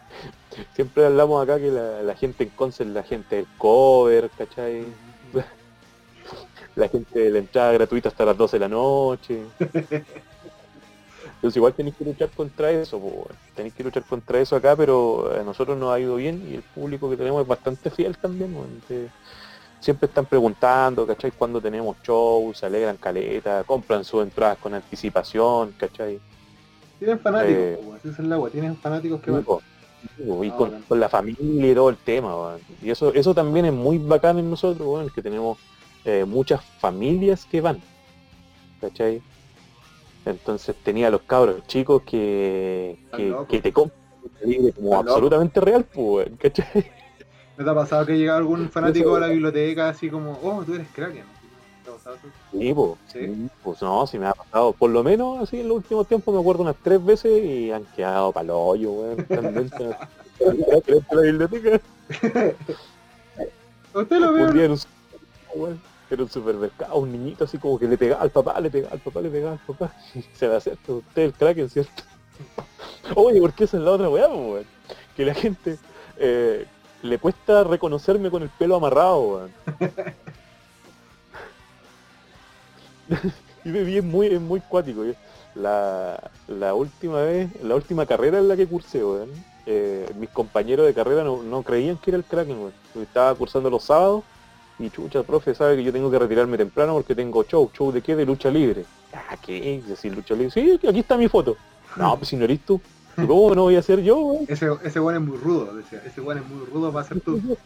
Siempre 0.74 1.06
hablamos 1.06 1.42
acá 1.42 1.58
que 1.58 1.70
la, 1.70 2.02
la 2.02 2.14
gente 2.14 2.44
en 2.44 2.50
Conce 2.50 2.84
es 2.84 2.90
la 2.90 3.02
gente 3.02 3.36
del 3.36 3.46
cover, 3.58 4.30
¿cachai? 4.36 4.86
La 6.76 6.88
gente 6.88 7.18
de 7.18 7.30
la 7.30 7.38
entrada 7.38 7.72
gratuita 7.72 8.10
hasta 8.10 8.26
las 8.26 8.36
12 8.36 8.56
de 8.56 8.60
la 8.60 8.68
noche. 8.68 9.40
Entonces 11.36 11.56
igual 11.56 11.72
tenéis 11.74 11.96
que 11.96 12.04
luchar 12.04 12.28
contra 12.30 12.70
eso, 12.70 12.98
po, 12.98 13.28
tenéis 13.54 13.74
que 13.74 13.84
luchar 13.84 14.02
contra 14.04 14.40
eso 14.40 14.56
acá, 14.56 14.76
pero 14.76 15.32
a 15.38 15.42
nosotros 15.42 15.78
nos 15.78 15.92
ha 15.92 16.00
ido 16.00 16.16
bien 16.16 16.46
y 16.50 16.56
el 16.56 16.62
público 16.62 17.08
que 17.08 17.16
tenemos 17.16 17.42
es 17.42 17.48
bastante 17.48 17.90
fiel 17.90 18.16
también, 18.16 18.54
siempre 19.80 20.06
están 20.08 20.26
preguntando, 20.26 21.06
¿cachai? 21.06 21.32
Cuando 21.32 21.60
tenemos 21.60 21.96
shows, 22.02 22.58
se 22.58 22.66
alegran 22.66 22.96
caleta, 22.96 23.64
compran 23.64 24.04
sus 24.04 24.22
entradas 24.22 24.58
con 24.58 24.74
anticipación, 24.74 25.72
¿cachai? 25.78 26.20
Tienen 26.98 27.18
fanáticos, 27.18 27.56
Eh, 27.56 27.80
pues, 27.84 28.04
esa 28.04 28.22
es 28.22 28.28
la 28.28 28.34
agua, 28.36 28.50
tienen 28.50 28.76
fanáticos 28.76 29.20
que 29.20 29.30
van. 29.30 29.44
y 30.42 30.48
Ah, 30.48 30.80
con, 30.88 31.00
la 31.00 31.08
familia 31.08 31.72
y 31.72 31.74
todo 31.74 31.90
el 31.90 31.96
tema, 31.96 32.34
weón. 32.36 32.60
Y 32.82 32.90
eso, 32.90 33.12
eso 33.12 33.34
también 33.34 33.66
es 33.66 33.72
muy 33.72 33.98
bacán 33.98 34.38
en 34.38 34.50
nosotros, 34.50 34.86
weón, 34.86 35.10
que 35.10 35.22
tenemos 35.22 35.58
eh, 36.04 36.24
muchas 36.24 36.64
familias 36.78 37.44
que 37.44 37.60
van. 37.60 37.80
¿Cachai? 38.80 39.22
Entonces 40.24 40.74
tenía 40.82 41.08
a 41.08 41.10
los 41.10 41.22
cabros 41.22 41.66
chicos 41.66 42.02
que, 42.02 42.98
que, 43.48 43.60
te 43.60 43.72
compran 43.72 44.00
como 44.74 44.96
absolutamente 44.96 45.60
real, 45.60 45.84
pues, 45.84 46.28
¿cachai? 46.38 46.90
¿No 47.56 47.64
te 47.64 47.70
ha 47.70 47.74
pasado 47.74 48.04
que 48.04 48.18
llega 48.18 48.36
algún 48.36 48.68
fanático 48.68 49.16
a 49.16 49.20
la 49.20 49.28
biblioteca 49.28 49.88
así 49.88 50.10
como, 50.10 50.38
oh, 50.42 50.62
tú 50.64 50.74
eres 50.74 50.88
Kraken? 50.92 51.24
¿Te 51.84 51.90
ha 51.90 51.94
pasado 51.94 52.16
eso? 52.16 52.26
Sí, 52.52 52.74
po. 52.74 52.98
Sí. 53.06 53.20
Sí, 53.20 53.48
Pues 53.62 53.80
no, 53.80 54.06
si 54.06 54.18
me 54.18 54.26
ha 54.26 54.34
pasado, 54.34 54.72
por 54.74 54.90
lo 54.90 55.02
menos 55.02 55.40
así 55.40 55.60
en 55.60 55.68
los 55.68 55.78
últimos 55.78 56.06
tiempos 56.06 56.34
me 56.34 56.40
acuerdo 56.40 56.62
unas 56.62 56.76
tres 56.82 57.02
veces 57.02 57.42
y 57.42 57.72
han 57.72 57.84
quedado 57.96 58.32
pa'l 58.32 58.50
hoyo, 58.50 58.90
weón. 58.92 59.26
La 59.28 59.40
biblioteca. 61.22 61.80
Usted 63.94 64.18
lo 64.18 64.32
veo. 64.34 64.50
Un 64.50 64.58
en 64.58 64.70
un, 64.72 64.78
supermercado, 64.78 66.22
un 66.22 66.28
supermercado, 66.28 66.96
un 66.96 67.12
niñito 67.12 67.44
así 67.44 67.56
como 67.56 67.78
que 67.78 67.88
le 67.88 67.96
pegaba 67.96 68.20
al 68.20 68.30
papá, 68.30 68.60
le 68.60 68.70
pegaba 68.70 68.92
al 68.92 69.00
papá, 69.00 69.22
le 69.22 69.30
pegaba 69.30 69.52
al 69.52 69.58
papá. 69.60 69.94
Se 70.34 70.46
le 70.46 70.56
acerca 70.56 70.92
usted 70.92 71.22
el 71.22 71.32
Kraken, 71.32 71.70
¿cierto? 71.70 72.02
Oye, 73.14 73.40
¿por 73.40 73.54
qué 73.54 73.64
esa 73.64 73.78
es 73.78 73.82
la 73.82 73.92
otra 73.92 74.10
weá, 74.10 74.28
weón? 74.28 74.66
Que 75.16 75.24
la 75.24 75.32
gente 75.32 75.78
eh, 76.18 76.66
le 77.06 77.18
cuesta 77.18 77.64
reconocerme 77.64 78.30
con 78.30 78.42
el 78.42 78.48
pelo 78.50 78.76
amarrado, 78.76 79.20
weón. 79.20 79.50
y 83.64 83.96
es 83.96 84.04
muy, 84.04 84.38
muy 84.38 84.60
cuático. 84.60 85.04
La, 85.54 86.30
la 86.48 86.74
última 86.74 87.22
vez, 87.22 87.50
la 87.62 87.74
última 87.74 88.04
carrera 88.06 88.38
en 88.38 88.48
la 88.48 88.56
que 88.56 88.66
cursé, 88.66 89.02
weón, 89.04 89.30
eh, 89.64 90.08
mis 90.16 90.28
compañeros 90.30 90.86
de 90.86 90.94
carrera 90.94 91.24
no, 91.24 91.62
creían 91.62 91.96
que 91.96 92.10
era 92.10 92.18
el 92.18 92.24
Kraken, 92.24 92.58
weón. 92.58 92.72
Estaba 93.00 93.34
cursando 93.34 93.70
los 93.70 93.84
sábados 93.84 94.24
y 94.78 94.90
chucha, 94.90 95.22
profe, 95.22 95.54
sabe 95.54 95.76
que 95.76 95.84
yo 95.84 95.92
tengo 95.92 96.10
que 96.10 96.18
retirarme 96.18 96.58
temprano 96.58 96.94
porque 96.94 97.14
tengo 97.14 97.42
show. 97.44 97.70
¿Show 97.72 97.92
de 97.92 98.02
qué? 98.02 98.14
De 98.14 98.26
lucha 98.26 98.50
libre. 98.50 98.84
Ah, 99.12 99.36
¿qué? 99.40 99.82
Decir 99.86 100.14
lucha 100.14 100.34
libre. 100.34 100.50
Sí, 100.50 100.78
aquí 100.86 101.00
está 101.00 101.16
mi 101.16 101.28
foto. 101.28 101.56
No, 101.96 102.16
pues 102.16 102.28
si 102.28 102.36
no 102.36 102.44
eres 102.44 102.60
tú. 102.60 102.80
¿Cómo 103.28 103.54
no 103.54 103.62
voy 103.62 103.76
a 103.76 103.82
ser 103.82 104.02
yo, 104.02 104.18
weón? 104.18 104.44
Ese, 104.48 104.68
ese 104.84 105.00
weón 105.00 105.22
es 105.22 105.28
muy 105.28 105.38
rudo, 105.38 105.74
decía. 105.74 106.02
Ese 106.04 106.20
weón 106.20 106.38
es 106.42 106.48
muy 106.48 106.64
rudo 106.66 106.92
para 106.92 107.06
ser 107.06 107.20
tú. 107.20 107.40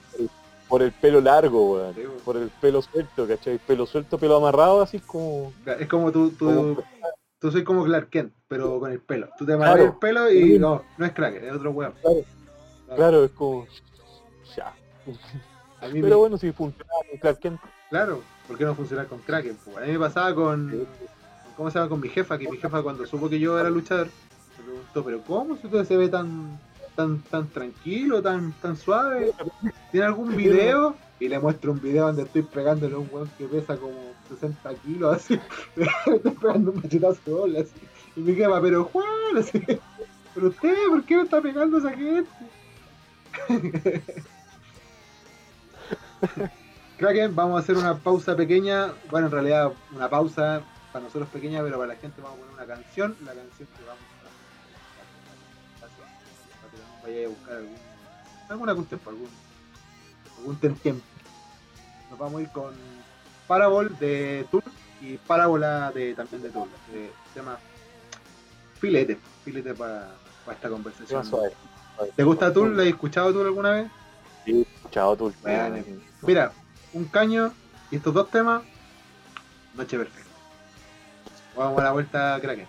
Por 0.69 0.83
el 0.83 0.93
pelo 0.93 1.21
largo, 1.21 1.73
weón. 1.75 1.95
Sí. 1.95 2.03
Por 2.25 2.37
el 2.37 2.49
pelo 2.61 2.81
suelto, 2.83 3.27
¿cachai? 3.27 3.59
Pelo 3.59 3.87
suelto, 3.87 4.19
pelo 4.19 4.37
amarrado, 4.37 4.81
así 4.83 5.01
como... 5.01 5.53
Es 5.79 5.89
como 5.89 6.13
tú, 6.13 6.31
tú, 6.31 6.45
como- 6.47 6.83
tú 7.41 7.51
soy 7.51 7.65
como 7.65 7.85
Clark 7.85 8.09
Kent, 8.11 8.33
pero 8.47 8.79
con 8.79 8.93
el 8.93 9.01
pelo. 9.01 9.29
Tú 9.37 9.45
te 9.45 9.55
amarras 9.55 9.75
Claro. 9.77 9.91
el 9.93 9.99
pelo 9.99 10.31
y 10.31 10.59
no, 10.61 10.85
no 10.97 11.07
es 11.07 11.13
Kraken, 11.13 11.45
es 11.45 11.53
otro 11.53 11.73
weón. 11.73 11.93
Claro. 12.01 12.21
Claro, 12.95 13.25
es 13.25 13.31
como... 13.33 13.67
Ya. 14.57 14.73
A 15.81 15.89
me- 15.89 16.01
Pero 16.03 16.19
bueno, 16.19 16.39
si 16.39 16.53
funciona 16.53 16.89
con 17.11 17.19
Clark 17.19 17.39
Kent, 17.41 17.61
Claro, 17.89 18.21
¿por 18.47 18.57
qué 18.57 18.65
no 18.65 18.75
funcionar 18.77 19.07
con 19.09 19.19
Kraken? 19.21 19.57
po? 19.57 19.77
A 19.77 19.81
mí 19.81 19.91
me 19.93 19.99
pasaba 19.99 20.33
con, 20.37 20.87
¿cómo 21.57 21.69
se 21.73 21.79
llama? 21.81 21.89
Con 21.89 22.01
mi 22.01 22.09
jefa, 22.09 22.39
que 22.39 22.49
mi 22.49 22.59
jefa 22.59 22.81
cuando 22.83 23.05
supo 23.07 23.29
que 23.29 23.41
yo 23.41 23.59
era 23.59 23.71
luchador, 23.71 24.07
me 24.95 25.03
pero 25.03 25.23
¿cómo 25.23 25.57
si 25.57 25.67
usted 25.67 25.85
se 25.85 25.97
ve 25.97 26.09
tan 26.09 26.59
tan 26.97 27.21
tan 27.23 27.49
tranquilo, 27.49 28.23
tan 28.23 28.53
tan 28.61 28.77
suave? 28.77 29.33
¿Tiene 29.91 30.07
algún 30.07 30.37
video? 30.37 30.97
Y 31.19 31.29
le 31.29 31.39
muestro 31.39 31.73
un 31.73 31.81
video 31.81 32.07
donde 32.07 32.23
estoy 32.23 32.43
pegándole 32.43 32.95
a 32.95 32.99
un 32.99 33.09
weón 33.13 33.31
que 33.37 33.47
pesa 33.47 33.77
como 33.77 34.13
60 34.31 34.75
kilos, 34.77 35.17
así. 35.17 35.39
Estoy 36.07 36.33
pegando 36.33 36.71
un 36.73 36.79
machetazo 36.79 37.21
de 37.27 37.33
bola, 37.33 37.61
así. 37.61 37.75
Y 38.17 38.21
mi 38.21 38.35
jefa, 38.35 38.61
pero 38.61 38.85
Juan, 38.85 39.37
así. 39.37 39.63
¿Pero 40.35 40.49
usted 40.49 40.75
por 40.89 41.05
qué 41.05 41.17
me 41.17 41.23
está 41.25 41.43
pegando 41.43 41.79
esa 41.79 41.91
gente? 41.91 42.31
Kraken, 46.99 47.35
vamos 47.35 47.57
a 47.57 47.61
hacer 47.61 47.77
una 47.77 47.99
pausa 47.99 48.37
pequeña. 48.37 48.93
Bueno, 49.11 49.27
en 49.27 49.33
realidad 49.33 49.73
una 49.95 50.09
pausa 50.09 50.63
para 50.93 51.05
nosotros 51.05 51.29
pequeña, 51.31 51.63
pero 51.63 51.77
para 51.79 51.95
la 51.95 51.97
gente 51.97 52.21
vamos 52.21 52.39
a 52.39 52.41
poner 52.41 52.55
una 52.55 52.67
canción. 52.67 53.17
La 53.25 53.33
canción 53.33 53.69
que 53.77 53.85
vamos 53.85 54.01
a 54.01 54.05
hacer. 54.05 54.10
Vaya 57.03 57.27
a 57.27 57.29
buscar 57.29 57.55
algún, 57.57 57.77
alguna 58.49 58.75
cuestión, 58.75 59.01
por 59.01 59.13
algún, 59.13 59.29
algún 60.39 60.57
tiempo. 60.77 61.03
Nos 62.11 62.19
vamos 62.19 62.41
a 62.41 62.43
ir 62.43 62.49
con 62.51 62.75
Parabol 63.47 63.97
de 63.99 64.47
Tool 64.51 64.63
y 65.01 65.17
Parábola 65.17 65.93
de, 65.93 66.15
también 66.15 66.43
de 66.43 66.51
Tool. 66.51 66.69
que 66.91 67.11
se 67.33 67.39
llama 67.41 67.59
Filete. 68.81 69.19
Filete 69.45 69.75
para, 69.75 70.11
para 70.45 70.57
esta 70.57 70.69
conversación. 70.69 71.25
suave. 71.25 71.53
¿Te 72.17 72.25
gusta 72.25 72.53
Tool? 72.53 72.77
¿La 72.77 72.83
has 72.83 72.89
escuchado 72.89 73.33
Tool 73.33 73.47
alguna 73.47 73.71
vez? 73.73 73.91
Sí, 74.45 74.67
chao 74.91 75.17
tú. 75.17 75.33
Bueno, 75.43 75.77
Mira, 76.23 76.53
un 76.93 77.05
caño 77.05 77.53
y 77.91 77.97
estos 77.97 78.15
dos 78.15 78.31
temas, 78.31 78.63
noche 79.75 79.99
perfecta. 79.99 80.31
Vamos 81.57 81.79
a 81.81 81.85
la 81.85 81.93
vuelta, 81.93 82.39
Kraken. 82.41 82.67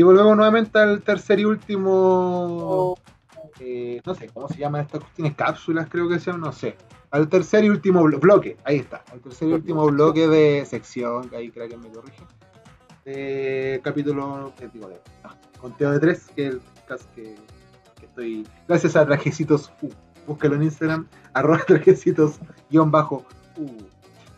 Y 0.00 0.02
volvemos 0.02 0.34
nuevamente 0.34 0.78
al 0.78 1.02
tercer 1.02 1.40
y 1.40 1.44
último 1.44 2.96
eh, 3.60 3.96
eh, 3.98 4.02
no 4.06 4.14
sé, 4.14 4.30
¿cómo 4.32 4.48
se 4.48 4.56
llaman 4.56 4.80
estas 4.80 5.02
cuestiones? 5.02 5.34
Cápsulas 5.34 5.88
creo 5.90 6.08
que 6.08 6.18
llaman, 6.18 6.40
no 6.40 6.52
sé. 6.52 6.74
Al 7.10 7.28
tercer 7.28 7.64
y 7.64 7.68
último 7.68 8.02
blo- 8.04 8.18
bloque, 8.18 8.56
ahí 8.64 8.76
está, 8.76 9.04
al 9.12 9.20
tercer 9.20 9.50
y 9.50 9.52
último 9.52 9.84
bloque 9.88 10.26
de 10.26 10.64
sección, 10.64 11.28
que 11.28 11.36
ahí 11.36 11.50
creo 11.50 11.68
que 11.68 11.76
me 11.76 11.90
corrige. 11.90 12.22
De 13.04 13.78
capítulo, 13.84 14.54
eh, 14.58 14.70
digo, 14.72 14.88
de, 14.88 15.02
no, 15.22 15.36
conteo 15.60 15.90
de 15.90 16.00
tres, 16.00 16.30
que 16.34 16.46
es 16.46 16.54
el 16.54 16.62
caso 16.88 17.04
que, 17.14 17.34
que 17.98 18.06
estoy, 18.06 18.48
gracias 18.66 18.96
a 18.96 19.04
Trajecitos 19.04 19.70
U, 19.82 19.90
búscalo 20.26 20.54
en 20.54 20.62
Instagram, 20.62 21.06
arroba 21.34 21.58
trajecitos 21.66 22.38
guion 22.70 22.90
bajo 22.90 23.26
U. 23.58 23.66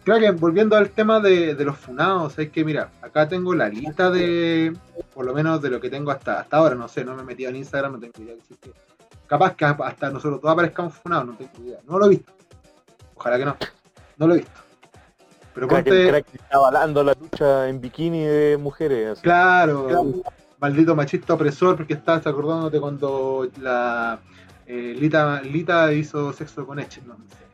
Kraken, 0.05 0.37
volviendo 0.37 0.77
al 0.77 0.91
tema 0.91 1.21
de, 1.21 1.55
de 1.55 1.65
los 1.65 1.77
funados, 1.77 2.39
es 2.39 2.51
que 2.51 2.65
mira, 2.65 2.91
acá 3.01 3.29
tengo 3.29 3.55
la 3.55 3.69
lista 3.69 4.11
de, 4.11 4.77
por 5.15 5.25
lo 5.25 5.33
menos 5.33 5.63
de 5.63 5.71
lo 5.71 5.81
que 5.81 5.91
tengo 5.91 6.11
hasta, 6.11 6.41
hasta 6.41 6.57
ahora, 6.57 6.75
no 6.75 6.89
sé, 6.89 7.05
no 7.05 7.15
me 7.15 7.23
he 7.23 7.25
metido 7.25 7.51
en 7.51 7.57
Instagram, 7.57 7.93
no 7.93 8.01
tengo 8.01 8.15
idea 8.19 8.35
que 8.35 8.41
existe. 8.41 8.73
Capaz 9.27 9.55
que 9.55 9.65
hasta 9.65 10.11
nosotros 10.11 10.41
todos 10.41 10.53
aparezcamos 10.53 10.95
funados, 10.95 11.27
no 11.27 11.33
tengo 11.35 11.51
idea. 11.65 11.79
No 11.87 11.99
lo 11.99 12.07
he 12.07 12.09
visto. 12.11 12.33
Ojalá 13.15 13.39
que 13.39 13.45
no. 13.45 13.57
No 14.19 14.27
lo 14.27 14.35
he 14.35 14.39
visto. 14.39 14.61
Pero 15.55 15.69
Crack, 15.69 15.85
ponte, 15.85 16.09
crack 16.09 16.35
está 16.35 16.57
avalando 16.57 17.05
la 17.05 17.15
lucha 17.15 17.69
en 17.69 17.81
bikini 17.81 18.25
de 18.25 18.57
mujeres. 18.57 19.11
así. 19.13 19.23
claro, 19.23 20.23
maldito 20.59 20.97
machista 20.97 21.35
opresor, 21.35 21.77
porque 21.77 21.95
estás 21.95 22.27
acordándote 22.27 22.81
cuando 22.81 23.49
la 23.61 24.19
eh, 24.67 24.95
Lita, 24.99 25.43
Lita 25.43 25.93
hizo 25.93 26.33
sexo 26.33 26.67
con 26.67 26.79
Eche. 26.79 27.03
No, 27.07 27.15
no 27.15 27.25
sé. 27.29 27.52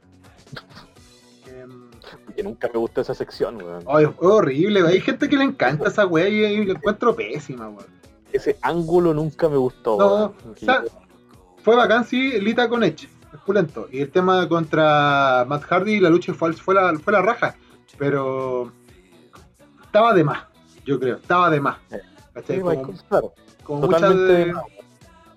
Que 2.38 2.44
nunca 2.44 2.70
me 2.72 2.78
gustó 2.78 3.00
esa 3.00 3.16
sección, 3.16 3.56
weón. 3.56 3.82
ay, 3.88 4.04
es 4.04 4.10
horrible, 4.20 4.86
hay 4.86 5.00
gente 5.00 5.28
que 5.28 5.36
le 5.36 5.42
encanta 5.42 5.88
esa 5.88 6.06
wea 6.06 6.28
y, 6.28 6.64
la 6.66 6.74
encuentro 6.74 7.16
pésima, 7.16 7.68
weón. 7.68 7.88
Ese 8.32 8.56
ángulo 8.62 9.12
nunca 9.12 9.48
me 9.48 9.56
gustó. 9.56 9.98
No, 9.98 10.14
weón. 10.14 10.34
o 10.54 10.56
sea, 10.56 10.84
fue 11.64 11.74
bacán, 11.74 12.04
sí, 12.04 12.40
Lita 12.40 12.68
con 12.68 12.84
Edge, 12.84 13.08
es 13.34 13.40
pulento. 13.44 13.88
Y 13.90 14.02
el 14.02 14.12
tema 14.12 14.48
contra 14.48 15.46
Matt 15.48 15.64
Hardy, 15.64 15.98
la 15.98 16.10
lucha 16.10 16.32
fue, 16.32 16.52
fue, 16.52 16.76
la, 16.76 16.96
fue 17.00 17.12
la 17.12 17.22
raja, 17.22 17.56
pero 17.98 18.70
estaba 19.82 20.14
de 20.14 20.22
más, 20.22 20.44
yo 20.86 21.00
creo, 21.00 21.16
estaba 21.16 21.50
de 21.50 21.60
más. 21.60 21.78
Sí, 22.46 22.60
Como, 22.60 22.70
Michael, 22.70 22.98
claro, 23.08 23.32
como 23.64 23.80
muchas 23.88 24.14
de, 24.14 24.16
de 24.16 24.52
más. 24.52 24.62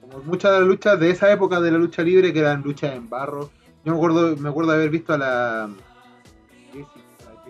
como 0.02 0.24
muchas 0.26 0.52
de 0.52 0.60
las 0.60 0.68
luchas 0.68 1.00
de 1.00 1.10
esa 1.10 1.32
época 1.32 1.60
de 1.62 1.72
la 1.72 1.80
lucha 1.80 2.04
libre, 2.04 2.32
que 2.32 2.42
eran 2.42 2.62
luchas 2.62 2.94
en 2.94 3.10
barro. 3.10 3.50
Yo 3.84 3.92
me 3.92 3.98
acuerdo, 3.98 4.38
me 4.38 4.50
acuerdo 4.50 4.70
de 4.74 4.78
haber 4.78 4.92
visto 4.92 5.16
a 5.16 5.18
la 5.18 5.70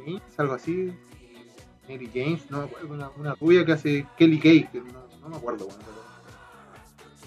James, 0.06 0.22
algo 0.38 0.53
así, 0.53 0.94
Mary 1.90 2.10
James, 2.14 2.49
no 2.49 2.60
me 2.60 2.64
acuerdo, 2.65 2.94
una, 2.94 3.10
una 3.18 3.36
rubia 3.36 3.65
que 3.65 3.72
hace 3.73 4.07
Kelly 4.18 4.40
Kay, 4.40 4.68
que 4.68 4.80
no, 4.82 5.07
no 5.22 5.30
me 5.30 5.36
acuerdo, 5.36 5.65
bueno, 5.65 5.82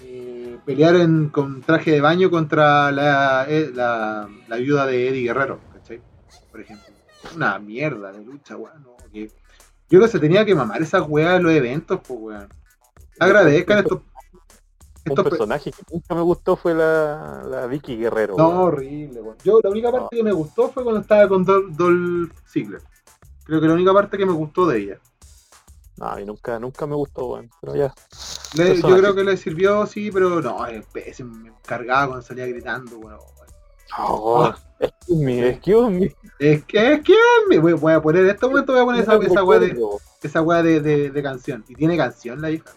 eh, 0.03 0.57
pelear 0.65 0.95
en, 0.95 1.29
con 1.29 1.61
traje 1.61 1.91
de 1.91 2.01
baño 2.01 2.29
contra 2.29 2.91
la, 2.91 3.45
eh, 3.49 3.71
la, 3.73 4.29
la 4.47 4.55
viuda 4.57 4.85
de 4.85 5.09
Eddie 5.09 5.23
Guerrero, 5.23 5.59
¿cachai? 5.73 6.01
Por 6.51 6.61
ejemplo. 6.61 6.93
Una 7.35 7.57
mierda 7.57 8.11
de 8.11 8.23
lucha, 8.23 8.55
weón. 8.55 8.83
no, 8.83 8.95
Yo 9.13 9.27
creo 9.87 10.01
que 10.01 10.07
se 10.07 10.19
tenía 10.19 10.45
que 10.45 10.53
mamar 10.53 10.81
esas 10.81 11.03
weas 11.07 11.37
en 11.37 11.43
los 11.43 11.53
eventos, 11.53 11.99
pues, 12.07 12.19
weón. 12.19 12.49
Agradezcan 13.19 13.79
estos. 13.79 14.01
Un 15.07 15.15
personaje 15.23 15.71
que 15.71 15.83
nunca 15.91 16.15
me 16.15 16.21
gustó 16.21 16.55
fue 16.55 16.73
la, 16.73 17.43
la 17.47 17.67
Vicky 17.67 17.95
Guerrero. 17.95 18.35
No, 18.37 18.47
weón. 18.49 18.61
horrible, 18.61 19.21
weón. 19.21 19.37
Yo 19.43 19.59
la 19.63 19.69
única 19.69 19.91
parte 19.91 20.15
que 20.15 20.23
me 20.23 20.31
gustó 20.31 20.69
fue 20.69 20.83
cuando 20.83 21.01
estaba 21.01 21.27
con 21.27 21.45
Dol- 21.45 21.75
Dolph 21.75 22.33
Ziggler. 22.47 22.81
Creo 23.43 23.61
que 23.61 23.67
la 23.67 23.73
única 23.73 23.93
parte 23.93 24.17
que 24.17 24.25
me 24.25 24.33
gustó 24.33 24.65
de 24.67 24.79
ella. 24.79 24.99
No, 25.97 26.15
mí 26.15 26.25
nunca, 26.25 26.59
nunca 26.59 26.85
me 26.87 26.95
gustó, 26.95 27.27
weón. 27.27 27.49
Pero 27.61 27.75
ya. 27.75 27.93
Le- 28.55 28.81
yo 28.81 28.97
creo 28.97 29.13
que 29.15 29.23
le 29.23 29.37
sirvió, 29.37 29.85
sí, 29.85 30.11
pero 30.11 30.41
no, 30.41 30.57
pésimo. 30.91 31.35
Me 31.35 31.53
cargaba 31.65 32.07
cuando 32.07 32.25
salía 32.25 32.47
gritando, 32.47 32.97
weón. 32.97 33.19
Oh, 33.97 34.51
excuse 34.79 35.23
me, 35.23 35.49
excuse 35.49 35.89
me. 35.89 36.15
Es 36.39 36.65
que, 36.65 36.93
es 36.93 37.03
que, 37.03 37.13
me 37.47 37.59
voy, 37.59 37.73
voy 37.73 37.93
a 37.93 38.01
poner, 38.01 38.23
en 38.23 38.31
este 38.31 38.45
momento 38.47 38.73
voy 38.73 38.81
a 38.81 38.85
poner 38.85 39.01
esa, 39.03 39.15
No 39.15 39.21
esa 39.21 39.43
wea 39.43 39.59
de, 39.59 39.77
esa 40.21 40.41
de, 40.63 40.81
de, 40.81 41.11
de 41.11 41.23
canción. 41.23 41.63
Y 41.67 41.75
tiene 41.75 41.95
canción 41.95 42.41
la 42.41 42.49
hija. 42.51 42.71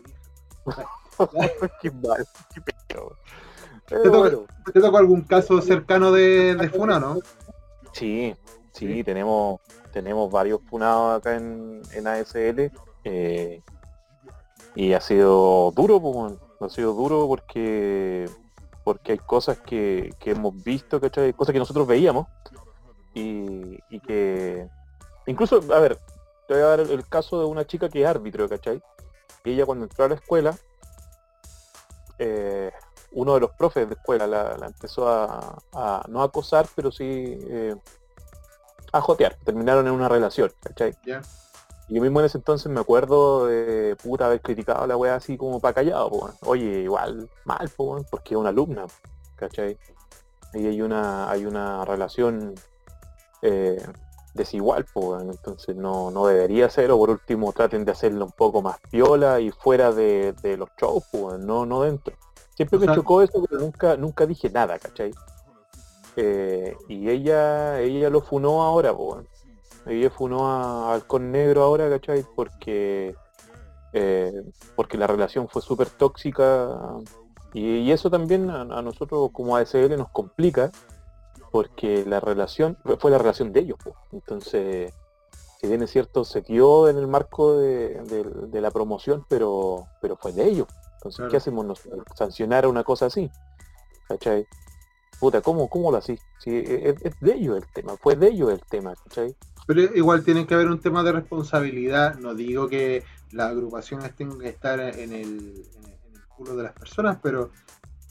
qué 1.82 1.90
mal, 1.90 2.27
qué 2.55 2.61
pecado. 2.61 3.16
Te 3.86 4.09
bueno, 4.09 4.45
¿Te 4.73 4.81
tocó 4.81 4.99
algún 4.99 5.23
caso 5.23 5.61
cercano 5.62 6.12
de, 6.12 6.55
de 6.55 6.69
Funa, 6.69 6.99
no? 7.01 7.19
Sí, 7.93 8.35
sí, 8.73 8.86
Sí. 8.95 9.05
tenemos 9.05 9.61
tenemos 9.93 10.31
varios 10.31 10.61
punados 10.61 11.19
acá 11.19 11.36
en, 11.36 11.81
en 11.93 12.07
ASL 12.07 12.70
eh, 13.05 13.62
y 14.74 14.93
ha 14.93 15.01
sido 15.01 15.73
duro, 15.73 16.01
pues, 16.01 16.35
ha 16.61 16.69
sido 16.69 16.93
duro 16.93 17.27
porque 17.27 18.28
porque 18.85 19.12
hay 19.12 19.19
cosas 19.19 19.59
que, 19.59 20.15
que 20.19 20.31
hemos 20.32 20.62
visto, 20.62 21.01
¿cachai? 21.01 21.32
Cosas 21.32 21.53
que 21.53 21.59
nosotros 21.59 21.86
veíamos 21.86 22.27
y, 23.15 23.78
y 23.90 24.01
que 24.01 24.69
incluso, 25.27 25.61
a 25.74 25.81
ver, 25.81 25.99
te 26.47 26.55
voy 26.55 26.62
a 26.62 26.66
dar 26.66 26.81
el, 26.81 26.90
el 26.90 27.07
caso 27.07 27.40
de 27.40 27.47
una 27.47 27.66
chica 27.66 27.89
que 27.89 28.03
es 28.03 28.07
árbitro, 28.07 28.49
¿cachai? 28.49 28.82
Y 29.45 29.53
ella 29.53 29.66
cuando 29.66 29.85
entró 29.85 30.05
a 30.05 30.09
la 30.09 30.15
escuela, 30.15 30.57
uno 33.13 33.35
de 33.35 33.41
los 33.41 33.51
profes 33.53 33.89
de 33.89 33.95
escuela 33.95 34.27
la, 34.27 34.57
la 34.59 34.67
empezó 34.67 35.09
a, 35.09 35.59
a 35.73 36.05
no 36.09 36.23
acosar, 36.23 36.67
pero 36.75 36.91
sí 36.91 37.39
eh, 37.49 37.75
a 38.93 39.01
jotear. 39.01 39.37
Terminaron 39.45 39.87
en 39.87 39.93
una 39.93 40.09
relación, 40.09 40.53
¿cachai? 40.63 40.97
Y 41.89 41.95
yo 41.95 42.03
mismo 42.03 42.21
en 42.21 42.27
ese 42.27 42.39
entonces 42.39 42.71
me 42.71 42.81
acuerdo 42.81 43.47
de 43.47 43.97
puta 43.97 44.27
haber 44.27 44.43
criticado 44.43 44.83
a 44.83 44.87
la 44.87 44.97
wea 44.97 45.15
así 45.15 45.37
como 45.39 45.59
para 45.59 45.75
callado, 45.75 46.11
po. 46.11 46.31
Oye, 46.45 46.81
igual, 46.81 47.31
mal, 47.45 47.71
po, 47.75 48.05
porque 48.11 48.35
es 48.35 48.39
una 48.39 48.51
alumna, 48.51 48.85
¿cachai? 49.37 49.79
Y 50.53 50.67
hay 50.67 50.83
una, 50.83 51.31
hay 51.31 51.47
una 51.47 51.85
relación 51.85 52.55
eh, 53.41 53.83
desigual, 54.35 54.85
po, 54.85 55.19
entonces 55.19 55.77
no, 55.77 56.11
no 56.11 56.27
debería 56.27 56.69
ser, 56.69 56.91
o 56.91 56.99
por 56.99 57.11
último 57.11 57.53
traten 57.53 57.85
de 57.85 57.93
hacerlo 57.93 58.27
un 58.27 58.33
poco 58.33 58.61
más 58.61 58.79
piola 58.91 59.41
y 59.41 59.51
fuera 59.51 59.93
de, 59.93 60.35
de 60.43 60.57
los 60.59 60.69
shows, 60.79 61.05
no, 61.39 61.65
no 61.65 61.83
dentro. 61.83 62.15
Siempre 62.59 62.77
O 62.77 62.81
me 62.81 62.87
chocó 62.97 63.23
eso, 63.23 63.41
pero 63.49 63.61
nunca, 63.61 63.97
nunca 63.97 64.27
dije 64.27 64.51
nada, 64.51 64.81
¿cachai? 64.81 65.13
Eh, 66.17 66.77
y 66.89 67.09
ella, 67.09 67.81
ella 67.81 68.11
lo 68.11 68.21
funó 68.21 68.65
ahora, 68.65 68.93
weón. 68.93 69.29
Ella 69.87 70.11
funó 70.11 70.49
a 70.51 70.93
Halcón 70.93 71.31
Negro 71.31 71.63
ahora, 71.63 71.89
¿cachai? 71.89 72.25
Porque 72.35 73.15
eh, 73.93 74.33
porque 74.75 74.99
la 74.99 75.07
relación 75.07 75.49
fue 75.49 75.63
súper 75.63 75.89
tóxica 75.89 76.77
y, 77.55 77.77
y 77.79 77.93
eso 77.93 78.11
también 78.11 78.51
a, 78.51 78.63
a 78.63 78.83
nosotros 78.83 79.31
como 79.33 79.57
ASL 79.57 79.97
nos 79.97 80.11
complica 80.11 80.73
porque 81.53 82.05
la 82.07 82.19
relación 82.19 82.77
fue 82.99 83.13
la 83.13 83.19
relación 83.19 83.53
de 83.53 83.61
ellos. 83.61 83.79
po. 83.83 83.95
Entonces, 84.11 84.93
si 85.61 85.69
bien 85.69 85.83
es 85.83 85.91
cierto, 85.91 86.25
se 86.25 86.41
dio 86.41 86.89
en 86.89 86.99
el 86.99 87.07
marco 87.07 87.57
de, 87.57 88.03
de- 88.03 88.25
de 88.49 88.61
la 88.61 88.73
promoción, 88.73 89.25
pero, 89.29 89.87
pero 90.01 90.17
fue 90.17 90.33
de 90.33 90.45
ellos. 90.49 90.67
Entonces, 90.99 91.16
Claro. 91.16 91.31
¿qué 91.31 91.37
hacemos 91.37 91.65
nosotros? 91.66 92.05
Sancionar 92.16 92.66
una 92.66 92.85
cosa 92.85 93.07
así. 93.07 93.31
¿Cachai? 94.09 94.47
Puta, 95.20 95.41
¿cómo, 95.41 95.69
cómo 95.69 95.91
lo 95.91 95.97
así? 95.99 96.19
Si 96.39 96.57
es, 96.57 96.97
es 97.03 97.20
de 97.20 97.35
ellos 97.35 97.57
el 97.59 97.66
tema, 97.73 97.97
fue 97.97 98.15
de 98.16 98.29
ellos 98.29 98.53
el 98.53 98.61
tema, 98.61 98.95
¿cachai? 99.05 99.35
Pero 99.66 99.83
igual 99.83 100.25
tiene 100.25 100.47
que 100.47 100.55
haber 100.55 100.69
un 100.69 100.81
tema 100.81 101.03
de 101.03 101.12
responsabilidad. 101.12 102.15
No 102.16 102.35
digo 102.35 102.69
que 102.69 103.03
las 103.33 103.51
agrupaciones 103.51 104.15
tengan 104.16 104.39
que 104.39 104.49
estar 104.49 104.79
en 104.81 105.12
el, 105.12 105.66
en 105.77 105.85
el- 105.85 105.99
culo 106.37 106.55
de 106.57 106.62
las 106.62 106.73
personas, 106.73 107.19
pero 107.20 107.51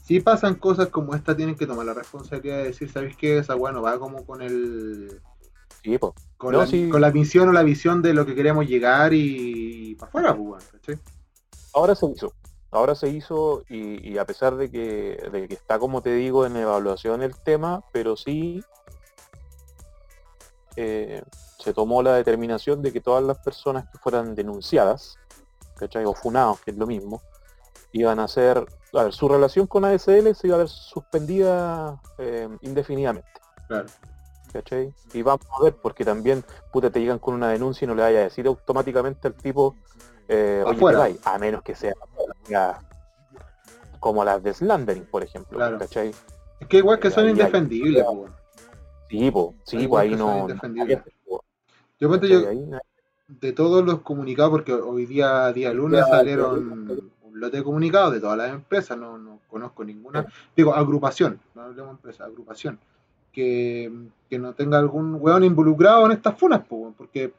si 0.04 0.20
pasan 0.20 0.56
cosas 0.56 0.88
como 0.88 1.14
esta, 1.14 1.34
tienen 1.34 1.56
que 1.56 1.66
tomar 1.66 1.86
la 1.86 1.94
responsabilidad 1.94 2.58
de 2.58 2.64
decir, 2.64 2.90
¿sabéis 2.92 3.16
qué? 3.16 3.38
Esa 3.38 3.56
weá 3.56 3.72
no 3.72 3.80
va 3.80 3.98
como 3.98 4.24
con 4.26 4.42
el. 4.42 5.20
Sí. 5.82 5.98
Con, 5.98 6.52
No, 6.52 6.58
la, 6.58 6.66
sí. 6.66 6.88
con 6.90 7.00
la 7.00 7.10
misión 7.10 7.48
o 7.48 7.52
la 7.52 7.62
visión 7.62 8.02
de 8.02 8.12
lo 8.12 8.26
que 8.26 8.34
queremos 8.34 8.66
llegar 8.66 9.14
y 9.14 9.94
para 9.94 10.08
afuera, 10.10 10.36
pues, 10.36 10.64
¿cachai? 10.66 10.98
Ahora 11.72 11.94
se 11.94 12.04
hizo. 12.06 12.34
Ahora 12.70 12.94
se 12.94 13.08
hizo 13.08 13.62
y, 13.68 14.12
y 14.12 14.18
a 14.18 14.24
pesar 14.24 14.56
de 14.56 14.70
que, 14.70 15.28
de 15.32 15.48
que 15.48 15.54
está, 15.54 15.78
como 15.78 16.02
te 16.02 16.12
digo, 16.12 16.44
en 16.44 16.56
evaluación 16.56 17.22
el 17.22 17.34
tema, 17.34 17.82
pero 17.92 18.16
sí 18.16 18.62
eh, 20.76 21.22
se 21.58 21.74
tomó 21.74 22.02
la 22.02 22.14
determinación 22.14 22.82
de 22.82 22.92
que 22.92 23.00
todas 23.00 23.24
las 23.24 23.38
personas 23.38 23.88
que 23.90 23.98
fueran 23.98 24.34
denunciadas, 24.34 25.16
¿cachai? 25.76 26.04
O 26.04 26.14
funados, 26.14 26.60
que 26.60 26.70
es 26.70 26.76
lo 26.76 26.86
mismo, 26.86 27.20
iban 27.92 28.20
a 28.20 28.28
ser, 28.28 28.64
a 28.94 29.04
ver, 29.04 29.12
su 29.12 29.28
relación 29.28 29.66
con 29.66 29.84
ASL 29.84 30.34
se 30.34 30.46
iba 30.46 30.56
a 30.56 30.58
ver 30.58 30.68
suspendida 30.68 32.00
eh, 32.18 32.48
indefinidamente. 32.60 33.28
Claro. 33.66 33.86
¿cachai? 34.52 34.94
Y 35.12 35.22
vamos 35.22 35.46
a 35.58 35.64
ver, 35.64 35.74
porque 35.74 36.04
también, 36.04 36.44
puta, 36.72 36.90
te 36.90 37.00
llegan 37.00 37.18
con 37.18 37.34
una 37.34 37.48
denuncia 37.48 37.84
y 37.84 37.88
no 37.88 37.94
le 37.94 38.02
vaya 38.02 38.20
a 38.20 38.22
decir 38.22 38.46
automáticamente 38.46 39.26
al 39.26 39.34
tipo, 39.34 39.74
eh, 40.28 40.62
oye, 40.64 41.18
a 41.24 41.38
menos 41.38 41.62
que 41.62 41.74
sea 41.74 41.94
como 44.00 44.24
las 44.24 44.42
de 44.42 44.54
Slandering, 44.54 45.04
por 45.06 45.22
ejemplo, 45.22 45.58
Claro. 45.58 45.78
¿cachai? 45.78 46.12
Es 46.60 46.66
que 46.68 46.78
igual 46.78 46.98
que 46.98 47.10
son 47.10 47.24
hay- 47.24 47.30
indefendibles, 47.30 48.04
weón. 48.04 48.30
Sí, 49.10 49.30
po, 49.30 49.54
sí, 49.64 49.76
Hay 49.78 49.88
pues 49.88 50.02
ahí 50.02 50.14
no... 50.14 50.46
po, 51.26 51.42
Yo, 51.98 52.10
¿cachai? 52.10 52.28
yo, 52.30 52.78
de 53.28 53.52
todos 53.52 53.84
los 53.84 54.00
comunicados, 54.02 54.50
porque 54.50 54.72
hoy 54.72 55.06
día, 55.06 55.52
día 55.52 55.72
lunes, 55.72 56.06
salieron 56.08 57.10
un 57.22 57.40
lote 57.40 57.58
de 57.58 57.62
comunicados 57.62 58.12
de 58.14 58.20
todas 58.20 58.38
las 58.38 58.50
empresas, 58.50 58.96
no, 58.98 59.18
no 59.18 59.40
conozco 59.48 59.84
ninguna, 59.84 60.26
digo, 60.56 60.74
agrupación, 60.74 61.40
no 61.54 61.62
hablemos 61.62 61.88
de 61.88 61.92
empresa, 61.96 62.24
agrupación, 62.24 62.78
que, 63.32 63.92
que 64.30 64.38
no 64.38 64.54
tenga 64.54 64.78
algún 64.78 65.16
weón 65.20 65.44
involucrado 65.44 66.06
en 66.06 66.12
estas 66.12 66.38
funas, 66.38 66.64
po, 66.64 66.92
porque 66.96 67.32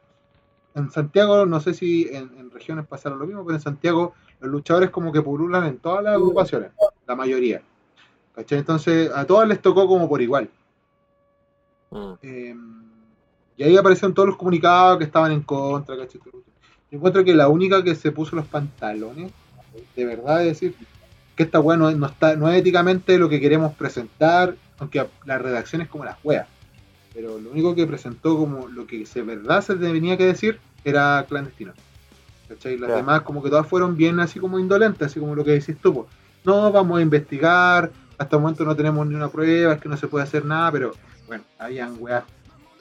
en 0.74 0.90
Santiago, 0.90 1.44
no 1.46 1.60
sé 1.60 1.74
si 1.74 2.08
en, 2.12 2.30
en 2.38 2.50
regiones 2.50 2.86
pasaron 2.86 3.18
lo 3.18 3.26
mismo, 3.26 3.44
pero 3.44 3.56
en 3.56 3.62
Santiago 3.62 4.14
los 4.40 4.50
luchadores 4.50 4.90
como 4.90 5.12
que 5.12 5.22
pululan 5.22 5.66
en 5.66 5.78
todas 5.78 6.02
las 6.04 6.14
agrupaciones, 6.14 6.70
la 7.06 7.14
mayoría. 7.14 7.62
¿Cachai? 8.34 8.58
Entonces 8.58 9.10
a 9.14 9.24
todas 9.26 9.48
les 9.48 9.60
tocó 9.60 9.86
como 9.86 10.08
por 10.08 10.22
igual. 10.22 10.48
Mm. 11.90 12.12
Eh, 12.22 12.54
y 13.56 13.62
ahí 13.62 13.76
aparecieron 13.76 14.14
todos 14.14 14.28
los 14.28 14.36
comunicados 14.38 14.98
que 14.98 15.04
estaban 15.04 15.32
en 15.32 15.42
contra, 15.42 15.96
¿cachai? 15.96 16.20
Yo 16.24 16.96
encuentro 16.96 17.24
que 17.24 17.34
la 17.34 17.48
única 17.48 17.84
que 17.84 17.94
se 17.94 18.10
puso 18.12 18.34
los 18.36 18.46
pantalones, 18.46 19.30
de 19.94 20.04
verdad, 20.04 20.40
es 20.42 20.60
decir, 20.60 20.74
que 21.36 21.42
esta 21.42 21.60
weá 21.60 21.76
no, 21.76 21.88
es- 21.90 21.96
no 21.96 22.06
está, 22.06 22.36
no 22.36 22.48
es 22.48 22.58
éticamente 22.58 23.18
lo 23.18 23.28
que 23.28 23.40
queremos 23.40 23.74
presentar, 23.74 24.56
aunque 24.78 25.06
la 25.24 25.38
redacción 25.38 25.82
es 25.82 25.88
como 25.88 26.04
las 26.04 26.16
weas. 26.24 26.48
Pero 27.12 27.38
lo 27.38 27.50
único 27.50 27.74
que 27.74 27.86
presentó 27.86 28.36
como 28.38 28.68
lo 28.68 28.86
que 28.86 29.04
de 29.04 29.22
verdad 29.22 29.60
se 29.62 29.74
tenía 29.76 30.16
que 30.16 30.26
decir 30.26 30.58
era 30.84 31.24
clandestino. 31.28 31.72
¿Cachai? 32.50 32.76
Las 32.78 32.92
demás 32.96 33.22
como 33.22 33.44
que 33.44 33.48
todas 33.48 33.66
fueron 33.66 33.96
bien 33.96 34.18
así 34.18 34.40
como 34.40 34.58
indolentes, 34.58 35.06
así 35.06 35.20
como 35.20 35.36
lo 35.36 35.44
que 35.44 35.52
decís 35.52 35.76
tú. 35.80 35.94
po. 35.94 36.06
No, 36.42 36.72
vamos 36.72 36.98
a 36.98 37.02
investigar, 37.02 37.92
hasta 38.18 38.36
el 38.36 38.42
momento 38.42 38.64
no 38.64 38.74
tenemos 38.74 39.06
ni 39.06 39.14
una 39.14 39.28
prueba, 39.28 39.74
es 39.74 39.80
que 39.80 39.88
no 39.88 39.96
se 39.96 40.08
puede 40.08 40.24
hacer 40.24 40.44
nada, 40.44 40.72
pero 40.72 40.92
bueno, 41.28 41.44
habían 41.60 41.94
weas 42.00 42.24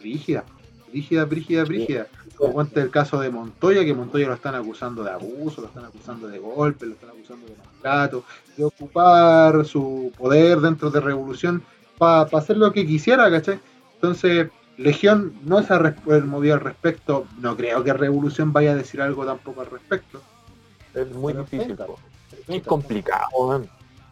rígidas, 0.01 0.43
rígidas, 0.91 1.29
rígidas, 1.29 1.67
rígidas. 1.67 2.07
Como 2.35 2.53
cuenta 2.53 2.81
el 2.81 2.89
caso 2.89 3.19
de 3.19 3.29
Montoya, 3.29 3.85
que 3.85 3.93
Montoya 3.93 4.27
lo 4.27 4.33
están 4.33 4.55
acusando 4.55 5.03
de 5.03 5.11
abuso, 5.11 5.61
lo 5.61 5.67
están 5.67 5.85
acusando 5.85 6.27
de 6.27 6.39
golpe, 6.39 6.87
lo 6.87 6.93
están 6.93 7.11
acusando 7.11 7.45
de 7.45 7.53
maltrato, 7.55 8.23
de 8.57 8.63
ocupar 8.63 9.65
su 9.65 10.11
poder 10.17 10.61
dentro 10.61 10.89
de 10.89 10.99
Revolución 10.99 11.61
para 11.97 12.23
hacer 12.23 12.57
lo 12.57 12.71
que 12.71 12.87
quisiera, 12.87 13.29
¿cachai? 13.29 13.59
Entonces, 13.95 14.49
Legión 14.79 15.33
no 15.43 15.61
se 15.61 15.73
ha 15.73 15.95
movido 16.25 16.53
al 16.53 16.61
respecto, 16.61 17.25
no 17.41 17.57
creo 17.57 17.83
que 17.83 17.91
Revolución 17.91 18.53
vaya 18.53 18.71
a 18.71 18.75
decir 18.75 19.01
algo 19.01 19.25
tampoco 19.25 19.59
al 19.59 19.67
respecto. 19.67 20.21
Es 20.93 21.11
muy 21.11 21.33
Pero 21.33 21.43
difícil, 21.43 21.75
po. 21.75 21.99
es 22.47 22.63
complicado, 22.63 23.47
man. 23.47 23.69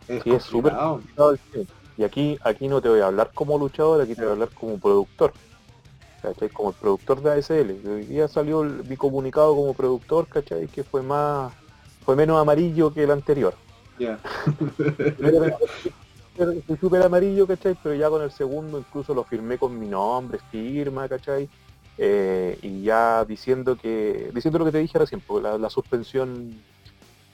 Es 0.10 0.24
Sí, 0.24 0.32
es 0.32 0.44
súper 0.44 0.74
complicado. 0.74 1.32
el 1.32 1.40
tema. 1.54 1.66
Y 1.96 2.04
aquí, 2.04 2.38
aquí 2.44 2.68
no 2.68 2.82
te 2.82 2.90
voy 2.90 3.00
a 3.00 3.08
hablar 3.08 3.32
como 3.34 3.58
luchador, 3.58 4.02
aquí 4.02 4.14
te 4.14 4.24
voy 4.24 4.32
a 4.32 4.34
hablar 4.34 4.50
como 4.50 4.78
productor. 4.78 5.32
¿Cachai? 6.22 6.50
Como 6.50 6.70
el 6.72 6.76
productor 6.76 7.22
de 7.22 7.32
ASL. 7.32 7.80
Hoy 7.90 8.04
día 8.04 8.28
salió 8.28 8.62
el- 8.62 8.84
mi 8.84 8.98
comunicado 8.98 9.56
como 9.56 9.74
productor, 9.74 10.28
¿cachai? 10.28 10.68
Que 10.68 10.84
fue 10.84 11.02
más, 11.02 11.54
fue 12.04 12.18
menos 12.18 12.42
amarillo 12.42 12.94
que 12.94 13.04
el 13.06 13.12
anterior. 13.12 13.56
Ya. 13.98 14.20
Fui 16.66 16.78
súper 16.78 17.02
amarillo, 17.02 17.48
¿cachai? 17.48 17.76
Pero 17.82 17.96
ya 17.96 18.10
con 18.10 18.22
el 18.22 18.32
segundo 18.32 18.78
incluso 18.78 19.14
lo 19.14 19.24
firmé 19.24 19.58
con 19.58 19.78
mi 19.80 19.88
nombre, 19.88 20.40
firma, 20.52 21.08
¿cachai? 21.10 21.50
Eh, 21.98 22.60
y 22.62 22.84
ya 22.84 23.26
diciendo 23.26 23.76
que, 23.76 24.30
diciendo 24.34 24.60
lo 24.60 24.66
que 24.66 24.72
te 24.72 24.78
dije 24.78 25.00
recién, 25.00 25.20
porque 25.26 25.48
la, 25.48 25.58
la 25.58 25.70
suspensión 25.70 26.54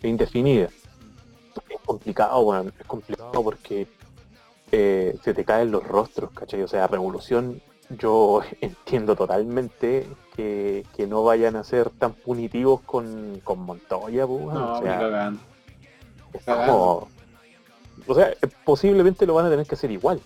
indefinida. 0.01 0.69
Es 1.69 1.79
complicado, 1.85 2.39
weón, 2.41 2.73
es 2.79 2.85
complicado 2.85 3.43
porque 3.43 3.87
eh, 4.71 5.17
se 5.21 5.33
te 5.33 5.43
caen 5.43 5.69
los 5.71 5.85
rostros, 5.85 6.31
¿cachai? 6.31 6.61
O 6.61 6.67
sea, 6.67 6.87
Revolución, 6.87 7.61
yo 7.89 8.41
entiendo 8.61 9.15
totalmente 9.17 10.07
que, 10.35 10.85
que 10.95 11.07
no 11.07 11.23
vayan 11.25 11.57
a 11.57 11.63
ser 11.65 11.89
tan 11.89 12.13
punitivos 12.13 12.79
con, 12.81 13.41
con 13.43 13.59
Montoya, 13.59 14.25
pues. 14.25 14.45
No, 14.45 14.73
o 14.77 14.81
sea, 14.81 14.99
es 16.33 16.43
como- 16.45 17.07
o 18.07 18.15
sea, 18.15 18.29
eh, 18.29 18.37
posiblemente 18.65 19.25
lo 19.25 19.33
van 19.33 19.45
a 19.45 19.49
tener 19.49 19.65
que 19.65 19.75
hacer 19.75 19.91
igual 19.91 20.21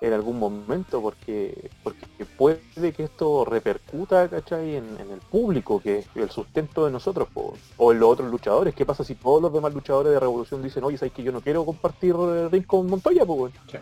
en 0.00 0.12
algún 0.14 0.38
momento 0.38 1.02
porque 1.02 1.70
porque 1.82 2.06
puede 2.38 2.92
que 2.92 3.04
esto 3.04 3.44
repercuta 3.44 4.28
¿cachai? 4.28 4.76
En, 4.76 4.98
en 4.98 5.10
el 5.10 5.20
público 5.20 5.80
que 5.80 5.98
es 5.98 6.06
el 6.14 6.30
sustento 6.30 6.86
de 6.86 6.90
nosotros 6.92 7.28
po, 7.32 7.54
o 7.76 7.92
en 7.92 8.00
los 8.00 8.08
otros 8.08 8.30
luchadores 8.30 8.74
qué 8.74 8.86
pasa 8.86 9.04
si 9.04 9.14
todos 9.14 9.42
los 9.42 9.52
demás 9.52 9.74
luchadores 9.74 10.12
de 10.12 10.18
Revolución 10.18 10.62
dicen 10.62 10.84
oye 10.84 10.96
sabes 10.96 11.12
que 11.12 11.22
yo 11.22 11.32
no 11.32 11.42
quiero 11.42 11.66
compartir 11.66 12.14
el 12.14 12.50
ring 12.50 12.64
con 12.64 12.86
Montoya 12.86 13.26
po, 13.26 13.34
weón?" 13.34 13.52
Sí. 13.70 13.78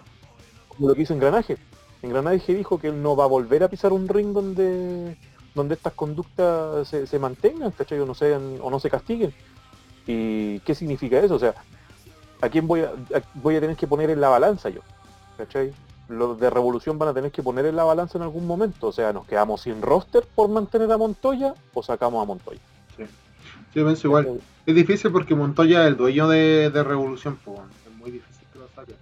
como 0.69 0.89
lo 0.89 0.95
que 0.95 1.03
hizo 1.03 1.15
Engranaje 1.15 1.57
Engranaje 2.03 2.55
dijo 2.55 2.79
que 2.79 2.89
él 2.89 3.01
no 3.01 3.15
va 3.15 3.25
a 3.25 3.29
volver 3.29 3.63
a 3.63 3.69
pisar 3.69 3.93
un 3.93 4.09
ring 4.09 4.33
donde 4.33 5.17
donde 5.55 5.75
estas 5.75 5.93
conductas 5.93 6.89
se, 6.89 7.07
se 7.07 7.19
mantengan 7.21 7.71
¿cachai? 7.71 8.01
o 8.01 8.07
no 8.07 8.15
sean 8.15 8.59
o 8.61 8.71
no 8.71 8.81
se 8.81 8.91
castiguen 8.91 9.33
y 10.05 10.59
qué 10.61 10.75
significa 10.75 11.21
eso 11.21 11.37
o 11.37 11.39
sea 11.39 11.55
¿a 12.41 12.49
quién 12.49 12.67
voy 12.67 12.81
a, 12.81 12.87
a- 13.17 13.23
voy 13.35 13.57
a 13.57 13.61
tener 13.61 13.77
que 13.77 13.87
poner 13.87 14.11
en 14.11 14.21
la 14.21 14.29
balanza 14.29 14.69
yo? 14.69 14.81
¿Cachai? 15.37 15.73
Los 16.09 16.41
de 16.41 16.49
Revolución 16.51 16.99
van 16.99 17.11
a 17.11 17.15
tener 17.15 17.31
que 17.31 17.43
poner 17.43 17.67
en 17.67 17.77
la 17.77 17.85
balanza 17.85 18.17
en 18.19 18.23
algún 18.23 18.47
momento. 18.47 18.89
O 18.89 18.93
sea, 18.93 19.13
¿nos 19.13 19.27
quedamos 19.27 19.61
sin 19.63 19.83
roster 19.83 20.25
por 20.35 20.49
mantener 20.49 20.91
a 20.91 20.97
Montoya 20.99 21.55
o 21.75 21.83
sacamos 21.83 22.23
a 22.23 22.27
Montoya? 22.27 22.61
Yo 23.75 23.85
pienso 23.85 24.07
igual. 24.09 24.41
Es 24.67 24.75
difícil 24.75 25.13
porque 25.13 25.35
Montoya 25.35 25.83
es 25.83 25.89
el 25.89 25.97
dueño 25.97 26.29
de, 26.29 26.71
de 26.71 26.83
Revolución, 26.83 27.39
pues, 27.45 27.59
es 27.87 27.97
muy 27.99 28.11
difícil 28.11 28.47
que 28.53 28.59
lo 28.59 28.69
saquen. 28.75 28.97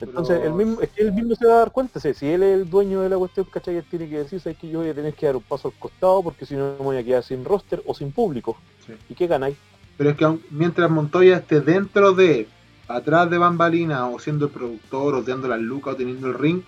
Entonces, 0.00 0.38
Pero- 0.40 0.50
él 0.50 0.54
mismo, 0.66 0.80
es 0.82 0.90
que 0.90 1.02
él 1.02 1.12
mismo 1.12 1.34
se 1.36 1.46
va 1.46 1.54
a 1.54 1.58
dar 1.58 1.70
cuenta. 1.70 2.00
Si 2.00 2.12
si 2.14 2.26
él 2.26 2.42
es 2.42 2.54
el 2.60 2.68
dueño 2.70 3.00
de 3.00 3.08
la 3.08 3.16
cuestión, 3.16 3.46
¿cachai? 3.50 3.76
Él 3.76 3.84
tiene 3.88 4.08
que 4.08 4.18
decir, 4.18 4.40
¿sabes 4.40 4.58
que 4.58 4.68
yo 4.68 4.80
voy 4.80 4.88
a 4.90 4.94
tener 4.94 5.14
que 5.14 5.26
dar 5.26 5.36
un 5.36 5.42
paso 5.42 5.68
al 5.68 5.74
costado 5.78 6.22
porque 6.22 6.44
si 6.44 6.54
no 6.54 6.74
me 6.78 6.84
voy 6.84 6.96
a 6.98 7.04
quedar 7.04 7.22
sin 7.22 7.44
roster 7.44 7.82
o 7.86 7.94
sin 7.94 8.12
público? 8.12 8.56
Sí. 8.86 8.92
¿Y 9.08 9.14
qué 9.14 9.26
ganáis? 9.26 9.56
Pero 9.96 10.10
es 10.10 10.16
que 10.16 10.38
mientras 10.50 10.90
Montoya 10.90 11.36
esté 11.38 11.60
dentro 11.60 12.12
de, 12.12 12.48
atrás 12.88 13.30
de 13.30 13.38
bambalina, 13.38 14.06
o 14.08 14.18
siendo 14.18 14.46
el 14.46 14.50
productor, 14.52 15.14
o 15.14 15.22
dando 15.22 15.48
las 15.48 15.60
lucas, 15.60 15.94
o 15.94 15.96
teniendo 15.96 16.28
el 16.28 16.34
ring, 16.34 16.62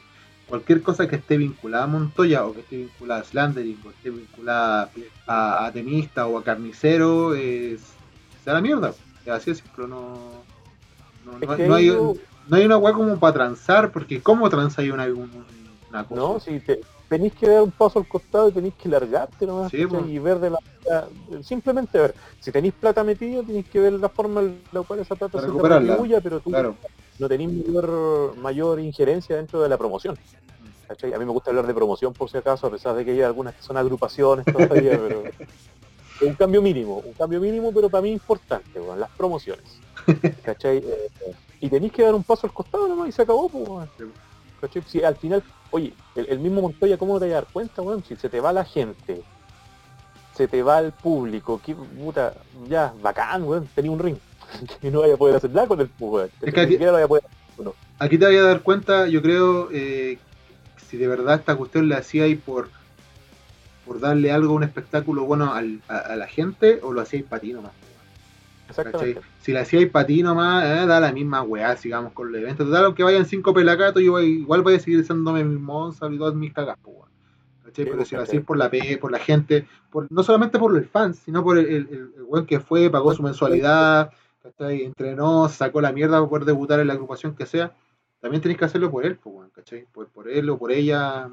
cualquier 0.48 0.82
cosa 0.82 1.08
que 1.08 1.16
esté 1.16 1.36
vinculada 1.36 1.84
a 1.84 1.88
Montoya, 1.88 2.44
o 2.44 2.54
que 2.54 2.60
esté 2.60 2.76
vinculada 2.76 3.20
a 3.20 3.24
Slandering, 3.24 3.78
o 3.84 3.90
esté 3.90 4.10
vinculada 4.10 4.90
a, 5.26 5.66
a 5.66 5.72
tenista 5.72 6.26
o 6.26 6.38
a 6.38 6.44
carnicero, 6.44 7.34
es, 7.34 7.80
se 8.42 8.50
da 8.50 8.54
la 8.54 8.60
mierda. 8.60 8.94
Es 9.24 9.32
así 9.32 9.50
de 9.50 9.56
simple, 9.56 9.88
no, 9.88 10.44
no, 11.24 11.38
Es 11.40 11.48
no- 11.48 11.56
que 11.56 11.66
no 11.68 11.74
hay, 11.74 11.88
no 11.88 12.56
hay 12.56 12.66
una 12.66 12.76
weá 12.76 12.92
como 12.92 13.18
para 13.18 13.32
transar, 13.32 13.90
porque 13.90 14.20
¿cómo 14.20 14.48
transáis 14.50 14.92
una, 14.92 15.04
un- 15.06 15.44
una 15.88 16.04
cosa? 16.04 16.20
No, 16.20 16.40
si 16.40 16.60
te, 16.60 16.80
tenéis 17.08 17.34
que 17.34 17.48
dar 17.48 17.62
un 17.62 17.70
paso 17.70 17.98
al 17.98 18.08
costado 18.08 18.48
y 18.48 18.52
tenéis 18.52 18.74
que 18.74 18.88
largarte 18.88 19.46
nomás 19.46 19.70
Sí, 19.70 19.86
y 20.08 20.18
ver 20.18 20.38
de 20.38 20.50
la 20.50 20.58
simplemente 21.42 21.98
ver, 21.98 22.14
si 22.40 22.52
tenéis 22.52 22.74
plata 22.74 23.02
metido 23.02 23.42
tenéis 23.42 23.66
que 23.68 23.80
ver 23.80 23.94
la 23.94 24.08
forma 24.08 24.40
en 24.40 24.62
la 24.72 24.82
cual 24.82 25.00
esa 25.00 25.14
plata 25.14 25.38
Para 25.38 25.46
se 25.46 25.52
te 25.52 25.68
retribuya, 25.68 26.20
pero 26.20 26.40
tú 26.40 26.50
Claro. 26.50 26.76
no 27.18 27.28
tenéis 27.28 27.50
mayor, 27.66 28.36
mayor 28.36 28.80
injerencia 28.80 29.36
dentro 29.36 29.62
de 29.62 29.68
la 29.68 29.78
promoción. 29.78 30.16
¿cachai? 30.86 31.12
A 31.14 31.18
mí 31.18 31.24
me 31.24 31.32
gusta 31.32 31.50
hablar 31.50 31.66
de 31.66 31.74
promoción 31.74 32.12
por 32.12 32.30
si 32.30 32.36
acaso, 32.36 32.66
a 32.66 32.70
pesar 32.70 32.94
de 32.94 33.04
que 33.04 33.12
hay 33.12 33.22
algunas 33.22 33.54
que 33.54 33.62
son 33.62 33.76
agrupaciones 33.76 34.44
todavía, 34.46 34.98
pero 35.08 35.22
un 36.20 36.34
cambio 36.34 36.62
mínimo, 36.62 36.98
un 36.98 37.12
cambio 37.14 37.40
mínimo, 37.40 37.72
pero 37.72 37.88
para 37.88 38.02
mí 38.02 38.12
importante, 38.12 38.80
las 38.98 39.10
promociones. 39.10 39.78
¿cachai? 40.42 40.78
Eh, 40.84 41.34
y 41.60 41.70
tenéis 41.70 41.92
que 41.92 42.02
dar 42.02 42.14
un 42.14 42.22
paso 42.22 42.46
al 42.46 42.52
costado 42.52 42.86
nomás 42.86 43.08
y 43.08 43.12
se 43.12 43.22
acabó, 43.22 43.48
pues. 43.48 43.88
¿Cachai? 44.60 44.82
Si 44.86 45.02
al 45.02 45.16
final, 45.16 45.42
oye, 45.74 45.92
el, 46.14 46.26
el 46.28 46.38
mismo 46.38 46.62
Montoya, 46.62 46.96
¿cómo 46.96 47.18
te 47.18 47.26
vas 47.26 47.32
a 47.32 47.34
dar 47.40 47.46
cuenta, 47.52 47.82
weón? 47.82 48.04
Si 48.04 48.14
se 48.14 48.28
te 48.28 48.38
va 48.40 48.52
la 48.52 48.64
gente, 48.64 49.22
se 50.36 50.46
te 50.46 50.62
va 50.62 50.78
el 50.78 50.92
público, 50.92 51.60
qué 51.64 51.74
puta, 51.74 52.32
ya, 52.68 52.94
bacán, 53.02 53.42
weón, 53.42 53.68
tenía 53.74 53.90
un 53.90 53.98
ring. 53.98 54.16
que 54.80 54.88
no 54.92 55.00
vaya 55.00 55.14
a 55.14 55.16
poder 55.16 55.34
hacer 55.36 55.50
nada 55.50 55.66
con 55.66 55.80
el 55.80 55.90
weón. 55.98 56.30
Es 56.42 56.54
que 56.54 56.60
aquí- 56.60 56.76
vaya 56.76 57.04
a 57.04 57.08
poder. 57.08 57.24
Aquí 57.98 58.18
te 58.18 58.26
voy 58.26 58.36
a 58.36 58.42
dar 58.44 58.60
cuenta, 58.62 59.08
yo 59.08 59.20
creo, 59.20 59.68
eh, 59.72 60.18
si 60.88 60.96
de 60.96 61.08
verdad 61.08 61.36
esta 61.40 61.56
cuestión 61.56 61.88
la 61.88 61.98
hacíais 61.98 62.38
por, 62.40 62.70
por 63.84 63.98
darle 63.98 64.30
algo, 64.30 64.54
un 64.54 64.62
espectáculo 64.62 65.24
bueno 65.24 65.54
al- 65.54 65.80
a, 65.88 65.98
a 65.98 66.16
la 66.16 66.28
gente, 66.28 66.78
o 66.84 66.92
lo 66.92 67.00
hacíais 67.00 67.24
para 67.24 67.40
ti 67.40 67.52
nomás. 67.52 67.72
¿Cachai? 68.66 68.86
Exactamente. 68.86 69.20
Si 69.40 69.52
la 69.52 69.60
hacíais 69.60 69.90
para 69.90 70.06
ti 70.06 70.22
nomás, 70.22 70.64
eh, 70.64 70.86
da 70.86 71.00
la 71.00 71.12
misma 71.12 71.42
weá, 71.42 71.76
sigamos 71.76 72.12
con 72.12 72.32
los 72.32 72.40
eventos. 72.40 72.66
Total, 72.66 72.84
aunque 72.86 73.02
vayan 73.02 73.26
cinco 73.26 73.52
pelacatos, 73.54 74.02
yo 74.02 74.12
voy- 74.12 74.40
igual 74.40 74.62
voy 74.62 74.74
a 74.74 74.80
seguir 74.80 75.00
haciéndome 75.00 75.44
mis 75.44 75.60
monzas 75.60 76.10
y 76.12 76.18
todas 76.18 76.34
mis 76.34 76.52
cagas, 76.52 76.76
pues. 76.82 76.96
¿Cachai? 77.64 77.84
Pero 77.86 78.04
si 78.04 78.14
lo 78.14 78.22
hacéis 78.22 78.42
por 78.44 78.56
la 78.58 78.70
P, 78.70 78.98
por 78.98 79.10
la 79.12 79.18
gente, 79.18 79.66
por, 79.90 80.06
no 80.10 80.22
solamente 80.22 80.58
por 80.58 80.76
el 80.76 80.84
fans, 80.84 81.18
sino 81.24 81.42
por 81.42 81.58
el, 81.58 81.66
el, 81.66 81.74
el- 81.90 82.12
el 82.16 82.22
weón 82.26 82.46
que 82.46 82.60
fue, 82.60 82.90
pagó 82.90 83.14
su 83.14 83.22
mensualidad, 83.22 84.10
¿cachai? 84.42 84.82
entrenó, 84.84 85.48
sacó 85.48 85.80
la 85.80 85.92
mierda 85.92 86.18
para 86.18 86.28
poder 86.28 86.44
debutar 86.44 86.80
en 86.80 86.86
la 86.88 86.92
agrupación 86.92 87.34
que 87.34 87.46
sea, 87.46 87.72
también 88.20 88.40
tenéis 88.42 88.58
que 88.58 88.64
hacerlo 88.66 88.90
por 88.90 89.04
él, 89.06 89.16
pues, 89.16 89.50
¿cachai? 89.54 89.86
Por, 89.92 90.08
por 90.08 90.28
él 90.28 90.48
o 90.50 90.58
por 90.58 90.72
ella. 90.72 91.28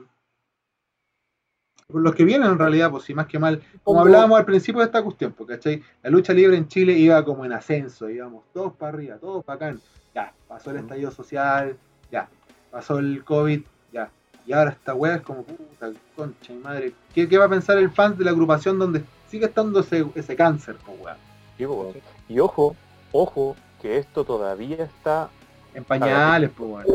Por 1.92 2.02
los 2.02 2.16
que 2.16 2.24
vienen 2.24 2.50
en 2.50 2.58
realidad, 2.58 2.90
pues 2.92 3.04
si 3.04 3.14
más 3.14 3.28
que 3.28 3.38
mal. 3.40 3.62
Como 3.84 4.00
hablábamos 4.00 4.40
al 4.40 4.46
principio 4.46 4.80
de 4.80 4.86
esta 4.86 5.04
cuestión, 5.04 5.34
porque 5.38 5.56
¿cachai? 5.56 5.84
la 6.04 6.10
lucha 6.10 6.34
libre 6.34 6.58
en 6.58 6.68
Chile 6.68 6.94
iba 6.94 7.24
como 7.26 7.46
en 7.46 7.54
ascenso, 7.54 8.10
íbamos 8.10 8.44
todos 8.54 8.74
para 8.74 8.94
arriba, 8.94 9.18
todos 9.18 9.44
para 9.44 9.68
acá. 9.68 9.80
Ya, 10.16 10.34
pasó 10.48 10.72
el 10.72 10.78
estallido 10.78 11.12
social, 11.12 11.78
ya, 12.12 12.28
pasó 12.72 13.00
el 13.00 13.24
COVID, 13.24 13.62
ya. 13.94 14.10
Y 14.46 14.54
ahora 14.54 14.72
esta 14.72 14.94
weá 14.94 15.16
es 15.16 15.22
como 15.22 15.44
puta, 15.44 15.92
concha 16.16 16.54
y 16.54 16.58
madre. 16.58 16.94
¿Qué, 17.14 17.28
qué 17.28 17.38
va 17.38 17.46
a 17.46 17.50
pensar 17.50 17.78
el 17.78 17.90
fan 17.92 18.18
de 18.18 18.26
la 18.26 18.32
agrupación 18.32 18.80
donde 18.80 19.04
sigue 19.30 19.46
estando 19.46 19.80
ese, 19.82 20.06
ese 20.16 20.36
cáncer, 20.36 20.76
pues 20.86 21.00
weá? 21.00 21.18
Weón. 21.60 21.94
Y 22.28 22.40
ojo, 22.40 22.76
ojo, 23.12 23.56
que 23.82 23.98
esto 23.98 24.24
todavía 24.24 24.84
está, 24.84 25.30
En 25.74 25.84
pañales, 25.84 26.50
pues, 26.58 26.88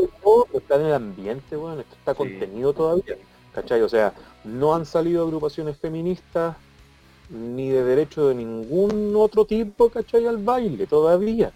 está 0.53 0.75
en 0.75 0.85
el 0.87 0.93
ambiente, 0.93 1.55
weón, 1.57 1.79
esto 1.79 1.95
está 1.95 2.11
Sí. 2.11 2.17
contenido 2.17 2.73
todavía, 2.73 3.15
¿cachai? 3.57 3.81
O 3.81 3.89
sea, 3.89 4.13
no 4.43 4.75
han 4.75 4.85
salido 4.85 5.23
agrupaciones 5.23 5.77
feministas 5.77 6.55
ni 7.29 7.69
de 7.69 7.83
derecho 7.83 8.27
de 8.27 8.35
ningún 8.35 9.13
otro 9.15 9.45
tipo, 9.45 9.89
¿cachai? 9.89 10.27
Al 10.27 10.37
baile, 10.37 10.85
todavía. 10.85 11.51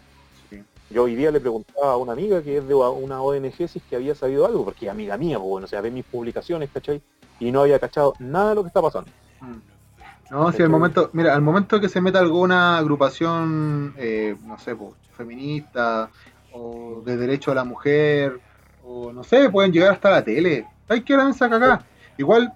Sí. 0.50 0.64
Yo 0.90 1.04
hoy 1.04 1.16
día 1.16 1.30
le 1.30 1.40
preguntaba 1.40 1.94
a 1.94 1.98
una 1.98 2.14
amiga 2.14 2.42
que 2.42 2.58
es 2.58 2.68
de 2.68 2.74
una 2.74 3.22
ONG 3.22 3.56
si 3.68 3.78
es 3.78 3.84
que 3.88 3.96
había 3.96 4.16
sabido 4.16 4.48
algo, 4.48 4.66
porque 4.66 4.88
es 4.88 4.92
amiga 4.92 5.16
mía, 5.16 5.38
pues, 5.38 5.48
bueno, 5.48 5.66
o 5.66 5.68
sea, 5.68 5.80
ve 5.82 5.92
mis 5.92 6.04
publicaciones, 6.04 6.72
¿cachai? 6.74 7.02
Y 7.40 7.52
no 7.52 7.62
había 7.62 7.78
cachado 7.78 8.16
nada 8.18 8.50
de 8.50 8.56
lo 8.56 8.64
que 8.64 8.68
está 8.70 8.82
pasando. 8.82 9.12
Mm. 9.40 10.32
No, 10.32 10.52
si 10.54 10.64
al 10.64 10.70
momento, 10.70 11.10
mira, 11.14 11.36
al 11.36 11.42
momento 11.42 11.80
que 11.80 11.90
se 11.90 12.02
meta 12.02 12.20
alguna 12.20 12.80
agrupación, 12.80 13.94
eh, 13.98 14.36
no 14.46 14.58
sé, 14.58 14.76
pues, 14.76 14.94
feminista 15.16 16.10
o 16.54 17.04
de 17.06 17.16
derecho 17.16 17.52
a 17.52 17.56
la 17.56 17.64
mujer, 17.64 18.40
o 18.84 19.14
no 19.14 19.24
sé, 19.24 19.50
pueden 19.50 19.72
llegar 19.72 19.92
hasta 19.94 20.10
la 20.10 20.24
tele. 20.24 20.66
Hay 20.88 21.02
que 21.04 21.16
la 21.16 21.26
mensa 21.26 21.46
acá. 21.46 21.86
Igual 22.22 22.54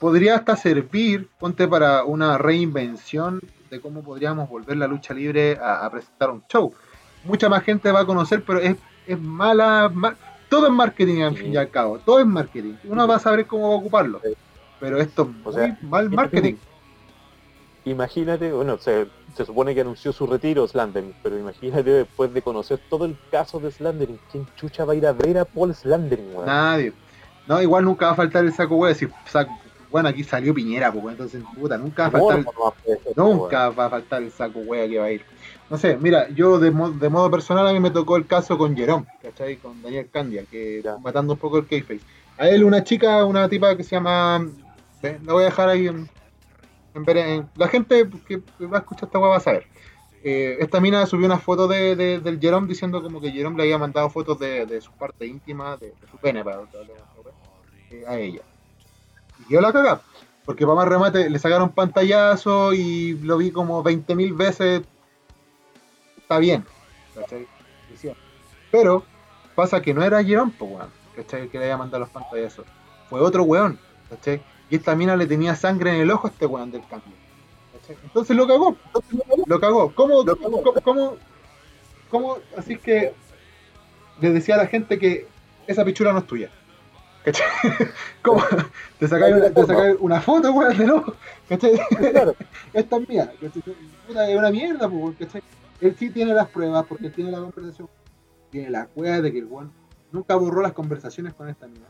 podría 0.00 0.34
hasta 0.36 0.56
servir, 0.56 1.28
ponte 1.38 1.68
para 1.68 2.04
una 2.04 2.38
reinvención 2.38 3.38
de 3.70 3.78
cómo 3.78 4.02
podríamos 4.02 4.48
volver 4.48 4.78
la 4.78 4.86
lucha 4.86 5.12
libre 5.12 5.58
a, 5.60 5.84
a 5.84 5.90
presentar 5.90 6.30
un 6.30 6.42
show. 6.48 6.72
Mucha 7.24 7.50
más 7.50 7.62
gente 7.64 7.92
va 7.92 8.00
a 8.00 8.06
conocer, 8.06 8.42
pero 8.46 8.60
es, 8.60 8.76
es 9.06 9.20
mala, 9.20 9.90
ma- 9.92 10.16
todo 10.48 10.68
es 10.68 10.72
marketing 10.72 11.20
al 11.20 11.36
fin 11.36 11.52
y 11.52 11.56
al 11.58 11.68
cabo, 11.70 11.98
todo 11.98 12.18
es 12.20 12.26
marketing. 12.26 12.76
Uno 12.84 13.06
va 13.06 13.16
a 13.16 13.18
saber 13.18 13.46
cómo 13.46 13.68
va 13.68 13.74
a 13.74 13.78
ocuparlo. 13.78 14.22
Pero 14.80 14.98
esto 14.98 15.22
es 15.22 15.28
O 15.28 15.50
muy 15.50 15.52
sea, 15.52 15.78
mal 15.82 16.08
marketing. 16.08 16.54
Imagínate, 17.86 18.50
bueno, 18.50 18.78
se, 18.78 19.06
se 19.36 19.44
supone 19.44 19.74
que 19.74 19.82
anunció 19.82 20.10
su 20.14 20.26
retiro 20.26 20.66
Slandering, 20.66 21.12
pero 21.22 21.38
imagínate 21.38 21.90
después 21.90 22.32
de 22.32 22.40
conocer 22.40 22.80
todo 22.88 23.04
el 23.04 23.14
caso 23.30 23.60
de 23.60 23.70
Slandering, 23.70 24.18
¿quién 24.32 24.46
chucha 24.56 24.86
va 24.86 24.94
a 24.94 24.96
ir 24.96 25.06
a 25.06 25.12
ver 25.12 25.36
a 25.36 25.44
Paul 25.44 25.74
Slandering, 25.74 26.34
weón? 26.34 26.46
Nadie. 26.46 26.94
No, 27.46 27.60
igual 27.60 27.84
nunca 27.84 28.06
va 28.06 28.12
a 28.12 28.16
faltar 28.16 28.44
el 28.44 28.52
saco 28.52 28.76
hueá. 28.76 28.94
Si, 28.94 29.06
saco- 29.26 29.52
bueno, 29.90 30.08
aquí 30.08 30.24
salió 30.24 30.52
Piñera, 30.54 30.92
pues, 30.92 31.04
entonces, 31.12 31.42
puta, 31.54 31.78
nunca 31.78 32.02
va 32.04 32.08
a 32.08 32.10
faltar, 32.10 32.44
poder 32.44 32.98
ser, 33.04 33.12
nunca 33.16 33.68
va 33.70 33.86
a 33.86 33.90
faltar 33.90 34.22
el 34.22 34.30
saco 34.32 34.58
hueá 34.60 34.88
que 34.88 34.98
va 34.98 35.04
a 35.04 35.12
ir. 35.12 35.24
No 35.70 35.78
sé, 35.78 35.96
mira, 35.96 36.28
yo 36.30 36.58
de, 36.58 36.70
mo- 36.70 36.90
de 36.90 37.08
modo 37.08 37.30
personal 37.30 37.66
a 37.66 37.72
mí 37.72 37.80
me 37.80 37.90
tocó 37.90 38.16
el 38.16 38.26
caso 38.26 38.58
con 38.58 38.76
Jerome, 38.76 39.06
¿cachai? 39.22 39.56
Con 39.58 39.80
Daniel 39.82 40.08
Candia, 40.10 40.44
que 40.50 40.82
Ya. 40.82 40.96
matando 40.98 41.34
un 41.34 41.38
poco 41.38 41.58
el 41.58 41.66
kayfabe. 41.66 42.00
A 42.38 42.48
él 42.48 42.64
una 42.64 42.82
chica, 42.82 43.24
una 43.24 43.48
tipa 43.48 43.76
que 43.76 43.84
se 43.84 43.94
llama, 43.94 44.44
eh, 45.02 45.18
la 45.24 45.32
voy 45.32 45.42
a 45.42 45.46
dejar 45.46 45.68
ahí 45.68 45.86
en, 45.86 46.08
en 46.94 47.04
ver- 47.04 47.16
en- 47.18 47.48
la 47.56 47.68
gente 47.68 48.08
que 48.26 48.42
va 48.66 48.78
a 48.78 48.80
escuchar 48.80 49.06
esta 49.06 49.18
hueá 49.18 49.30
va 49.30 49.36
a 49.36 49.40
saber. 49.40 49.64
Eh, 50.26 50.56
esta 50.58 50.80
mina 50.80 51.04
subió 51.04 51.26
una 51.26 51.38
foto 51.38 51.68
de, 51.68 51.94
de- 51.96 52.18
del 52.18 52.40
Jerome 52.40 52.66
diciendo 52.66 53.02
como 53.02 53.20
que 53.20 53.30
Jerome 53.30 53.58
le 53.58 53.64
había 53.64 53.78
mandado 53.78 54.08
fotos 54.08 54.38
de, 54.38 54.64
de 54.64 54.80
su 54.80 54.90
parte 54.92 55.26
íntima, 55.26 55.76
de, 55.76 55.92
su 56.10 56.16
pene 56.18 56.42
para 56.42 56.62
eh, 56.62 56.64
a 58.06 58.16
ella. 58.18 58.40
Y 59.48 59.52
yo 59.52 59.60
la 59.60 59.72
cagá, 59.72 60.00
porque 60.44 60.64
para 60.64 60.76
más 60.76 60.88
remate 60.88 61.28
le 61.30 61.38
sacaron 61.38 61.70
pantallazo 61.70 62.72
y 62.72 63.14
lo 63.18 63.36
vi 63.38 63.50
como 63.50 63.82
20.000 63.82 64.36
veces. 64.36 64.82
Está 66.18 66.38
bien. 66.38 66.64
Pero 68.70 69.04
pasa 69.54 69.80
que 69.80 69.94
no 69.94 70.02
era 70.02 70.22
Jerome, 70.24 70.52
pues, 70.58 70.70
weón, 70.72 70.88
¿cachai? 71.14 71.48
Que 71.48 71.58
le 71.58 71.64
había 71.64 71.76
mandado 71.76 72.00
los 72.00 72.08
pantallazos. 72.10 72.66
Fue 73.08 73.20
otro 73.20 73.44
weón, 73.44 73.78
¿cachai? 74.10 74.42
Y 74.70 74.76
esta 74.76 74.96
mina 74.96 75.16
le 75.16 75.26
tenía 75.26 75.54
sangre 75.54 75.90
en 75.94 76.00
el 76.00 76.10
ojo 76.10 76.26
a 76.26 76.30
este 76.30 76.46
weón 76.46 76.70
del 76.72 76.82
cambio. 76.88 77.12
¿cachai? 77.72 77.96
Entonces 78.02 78.36
lo 78.36 78.46
cagó, 78.48 78.76
lo 79.46 79.60
cagó. 79.60 79.94
¿Cómo, 79.94 80.24
cómo, 80.24 80.62
cómo, 80.82 81.16
cómo- 82.10 82.38
así 82.56 82.76
que 82.76 83.12
le 84.20 84.30
decía 84.30 84.54
a 84.56 84.58
la 84.58 84.66
gente 84.66 84.98
que 84.98 85.28
esa 85.66 85.84
pichura 85.84 86.12
no 86.12 86.18
es 86.20 86.26
tuya? 86.26 86.50
¿Cachai? 87.24 87.46
¿Cómo? 88.22 88.42
Te 88.98 89.08
sacáis 89.08 89.34
una, 89.34 89.50
te 89.50 89.66
sacáis 89.66 89.96
una 89.98 90.20
foto, 90.20 90.52
weón, 90.52 90.76
del 90.76 90.90
ojo, 90.90 91.14
¿cachai? 91.48 91.80
Claro, 92.12 92.34
Esta 92.72 92.96
es 92.96 93.08
mía, 93.08 93.32
¿cachai? 93.40 93.62
Es 94.30 94.38
una 94.38 94.50
mierda, 94.50 94.88
pues, 94.88 95.16
¿cachai? 95.18 95.42
Él 95.80 95.96
sí 95.98 96.10
tiene 96.10 96.34
las 96.34 96.48
pruebas 96.48 96.84
porque 96.86 97.06
él 97.06 97.12
tiene 97.12 97.30
la 97.30 97.38
conversación, 97.38 97.88
tiene 98.50 98.70
la 98.70 98.86
cueva 98.86 99.20
de 99.20 99.32
que 99.32 99.38
el 99.38 99.46
weón 99.46 99.72
nunca 100.12 100.36
borró 100.36 100.60
las 100.60 100.72
conversaciones 100.72 101.32
con 101.34 101.48
esta 101.48 101.66
mina. 101.66 101.86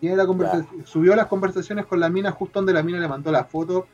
Tiene 0.00 0.16
la 0.16 0.26
conversación, 0.26 0.86
subió 0.86 1.14
las 1.14 1.26
conversaciones 1.26 1.84
con 1.86 2.00
la 2.00 2.08
mina 2.08 2.32
justo 2.32 2.58
donde 2.58 2.72
la 2.72 2.82
mina 2.82 2.98
le 2.98 3.08
mandó 3.08 3.30
la 3.30 3.44
foto 3.44 3.86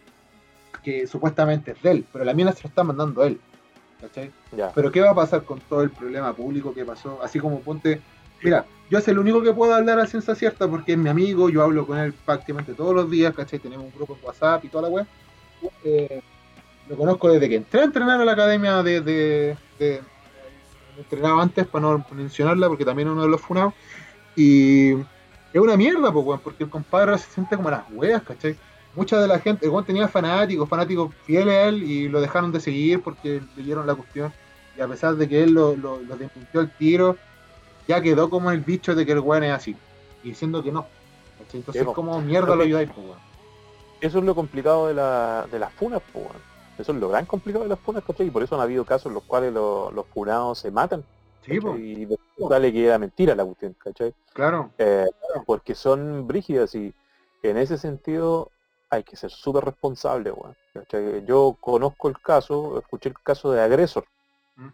que 0.82 1.06
supuestamente 1.06 1.72
es 1.72 1.82
de 1.82 1.90
él, 1.90 2.06
pero 2.12 2.24
la 2.24 2.34
mina 2.34 2.52
se 2.52 2.62
lo 2.62 2.68
está 2.68 2.84
mandando 2.84 3.22
a 3.22 3.26
él. 3.26 3.40
¿Cachai? 4.00 4.30
ya. 4.56 4.70
Pero 4.72 4.92
¿qué 4.92 5.00
va 5.00 5.10
a 5.10 5.14
pasar 5.14 5.44
con 5.44 5.60
todo 5.60 5.82
el 5.82 5.90
problema 5.90 6.34
público 6.34 6.74
que 6.74 6.84
pasó? 6.84 7.20
Así 7.22 7.40
como 7.40 7.60
ponte, 7.60 8.02
mira, 8.42 8.66
yo 8.90 8.98
es 8.98 9.08
el 9.08 9.18
único 9.18 9.42
que 9.42 9.52
puedo 9.52 9.74
hablar 9.74 9.98
a 9.98 10.06
ciencia 10.06 10.34
cierta 10.34 10.68
porque 10.68 10.92
es 10.92 10.98
mi 10.98 11.08
amigo, 11.08 11.48
yo 11.48 11.62
hablo 11.62 11.86
con 11.86 11.98
él 11.98 12.12
prácticamente 12.24 12.74
todos 12.74 12.94
los 12.94 13.10
días, 13.10 13.34
¿cachai? 13.34 13.58
Tenemos 13.58 13.86
un 13.86 13.92
grupo 13.94 14.16
en 14.20 14.26
WhatsApp 14.26 14.64
y 14.64 14.68
toda 14.68 14.82
la 14.82 14.88
web. 14.88 15.06
Eh, 15.84 16.20
lo 16.88 16.96
conozco 16.96 17.32
desde 17.32 17.48
que 17.48 17.56
entré 17.56 17.80
a 17.80 17.84
entrenar 17.84 18.20
a 18.20 18.24
la 18.24 18.32
academia 18.32 18.82
de... 18.82 19.00
de, 19.00 19.56
de- 19.78 20.00
entrenaba 20.96 21.42
antes 21.42 21.66
para 21.66 21.82
no 21.82 22.06
mencionarla 22.12 22.68
porque 22.68 22.84
también 22.84 23.08
es 23.08 23.12
uno 23.12 23.22
de 23.22 23.28
los 23.28 23.40
funados. 23.40 23.74
Y 24.36 24.92
es 24.92 25.60
una 25.60 25.76
mierda, 25.76 26.12
pues, 26.12 26.24
weón, 26.24 26.40
porque 26.40 26.64
el 26.64 26.70
compadre 26.70 27.18
se 27.18 27.30
siente 27.30 27.56
como 27.56 27.70
las 27.70 27.82
weas, 27.90 28.22
¿cachai? 28.22 28.56
Mucha 28.94 29.20
de 29.20 29.26
la 29.26 29.40
gente, 29.40 29.66
el 29.66 29.72
weón 29.72 29.84
tenía 29.84 30.06
fanáticos, 30.06 30.68
fanáticos 30.68 31.12
fieles 31.24 31.52
a 31.52 31.62
él 31.64 31.82
y 31.82 32.08
lo 32.08 32.20
dejaron 32.20 32.52
de 32.52 32.60
seguir 32.60 33.02
porque 33.02 33.42
leyeron 33.56 33.86
la 33.88 33.96
cuestión. 33.96 34.32
Y 34.76 34.80
a 34.82 34.86
pesar 34.86 35.16
de 35.16 35.28
que 35.28 35.42
él 35.42 35.52
lo, 35.52 35.74
lo, 35.74 36.00
lo 36.00 36.16
desmintió 36.16 36.60
el 36.60 36.70
tiro, 36.76 37.16
ya 37.88 38.00
quedó 38.00 38.30
como 38.30 38.50
el 38.50 38.60
bicho 38.60 38.94
de 38.94 39.04
que 39.06 39.12
el 39.12 39.20
weón 39.20 39.44
es 39.44 39.52
así. 39.52 39.76
Y 40.22 40.28
diciendo 40.30 40.62
que 40.62 40.72
no. 40.72 40.86
¿cachai? 41.38 41.60
Entonces, 41.60 41.82
Sí, 41.86 41.92
como 41.94 42.20
mierda 42.20 42.54
lo 42.56 42.62
ayudáis, 42.62 42.90
pues, 42.94 43.06
weón. 43.06 43.18
Eso 44.00 44.18
es 44.18 44.24
lo 44.24 44.34
complicado 44.34 44.88
de, 44.88 44.94
la, 44.94 45.46
de 45.50 45.58
las 45.58 45.72
funas, 45.74 46.02
po, 46.12 46.20
weón. 46.20 46.54
Eso 46.78 46.92
es 46.92 46.98
lo 46.98 47.08
gran 47.08 47.24
complicado 47.26 47.64
de 47.64 47.70
las 47.70 47.78
funas, 47.78 48.02
¿cachai? 48.04 48.26
Y 48.26 48.30
por 48.30 48.42
eso 48.42 48.54
han 48.56 48.60
habido 48.60 48.84
casos 48.84 49.06
en 49.06 49.14
los 49.14 49.22
cuales 49.24 49.52
lo- 49.52 49.90
los 49.92 50.06
funados 50.06 50.58
se 50.58 50.70
matan. 50.70 51.04
Sí, 51.46 51.60
pues. 51.60 51.78
Y 51.78 52.04
después 52.06 52.48
sale 52.48 52.72
que 52.72 52.86
era 52.86 52.98
mentira 52.98 53.34
la 53.34 53.44
cuestión, 53.44 53.74
¿cachai? 53.74 54.14
claro. 54.32 54.70
Eh, 54.78 55.06
porque 55.46 55.74
son 55.74 56.26
brígidas 56.26 56.74
y 56.74 56.92
en 57.42 57.56
ese 57.58 57.76
sentido 57.78 58.50
hay 58.90 59.02
que 59.04 59.16
ser 59.16 59.30
súper 59.30 59.64
responsable, 59.64 60.32
weón. 60.32 60.56
¿cachai? 60.72 61.24
Yo 61.26 61.56
conozco 61.60 62.08
el 62.08 62.18
caso, 62.20 62.78
escuché 62.78 63.10
el 63.10 63.18
caso 63.22 63.52
de 63.52 63.60
Agresor, 63.60 64.04
Mm. 64.56 64.68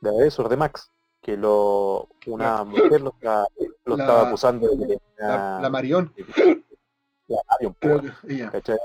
de 0.00 0.10
Agresor 0.10 0.48
de 0.48 0.56
Max, 0.56 0.90
que 1.24 1.38
lo 1.38 2.06
una 2.26 2.64
mujer 2.64 3.00
lo, 3.00 3.08
estaba- 3.14 3.46
lo 3.86 3.96
La- 3.96 4.04
estaba 4.04 4.28
acusando 4.28 4.68
de 4.68 4.76
que 4.76 4.86
tenía, 4.98 5.58
La, 5.62 5.70
Marión, 5.70 6.12
la 7.26 7.40
que. 7.58 8.50
¿cachai? 8.52 8.76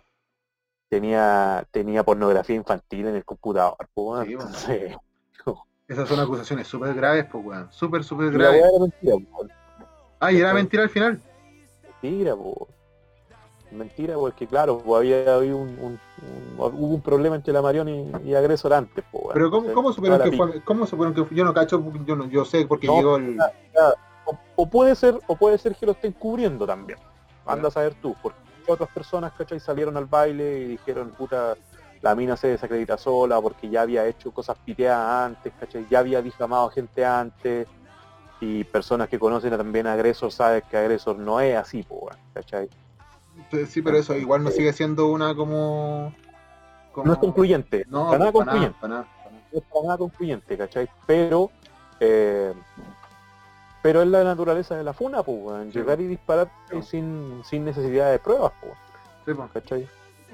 Tenía, 0.89 1.67
tenía 1.69 2.03
pornografía 2.03 2.55
infantil 2.55 3.07
en 3.07 3.15
el 3.17 3.25
computador, 3.25 3.75
bueno. 3.93 4.23
Entonces, 4.23 4.95
Esas 5.89 6.07
son 6.07 6.19
acusaciones 6.19 6.67
súper 6.67 6.93
graves, 6.93 7.25
pues, 7.29 7.43
weón. 7.45 7.71
Súper, 7.73 8.03
súper 8.05 8.31
graves. 8.31 8.61
era 8.63 8.79
mentira, 8.79 9.15
po, 9.31 9.37
weón. 9.37 9.51
Ah, 10.21 10.31
y 10.31 10.37
era 10.37 10.53
mentira 10.53 10.83
al 10.83 10.89
final. 10.89 11.21
Mentira. 12.01 12.35
Mentira, 13.71 14.15
porque 14.15 14.47
claro, 14.47 14.79
pues 14.79 14.97
había 14.99 15.35
habido 15.35 15.57
un, 15.57 15.69
un- 15.79 15.99
un- 16.27 16.55
hubo 16.57 16.95
un 16.95 17.01
problema 17.01 17.35
entre 17.35 17.53
la 17.53 17.61
Marión 17.61 17.87
y, 17.87 18.11
y 18.25 18.33
Agresor 18.33 18.73
antes, 18.73 19.03
weón. 19.11 19.29
Pero 19.33 19.51
¿cómo, 19.51 19.73
cómo 19.73 19.93
supieron 19.93 20.21
que 20.23 20.35
fue? 20.35 20.61
¿Cómo 20.63 20.87
supieron 20.87 21.13
que? 21.13 21.35
Yo 21.35 21.45
no 21.45 21.53
cacho, 21.53 21.83
yo 22.05 22.15
no, 22.15 22.25
yo 22.25 22.45
sé 22.45 22.65
porque 22.65 22.87
No, 22.87 22.95
llegó 22.97 23.17
el. 23.17 23.37
O, 24.25 24.37
o 24.55 24.69
puede 24.69 24.95
ser, 24.95 25.19
o 25.27 25.35
puede 25.35 25.57
ser 25.57 25.75
que 25.75 25.85
lo 25.85 25.93
estén 25.93 26.13
cubriendo 26.13 26.65
también. 26.65 26.99
Anda 27.45 27.67
a 27.69 27.71
saber 27.71 27.93
tú, 27.95 28.15
porque 28.21 28.37
otras 28.67 28.89
personas, 28.89 29.31
¿cachai? 29.33 29.59
Salieron 29.59 29.97
al 29.97 30.05
baile 30.05 30.59
y 30.59 30.65
dijeron, 30.65 31.11
puta, 31.17 31.55
la 32.01 32.13
mina 32.15 32.37
se 32.37 32.47
desacredita 32.49 32.97
sola 32.97 33.41
porque 33.41 33.69
ya 33.69 33.81
había 33.81 34.05
hecho 34.05 34.31
cosas 34.31 34.57
piteadas 34.63 35.25
antes, 35.31 35.53
¿cachai? 35.59 35.85
Ya 35.89 35.99
había 35.99 36.21
difamado 36.21 36.67
a 36.67 36.71
gente 36.71 37.03
antes. 37.05 37.67
Y 38.41 38.63
personas 38.63 39.09
que 39.09 39.19
conocen 39.19 39.57
también 39.57 39.85
a 39.87 39.93
Agresor 39.93 40.31
saben 40.31 40.63
que 40.69 40.77
Agresor 40.77 41.17
no 41.17 41.39
es 41.41 41.57
así, 41.57 41.83
po, 41.83 42.09
¿cachai? 42.33 42.69
Sí, 43.67 43.81
pero 43.81 43.97
eso 43.97 44.15
igual 44.15 44.43
no 44.43 44.51
sigue 44.51 44.73
siendo 44.73 45.07
una 45.07 45.35
como. 45.35 46.13
como- 46.91 47.07
No 47.07 47.13
es 47.13 47.19
concluyente, 47.19 47.85
No, 47.89 48.07
para 48.07 48.19
nada 48.19 48.31
para 48.31 48.45
concluyente. 48.45 48.77
para 48.81 48.93
nada, 48.93 49.07
para 49.23 49.31
nada. 49.31 49.43
no 49.51 49.59
es 49.59 49.65
para 49.71 49.85
nada 49.85 49.97
concluyente, 49.97 50.57
¿cachai? 50.57 50.89
Pero, 51.07 51.49
eh, 51.99 52.53
pero 53.81 54.01
es 54.01 54.07
la 54.07 54.23
naturaleza 54.23 54.75
de 54.75 54.83
la 54.83 54.93
funa, 54.93 55.23
pues. 55.23 55.71
Sí, 55.71 55.79
llegar 55.79 56.01
y 56.01 56.07
disparar 56.07 56.49
Sí. 56.71 56.81
sin, 56.81 57.41
sin 57.45 57.63
necesidad 57.65 58.11
de 58.11 58.19
pruebas, 58.19 58.51
pues, 58.59 58.73
Sí. 59.67 59.87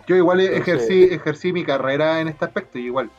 Yo 0.07 0.15
igual 0.15 0.39
Entonces- 0.39 0.61
ejercí, 0.61 1.03
ejercí 1.13 1.51
mi 1.53 1.63
carrera 1.65 2.21
en 2.21 2.27
este 2.29 2.45
aspecto, 2.45 2.77
igual, 2.77 3.09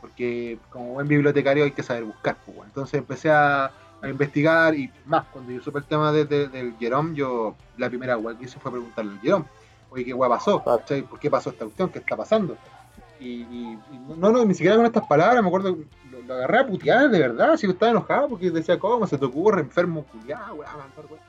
porque 0.00 0.58
como 0.70 0.94
buen 0.94 1.08
bibliotecario 1.08 1.64
hay 1.64 1.72
que 1.72 1.82
saber 1.82 2.04
buscar. 2.04 2.36
pues. 2.46 2.58
Entonces 2.64 2.94
empecé 2.98 3.30
a, 3.30 3.70
a 4.02 4.08
investigar 4.08 4.74
y 4.74 4.90
más, 5.06 5.24
cuando 5.32 5.52
yo 5.52 5.60
supe 5.62 5.78
el 5.78 5.84
tema 5.84 6.12
de- 6.12 6.24
de- 6.24 6.48
del 6.48 6.76
Jerome, 6.78 7.14
yo 7.14 7.54
la 7.78 7.88
primera 7.88 8.16
weá 8.18 8.36
que 8.36 8.44
hice 8.44 8.58
fue 8.60 8.70
preguntarle 8.70 9.12
al 9.12 9.20
Jerome, 9.20 9.44
oye, 9.90 10.04
¿qué 10.04 10.12
weá 10.14 10.28
pasó? 10.28 10.62
¿Cachai? 10.62 11.02
¿Por 11.02 11.18
qué 11.18 11.30
pasó 11.30 11.50
esta 11.50 11.64
cuestión? 11.64 11.88
¿Qué 11.88 11.98
está 12.00 12.16
pasando? 12.16 12.56
Y, 13.18 13.42
y- 13.42 13.78
y 13.92 13.98
no, 14.18 14.30
no, 14.30 14.44
ni 14.44 14.54
siquiera 14.54 14.76
con 14.76 14.84
estas 14.86 15.06
palabras, 15.06 15.42
me 15.42 15.48
acuerdo, 15.48 15.76
lo, 16.10 16.20
lo 16.22 16.34
agarré 16.34 16.58
a 16.58 16.66
putear, 16.66 17.08
de 17.08 17.18
verdad, 17.18 17.56
si 17.56 17.66
estaba 17.66 17.90
enojado 17.90 18.28
porque 18.28 18.50
decía, 18.50 18.78
¿cómo 18.78 19.06
se 19.06 19.16
te 19.16 19.24
ocurre, 19.24 19.62
enfermo, 19.62 20.04
culiado, 20.04 20.54
weá, 20.56 20.70
mandar, 20.76 21.06
weá?". 21.10 21.20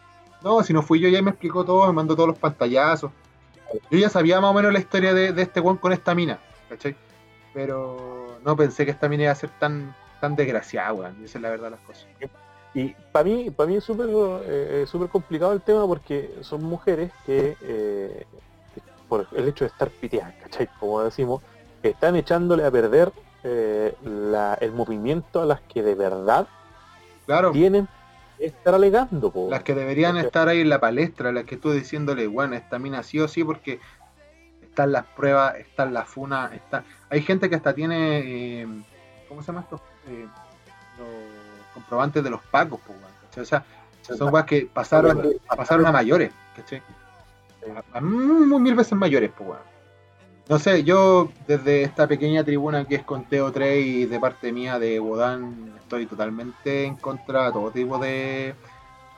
No, 0.44 0.62
si 0.64 0.74
no 0.74 0.82
fui 0.84 1.00
yo, 1.00 1.08
ya 1.10 1.22
me 1.22 1.32
explicó 1.32 1.64
todo, 1.64 1.88
me 1.88 1.94
mandó 1.94 2.16
todos 2.16 2.30
los 2.30 2.38
pantallazos. 2.38 3.12
Yo 3.90 3.98
ya 3.98 4.10
sabía 4.10 4.40
más 4.40 4.52
o 4.52 4.54
menos 4.54 4.72
la 4.72 4.80
historia 4.80 5.14
de, 5.14 5.32
de 5.34 5.42
este 5.42 5.60
weón 5.62 5.78
con 5.78 5.92
esta 5.94 6.14
mina, 6.14 6.38
¿cachai? 6.70 6.96
Pero 7.54 8.40
no 8.46 8.56
pensé 8.56 8.86
que 8.86 8.92
esta 8.92 9.10
mina 9.10 9.24
iba 9.24 9.32
a 9.32 9.36
ser 9.36 9.50
tan, 9.60 9.96
tan 10.22 10.36
desgraciada, 10.36 10.94
weón, 10.94 11.16
esa 11.24 11.38
es 11.38 11.42
la 11.42 11.50
verdad 11.50 11.72
las 11.72 11.80
cosas. 11.82 12.06
Y 12.78 12.96
para 13.12 13.24
mí, 13.26 13.50
para 13.50 13.68
mí 13.68 13.78
es 13.78 13.84
súper 13.84 14.08
eh, 14.46 14.86
complicado 15.12 15.52
el 15.54 15.62
tema 15.62 15.88
porque 15.88 16.32
son 16.42 16.64
mujeres 16.64 17.12
que, 17.26 17.58
eh, 17.62 18.28
por 19.10 19.28
el 19.32 19.48
hecho 19.48 19.66
de 19.66 19.70
estar 19.70 19.90
piteadas, 19.90 20.36
¿cachai? 20.44 20.70
Como 20.80 21.02
decimos, 21.02 21.42
están 21.82 22.16
echándole 22.16 22.64
a 22.66 22.70
perder 22.70 23.12
eh, 23.44 23.96
la- 24.04 24.56
el 24.56 24.74
movimiento 24.74 25.42
a 25.42 25.46
las 25.46 25.62
que 25.62 25.82
de 25.82 25.96
verdad 25.96 26.48
Claro, 27.26 27.52
tienen 27.52 27.88
estar 28.38 28.76
alegando. 28.76 29.32
po. 29.32 29.50
las 29.50 29.64
que 29.64 29.74
deberían 29.74 30.18
estar 30.18 30.48
ahí 30.48 30.62
en 30.62 30.70
la 30.70 30.80
palestra, 30.80 31.32
las 31.32 31.46
que 31.46 31.58
tú 31.58 31.72
diciéndole, 31.72 32.28
bueno, 32.28 32.56
esta 32.56 32.78
mina 32.78 33.02
sí 33.02 33.20
o 33.20 33.28
sí, 33.28 33.44
porque 33.44 33.80
están 34.62 34.92
las 34.92 35.06
pruebas, 35.16 35.56
están 35.56 35.94
las 35.94 36.08
funas, 36.08 36.52
está... 36.54 36.84
hay 37.10 37.22
gente 37.22 37.50
que 37.50 37.56
hasta 37.56 37.74
tiene, 37.74 38.62
eh, 38.62 38.68
¿cómo 39.28 39.42
se 39.42 39.48
llama 39.48 39.62
esto? 39.62 39.82
Comprobantes 41.78 42.24
de 42.24 42.32
los 42.32 42.42
pacos, 42.42 42.80
¿cachai? 43.30 43.44
O 43.44 43.46
sea, 43.46 43.64
son 44.02 44.34
weas 44.34 44.46
que 44.46 44.66
pasaron, 44.66 45.34
pasaron 45.48 45.86
a 45.86 45.92
mayores, 45.92 46.32
¿cachai? 46.56 46.82
A, 47.94 48.02
mil 48.02 48.74
veces 48.74 48.94
mayores, 48.94 49.30
pues, 49.38 49.48
weón. 49.48 49.62
No 50.50 50.58
sé, 50.58 50.84
yo 50.84 51.30
desde 51.46 51.84
esta 51.84 52.08
pequeña 52.08 52.44
tribuna 52.44 52.86
que 52.86 52.96
es 52.96 53.04
Conteo 53.04 53.52
3 53.52 53.86
y 53.86 54.06
de 54.06 54.20
parte 54.20 54.52
mía 54.52 54.80
de 54.80 55.00
Wodan, 55.00 55.74
estoy 55.78 56.08
totalmente 56.08 56.86
en 56.86 56.96
contra 56.96 57.48
de 57.48 57.52
todo 57.52 57.70
tipo 57.70 58.00
de, 58.00 58.56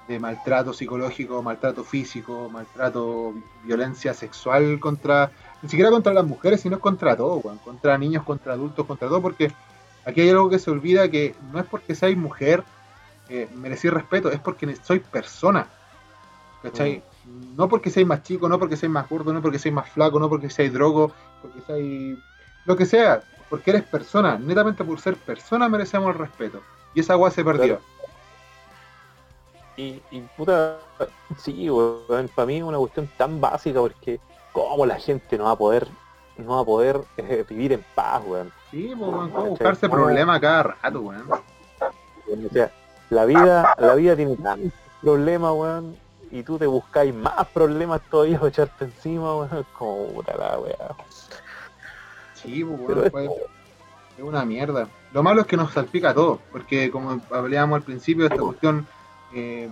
de 0.10 0.20
maltrato 0.20 0.74
psicológico, 0.74 1.42
maltrato 1.42 1.86
físico, 1.86 2.50
maltrato, 2.52 3.36
violencia 3.64 4.14
sexual 4.14 4.82
contra, 4.82 5.32
ni 5.62 5.70
siquiera 5.70 5.92
contra 5.92 6.14
las 6.14 6.26
mujeres, 6.26 6.60
sino 6.60 6.80
contra 6.80 7.16
todo, 7.16 7.38
weón, 7.38 7.60
contra 7.60 7.98
niños, 7.98 8.24
contra 8.24 8.54
adultos, 8.54 8.86
contra 8.86 9.08
todo, 9.08 9.22
porque 9.22 9.50
aquí 10.06 10.22
hay 10.22 10.30
algo 10.30 10.50
que 10.50 10.60
se 10.60 10.72
olvida 10.72 11.10
que 11.10 11.36
no 11.52 11.60
es 11.60 11.66
porque 11.66 11.96
seáis 11.96 12.18
mujer, 12.18 12.64
eh, 13.30 13.48
merecís 13.56 13.92
respeto, 13.92 14.32
es 14.32 14.40
porque 14.40 14.76
soy 14.84 15.00
persona. 15.00 15.68
¿Cachai? 16.62 17.02
No 17.56 17.70
porque 17.70 17.90
seáis 17.90 18.08
más 18.08 18.24
chico, 18.24 18.50
no 18.50 18.60
porque 18.60 18.76
seáis 18.76 18.92
más 18.92 19.08
gordo, 19.08 19.32
no 19.32 19.42
porque 19.42 19.60
seáis 19.60 19.76
más 19.76 19.90
flaco, 19.90 20.20
no 20.20 20.30
porque 20.30 20.50
seáis 20.50 20.74
drogo, 20.74 21.12
porque 21.42 21.62
seáis 21.62 22.18
lo 22.66 22.76
que 22.76 22.86
sea, 22.86 23.24
porque 23.50 23.72
eres 23.72 23.84
persona, 23.84 24.38
netamente 24.38 24.84
por 24.84 25.00
ser 25.00 25.16
persona 25.16 25.70
merecemos 25.70 26.10
el 26.10 26.20
respeto. 26.20 26.62
Y 26.94 27.00
esa 27.02 27.14
agua 27.14 27.32
se 27.32 27.44
perdió. 27.44 27.80
Y, 29.78 30.02
y 30.12 30.22
puta, 30.36 30.78
sí, 31.38 31.70
weón, 31.70 32.30
para 32.36 32.46
mí 32.46 32.58
es 32.58 32.64
una 32.64 32.78
cuestión 32.78 33.10
tan 33.18 33.40
básica 33.40 33.80
porque 33.80 34.20
cómo 34.52 34.86
la 34.86 35.00
gente 35.00 35.38
no 35.38 35.46
va 35.46 35.52
a 35.52 35.58
poder 35.58 35.88
no 36.46 36.56
va 36.56 36.62
a 36.62 36.66
poder 36.66 37.02
eh, 37.18 37.46
vivir 37.48 37.74
en 37.74 37.86
paz, 37.96 38.22
weón. 38.26 38.52
Sí, 38.72 38.94
pues, 38.98 39.00
weón, 39.12 39.30
¿cómo 39.32 39.46
buscarse 39.52 39.88
problemas 39.90 40.40
cada 40.40 40.64
rato, 40.64 41.02
weón? 41.02 41.24
O 41.32 42.54
sea, 42.54 42.72
la 43.10 43.26
vida, 43.26 43.76
la 43.78 43.96
vida 43.96 44.16
tiene 44.16 44.36
tantos 44.36 44.72
problemas, 45.02 45.54
weón, 45.54 45.96
y 46.32 46.44
tú 46.44 46.58
te 46.60 46.68
buscáis 46.68 47.14
más 47.14 47.48
problemas 47.54 48.02
todavía 48.10 48.38
para 48.38 48.50
echarte 48.50 48.86
encima, 48.86 49.36
weón, 49.36 49.66
como 49.78 50.08
puta 50.08 50.36
la 50.38 50.60
weá. 50.60 50.96
Sí, 52.34 52.64
pues, 52.64 52.80
weón, 52.80 53.06
es- 53.06 53.12
pues, 53.12 53.30
es 54.18 54.24
una 54.24 54.46
mierda. 54.46 54.88
Lo 55.12 55.24
malo 55.24 55.42
es 55.42 55.48
que 55.48 55.58
nos 55.58 55.72
salpica 55.74 56.14
todo, 56.14 56.40
porque 56.52 56.92
como 56.92 57.20
hablábamos 57.32 57.78
al 57.78 57.84
principio, 57.84 58.26
esta 58.26 58.38
cuestión, 58.38 58.86
eh, 59.34 59.72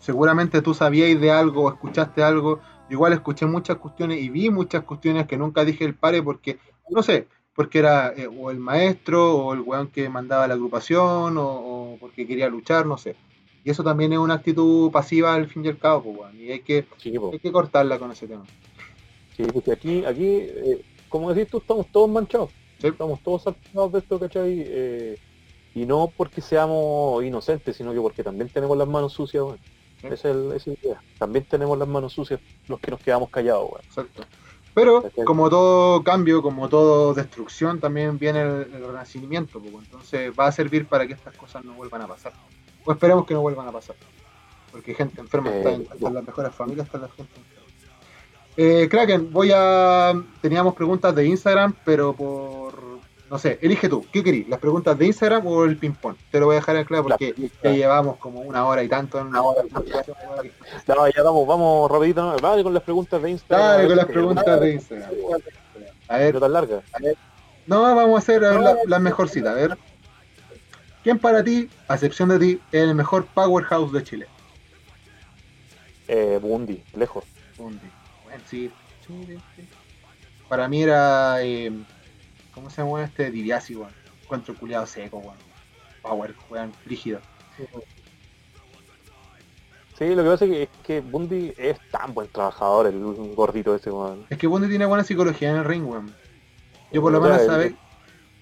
seguramente 0.00 0.62
tú 0.62 0.72
sabías 0.72 1.20
de 1.20 1.30
algo 1.30 1.64
o 1.64 1.68
escuchaste 1.68 2.22
algo. 2.22 2.60
Igual 2.90 3.12
escuché 3.12 3.46
muchas 3.46 3.78
cuestiones 3.78 4.20
y 4.20 4.28
vi 4.28 4.50
muchas 4.50 4.84
cuestiones 4.84 5.26
que 5.26 5.36
nunca 5.36 5.64
dije 5.64 5.84
el 5.84 5.94
pare 5.94 6.22
porque, 6.22 6.58
no 6.90 7.02
sé, 7.02 7.26
porque 7.54 7.78
era 7.78 8.12
eh, 8.16 8.26
o 8.26 8.50
el 8.50 8.58
maestro 8.58 9.36
o 9.36 9.54
el 9.54 9.60
weón 9.60 9.88
que 9.88 10.08
mandaba 10.08 10.46
la 10.46 10.54
agrupación 10.54 11.38
o, 11.38 11.46
o 11.46 11.96
porque 12.00 12.26
quería 12.26 12.48
luchar, 12.48 12.86
no 12.86 12.98
sé. 12.98 13.16
Y 13.64 13.70
eso 13.70 13.84
también 13.84 14.12
es 14.12 14.18
una 14.18 14.34
actitud 14.34 14.90
pasiva 14.90 15.34
al 15.34 15.46
fin 15.46 15.64
y 15.64 15.68
al 15.68 15.78
cabo, 15.78 16.02
pues, 16.02 16.18
weón, 16.18 16.40
y 16.40 16.50
hay 16.50 16.60
que, 16.60 16.86
Sí, 16.96 17.14
hay 17.32 17.38
que 17.38 17.52
cortarla 17.52 17.98
con 17.98 18.10
ese 18.10 18.26
tema. 18.26 18.44
Sí, 19.36 19.44
porque 19.52 19.72
aquí, 19.72 20.04
aquí, 20.04 20.26
eh, 20.26 20.84
como 21.08 21.32
decís 21.32 21.50
tú, 21.50 21.58
estamos 21.58 21.86
todos 21.92 22.10
manchados. 22.10 22.50
Sí. 22.78 22.88
Estamos 22.88 23.20
todos 23.20 23.42
salpicados 23.42 23.92
de 23.92 23.98
esto, 24.00 24.18
¿cachai? 24.18 24.64
Eh, 24.66 25.18
y 25.74 25.86
no 25.86 26.12
porque 26.14 26.40
seamos 26.40 27.24
inocentes, 27.24 27.76
sino 27.76 27.92
que 27.92 28.00
porque 28.00 28.24
también 28.24 28.48
tenemos 28.48 28.76
las 28.76 28.88
manos 28.88 29.12
sucias, 29.12 29.42
weón. 29.44 29.58
Sí. 30.02 30.08
Esa 30.08 30.14
es, 30.14 30.24
el- 30.36 30.52
esa 30.52 30.56
es 30.56 30.66
la 30.66 30.72
idea. 30.90 31.02
También 31.18 31.44
tenemos 31.46 31.78
las 31.78 31.88
manos 31.88 32.12
sucias 32.12 32.40
los 32.68 32.78
que 32.80 32.90
nos 32.90 33.00
quedamos 33.00 33.30
callados, 33.30 33.70
weón. 33.70 33.84
Exacto. 33.86 34.24
Pero 34.74 35.02
¿Cachai? 35.02 35.24
como 35.24 35.48
todo 35.50 36.02
cambio, 36.02 36.42
como 36.42 36.68
todo 36.68 37.14
destrucción, 37.14 37.78
también 37.80 38.18
viene 38.18 38.40
el, 38.42 38.68
el 38.74 38.86
renacimiento. 38.86 39.60
pues, 39.60 39.72
entonces 39.84 40.32
va 40.38 40.46
a 40.46 40.52
servir 40.52 40.86
para 40.86 41.06
que 41.06 41.12
estas 41.14 41.34
cosas 41.36 41.64
no 41.64 41.72
vuelvan 41.74 42.02
a 42.02 42.06
pasar. 42.06 42.32
O 42.84 42.92
esperemos 42.92 43.26
que 43.26 43.34
no 43.34 43.40
vuelvan 43.42 43.68
a 43.68 43.72
pasar. 43.72 43.96
Porque 44.72 44.94
gente 44.94 45.20
enferma 45.20 45.50
Eh, 45.50 45.58
está 45.58 45.70
en, 45.72 45.82
está 45.82 46.08
en 46.08 46.14
las 46.14 46.26
mejores 46.26 46.54
familias, 46.54 46.86
está 46.86 46.98
la 46.98 47.08
gente 47.08 47.32
enferma. 47.38 47.52
Eh, 48.56 48.88
Kraken, 48.90 49.32
voy 49.32 49.50
a... 49.54 50.12
Teníamos 50.40 50.74
preguntas 50.74 51.14
de 51.14 51.26
Instagram, 51.26 51.74
pero 51.84 52.12
por... 52.14 52.91
No 53.32 53.38
sé, 53.38 53.58
elige 53.62 53.88
tú. 53.88 54.04
¿Qué 54.12 54.22
querís? 54.22 54.46
¿Las 54.46 54.60
preguntas 54.60 54.98
de 54.98 55.06
Instagram 55.06 55.46
o 55.46 55.64
el 55.64 55.78
ping-pong? 55.78 56.16
Te 56.30 56.38
lo 56.38 56.44
voy 56.44 56.52
a 56.56 56.58
dejar 56.58 56.76
en 56.76 56.84
claro 56.84 57.04
porque 57.04 57.34
ya 57.64 57.70
llevamos 57.72 58.18
como 58.18 58.40
una 58.42 58.66
hora 58.66 58.82
y 58.82 58.88
tanto 58.88 59.18
en 59.18 59.28
Una 59.28 59.40
hora. 59.40 59.62
No, 60.86 61.08
ya 61.08 61.22
vamos, 61.22 61.46
vamos 61.46 61.90
rapidito. 61.90 62.36
Dale 62.36 62.62
con 62.62 62.74
las 62.74 62.82
preguntas 62.82 63.22
de 63.22 63.30
Instagram. 63.30 63.66
Dale 63.68 63.88
con 63.88 63.96
las 63.96 64.04
preguntas 64.04 64.60
de 64.60 64.72
Instagram. 64.74 65.10
A 66.08 66.16
ver, 66.18 66.34
No 66.34 66.40
tan 66.40 66.52
largas. 66.52 66.84
No, 67.66 67.80
vamos 67.80 68.16
a 68.16 68.18
hacer 68.18 68.44
a 68.44 68.50
ver, 68.50 68.60
la, 68.60 68.76
la 68.86 68.98
mejorcita. 68.98 69.52
A 69.52 69.54
ver. 69.54 69.78
¿Quién 71.02 71.18
para 71.18 71.42
ti, 71.42 71.70
a 71.88 71.94
excepción 71.94 72.28
de 72.28 72.38
ti, 72.38 72.60
es 72.70 72.82
el 72.82 72.94
mejor 72.94 73.24
powerhouse 73.24 73.92
de 73.92 74.04
Chile? 74.04 74.26
Eh, 76.06 76.38
Bundy, 76.42 76.82
lejos. 76.94 77.24
Bundy. 77.56 77.90
Bueno, 78.24 78.42
sí. 78.46 78.70
Para 80.50 80.68
mí 80.68 80.82
era. 80.82 81.42
eh, 81.42 81.72
¿Cómo 82.54 82.70
se 82.70 82.82
llama 82.82 83.02
este? 83.04 83.30
Diviasi, 83.30 83.74
weón. 83.74 83.92
Encuentro 84.22 84.54
culiado 84.54 84.86
seco, 84.86 85.18
weón. 85.18 85.36
Power, 86.02 86.34
weón, 86.50 86.72
rígido. 86.86 87.20
Sí, 89.98 90.14
lo 90.14 90.24
que 90.24 90.30
pasa 90.30 90.44
es 90.46 90.50
que, 90.50 90.62
es 90.64 90.68
que 90.82 91.00
Bundy 91.00 91.52
es 91.56 91.78
tan 91.90 92.14
buen 92.14 92.28
trabajador, 92.28 92.86
el 92.86 92.98
gordito 93.34 93.74
ese, 93.74 93.90
weón. 93.90 94.26
Es 94.30 94.38
que 94.38 94.46
Bundy 94.46 94.68
tiene 94.68 94.86
buena 94.86 95.04
psicología 95.04 95.50
en 95.50 95.56
el 95.56 95.64
ring, 95.64 95.86
weón. 95.86 96.12
Yo 96.92 97.00
por 97.02 97.12
lo 97.12 97.18
O 97.18 97.22
sea, 97.22 97.30
menos 97.30 97.42
el- 97.42 97.46
sabes. 97.50 97.74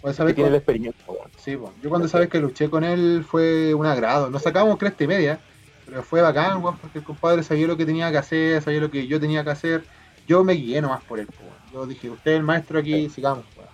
pues, 0.00 0.12
Que 0.12 0.16
sabes 0.16 0.34
tiene 0.34 0.48
cu- 0.48 0.52
la 0.52 0.56
experiencia, 0.58 1.04
weón. 1.06 1.30
Sí, 1.36 1.56
po. 1.56 1.72
yo 1.82 1.90
cuando 1.90 2.08
sabes 2.08 2.28
que 2.28 2.40
luché 2.40 2.70
con 2.70 2.84
él 2.84 3.24
fue 3.28 3.74
un 3.74 3.86
agrado. 3.86 4.30
Nos 4.30 4.42
sacamos 4.42 4.78
cresta 4.78 5.04
y 5.04 5.06
media, 5.08 5.40
pero 5.86 6.02
fue 6.02 6.22
bacán, 6.22 6.62
weón, 6.62 6.78
porque 6.78 6.98
el 7.00 7.04
compadre 7.04 7.42
sabía 7.42 7.66
lo 7.66 7.76
que 7.76 7.84
tenía 7.86 8.10
que 8.10 8.18
hacer, 8.18 8.62
sabía 8.62 8.80
lo 8.80 8.90
que 8.90 9.06
yo 9.06 9.20
tenía 9.20 9.44
que 9.44 9.50
hacer. 9.50 9.84
Yo 10.26 10.44
me 10.44 10.54
guié 10.54 10.80
nomás 10.80 11.02
por 11.02 11.18
él, 11.18 11.28
weón. 11.40 11.54
Yo 11.72 11.86
dije, 11.86 12.08
usted 12.08 12.32
es 12.32 12.36
el 12.38 12.42
maestro 12.44 12.78
aquí, 12.78 13.08
sigamos, 13.10 13.44
weón. 13.56 13.68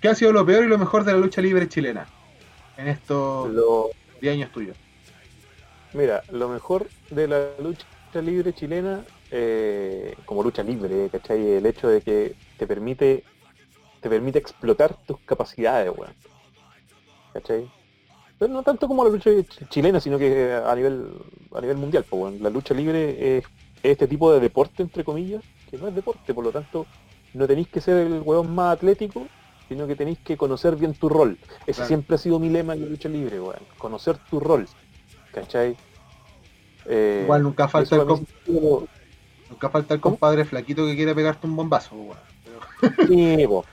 ¿Qué 0.00 0.08
ha 0.08 0.14
sido 0.14 0.32
lo 0.32 0.46
peor 0.46 0.64
y 0.64 0.68
lo 0.68 0.78
mejor 0.78 1.04
de 1.04 1.12
la 1.12 1.18
lucha 1.18 1.40
libre 1.42 1.68
chilena 1.68 2.10
en 2.76 2.88
estos 2.88 3.54
Lo, 3.54 3.90
10 4.20 4.34
años 4.34 4.52
tuyos? 4.52 4.78
mira, 5.92 6.24
lo 6.28 6.48
mejor 6.48 6.92
de 7.10 7.28
la 7.28 7.56
lucha 7.58 7.86
libre 8.22 8.52
chilena, 8.54 9.06
eh, 9.30 10.16
como 10.24 10.42
lucha 10.42 10.62
libre, 10.62 11.10
¿cachai? 11.10 11.40
El 11.54 11.66
hecho 11.66 11.88
de 11.88 12.02
que 12.02 12.36
te 12.56 12.66
permite, 12.66 13.26
te 14.00 14.10
permite 14.10 14.38
explotar 14.40 14.98
tus 15.06 15.18
capacidades, 15.24 15.92
weón. 15.96 16.16
¿Cachai? 17.32 17.72
Pero 18.38 18.52
no 18.52 18.62
tanto 18.62 18.86
como 18.88 19.04
la 19.04 19.10
lucha 19.10 19.30
ch- 19.30 19.68
chilena, 19.68 20.00
sino 20.00 20.18
que 20.18 20.52
a 20.54 20.74
nivel, 20.74 21.08
a 21.52 21.60
nivel 21.60 21.76
mundial, 21.78 22.04
pues, 22.08 22.20
weón. 22.20 22.42
La 22.42 22.50
lucha 22.50 22.74
libre 22.74 23.38
es, 23.38 23.44
es 23.82 23.92
este 23.92 24.08
tipo 24.08 24.32
de 24.32 24.40
deporte, 24.40 24.82
entre 24.82 25.04
comillas, 25.04 25.42
que 25.66 25.78
no 25.78 25.88
es 25.88 25.94
deporte, 25.94 26.34
por 26.34 26.44
lo 26.44 26.52
tanto, 26.52 26.88
no 27.32 27.46
tenéis 27.46 27.68
que 27.70 27.80
ser 27.80 27.98
el 28.06 28.20
weón 28.22 28.54
más 28.54 28.74
atlético, 28.76 29.32
sino 29.68 29.86
que 29.86 29.96
tenéis 29.96 30.18
que 30.18 30.36
conocer 30.36 30.76
bien 30.76 30.94
tu 30.94 31.08
rol. 31.08 31.38
Ese 31.66 31.74
Claro. 31.74 31.88
siempre 31.88 32.14
ha 32.16 32.18
sido 32.18 32.38
mi 32.38 32.48
lema 32.50 32.74
en 32.74 32.82
la 32.82 32.86
lucha 32.88 33.08
libre, 33.08 33.40
weón. 33.40 33.56
Conocer 33.78 34.16
tu 34.30 34.40
rol. 34.40 34.66
¿Cachai? 35.32 35.76
Eh, 36.86 37.20
Igual 37.24 37.42
nunca 37.42 37.68
falta, 37.68 37.96
el, 37.96 38.06
nunca 39.50 39.68
falta 39.70 39.94
el 39.94 40.00
¿Cómo? 40.00 40.14
compadre 40.16 40.44
flaquito 40.44 40.86
que 40.86 40.94
quiere 40.96 41.14
pegarte 41.14 41.46
un 41.46 41.56
bombazo, 41.56 41.94
weón. 41.96 42.18
Pero- 42.80 43.06
Sí, 43.08 43.46
po. 43.48 43.64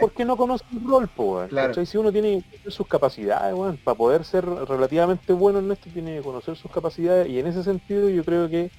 Porque 0.00 0.24
no 0.26 0.36
conoce 0.36 0.64
el 0.72 0.86
rol, 0.86 1.08
po, 1.08 1.36
weón. 1.36 1.48
Claro. 1.48 1.68
¿Cachai? 1.68 1.86
Si 1.86 1.96
uno 1.98 2.12
tiene 2.12 2.44
sus 2.68 2.86
capacidades, 2.86 3.54
weón, 3.54 3.78
para 3.78 3.96
poder 3.96 4.24
ser 4.24 4.44
relativamente 4.46 5.32
bueno 5.32 5.58
en 5.58 5.72
esto, 5.72 5.88
tiene 5.92 6.16
que 6.16 6.22
conocer 6.22 6.56
sus 6.56 6.70
capacidades 6.70 7.28
y 7.28 7.38
en 7.38 7.46
ese 7.46 7.62
sentido 7.64 8.08
yo 8.08 8.24
creo 8.24 8.48
que 8.48 8.70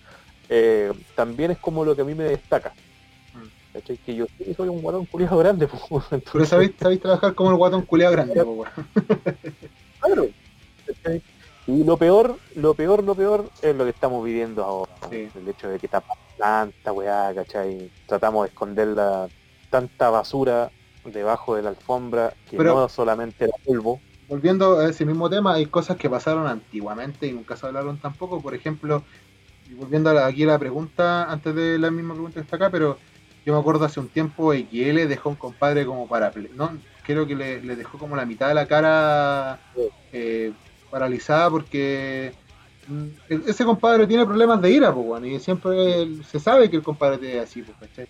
eh, 0.49 0.91
también 1.15 1.51
es 1.51 1.57
como 1.57 1.83
lo 1.83 1.95
que 1.95 2.03
a 2.03 2.05
mí 2.05 2.13
me 2.15 2.25
destaca. 2.25 2.73
¿Cachai? 3.73 3.97
Que 3.97 4.15
yo 4.15 4.25
sí 4.37 4.53
soy 4.53 4.69
un 4.69 4.81
guatón 4.81 5.05
culiado 5.05 5.37
grande, 5.37 5.67
pues. 5.89 6.05
Pero 6.31 6.45
sabéis, 6.45 6.71
sabéis 6.79 7.01
trabajar 7.01 7.33
como 7.35 7.51
el 7.51 7.57
guatón 7.57 7.81
culeado 7.83 8.13
grande, 8.13 8.43
po, 8.43 8.65
claro, 9.99 10.27
¿cachai? 10.85 11.21
Y 11.65 11.83
lo 11.83 11.97
peor, 11.97 12.37
lo 12.55 12.73
peor, 12.73 13.03
lo 13.03 13.15
peor 13.15 13.49
es 13.61 13.75
lo 13.75 13.85
que 13.85 13.91
estamos 13.91 14.23
viviendo 14.23 14.63
ahora. 14.63 14.91
Sí. 15.09 15.29
El 15.33 15.47
hecho 15.47 15.69
de 15.69 15.79
que 15.79 15.87
tapa 15.87 16.13
tanta 16.37 16.91
weá, 16.91 17.33
¿cachai? 17.33 17.89
Tratamos 18.05 18.43
de 18.43 18.49
esconder 18.49 18.87
la, 18.89 19.29
tanta 19.69 20.09
basura 20.09 20.71
debajo 21.05 21.55
de 21.55 21.63
la 21.63 21.69
alfombra, 21.69 22.33
que 22.49 22.57
Pero- 22.57 22.75
no 22.75 22.89
solamente 22.89 23.45
era 23.45 23.53
polvo. 23.65 23.99
Volviendo 24.27 24.79
a 24.79 24.89
ese 24.89 25.05
mismo 25.05 25.29
tema, 25.29 25.53
hay 25.55 25.65
cosas 25.65 25.97
que 25.97 26.09
pasaron 26.09 26.47
antiguamente 26.47 27.27
y 27.27 27.33
nunca 27.33 27.55
se 27.57 27.65
hablaron 27.65 27.97
tampoco. 27.97 28.41
Por 28.41 28.55
ejemplo, 28.55 29.03
y 29.69 29.73
volviendo 29.73 30.09
aquí 30.11 30.43
a 30.43 30.47
la 30.47 30.59
pregunta, 30.59 31.31
antes 31.31 31.53
de 31.55 31.77
la 31.79 31.91
misma 31.91 32.13
pregunta 32.13 32.35
que 32.35 32.41
está 32.41 32.55
acá, 32.55 32.69
pero 32.69 32.97
yo 33.45 33.53
me 33.53 33.59
acuerdo 33.59 33.85
hace 33.85 33.99
un 33.99 34.09
tiempo 34.09 34.53
XL 34.53 35.07
dejó 35.07 35.29
un 35.29 35.35
compadre 35.35 35.85
como 35.85 36.07
para... 36.07 36.31
No, 36.55 36.77
creo 37.03 37.27
que 37.27 37.35
le, 37.35 37.61
le 37.61 37.75
dejó 37.75 37.97
como 37.97 38.15
la 38.15 38.25
mitad 38.25 38.47
de 38.47 38.53
la 38.53 38.67
cara 38.67 39.59
eh, 40.11 40.53
paralizada 40.89 41.49
porque 41.49 42.33
mm, 42.87 43.07
e- 43.29 43.41
ese 43.47 43.65
compadre 43.65 44.07
tiene 44.07 44.25
problemas 44.25 44.61
de 44.61 44.71
ira, 44.71 44.93
pues, 44.93 45.05
weón, 45.05 45.25
y 45.25 45.39
siempre 45.39 46.07
se 46.23 46.39
sabe 46.39 46.69
que 46.69 46.77
el 46.77 46.83
compadre 46.83 47.37
es 47.37 47.43
así, 47.43 47.61
pues, 47.61 47.77
¿cachai? 47.77 48.07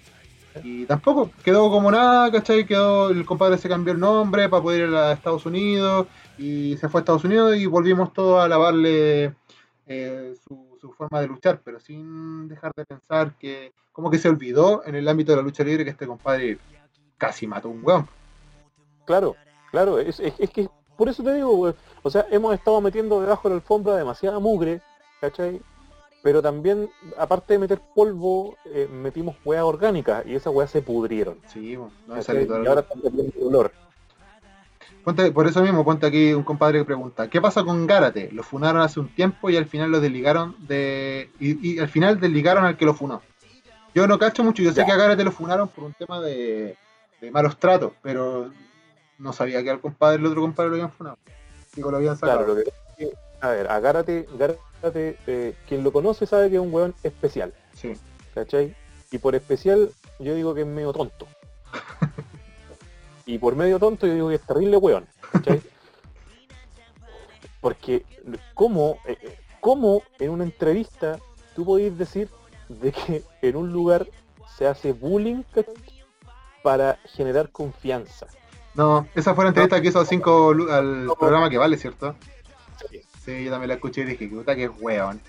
Y 0.63 0.85
tampoco 0.85 1.31
quedó 1.43 1.71
como 1.71 1.89
nada, 1.89 2.31
¿cachai? 2.31 2.65
Quedó, 2.65 3.09
el 3.09 3.25
compadre 3.25 3.57
se 3.57 3.67
cambió 3.69 3.93
el 3.93 3.99
nombre 3.99 4.49
para 4.49 4.61
poder 4.61 4.89
ir 4.89 4.95
a 4.95 5.11
Estados 5.11 5.47
Unidos 5.47 6.07
y 6.37 6.77
se 6.77 6.89
fue 6.89 6.99
a 6.99 7.01
Estados 7.01 7.23
Unidos 7.23 7.55
y 7.57 7.65
volvimos 7.65 8.13
todos 8.13 8.39
a 8.39 8.43
alabarle 8.43 9.33
eh, 9.87 10.33
su, 10.47 10.72
su 10.83 10.91
forma 10.91 11.21
de 11.21 11.27
luchar, 11.27 11.61
pero 11.63 11.79
sin 11.79 12.49
dejar 12.49 12.73
de 12.75 12.83
pensar 12.85 13.33
que 13.39 13.71
como 13.93 14.09
que 14.11 14.17
se 14.17 14.27
olvidó 14.27 14.85
en 14.85 14.95
el 14.95 15.07
ámbito 15.07 15.31
de 15.31 15.37
la 15.37 15.41
lucha 15.43 15.63
libre 15.63 15.85
que 15.85 15.91
este 15.91 16.05
compadre 16.05 16.57
casi 17.17 17.47
mató 17.47 17.69
a 17.69 17.71
un 17.71 17.79
weón. 17.83 18.05
Claro, 19.05 19.35
claro, 19.71 19.97
es, 19.97 20.19
es- 20.19 20.33
es 20.37 20.49
que 20.49 20.67
por 20.97 21.07
eso 21.07 21.23
te 21.23 21.33
digo, 21.33 21.53
weón. 21.55 21.75
O 22.03 22.09
sea, 22.09 22.25
hemos 22.31 22.53
estado 22.53 22.81
metiendo 22.81 23.21
debajo 23.21 23.47
de 23.47 23.55
la 23.55 23.61
alfombra 23.61 23.95
demasiada 23.95 24.39
mugre, 24.39 24.81
¿cachai? 25.21 25.61
Pero 26.21 26.41
también, 26.41 26.89
aparte 27.17 27.53
de 27.53 27.59
meter 27.59 27.79
polvo, 27.95 28.55
eh, 28.65 28.87
metimos 28.91 29.35
hueas 29.45 29.63
orgánicas 29.63 30.25
y 30.25 30.35
esas 30.35 30.53
hueas 30.53 30.69
se 30.69 30.81
pudrieron. 30.81 31.37
Sí, 31.47 31.77
bueno, 31.77 31.91
y 32.63 32.67
ahora 32.67 32.81
están 32.81 33.01
perdiendo 33.01 33.33
el 33.39 33.47
olor. 33.47 33.71
Ponte- 35.03 35.31
por 35.31 35.47
eso 35.47 35.61
mismo, 35.61 35.83
ponte 35.83 36.05
aquí 36.07 36.33
un 36.33 36.43
compadre 36.43 36.79
que 36.79 36.85
pregunta, 36.85 37.29
¿qué 37.29 37.41
pasa 37.41 37.63
con 37.63 37.85
Gárate? 37.87 38.29
Lo 38.31 38.41
funaron 38.43 38.81
hace 38.81 38.99
un 38.99 39.09
tiempo 39.13 39.49
y 39.49 39.57
al 39.57 39.65
final 39.65 39.91
lo 39.91 39.99
desligaron 39.99 40.55
de... 40.67 41.29
Y, 41.39 41.73
y 41.75 41.79
al 41.79 41.89
final 41.89 42.19
desligaron 42.19 42.63
al 42.65 42.77
que 42.77 42.85
lo 42.85 42.93
funó. 42.93 43.21
Yo 43.93 44.07
no 44.07 44.17
cacho 44.17 44.43
mucho, 44.43 44.63
yo 44.63 44.71
sé 44.71 44.77
Ya. 44.81 44.85
que 44.85 44.91
a 44.93 44.97
Gárate 44.97 45.23
lo 45.23 45.31
funaron 45.31 45.67
por 45.67 45.83
un 45.83 45.93
tema 45.93 46.21
de, 46.21 46.77
de 47.21 47.31
malos 47.31 47.57
tratos, 47.59 47.91
pero 48.01 48.49
no 49.19 49.33
sabía 49.33 49.61
que 49.61 49.69
al 49.71 49.81
compadre, 49.81 50.19
el 50.19 50.25
otro 50.25 50.41
compadre 50.41 50.69
lo 50.69 50.75
habían 50.75 50.91
funado. 50.91 51.17
Digo, 51.75 51.91
lo 51.91 51.97
habían 51.97 52.15
sacado. 52.15 52.39
Claro, 52.45 52.53
lo 52.55 52.63
que 52.63 52.69
pasa 52.71 52.77
es 52.91 52.95
que, 53.09 53.17
a 53.41 53.49
ver, 53.49 53.67
a 53.71 53.79
Gárate, 53.81 54.27
Gárate, 54.37 55.17
eh, 55.27 55.53
quien 55.67 55.83
lo 55.83 55.91
conoce 55.91 56.25
sabe 56.25 56.49
que 56.49 56.55
es 56.55 56.61
un 56.61 56.73
hueón 56.73 56.95
especial, 57.03 57.53
Sí. 57.73 57.93
¿cachai? 58.33 58.73
Y 59.11 59.17
por 59.17 59.35
especial, 59.35 59.89
yo 60.19 60.33
digo 60.33 60.55
que 60.55 60.61
es 60.61 60.67
medio 60.67 60.93
tonto. 60.93 61.27
Y 63.25 63.37
por 63.37 63.55
medio 63.55 63.79
tonto, 63.79 64.05
yo 64.07 64.13
digo 64.13 64.29
que 64.29 64.35
es 64.35 64.41
terrible 64.41 64.77
¿cachai? 65.31 65.61
Porque, 67.61 68.05
¿cómo, 68.53 68.97
eh, 69.05 69.17
eh, 69.21 69.37
cómo 69.61 70.03
en 70.19 70.29
una 70.31 70.43
entrevista 70.43 71.19
tú 71.55 71.65
podéis 71.65 71.97
decir 71.97 72.29
de 72.67 72.91
que 72.91 73.23
en 73.41 73.55
un 73.55 73.71
lugar 73.71 74.07
se 74.57 74.67
hace 74.67 74.91
bullying 74.91 75.43
¿cachai? 75.53 75.73
para 76.61 76.99
generar 77.05 77.49
confianza? 77.49 78.27
No, 78.75 79.07
esa 79.15 79.35
fue 79.35 79.45
la 79.45 79.49
entrevista 79.49 79.81
que 79.81 79.87
hizo 79.89 79.99
a 79.99 80.05
cinco 80.05 80.53
lu- 80.53 80.71
al 80.71 81.05
No. 81.05 81.15
programa 81.15 81.49
que 81.49 81.57
vale, 81.57 81.77
¿cierto? 81.77 82.15
Sí. 82.89 83.01
Sí, 83.23 83.45
yo 83.45 83.51
también 83.51 83.69
la 83.69 83.75
escuché 83.75 84.01
y 84.01 84.05
dije, 84.05 84.27
puta 84.27 84.55
que 84.55 84.65
es 84.65 84.71
weón. 84.81 85.21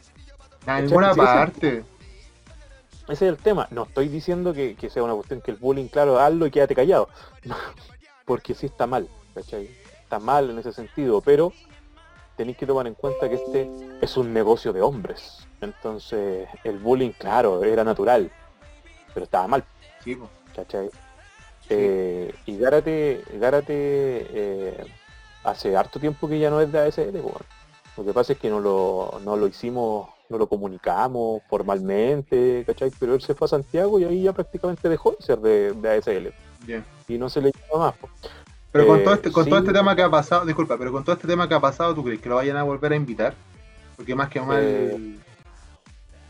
En 0.67 0.89
sí. 1.15 1.21
parte. 1.21 1.85
Ese 3.09 3.27
es 3.27 3.33
el 3.33 3.37
tema. 3.37 3.69
No 3.71 3.85
estoy 3.85 4.09
diciendo 4.09 4.53
que, 4.55 4.75
que 4.77 4.91
sea 4.91 5.03
una 5.03 5.15
cuestión 5.15 5.41
que 5.41 5.51
el 5.51 5.57
bullying, 5.59 5.89
claro, 5.89 6.19
hazlo 6.19 6.47
y 6.47 6.51
quédate 6.51 6.75
callado. 6.75 7.09
Porque 8.25 8.55
sí 8.55 8.67
está 8.67 8.87
mal, 8.87 9.09
¿cachai? 9.35 9.69
Está 10.03 10.19
mal 10.19 10.51
en 10.51 10.59
ese 10.59 10.73
sentido, 10.73 11.21
pero 11.21 11.53
tenéis 12.37 12.57
que 12.57 12.67
tomar 12.67 12.87
en 12.87 12.95
cuenta 12.95 13.29
que 13.29 13.35
este 13.37 13.71
es 14.01 14.17
un 14.17 14.33
negocio 14.33 14.73
de 14.73 14.81
hombres. 14.81 15.47
Entonces, 15.61 16.49
el 16.65 16.79
bullying, 16.79 17.11
claro, 17.13 17.63
era 17.63 17.85
natural, 17.85 18.31
pero 19.13 19.25
estaba 19.25 19.47
mal, 19.47 19.65
Sí. 20.03 20.19
¿cachai? 20.55 20.91
Eh, 21.71 22.35
y 22.45 22.59
Gárate, 22.59 23.25
Gárate 23.35 23.73
eh, 24.31 24.85
hace 25.45 25.77
harto 25.77 25.99
tiempo 25.99 26.29
que 26.29 26.39
ya 26.39 26.51
no 26.51 26.61
es 26.61 26.71
de 26.71 26.79
ASL, 26.79 27.15
weón. 27.21 27.43
Lo 27.97 28.05
que 28.05 28.13
pasa 28.13 28.33
es 28.35 28.39
que 28.39 28.51
no 28.51 28.61
lo, 28.61 29.21
no 29.25 29.37
lo 29.37 29.47
hicimos, 29.47 30.09
no 30.29 30.39
lo 30.39 30.47
comunicamos 30.47 31.43
formalmente, 31.49 32.65
¿cachai? 32.67 32.91
Pero 32.99 33.15
él 33.15 33.21
se 33.21 33.35
fue 33.35 33.47
a 33.47 33.49
Santiago 33.49 33.99
y 33.99 34.05
ahí 34.05 34.23
ya 34.23 34.33
prácticamente 34.33 34.89
dejó 34.89 35.13
de 35.13 35.25
ser 35.25 35.39
de, 35.39 35.73
de 35.73 35.91
ASL. 35.91 36.33
Bien. 36.67 36.85
Y 37.09 37.19
no 37.19 37.29
se 37.29 37.41
le 37.41 37.53
llama 37.53 37.87
más. 37.87 38.11
Pero 38.73 38.87
con, 38.87 39.01
Eh, 39.01 39.03
todo 39.05 39.15
este, 39.15 39.31
con 39.33 39.45
todo 39.49 39.59
este 39.59 39.73
tema 39.73 39.95
que 39.95 40.03
ha 40.03 40.11
pasado, 40.11 40.45
disculpa, 40.45 40.77
pero 40.79 40.91
con 40.91 41.05
todo 41.05 41.15
este 41.15 41.29
tema 41.29 41.49
que 41.49 41.55
ha 41.55 41.61
pasado, 41.61 41.95
¿tú 41.95 42.03
crees 42.03 42.21
que 42.21 42.29
lo 42.29 42.37
vayan 42.37 42.57
a 42.57 42.63
volver 42.63 42.93
a 42.93 42.97
invitar? 42.97 43.35
Porque 43.97 44.15
más 44.15 44.29
que 44.29 44.41
mal... 44.41 44.61
Eh, 44.63 45.19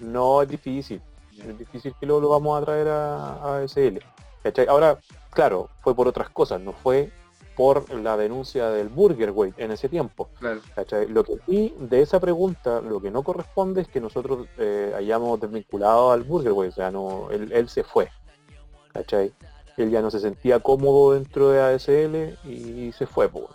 No 0.00 0.42
es 0.42 0.48
difícil. 0.48 1.00
Es 1.38 1.58
difícil 1.58 1.94
que 1.98 2.06
luego 2.06 2.20
lo 2.20 2.28
vamos 2.30 2.60
a 2.60 2.64
traer 2.64 2.88
a, 2.88 3.34
a 3.34 3.58
ASL. 3.62 3.98
¿cachai? 4.42 4.66
Ahora, 4.66 4.98
claro, 5.30 5.70
fue 5.82 5.94
por 5.94 6.06
otras 6.06 6.28
cosas, 6.28 6.60
no 6.60 6.72
fue 6.72 7.10
por 7.56 7.92
la 7.94 8.16
denuncia 8.16 8.70
del 8.70 8.88
Burger 8.88 9.30
Weight 9.30 9.58
en 9.58 9.70
ese 9.70 9.88
tiempo. 9.88 10.28
Claro. 10.38 10.60
Lo 11.08 11.24
que 11.24 11.34
sí, 11.46 11.74
de 11.78 12.02
esa 12.02 12.20
pregunta, 12.20 12.80
lo 12.80 13.00
que 13.00 13.10
no 13.10 13.22
corresponde 13.22 13.82
es 13.82 13.88
que 13.88 14.00
nosotros 14.00 14.46
eh, 14.58 14.92
hayamos 14.96 15.40
desvinculado 15.40 16.12
al 16.12 16.22
Burger 16.22 16.52
Weight, 16.52 16.72
o 16.72 16.74
sea, 16.74 16.90
no, 16.90 17.30
él, 17.30 17.52
él 17.52 17.68
se 17.68 17.84
fue, 17.84 18.10
¿cachai? 18.92 19.32
Él 19.76 19.90
ya 19.90 20.02
no 20.02 20.10
se 20.10 20.20
sentía 20.20 20.60
cómodo 20.60 21.14
dentro 21.14 21.50
de 21.50 21.60
ASL 21.60 22.38
y 22.48 22.92
se 22.92 23.06
fue, 23.06 23.28
pues. 23.28 23.46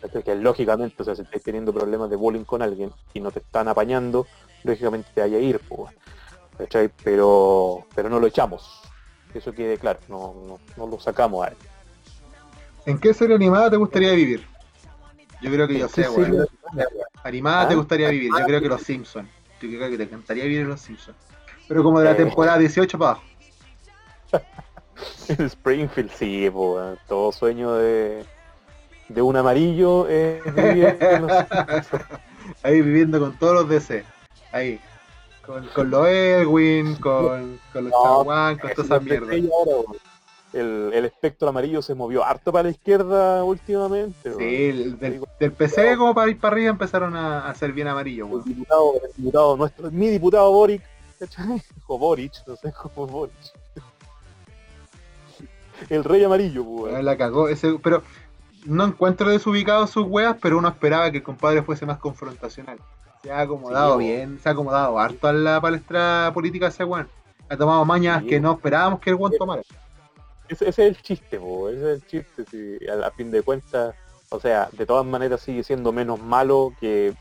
¿cachai? 0.00 0.22
Que 0.22 0.34
lógicamente, 0.34 1.02
o 1.02 1.04
sea, 1.04 1.14
si 1.14 1.22
estáis 1.22 1.42
teniendo 1.42 1.72
problemas 1.72 2.10
de 2.10 2.16
bullying 2.16 2.44
con 2.44 2.62
alguien 2.62 2.92
y 3.14 3.20
no 3.20 3.30
te 3.30 3.40
están 3.40 3.68
apañando, 3.68 4.26
lógicamente 4.62 5.08
te 5.14 5.20
vaya 5.20 5.38
a 5.38 5.40
ir, 5.40 5.60
pues. 5.68 5.92
¿cachai? 6.58 6.90
Pero, 7.04 7.86
pero 7.94 8.08
no 8.08 8.18
lo 8.18 8.26
echamos, 8.26 8.80
eso 9.34 9.52
quede 9.52 9.78
claro, 9.78 10.00
no, 10.08 10.34
no, 10.46 10.58
no 10.76 10.86
lo 10.86 10.98
sacamos 11.00 11.46
a 11.46 11.48
él. 11.48 11.56
¿En 12.86 12.98
qué 12.98 13.12
serie 13.12 13.34
animada 13.36 13.70
te 13.70 13.76
gustaría 13.76 14.12
vivir? 14.12 14.46
Yo 15.42 15.50
creo 15.50 15.68
que 15.68 15.78
yo 15.78 15.88
sé, 15.88 16.08
weón. 16.08 16.46
Animada 17.24 17.68
te 17.68 17.74
Ah, 17.74 17.76
gustaría 17.76 18.08
vivir. 18.10 18.30
Yo 18.38 18.44
creo 18.46 18.60
que 18.60 18.68
los 18.68 18.80
Simpsons. 18.82 19.28
Yo 19.60 19.68
creo 19.68 19.90
que 19.90 19.96
te 19.98 20.02
encantaría 20.04 20.44
vivir 20.44 20.60
en 20.60 20.68
los 20.68 20.80
Simpsons. 20.80 21.16
Pero 21.68 21.82
como 21.82 21.98
de 21.98 22.04
la 22.06 22.12
Eh. 22.12 22.14
temporada 22.16 22.58
18 22.58 22.98
para 22.98 23.10
abajo. 23.12 23.24
En 25.28 25.44
Springfield, 25.46 26.10
sí, 26.12 26.48
weón. 26.48 26.98
todo 27.06 27.30
sueño 27.32 27.74
de, 27.74 28.24
de 29.08 29.22
un 29.22 29.36
amarillo 29.36 30.08
es 30.08 30.42
vivir 30.54 30.96
en 31.00 31.26
los- 31.26 31.32
Ahí 32.62 32.80
viviendo 32.80 33.18
con 33.20 33.36
todos 33.38 33.54
los 33.54 33.68
DC. 33.68 34.04
Ahí. 34.52 34.80
Con, 35.44 35.66
con 35.68 35.90
los 35.90 36.08
Edwin, 36.08 36.94
con, 36.96 37.60
con 37.72 37.84
los 37.84 37.92
No, 37.92 38.02
Chaguán, 38.04 38.58
con 38.58 38.70
toda 38.72 38.84
esa 38.84 39.00
mierda. 39.00 39.32
ahora. 39.32 39.98
El, 40.58 40.90
el 40.94 41.04
espectro 41.04 41.48
amarillo 41.48 41.82
se 41.82 41.94
movió 41.94 42.24
harto 42.24 42.52
para 42.52 42.64
la 42.64 42.70
izquierda 42.70 43.44
últimamente. 43.44 44.32
Sí, 44.36 44.64
el- 44.66 44.98
del, 44.98 45.24
del 45.38 45.52
PC 45.52 45.96
como 45.96 46.14
para 46.14 46.30
ir 46.30 46.38
para 46.38 46.54
arriba 46.54 46.70
empezaron 46.70 47.16
a, 47.16 47.48
a 47.48 47.54
ser 47.54 47.72
bien 47.72 47.88
amarillo, 47.88 48.26
El 48.38 48.44
diputado, 48.44 48.94
el 49.04 49.12
diputado 49.16 49.56
nuestro, 49.56 49.90
mi 49.90 50.08
diputado 50.08 50.50
Boric, 50.52 50.82
o 51.86 51.98
Boric, 51.98 52.32
no 52.46 52.56
sé 52.56 52.72
cómo 52.72 53.06
Boric. 53.06 53.34
El 55.90 56.04
rey 56.04 56.24
amarillo, 56.24 56.64
pues, 56.64 57.04
La 57.04 57.16
cagó. 57.16 57.48
Ese, 57.48 57.78
pero 57.82 58.02
no 58.64 58.84
encuentro 58.84 59.28
desubicados 59.30 59.90
sus 59.90 60.06
weas, 60.06 60.36
pero 60.40 60.58
uno 60.58 60.68
esperaba 60.68 61.10
que 61.10 61.18
el 61.18 61.22
compadre 61.22 61.62
fuese 61.62 61.86
más 61.86 61.98
confrontacional. 61.98 62.78
Se 63.22 63.30
ha 63.30 63.40
acomodado 63.40 63.98
Sí, 63.98 64.04
bien, 64.04 64.38
se 64.42 64.48
ha 64.48 64.52
acomodado 64.52 64.98
harto 64.98 65.28
a 65.28 65.32
la 65.32 65.60
palestra 65.60 66.30
política 66.32 66.68
ese 66.68 66.84
weón. 66.84 67.08
Ha 67.48 67.56
tomado 67.56 67.84
mañas 67.84 68.22
Sí. 68.22 68.28
que 68.28 68.40
no 68.40 68.52
esperábamos 68.52 69.00
que 69.00 69.10
el 69.10 69.16
weón 69.16 69.32
tomara. 69.38 69.62
Ese, 70.48 70.68
ese 70.68 70.86
es 70.88 70.96
el 70.96 71.02
chiste, 71.02 71.38
po, 71.40 71.68
ese 71.68 71.78
es 71.92 72.02
el 72.02 72.06
chiste, 72.06 72.44
si 72.50 72.86
a, 72.88 73.06
a 73.06 73.10
fin 73.10 73.30
de 73.30 73.42
cuentas, 73.42 73.94
o 74.30 74.40
sea, 74.40 74.68
de 74.72 74.86
todas 74.86 75.04
maneras 75.06 75.40
sigue 75.40 75.62
siendo 75.64 75.92
menos 75.92 76.20
malo 76.20 76.72
que, 76.80 77.14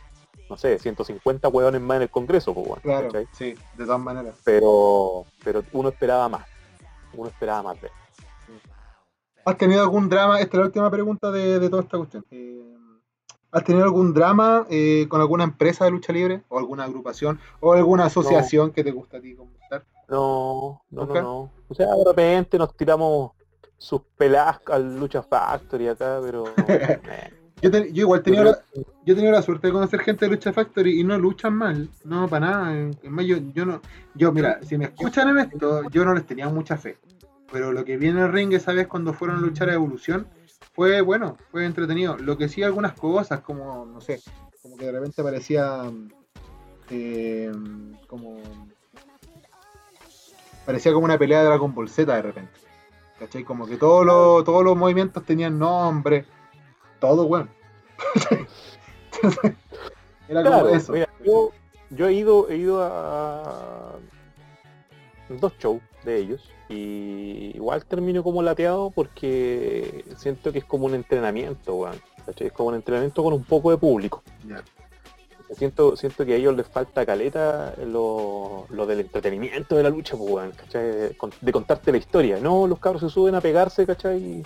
no 0.49 0.57
sé, 0.57 0.77
150 0.79 1.47
hueones 1.49 1.81
más 1.81 1.97
en 1.97 2.03
el 2.03 2.09
Congreso, 2.09 2.53
po, 2.53 2.61
weón, 2.61 2.79
Claro, 2.81 3.07
¿cachai? 3.07 3.27
sí, 3.31 3.55
de 3.77 3.85
todas 3.85 3.99
maneras. 3.99 4.35
pero, 4.43 5.25
pero 5.43 5.63
uno 5.73 5.89
esperaba 5.89 6.29
más, 6.29 6.45
uno 7.13 7.29
esperaba 7.29 7.63
más 7.63 7.81
de 7.81 7.87
él. 7.87 7.93
¿Has 9.45 9.57
tenido 9.57 9.81
algún 9.83 10.09
drama? 10.09 10.39
Esta 10.39 10.57
es 10.57 10.59
la 10.59 10.65
última 10.65 10.89
pregunta 10.89 11.31
de, 11.31 11.59
de 11.59 11.69
toda 11.69 11.83
esta 11.83 11.97
cuestión. 11.97 12.25
Eh, 12.31 12.63
¿Has 13.51 13.63
tenido 13.63 13.85
algún 13.85 14.11
drama 14.13 14.65
eh, 14.71 15.05
con 15.07 15.21
alguna 15.21 15.43
empresa 15.43 15.85
de 15.85 15.91
lucha 15.91 16.11
libre? 16.11 16.41
¿O 16.49 16.57
alguna 16.57 16.83
agrupación? 16.85 17.39
¿O 17.59 17.73
alguna 17.73 18.05
asociación 18.05 18.71
que 18.71 18.83
te 18.83 18.91
gusta 18.91 19.17
a 19.17 19.21
ti 19.21 19.35
comentar? 19.35 19.85
No, 20.09 20.83
no, 20.89 21.05
no, 21.05 21.13
no. 21.13 21.51
O 21.67 21.73
sea, 21.73 21.87
de 21.87 22.03
repente 22.05 22.57
nos 22.57 22.75
tiramos 22.75 23.31
sus 23.77 24.01
peladas 24.17 24.61
al 24.67 24.99
Lucha 24.99 25.21
Factory 25.23 25.87
acá, 25.87 26.19
pero... 26.21 26.45
Yo, 27.61 27.71
yo 27.71 28.01
igual 28.01 28.21
tenía 28.21 28.43
la, 28.43 28.59
yo 28.75 29.13
he 29.13 29.15
tenido 29.15 29.31
la 29.31 29.41
suerte 29.41 29.67
de 29.67 29.73
conocer 29.73 30.01
gente 30.01 30.25
de 30.25 30.31
Lucha 30.31 30.51
Factory 30.51 30.99
y 30.99 31.03
no 31.03 31.17
luchan 31.17 31.53
mal, 31.53 31.89
no 32.03 32.27
para 32.27 32.47
nada. 32.47 32.91
Es 33.01 33.09
más, 33.09 33.25
yo, 33.25 33.37
yo 33.53 33.65
no, 33.65 33.81
yo 34.13 34.31
mira, 34.33 34.59
si 34.61 34.77
me 34.77 34.85
escuchan 34.85 35.29
en 35.29 35.39
esto, 35.39 35.89
yo 35.89 36.03
no 36.03 36.13
les 36.13 36.25
tenía 36.25 36.49
mucha 36.49 36.77
fe. 36.77 36.97
Pero 37.51 37.71
lo 37.71 37.85
que 37.85 37.97
vi 37.97 38.09
en 38.09 38.17
el 38.17 38.31
ring 38.31 38.51
esa 38.53 38.73
vez 38.73 38.87
cuando 38.87 39.13
fueron 39.13 39.37
a 39.37 39.41
luchar 39.41 39.69
a 39.69 39.73
Evolución 39.73 40.27
fue 40.73 41.01
bueno, 41.01 41.37
fue 41.49 41.65
entretenido. 41.65 42.17
Lo 42.17 42.37
que 42.37 42.49
sí 42.49 42.61
algunas 42.61 42.93
cosas 42.93 43.39
como, 43.39 43.85
no 43.85 44.01
sé, 44.01 44.21
como 44.61 44.75
que 44.75 44.85
de 44.85 44.91
repente 44.91 45.23
parecía 45.23 45.89
eh, 46.89 47.51
como 48.07 48.37
parecía 50.65 50.93
como 50.93 51.05
una 51.05 51.17
pelea 51.17 51.39
de 51.39 51.45
Dragon 51.45 51.73
Ball 51.73 51.89
Z 51.89 52.13
de 52.13 52.21
repente. 52.21 52.51
¿Cachai? 53.19 53.43
Como 53.43 53.65
que 53.65 53.77
todos 53.77 54.05
los, 54.05 54.43
todos 54.43 54.63
los 54.63 54.75
movimientos 54.75 55.23
tenían 55.23 55.57
nombre, 55.57 56.25
todo 56.99 57.27
bueno. 57.27 57.47
Entonces, 58.15 58.47
era 60.27 60.43
como 60.43 60.61
Claro, 60.61 60.69
eso. 60.69 60.91
mira, 60.93 61.07
yo, 61.23 61.51
yo 61.91 62.07
he 62.07 62.13
ido, 62.13 62.49
he 62.49 62.57
ido 62.57 62.83
a 62.83 63.95
dos 65.29 65.53
shows 65.57 65.81
de 66.03 66.17
ellos 66.17 66.51
y 66.69 67.51
igual 67.55 67.85
termino 67.85 68.23
como 68.23 68.41
lateado 68.41 68.91
porque 68.91 70.03
siento 70.17 70.51
que 70.51 70.59
es 70.59 70.65
como 70.65 70.85
un 70.85 70.95
entrenamiento, 70.95 71.75
weón. 71.75 71.95
Es 72.37 72.51
como 72.51 72.69
un 72.69 72.75
entrenamiento 72.75 73.23
con 73.23 73.33
un 73.33 73.43
poco 73.43 73.71
de 73.71 73.77
público. 73.77 74.23
Siento, 75.53 75.95
siento 75.95 76.25
que 76.25 76.33
a 76.33 76.35
ellos 76.37 76.55
les 76.55 76.67
falta 76.67 77.05
caleta 77.05 77.75
lo, 77.85 78.65
lo 78.69 78.85
del 78.87 79.01
entretenimiento 79.01 79.75
de 79.75 79.83
la 79.83 79.89
lucha, 79.89 80.17
pues, 80.17 80.31
weón, 80.31 80.51
¿cachai? 80.51 80.83
De, 80.83 81.17
con- 81.17 81.31
de 81.39 81.51
contarte 81.51 81.91
la 81.91 81.97
historia. 81.97 82.39
No, 82.39 82.65
los 82.67 82.79
cabros 82.79 83.01
se 83.01 83.09
suben 83.09 83.35
a 83.35 83.41
pegarse, 83.41 83.85
¿cachai? 83.85 84.43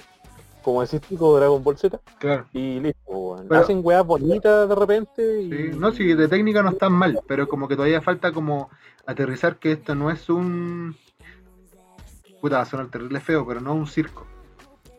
Como 0.61 0.81
decís 0.81 0.99
tipo 1.01 1.37
Dragon 1.37 1.63
Ball 1.63 1.77
Z 1.77 1.99
Claro. 2.19 2.45
y 2.53 2.79
listo, 2.81 2.99
weón. 3.11 3.47
Pero- 3.47 3.61
Hacen 3.61 3.79
weas 3.81 4.05
bonitas 4.05 4.67
de 4.67 4.75
repente 4.75 5.41
y... 5.41 5.49
Sí, 5.51 5.71
no, 5.77 5.91
sí, 5.93 6.13
de 6.13 6.27
técnica 6.27 6.61
no 6.61 6.71
están 6.71 6.91
mal, 6.91 7.19
pero 7.27 7.47
como 7.47 7.67
que 7.69 7.75
todavía 7.77 8.01
falta 8.01 8.33
como 8.33 8.69
aterrizar 9.05 9.57
que 9.57 9.71
esto 9.71 9.95
no 9.95 10.11
es 10.11 10.29
un... 10.29 10.95
Puta, 12.41 12.57
va 12.57 12.61
a 12.63 12.65
sonar 12.65 12.89
terrible 12.91 13.19
feo, 13.21 13.47
pero 13.47 13.61
no 13.61 13.73
un 13.73 13.87
circo. 13.87 14.25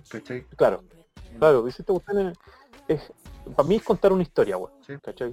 ¿Cachai? 0.09 0.45
Claro, 0.57 0.83
claro, 1.39 1.69
esta 1.69 1.85
cuestión 1.85 2.33
es, 2.89 3.13
para 3.55 3.69
mí 3.69 3.77
es 3.77 3.83
contar 3.85 4.13
una 4.13 4.23
historia, 4.23 4.57
weón. 4.57 4.73
Sí. 4.87 4.95
¿cachai? 5.03 5.33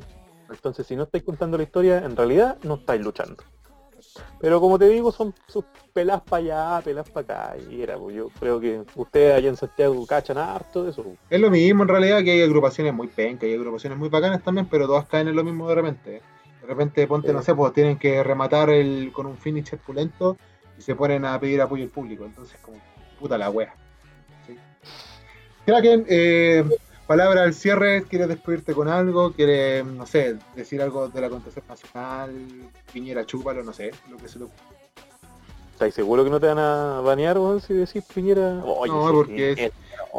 Entonces 0.49 0.87
si 0.87 0.95
no 0.95 1.03
estáis 1.03 1.23
contando 1.23 1.57
la 1.57 1.63
historia, 1.63 1.97
en 1.99 2.15
realidad 2.15 2.57
no 2.63 2.75
estáis 2.75 3.01
luchando. 3.01 3.43
Pero 4.39 4.59
como 4.61 4.77
te 4.77 4.87
digo, 4.89 5.11
son 5.11 5.33
sus 5.47 5.63
pelas 5.93 6.21
para 6.21 6.43
allá, 6.77 6.83
pelas 6.83 7.09
para 7.09 7.51
acá, 7.51 7.55
y 7.69 7.81
era, 7.81 7.97
pues, 7.97 8.15
yo 8.15 8.29
creo 8.39 8.59
que 8.59 8.83
ustedes 8.95 9.35
allá 9.35 9.49
en 9.49 9.57
Santiago 9.57 10.05
cachan 10.05 10.37
harto 10.37 10.83
de 10.83 10.91
eso. 10.91 11.03
Es 11.29 11.39
lo 11.39 11.49
mismo 11.49 11.83
en 11.83 11.89
realidad 11.89 12.23
que 12.23 12.31
hay 12.31 12.41
agrupaciones 12.43 12.93
muy 12.93 13.07
pencas, 13.07 13.43
hay 13.43 13.55
agrupaciones 13.55 13.97
muy 13.97 14.09
bacanas 14.09 14.43
también, 14.43 14.67
pero 14.67 14.87
todas 14.87 15.07
caen 15.07 15.27
en 15.27 15.35
lo 15.35 15.43
mismo 15.43 15.67
de 15.67 15.75
repente. 15.75 16.21
De 16.61 16.67
repente, 16.67 17.07
ponte, 17.07 17.29
Sí. 17.29 17.33
no 17.33 17.41
sé, 17.41 17.55
pues 17.55 17.73
tienen 17.73 17.97
que 17.97 18.23
rematar 18.23 18.69
el, 18.69 19.11
con 19.13 19.25
un 19.25 19.37
finish 19.37 19.75
pulento 19.77 20.37
y 20.77 20.81
se 20.81 20.95
ponen 20.95 21.25
a 21.25 21.39
pedir 21.39 21.61
apoyo 21.61 21.83
al 21.83 21.89
público. 21.89 22.25
Entonces, 22.25 22.57
como, 22.61 22.77
puta 23.19 23.37
la 23.37 23.49
wea. 23.49 23.73
¿sí? 24.45 24.55
Kraken, 25.65 26.05
eh, 26.07 26.63
palabra 27.07 27.43
al 27.43 27.53
cierre, 27.53 28.03
¿quieres 28.03 28.27
despedirte 28.27 28.73
con 28.73 28.87
algo? 28.87 29.31
¿Quieres, 29.33 29.85
no 29.85 30.05
sé, 30.05 30.37
decir 30.55 30.81
algo 30.81 31.07
del 31.09 31.23
acontecer 31.23 31.63
nacional? 31.67 32.31
Piñera, 32.91 33.25
chúpalo, 33.25 33.63
no 33.63 33.73
sé, 33.73 33.91
lo 34.09 34.17
que 34.17 34.27
se 34.27 34.37
te 34.39 34.45
ocurra. 34.45 34.63
¿Estáis 35.73 35.93
seguros 35.93 36.25
que 36.25 36.31
no 36.31 36.39
te 36.39 36.47
van 36.47 36.57
a 36.59 37.01
banear, 37.01 37.37
weón, 37.37 37.61
si 37.61 37.73
decís 37.73 38.03
Piñera? 38.13 38.61
Oye, 38.63 38.91
No, 38.91 39.11
porque 39.11 39.51
es- 39.51 39.59
es- 39.59 39.71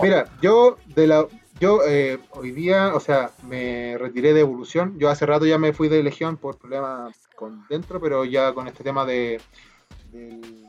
Mira, 0.03 0.27
yo 0.41 0.79
de 0.95 1.07
la 1.07 1.27
yo 1.61 1.81
eh, 1.85 2.21
hoy 2.31 2.53
día, 2.53 2.95
o 2.95 3.01
sea, 3.01 3.33
me 3.49 3.97
retiré 3.99 4.33
de 4.33 4.41
evolución. 4.41 4.97
Yo 4.97 5.11
hace 5.11 5.27
rato 5.27 5.45
ya 5.45 5.59
me 5.59 5.73
fui 5.73 5.89
de 5.89 6.05
Legión 6.05 6.37
por 6.37 6.57
problemas 6.57 7.17
con 7.35 7.67
dentro, 7.69 8.01
pero 8.01 8.25
ya 8.25 8.53
con 8.55 8.69
este 8.69 8.85
tema 8.85 9.05
de, 9.05 9.41
del- 10.13 10.67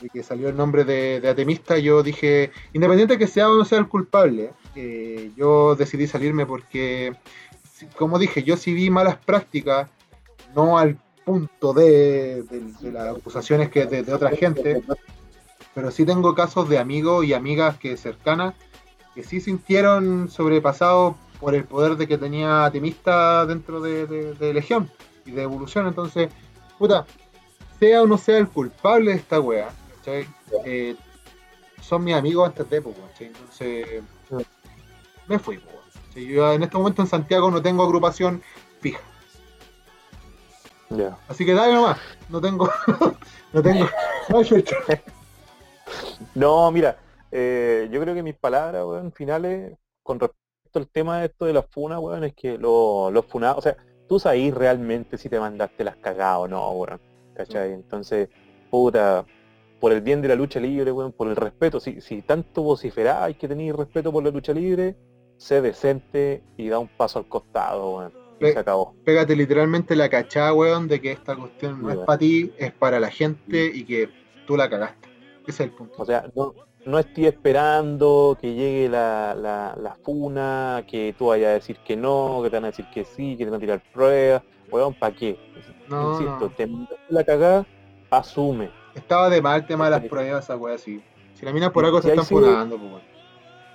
de 0.00 0.08
que 0.10 0.22
salió 0.22 0.48
el 0.48 0.56
nombre 0.56 0.84
de, 0.84 1.20
de 1.20 1.28
atemista, 1.28 1.76
yo 1.78 2.04
dije, 2.04 2.52
independiente 2.72 3.18
que 3.18 3.26
sea 3.26 3.50
o 3.50 3.56
no 3.56 3.64
sea 3.64 3.78
el 3.78 3.88
culpable, 3.88 4.52
eh, 4.76 5.30
yo 5.36 5.74
decidí 5.74 6.06
salirme 6.06 6.46
porque, 6.46 7.14
como 7.96 8.18
dije, 8.18 8.42
yo 8.42 8.56
sí 8.56 8.72
vi 8.74 8.90
malas 8.90 9.16
prácticas, 9.16 9.88
no 10.54 10.78
al 10.78 10.98
punto 11.24 11.72
de, 11.72 12.42
de- 12.44 12.72
de 12.80 12.92
las 12.92 13.16
acusaciones 13.16 13.70
que 13.70 13.86
de, 13.86 14.02
de 14.02 14.14
otra 14.14 14.30
gente, 14.30 14.82
pero 15.74 15.90
sí 15.90 16.04
tengo 16.06 16.34
casos 16.34 16.68
de 16.68 16.78
amigos 16.78 17.24
y 17.24 17.34
amigas 17.34 17.76
que 17.78 17.96
cercanas 17.96 18.54
que 19.14 19.22
sí 19.22 19.40
sintieron 19.40 20.28
sobrepasados 20.30 21.16
por 21.40 21.54
el 21.54 21.64
poder 21.64 21.96
de 21.96 22.06
que 22.06 22.18
tenía 22.18 22.64
Atemista 22.66 23.44
dentro 23.46 23.80
de, 23.80 24.36
Legión 24.54 24.90
y 25.24 25.30
de 25.32 25.42
Evolución. 25.42 25.86
Entonces, 25.86 26.28
puta, 26.78 27.06
sea 27.78 28.02
o 28.02 28.06
no 28.06 28.18
sea 28.18 28.38
el 28.38 28.48
culpable 28.48 29.12
de 29.12 29.16
esta 29.16 29.40
wea. 29.40 29.68
Eh, 30.64 30.96
son 31.80 32.04
mis 32.04 32.14
amigos 32.14 32.46
antes 32.48 32.68
de, 32.70 32.80
pues, 32.82 32.96
¿cachai? 32.96 33.26
Entonces, 33.28 34.02
me 35.28 35.38
fui, 35.38 35.58
pues. 35.58 35.76
Yo 36.26 36.50
en 36.52 36.62
este 36.62 36.76
momento 36.78 37.02
en 37.02 37.08
Santiago 37.08 37.50
no 37.50 37.60
tengo 37.60 37.82
agrupación 37.82 38.42
fija. 38.80 39.00
Así 41.28 41.44
que 41.44 41.52
dale 41.52 41.74
nomás, 41.74 41.98
no 42.28 42.40
tengo, 42.40 42.70
no 43.52 43.62
tengo, 43.62 43.86
no 46.34 46.70
mira, 46.70 46.96
eh, 47.30 47.88
yo 47.90 48.00
creo 48.00 48.14
que 48.14 48.22
mis 48.22 48.36
palabras, 48.36 48.84
weón, 48.86 49.12
finales, 49.12 49.76
con 50.02 50.20
respecto 50.20 50.78
al 50.78 50.88
tema 50.88 51.18
de 51.20 51.26
esto 51.26 51.44
de 51.44 51.52
las 51.52 51.66
funas, 51.66 51.98
weón, 51.98 52.24
es 52.24 52.34
que 52.34 52.56
lo- 52.56 53.10
los 53.10 53.26
funados, 53.26 53.58
o 53.58 53.62
sea, 53.62 53.76
tú 54.08 54.18
sabes 54.20 54.54
realmente 54.54 55.18
si 55.18 55.28
te 55.28 55.40
mandaste 55.40 55.82
las 55.84 55.96
cagadas 55.96 56.38
o 56.40 56.48
no, 56.48 56.70
weón, 56.70 57.00
¿cachai? 57.34 57.72
Entonces, 57.72 58.28
puta, 58.70 59.24
por 59.80 59.92
el 59.92 60.00
bien 60.00 60.22
de 60.22 60.28
la 60.28 60.34
lucha 60.36 60.60
libre, 60.60 60.92
weón, 60.92 61.12
por 61.12 61.28
el 61.28 61.36
respeto, 61.36 61.80
si, 61.80 62.00
si 62.00 62.22
tanto 62.22 62.62
vociferáis 62.62 63.36
que 63.36 63.48
tenéis 63.48 63.74
respeto 63.74 64.12
por 64.12 64.22
la 64.24 64.30
lucha 64.30 64.52
libre, 64.52 64.96
sé 65.36 65.60
decente 65.62 66.42
y 66.56 66.68
da 66.68 66.78
un 66.78 66.88
paso 66.88 67.18
al 67.18 67.28
costado, 67.28 67.96
weón, 67.96 68.12
y 68.38 68.40
Pe- 68.40 68.52
se 68.52 68.58
acabó. 68.58 68.94
pégate 69.04 69.34
literalmente 69.36 69.94
la 69.96 70.08
cachada, 70.08 70.52
weón, 70.54 70.88
de 70.88 71.00
que 71.00 71.12
esta 71.12 71.36
cuestión 71.36 71.82
no 71.82 71.90
es 71.90 71.96
para 71.98 72.18
ti, 72.18 72.52
es 72.58 72.72
para 72.72 73.00
la 73.00 73.10
gente 73.10 73.66
y 73.72 73.84
que 73.84 74.08
tú 74.46 74.56
la 74.56 74.68
cagaste. 74.68 75.08
Ese 75.42 75.50
es 75.50 75.60
el 75.60 75.70
punto. 75.70 75.94
O 76.02 76.04
sea, 76.04 76.28
no, 76.34 76.54
no 76.84 76.98
estoy 76.98 77.26
esperando 77.26 78.36
que 78.40 78.54
llegue 78.54 78.88
la, 78.88 79.34
la, 79.34 79.76
la 79.80 79.94
funa, 80.04 80.84
que 80.88 81.14
tú 81.16 81.26
vayas 81.28 81.50
a 81.50 81.54
decir 81.54 81.76
que 81.84 81.96
no, 81.96 82.40
que 82.42 82.50
te 82.50 82.56
van 82.56 82.64
a 82.64 82.68
decir 82.68 82.86
que 82.92 83.04
sí, 83.04 83.36
que 83.36 83.44
te 83.44 83.50
van 83.50 83.58
a 83.58 83.60
tirar 83.60 83.82
pruebas. 83.92 84.42
Weón, 84.70 84.94
¿para 84.94 85.14
qué? 85.14 85.38
No, 85.88 86.12
Insisto, 86.12 86.40
no. 86.40 86.50
te 86.50 86.68
la 87.08 87.22
cagada, 87.24 87.64
asume. 88.10 88.70
Estaba 88.94 89.28
de 89.30 89.40
mal 89.40 89.60
el 89.60 89.66
tema 89.66 89.84
de 89.84 89.90
las 89.92 90.02
Sí. 90.02 90.08
pruebas, 90.08 90.44
esa 90.44 90.56
weá 90.56 90.74
así. 90.74 91.00
Si 91.34 91.44
la 91.46 91.52
mina 91.52 91.72
por 91.72 91.84
algo 91.84 92.00
se 92.02 92.08
están 92.08 92.24
sí- 92.24 92.34
funando, 92.34 92.76
pues 92.76 92.90
weón. 92.90 93.15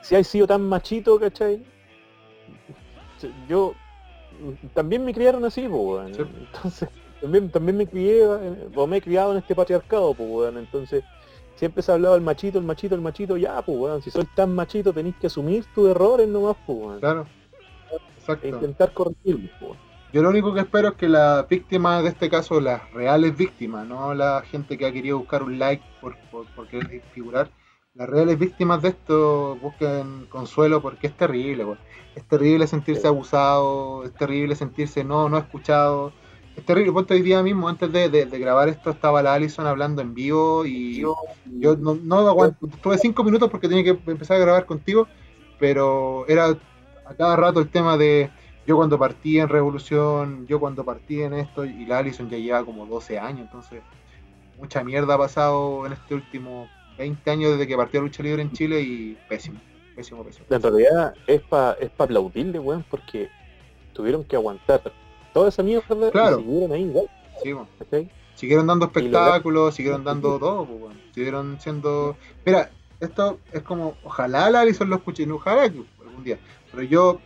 Si 0.02 0.15
hay 0.15 0.23
sido 0.23 0.48
tan 0.48 0.61
machito, 0.61 1.19
¿cachai? 1.19 1.64
Yo 3.48 3.73
también 4.73 5.06
me 5.06 5.14
criaron 5.14 5.45
así, 5.45 5.68
pues. 5.68 6.15
Sí. 6.15 6.23
Entonces, 6.23 6.90
también, 7.22 7.49
también 7.52 7.78
me 7.78 7.88
crié, 7.88 8.23
eh, 8.23 8.69
o 8.76 8.88
me 8.88 8.98
he 8.98 9.02
criado 9.02 9.32
en 9.32 9.38
este 9.38 9.56
patriarcado, 9.56 10.14
pues. 10.14 10.56
Entonces, 10.56 11.03
siempre 11.56 11.84
se 11.84 11.91
ha 11.91 11.95
hablado 11.95 12.15
el 12.15 12.22
machito, 12.22 12.57
el 12.57 12.65
machito, 12.65 12.95
el 12.95 13.02
machito, 13.02 13.38
ya, 13.38 13.61
pues, 13.61 13.78
weón. 13.78 14.02
Si 14.02 14.10
soy 14.10 14.28
tan 14.36 14.56
machito, 14.56 14.91
tenéis 14.94 15.15
que 15.18 15.28
asumir 15.28 15.65
tus 15.76 15.90
errores 15.90 16.28
nomás, 16.28 16.57
pues, 16.65 16.78
weón. 16.80 16.99
Claro. 16.99 17.28
e 17.91 18.19
Exacto. 18.19 18.48
intentar 18.48 18.94
corregirlos, 18.94 19.52
pues. 19.60 19.80
Yo 20.14 20.22
lo 20.22 20.30
único 20.30 20.53
que 20.53 20.60
espero 20.60 20.90
es 20.90 20.95
que 20.95 21.07
las 21.07 21.48
víctimas 21.48 22.03
de 22.03 22.10
este 22.10 22.30
caso, 22.30 22.60
las 22.60 22.91
reales 22.91 23.36
víctimas, 23.38 23.88
no 23.88 24.14
la 24.14 24.41
gente 24.41 24.78
que 24.78 24.86
ha 24.86 24.91
querido 24.91 25.19
buscar 25.19 25.41
un 25.41 25.57
like 25.57 25.84
por, 26.02 26.18
por, 26.30 26.45
por 26.48 26.68
querer 26.68 27.02
figurar, 27.14 27.49
las 27.93 28.09
reales 28.09 28.39
víctimas 28.39 28.81
de 28.81 28.89
esto 28.89 29.57
busquen 29.61 30.26
consuelo 30.27 30.81
porque 30.81 31.07
es 31.07 31.18
terrible. 31.18 31.65
Es 32.15 32.26
terrible 32.27 32.68
sentirse 32.68 33.07
abusado, 33.07 34.03
es 34.05 34.13
terrible 34.15 34.55
sentirse 34.55 35.03
no, 35.03 35.30
no 35.30 35.38
escuchado. 35.38 36.13
Es 36.55 36.65
terrible, 36.65 36.91
ponte 36.93 37.13
hoy 37.13 37.22
día 37.22 37.41
mismo, 37.43 37.69
antes 37.69 37.91
de, 37.91 38.09
de- 38.09 38.26
de 38.26 38.39
grabar 38.39 38.69
esto, 38.69 38.89
estaba 38.91 39.22
la 39.23 39.34
Alison 39.34 39.68
hablando 39.68 40.01
en 40.01 40.13
vivo 40.13 40.65
y 40.65 41.13
yo 41.59 41.76
no, 41.77 41.95
no 41.95 42.27
aguanto, 42.27 42.68
tuve 42.81 42.97
cinco 42.97 43.23
minutos 43.23 43.49
porque 43.49 43.68
tenía 43.69 43.84
que 43.84 44.11
empezar 44.11 44.38
a 44.38 44.39
grabar 44.41 44.65
contigo, 44.65 45.07
pero 45.59 46.26
era 46.27 46.47
a 47.05 47.15
cada 47.15 47.35
rato 47.35 47.59
el 47.59 47.69
tema 47.72 47.97
de 47.97 48.31
yo 48.65 48.76
cuando 48.77 48.97
partí 48.99 49.39
en 49.39 49.49
Revolución, 49.49 50.45
yo 50.47 50.59
cuando 50.59 50.85
partí 50.85 51.22
en 51.22 51.34
esto, 51.34 51.65
y 51.65 51.85
la 51.85 51.99
Alison 51.99 52.30
ya 52.30 52.38
lleva 52.38 52.65
como 52.65 52.85
12 52.85 53.18
años, 53.19 53.41
entonces 53.41 53.84
mucha 54.57 54.84
mierda 54.84 55.15
ha 55.15 55.18
pasado 55.18 55.85
en 55.85 55.93
este 55.93 56.15
último 56.15 56.73
20 57.02 57.32
años 57.32 57.52
desde 57.53 57.68
que 57.68 57.76
partió 57.76 57.99
Lucha 57.99 58.22
Libre 58.22 58.44
en 58.44 58.52
Chile 58.52 58.80
y 58.82 59.18
pésimo, 59.28 59.60
pésimo, 59.95 60.23
pésimo. 60.23 60.45
En 60.49 60.61
realidad 60.61 61.14
es 61.26 61.41
para 61.41 61.73
es 61.73 61.90
pa 61.90 62.03
aplaudirle, 62.03 62.60
weón, 62.60 62.86
porque 62.90 63.28
tuvieron 63.94 64.23
que 64.23 64.36
aguantar 64.36 64.82
toda 65.34 65.49
esa 65.49 65.64
mierda 65.64 66.11
Claro. 66.11 66.40
y 66.40 66.44
siguieron 66.44 66.72
ahí 66.73 66.82
igual, 66.84 67.06
Sí, 67.41 67.53
bueno, 67.53 67.68
¿cachai? 67.80 68.10
Siguieron 68.36 68.68
dando 68.68 68.86
espectáculos, 68.86 69.73
siguieron 69.73 70.03
dando 70.03 70.38
todo, 70.45 70.65
pues, 70.65 70.82
weón. 70.82 71.02
Siguieron 71.14 71.60
siendo. 71.60 72.15
Mira, 72.45 72.69
esto 72.99 73.40
es 73.52 73.64
como. 73.64 73.95
Ojalá 74.03 74.49
la 74.52 74.61
Alison 74.61 74.88
lo 74.90 74.98
escuche, 74.98 75.26
no, 75.26 75.36
ojalá 75.36 75.69
que 75.72 75.82
algún 76.02 76.23
día. 76.23 76.38
Pero 76.69 76.84
yo 76.84 77.19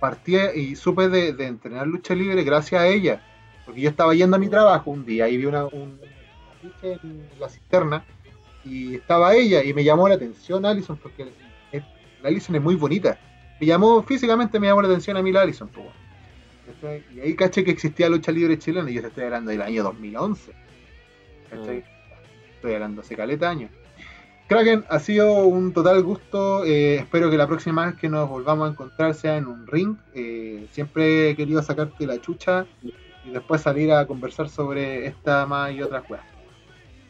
partí 0.00 0.36
y 0.36 0.74
supe 0.74 1.08
de, 1.08 1.32
de 1.32 1.46
entrenar 1.46 1.86
lucha 1.86 2.14
libre 2.14 2.42
gracias 2.42 2.80
a 2.80 2.88
ella. 2.88 3.22
Porque 3.64 3.80
yo 3.82 3.88
estaba 3.88 4.14
yendo 4.14 4.34
a 4.36 4.40
mi 4.40 4.48
trabajo 4.48 4.90
un 4.90 5.06
día 5.06 5.28
y 5.28 5.36
vi 5.36 5.46
una, 5.46 5.64
un 5.66 5.98
en 6.82 7.28
la 7.38 7.48
cisterna 7.48 8.04
y 8.66 8.96
estaba 8.96 9.34
ella 9.34 9.62
y 9.62 9.72
me 9.72 9.84
llamó 9.84 10.08
la 10.08 10.16
atención 10.16 10.66
Alison 10.66 10.96
porque 10.96 11.26
la 12.22 12.28
Alison 12.28 12.56
es 12.56 12.62
muy 12.62 12.74
bonita. 12.74 13.18
Me 13.60 13.66
llamó 13.66 14.02
físicamente, 14.02 14.58
me 14.58 14.66
llamó 14.66 14.82
la 14.82 14.88
atención 14.88 15.16
a 15.16 15.22
mí 15.22 15.32
la 15.32 15.42
Alison. 15.42 15.68
pues. 15.68 17.02
Y 17.14 17.20
ahí 17.20 17.34
caché 17.34 17.64
que 17.64 17.70
existía 17.70 18.08
lucha 18.08 18.32
libre 18.32 18.58
chilena 18.58 18.90
y 18.90 18.94
yo 18.94 19.06
estoy 19.06 19.24
hablando 19.24 19.50
del 19.50 19.62
año 19.62 19.82
2011. 19.84 20.52
¿Cachai? 21.50 21.84
Estoy 22.56 22.74
hablando 22.74 23.02
hace 23.02 23.16
caleta 23.16 23.48
años. 23.48 23.70
Kraken, 24.48 24.84
ha 24.88 24.98
sido 24.98 25.44
un 25.44 25.72
total 25.72 26.02
gusto. 26.02 26.64
eh, 26.64 26.96
espero 26.96 27.30
que 27.30 27.36
la 27.36 27.46
próxima 27.46 27.86
vez 27.86 27.96
que 27.96 28.08
nos 28.08 28.28
volvamos 28.28 28.68
a 28.68 28.72
encontrar 28.72 29.14
sea 29.14 29.36
en 29.36 29.46
un 29.46 29.66
ring. 29.66 29.96
Eh, 30.14 30.66
siempre 30.72 31.30
he 31.30 31.36
querido 31.36 31.62
sacarte 31.62 32.06
la 32.06 32.20
chucha 32.20 32.66
y 32.82 33.30
después 33.30 33.62
salir 33.62 33.92
a 33.92 34.06
conversar 34.06 34.48
sobre 34.48 35.06
esta 35.06 35.46
más 35.46 35.72
y 35.72 35.82
otras 35.82 36.04
cosas. 36.04 36.35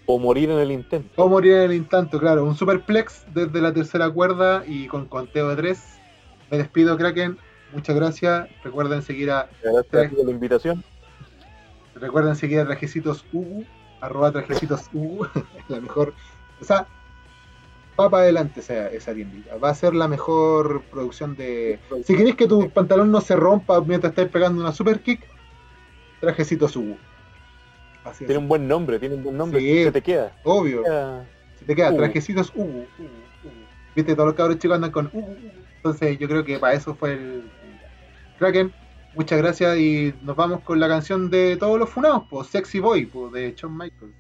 O 0.06 0.18
morir 0.18 0.50
en 0.50 0.58
el 0.58 0.70
intento. 0.70 1.22
O 1.22 1.28
morir 1.28 1.52
en 1.54 1.62
el 1.62 1.72
instante, 1.74 2.18
claro. 2.18 2.44
Un 2.44 2.54
superplex 2.54 3.26
desde 3.34 3.60
la 3.60 3.72
tercera 3.72 4.08
cuerda 4.10 4.62
y 4.66 4.86
con 4.86 5.06
conteo 5.06 5.48
de 5.48 5.56
tres. 5.56 5.98
Me 6.50 6.58
despido, 6.58 6.96
Kraken. 6.96 7.36
Muchas 7.72 7.96
gracias. 7.96 8.48
Recuerden 8.62 9.02
seguir 9.02 9.30
a 9.30 9.48
Gracias 9.62 10.14
por 10.14 10.24
la 10.24 10.30
invitación. 10.30 10.84
Recuerden 11.96 12.36
seguir 12.36 12.60
a 12.60 12.66
Trajecitos 12.66 13.24
Ugu, 13.32 13.64
arroba 14.00 14.30
Trajecitos 14.30 14.88
Ugu, 14.92 15.26
la 15.68 15.80
mejor, 15.80 16.12
o 16.60 16.64
sea, 16.64 16.86
va 17.98 18.10
para 18.10 18.24
adelante 18.24 18.60
esa, 18.60 18.88
esa 18.88 19.14
tiendita, 19.14 19.56
va 19.56 19.70
a 19.70 19.74
ser 19.74 19.94
la 19.94 20.06
mejor 20.06 20.82
producción 20.90 21.36
de... 21.36 21.78
Si 22.04 22.14
queréis 22.14 22.36
que 22.36 22.46
tu 22.46 22.68
pantalón 22.70 23.10
no 23.10 23.22
se 23.22 23.34
rompa 23.34 23.80
mientras 23.80 24.10
estáis 24.10 24.28
pegando 24.28 24.60
una 24.60 24.72
super 24.72 25.00
kick, 25.00 25.26
Trajecitos 26.20 26.76
Ugu. 26.76 26.98
Así 28.06 28.24
es, 28.24 28.28
Tiene 28.28 28.38
un 28.38 28.48
buen 28.48 28.66
nombre, 28.68 28.98
tiene 28.98 29.14
un 29.16 29.24
buen 29.24 29.36
nombre. 29.36 29.60
Sí. 29.60 29.84
Se 29.84 29.92
te 29.92 30.00
queda. 30.02 30.32
obvio, 30.44 30.82
Queda- 30.82 31.26
si 31.58 31.64
te 31.64 31.74
queda 31.74 31.88
Ugu. 31.90 31.98
Trajecitos 31.98 32.52
Ugu, 32.54 32.62
Ugu, 32.98 33.08
Ugu. 33.44 33.52
Viste, 33.94 34.14
todos 34.14 34.26
los 34.28 34.34
cabros 34.36 34.58
chicos 34.58 34.74
andan 34.76 34.90
con 34.92 35.06
Ugu. 35.12 35.36
entonces 35.76 36.18
yo 36.18 36.28
creo 36.28 36.44
que 36.44 36.58
para 36.58 36.74
eso 36.74 36.94
fue 36.94 37.14
el... 37.14 37.50
Kraken, 38.38 38.72
muchas 39.14 39.38
gracias 39.38 39.76
y 39.78 40.14
nos 40.22 40.36
vamos 40.36 40.60
con 40.60 40.78
la 40.78 40.88
canción 40.88 41.30
de 41.30 41.56
todos 41.56 41.78
los 41.78 41.88
funados, 41.88 42.24
pues 42.30 42.48
Sexy 42.48 42.78
Boy, 42.80 43.06
pues, 43.06 43.32
de 43.32 43.54
Shawn 43.56 43.76
Michaels. 43.76 44.14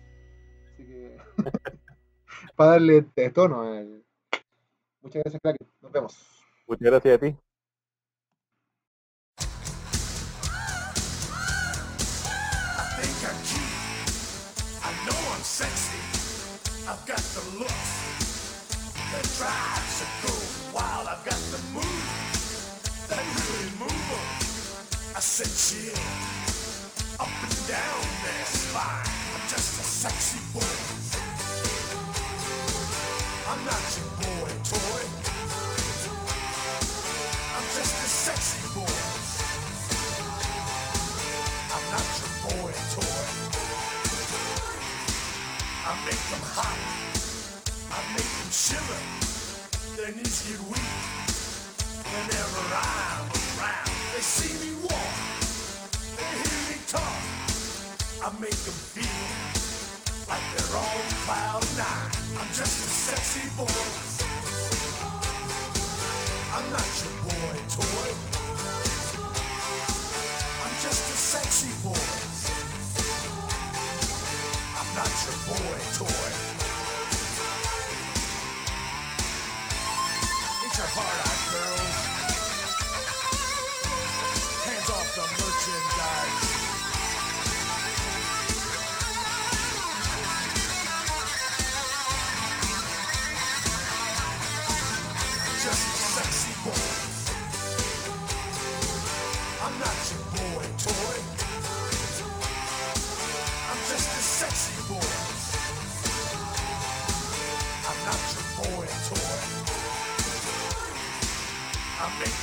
Así 0.72 0.84
que 0.84 1.16
para 2.56 2.70
darle 2.72 3.04
de 3.14 3.30
tono. 3.30 3.62
Muchas 5.02 5.22
gracias, 5.22 5.40
Kraken. 5.42 5.68
Nos 5.82 5.92
vemos. 5.92 6.16
Muchas 6.66 6.86
gracias 6.90 7.14
a 7.14 7.18
ti. 7.18 7.36
The 17.36 17.58
looks 17.58 17.92
that 19.12 19.24
drives 19.36 20.00
a 20.00 20.08
go 20.24 20.32
wild. 20.72 21.06
I've 21.06 21.22
got 21.22 21.40
the 21.52 21.60
moves 21.76 23.08
that 23.08 23.20
really 23.20 23.70
move 23.76 24.06
'em. 24.16 24.26
I 25.14 25.20
said 25.20 25.52
chill 25.52 26.00
up 27.20 27.28
and 27.28 27.56
down 27.68 28.04
their 28.24 28.46
spine. 28.46 29.12
I'm 29.34 29.44
just 29.52 29.80
a 29.80 29.84
sexy 29.84 30.40
boy. 30.54 30.76
I'm 33.50 33.62
not 33.68 33.84
your 33.96 34.10
boy 34.24 34.50
toy. 34.72 35.02
I'm 37.56 37.66
just 37.76 37.94
a 38.06 38.08
sexy 38.24 38.62
boy. 38.72 38.98
I'm 41.74 41.84
not 41.92 42.06
your 42.20 42.32
boy 42.48 42.72
toy. 42.96 43.26
I 45.84 45.92
make 46.06 46.22
them 46.30 46.42
hot. 46.56 46.95
I 47.96 48.02
make 48.12 48.28
them 48.28 48.50
shiver. 48.52 49.00
Their 49.96 50.12
knees 50.12 50.44
get 50.44 50.60
weak. 50.68 50.92
Whenever 52.12 52.62
I'm 52.76 53.24
around, 53.56 53.88
they 54.12 54.20
see 54.20 54.52
me 54.60 54.76
walk. 54.84 55.16
They 56.16 56.28
hear 56.44 56.60
me 56.68 56.76
talk. 56.92 57.16
I 58.20 58.28
make 58.38 58.60
them 58.68 58.76
feel 58.92 59.56
like 60.28 60.44
they're 60.52 60.76
on 60.76 61.08
cloud 61.24 61.64
nine. 61.80 62.12
I'm 62.36 62.48
just 62.52 62.84
a 62.84 62.88
sexy 63.08 63.48
boy. 63.56 63.80
I'm 66.52 66.68
not 66.68 66.88
your 67.00 67.16
boy 67.24 67.56
toy. 67.80 68.10
I'm 70.44 70.74
just 70.84 71.00
a 71.00 71.16
sexy 71.16 71.72
boy. 71.80 72.04
I'm 74.76 74.90
not 74.92 75.12
your 75.24 75.38
boy 75.48 75.78
toy. 75.96 76.65
Hands 84.64 84.90
off 84.90 85.14
the 85.14 85.20
merchandise. 85.20 86.55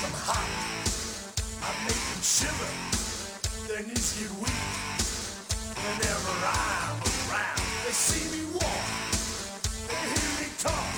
Them 0.03 0.11
hot. 0.27 0.51
I 1.63 1.71
make 1.87 2.03
them 2.11 2.21
shiver. 2.21 2.71
Their 3.71 3.83
knees 3.87 4.19
get 4.19 4.31
weak. 4.43 4.63
Whenever 5.79 6.33
I'm 6.43 6.99
around, 6.99 7.63
they 7.87 7.95
see 7.95 8.27
me 8.35 8.43
walk. 8.51 8.87
They 9.87 9.99
hear 10.11 10.31
me 10.43 10.47
talk. 10.59 10.91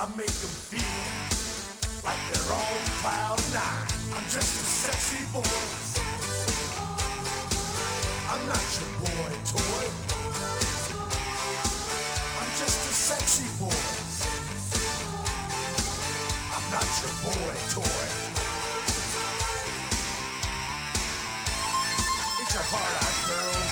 I 0.00 0.04
make 0.16 0.36
them 0.40 0.54
feel 0.72 1.04
like 2.00 2.20
they're 2.32 2.52
on 2.52 2.80
cloud 3.04 3.40
nine. 3.52 3.88
I'm 4.16 4.24
just 4.32 4.56
a 4.56 4.64
sexy 4.64 5.22
boy. 5.28 5.60
I'm 8.32 8.42
not 8.48 8.64
your 8.80 8.92
boy 9.04 9.32
toy. 9.52 9.84
I'm 12.40 12.50
just 12.56 12.78
a 12.88 12.94
sexy 13.08 13.48
boy. 13.60 14.07
Your 17.00 17.10
boy 17.22 17.54
toy. 17.70 18.08
It's 22.40 22.54
your 22.54 22.62
hard-eyed 22.64 23.28
girls. 23.28 23.67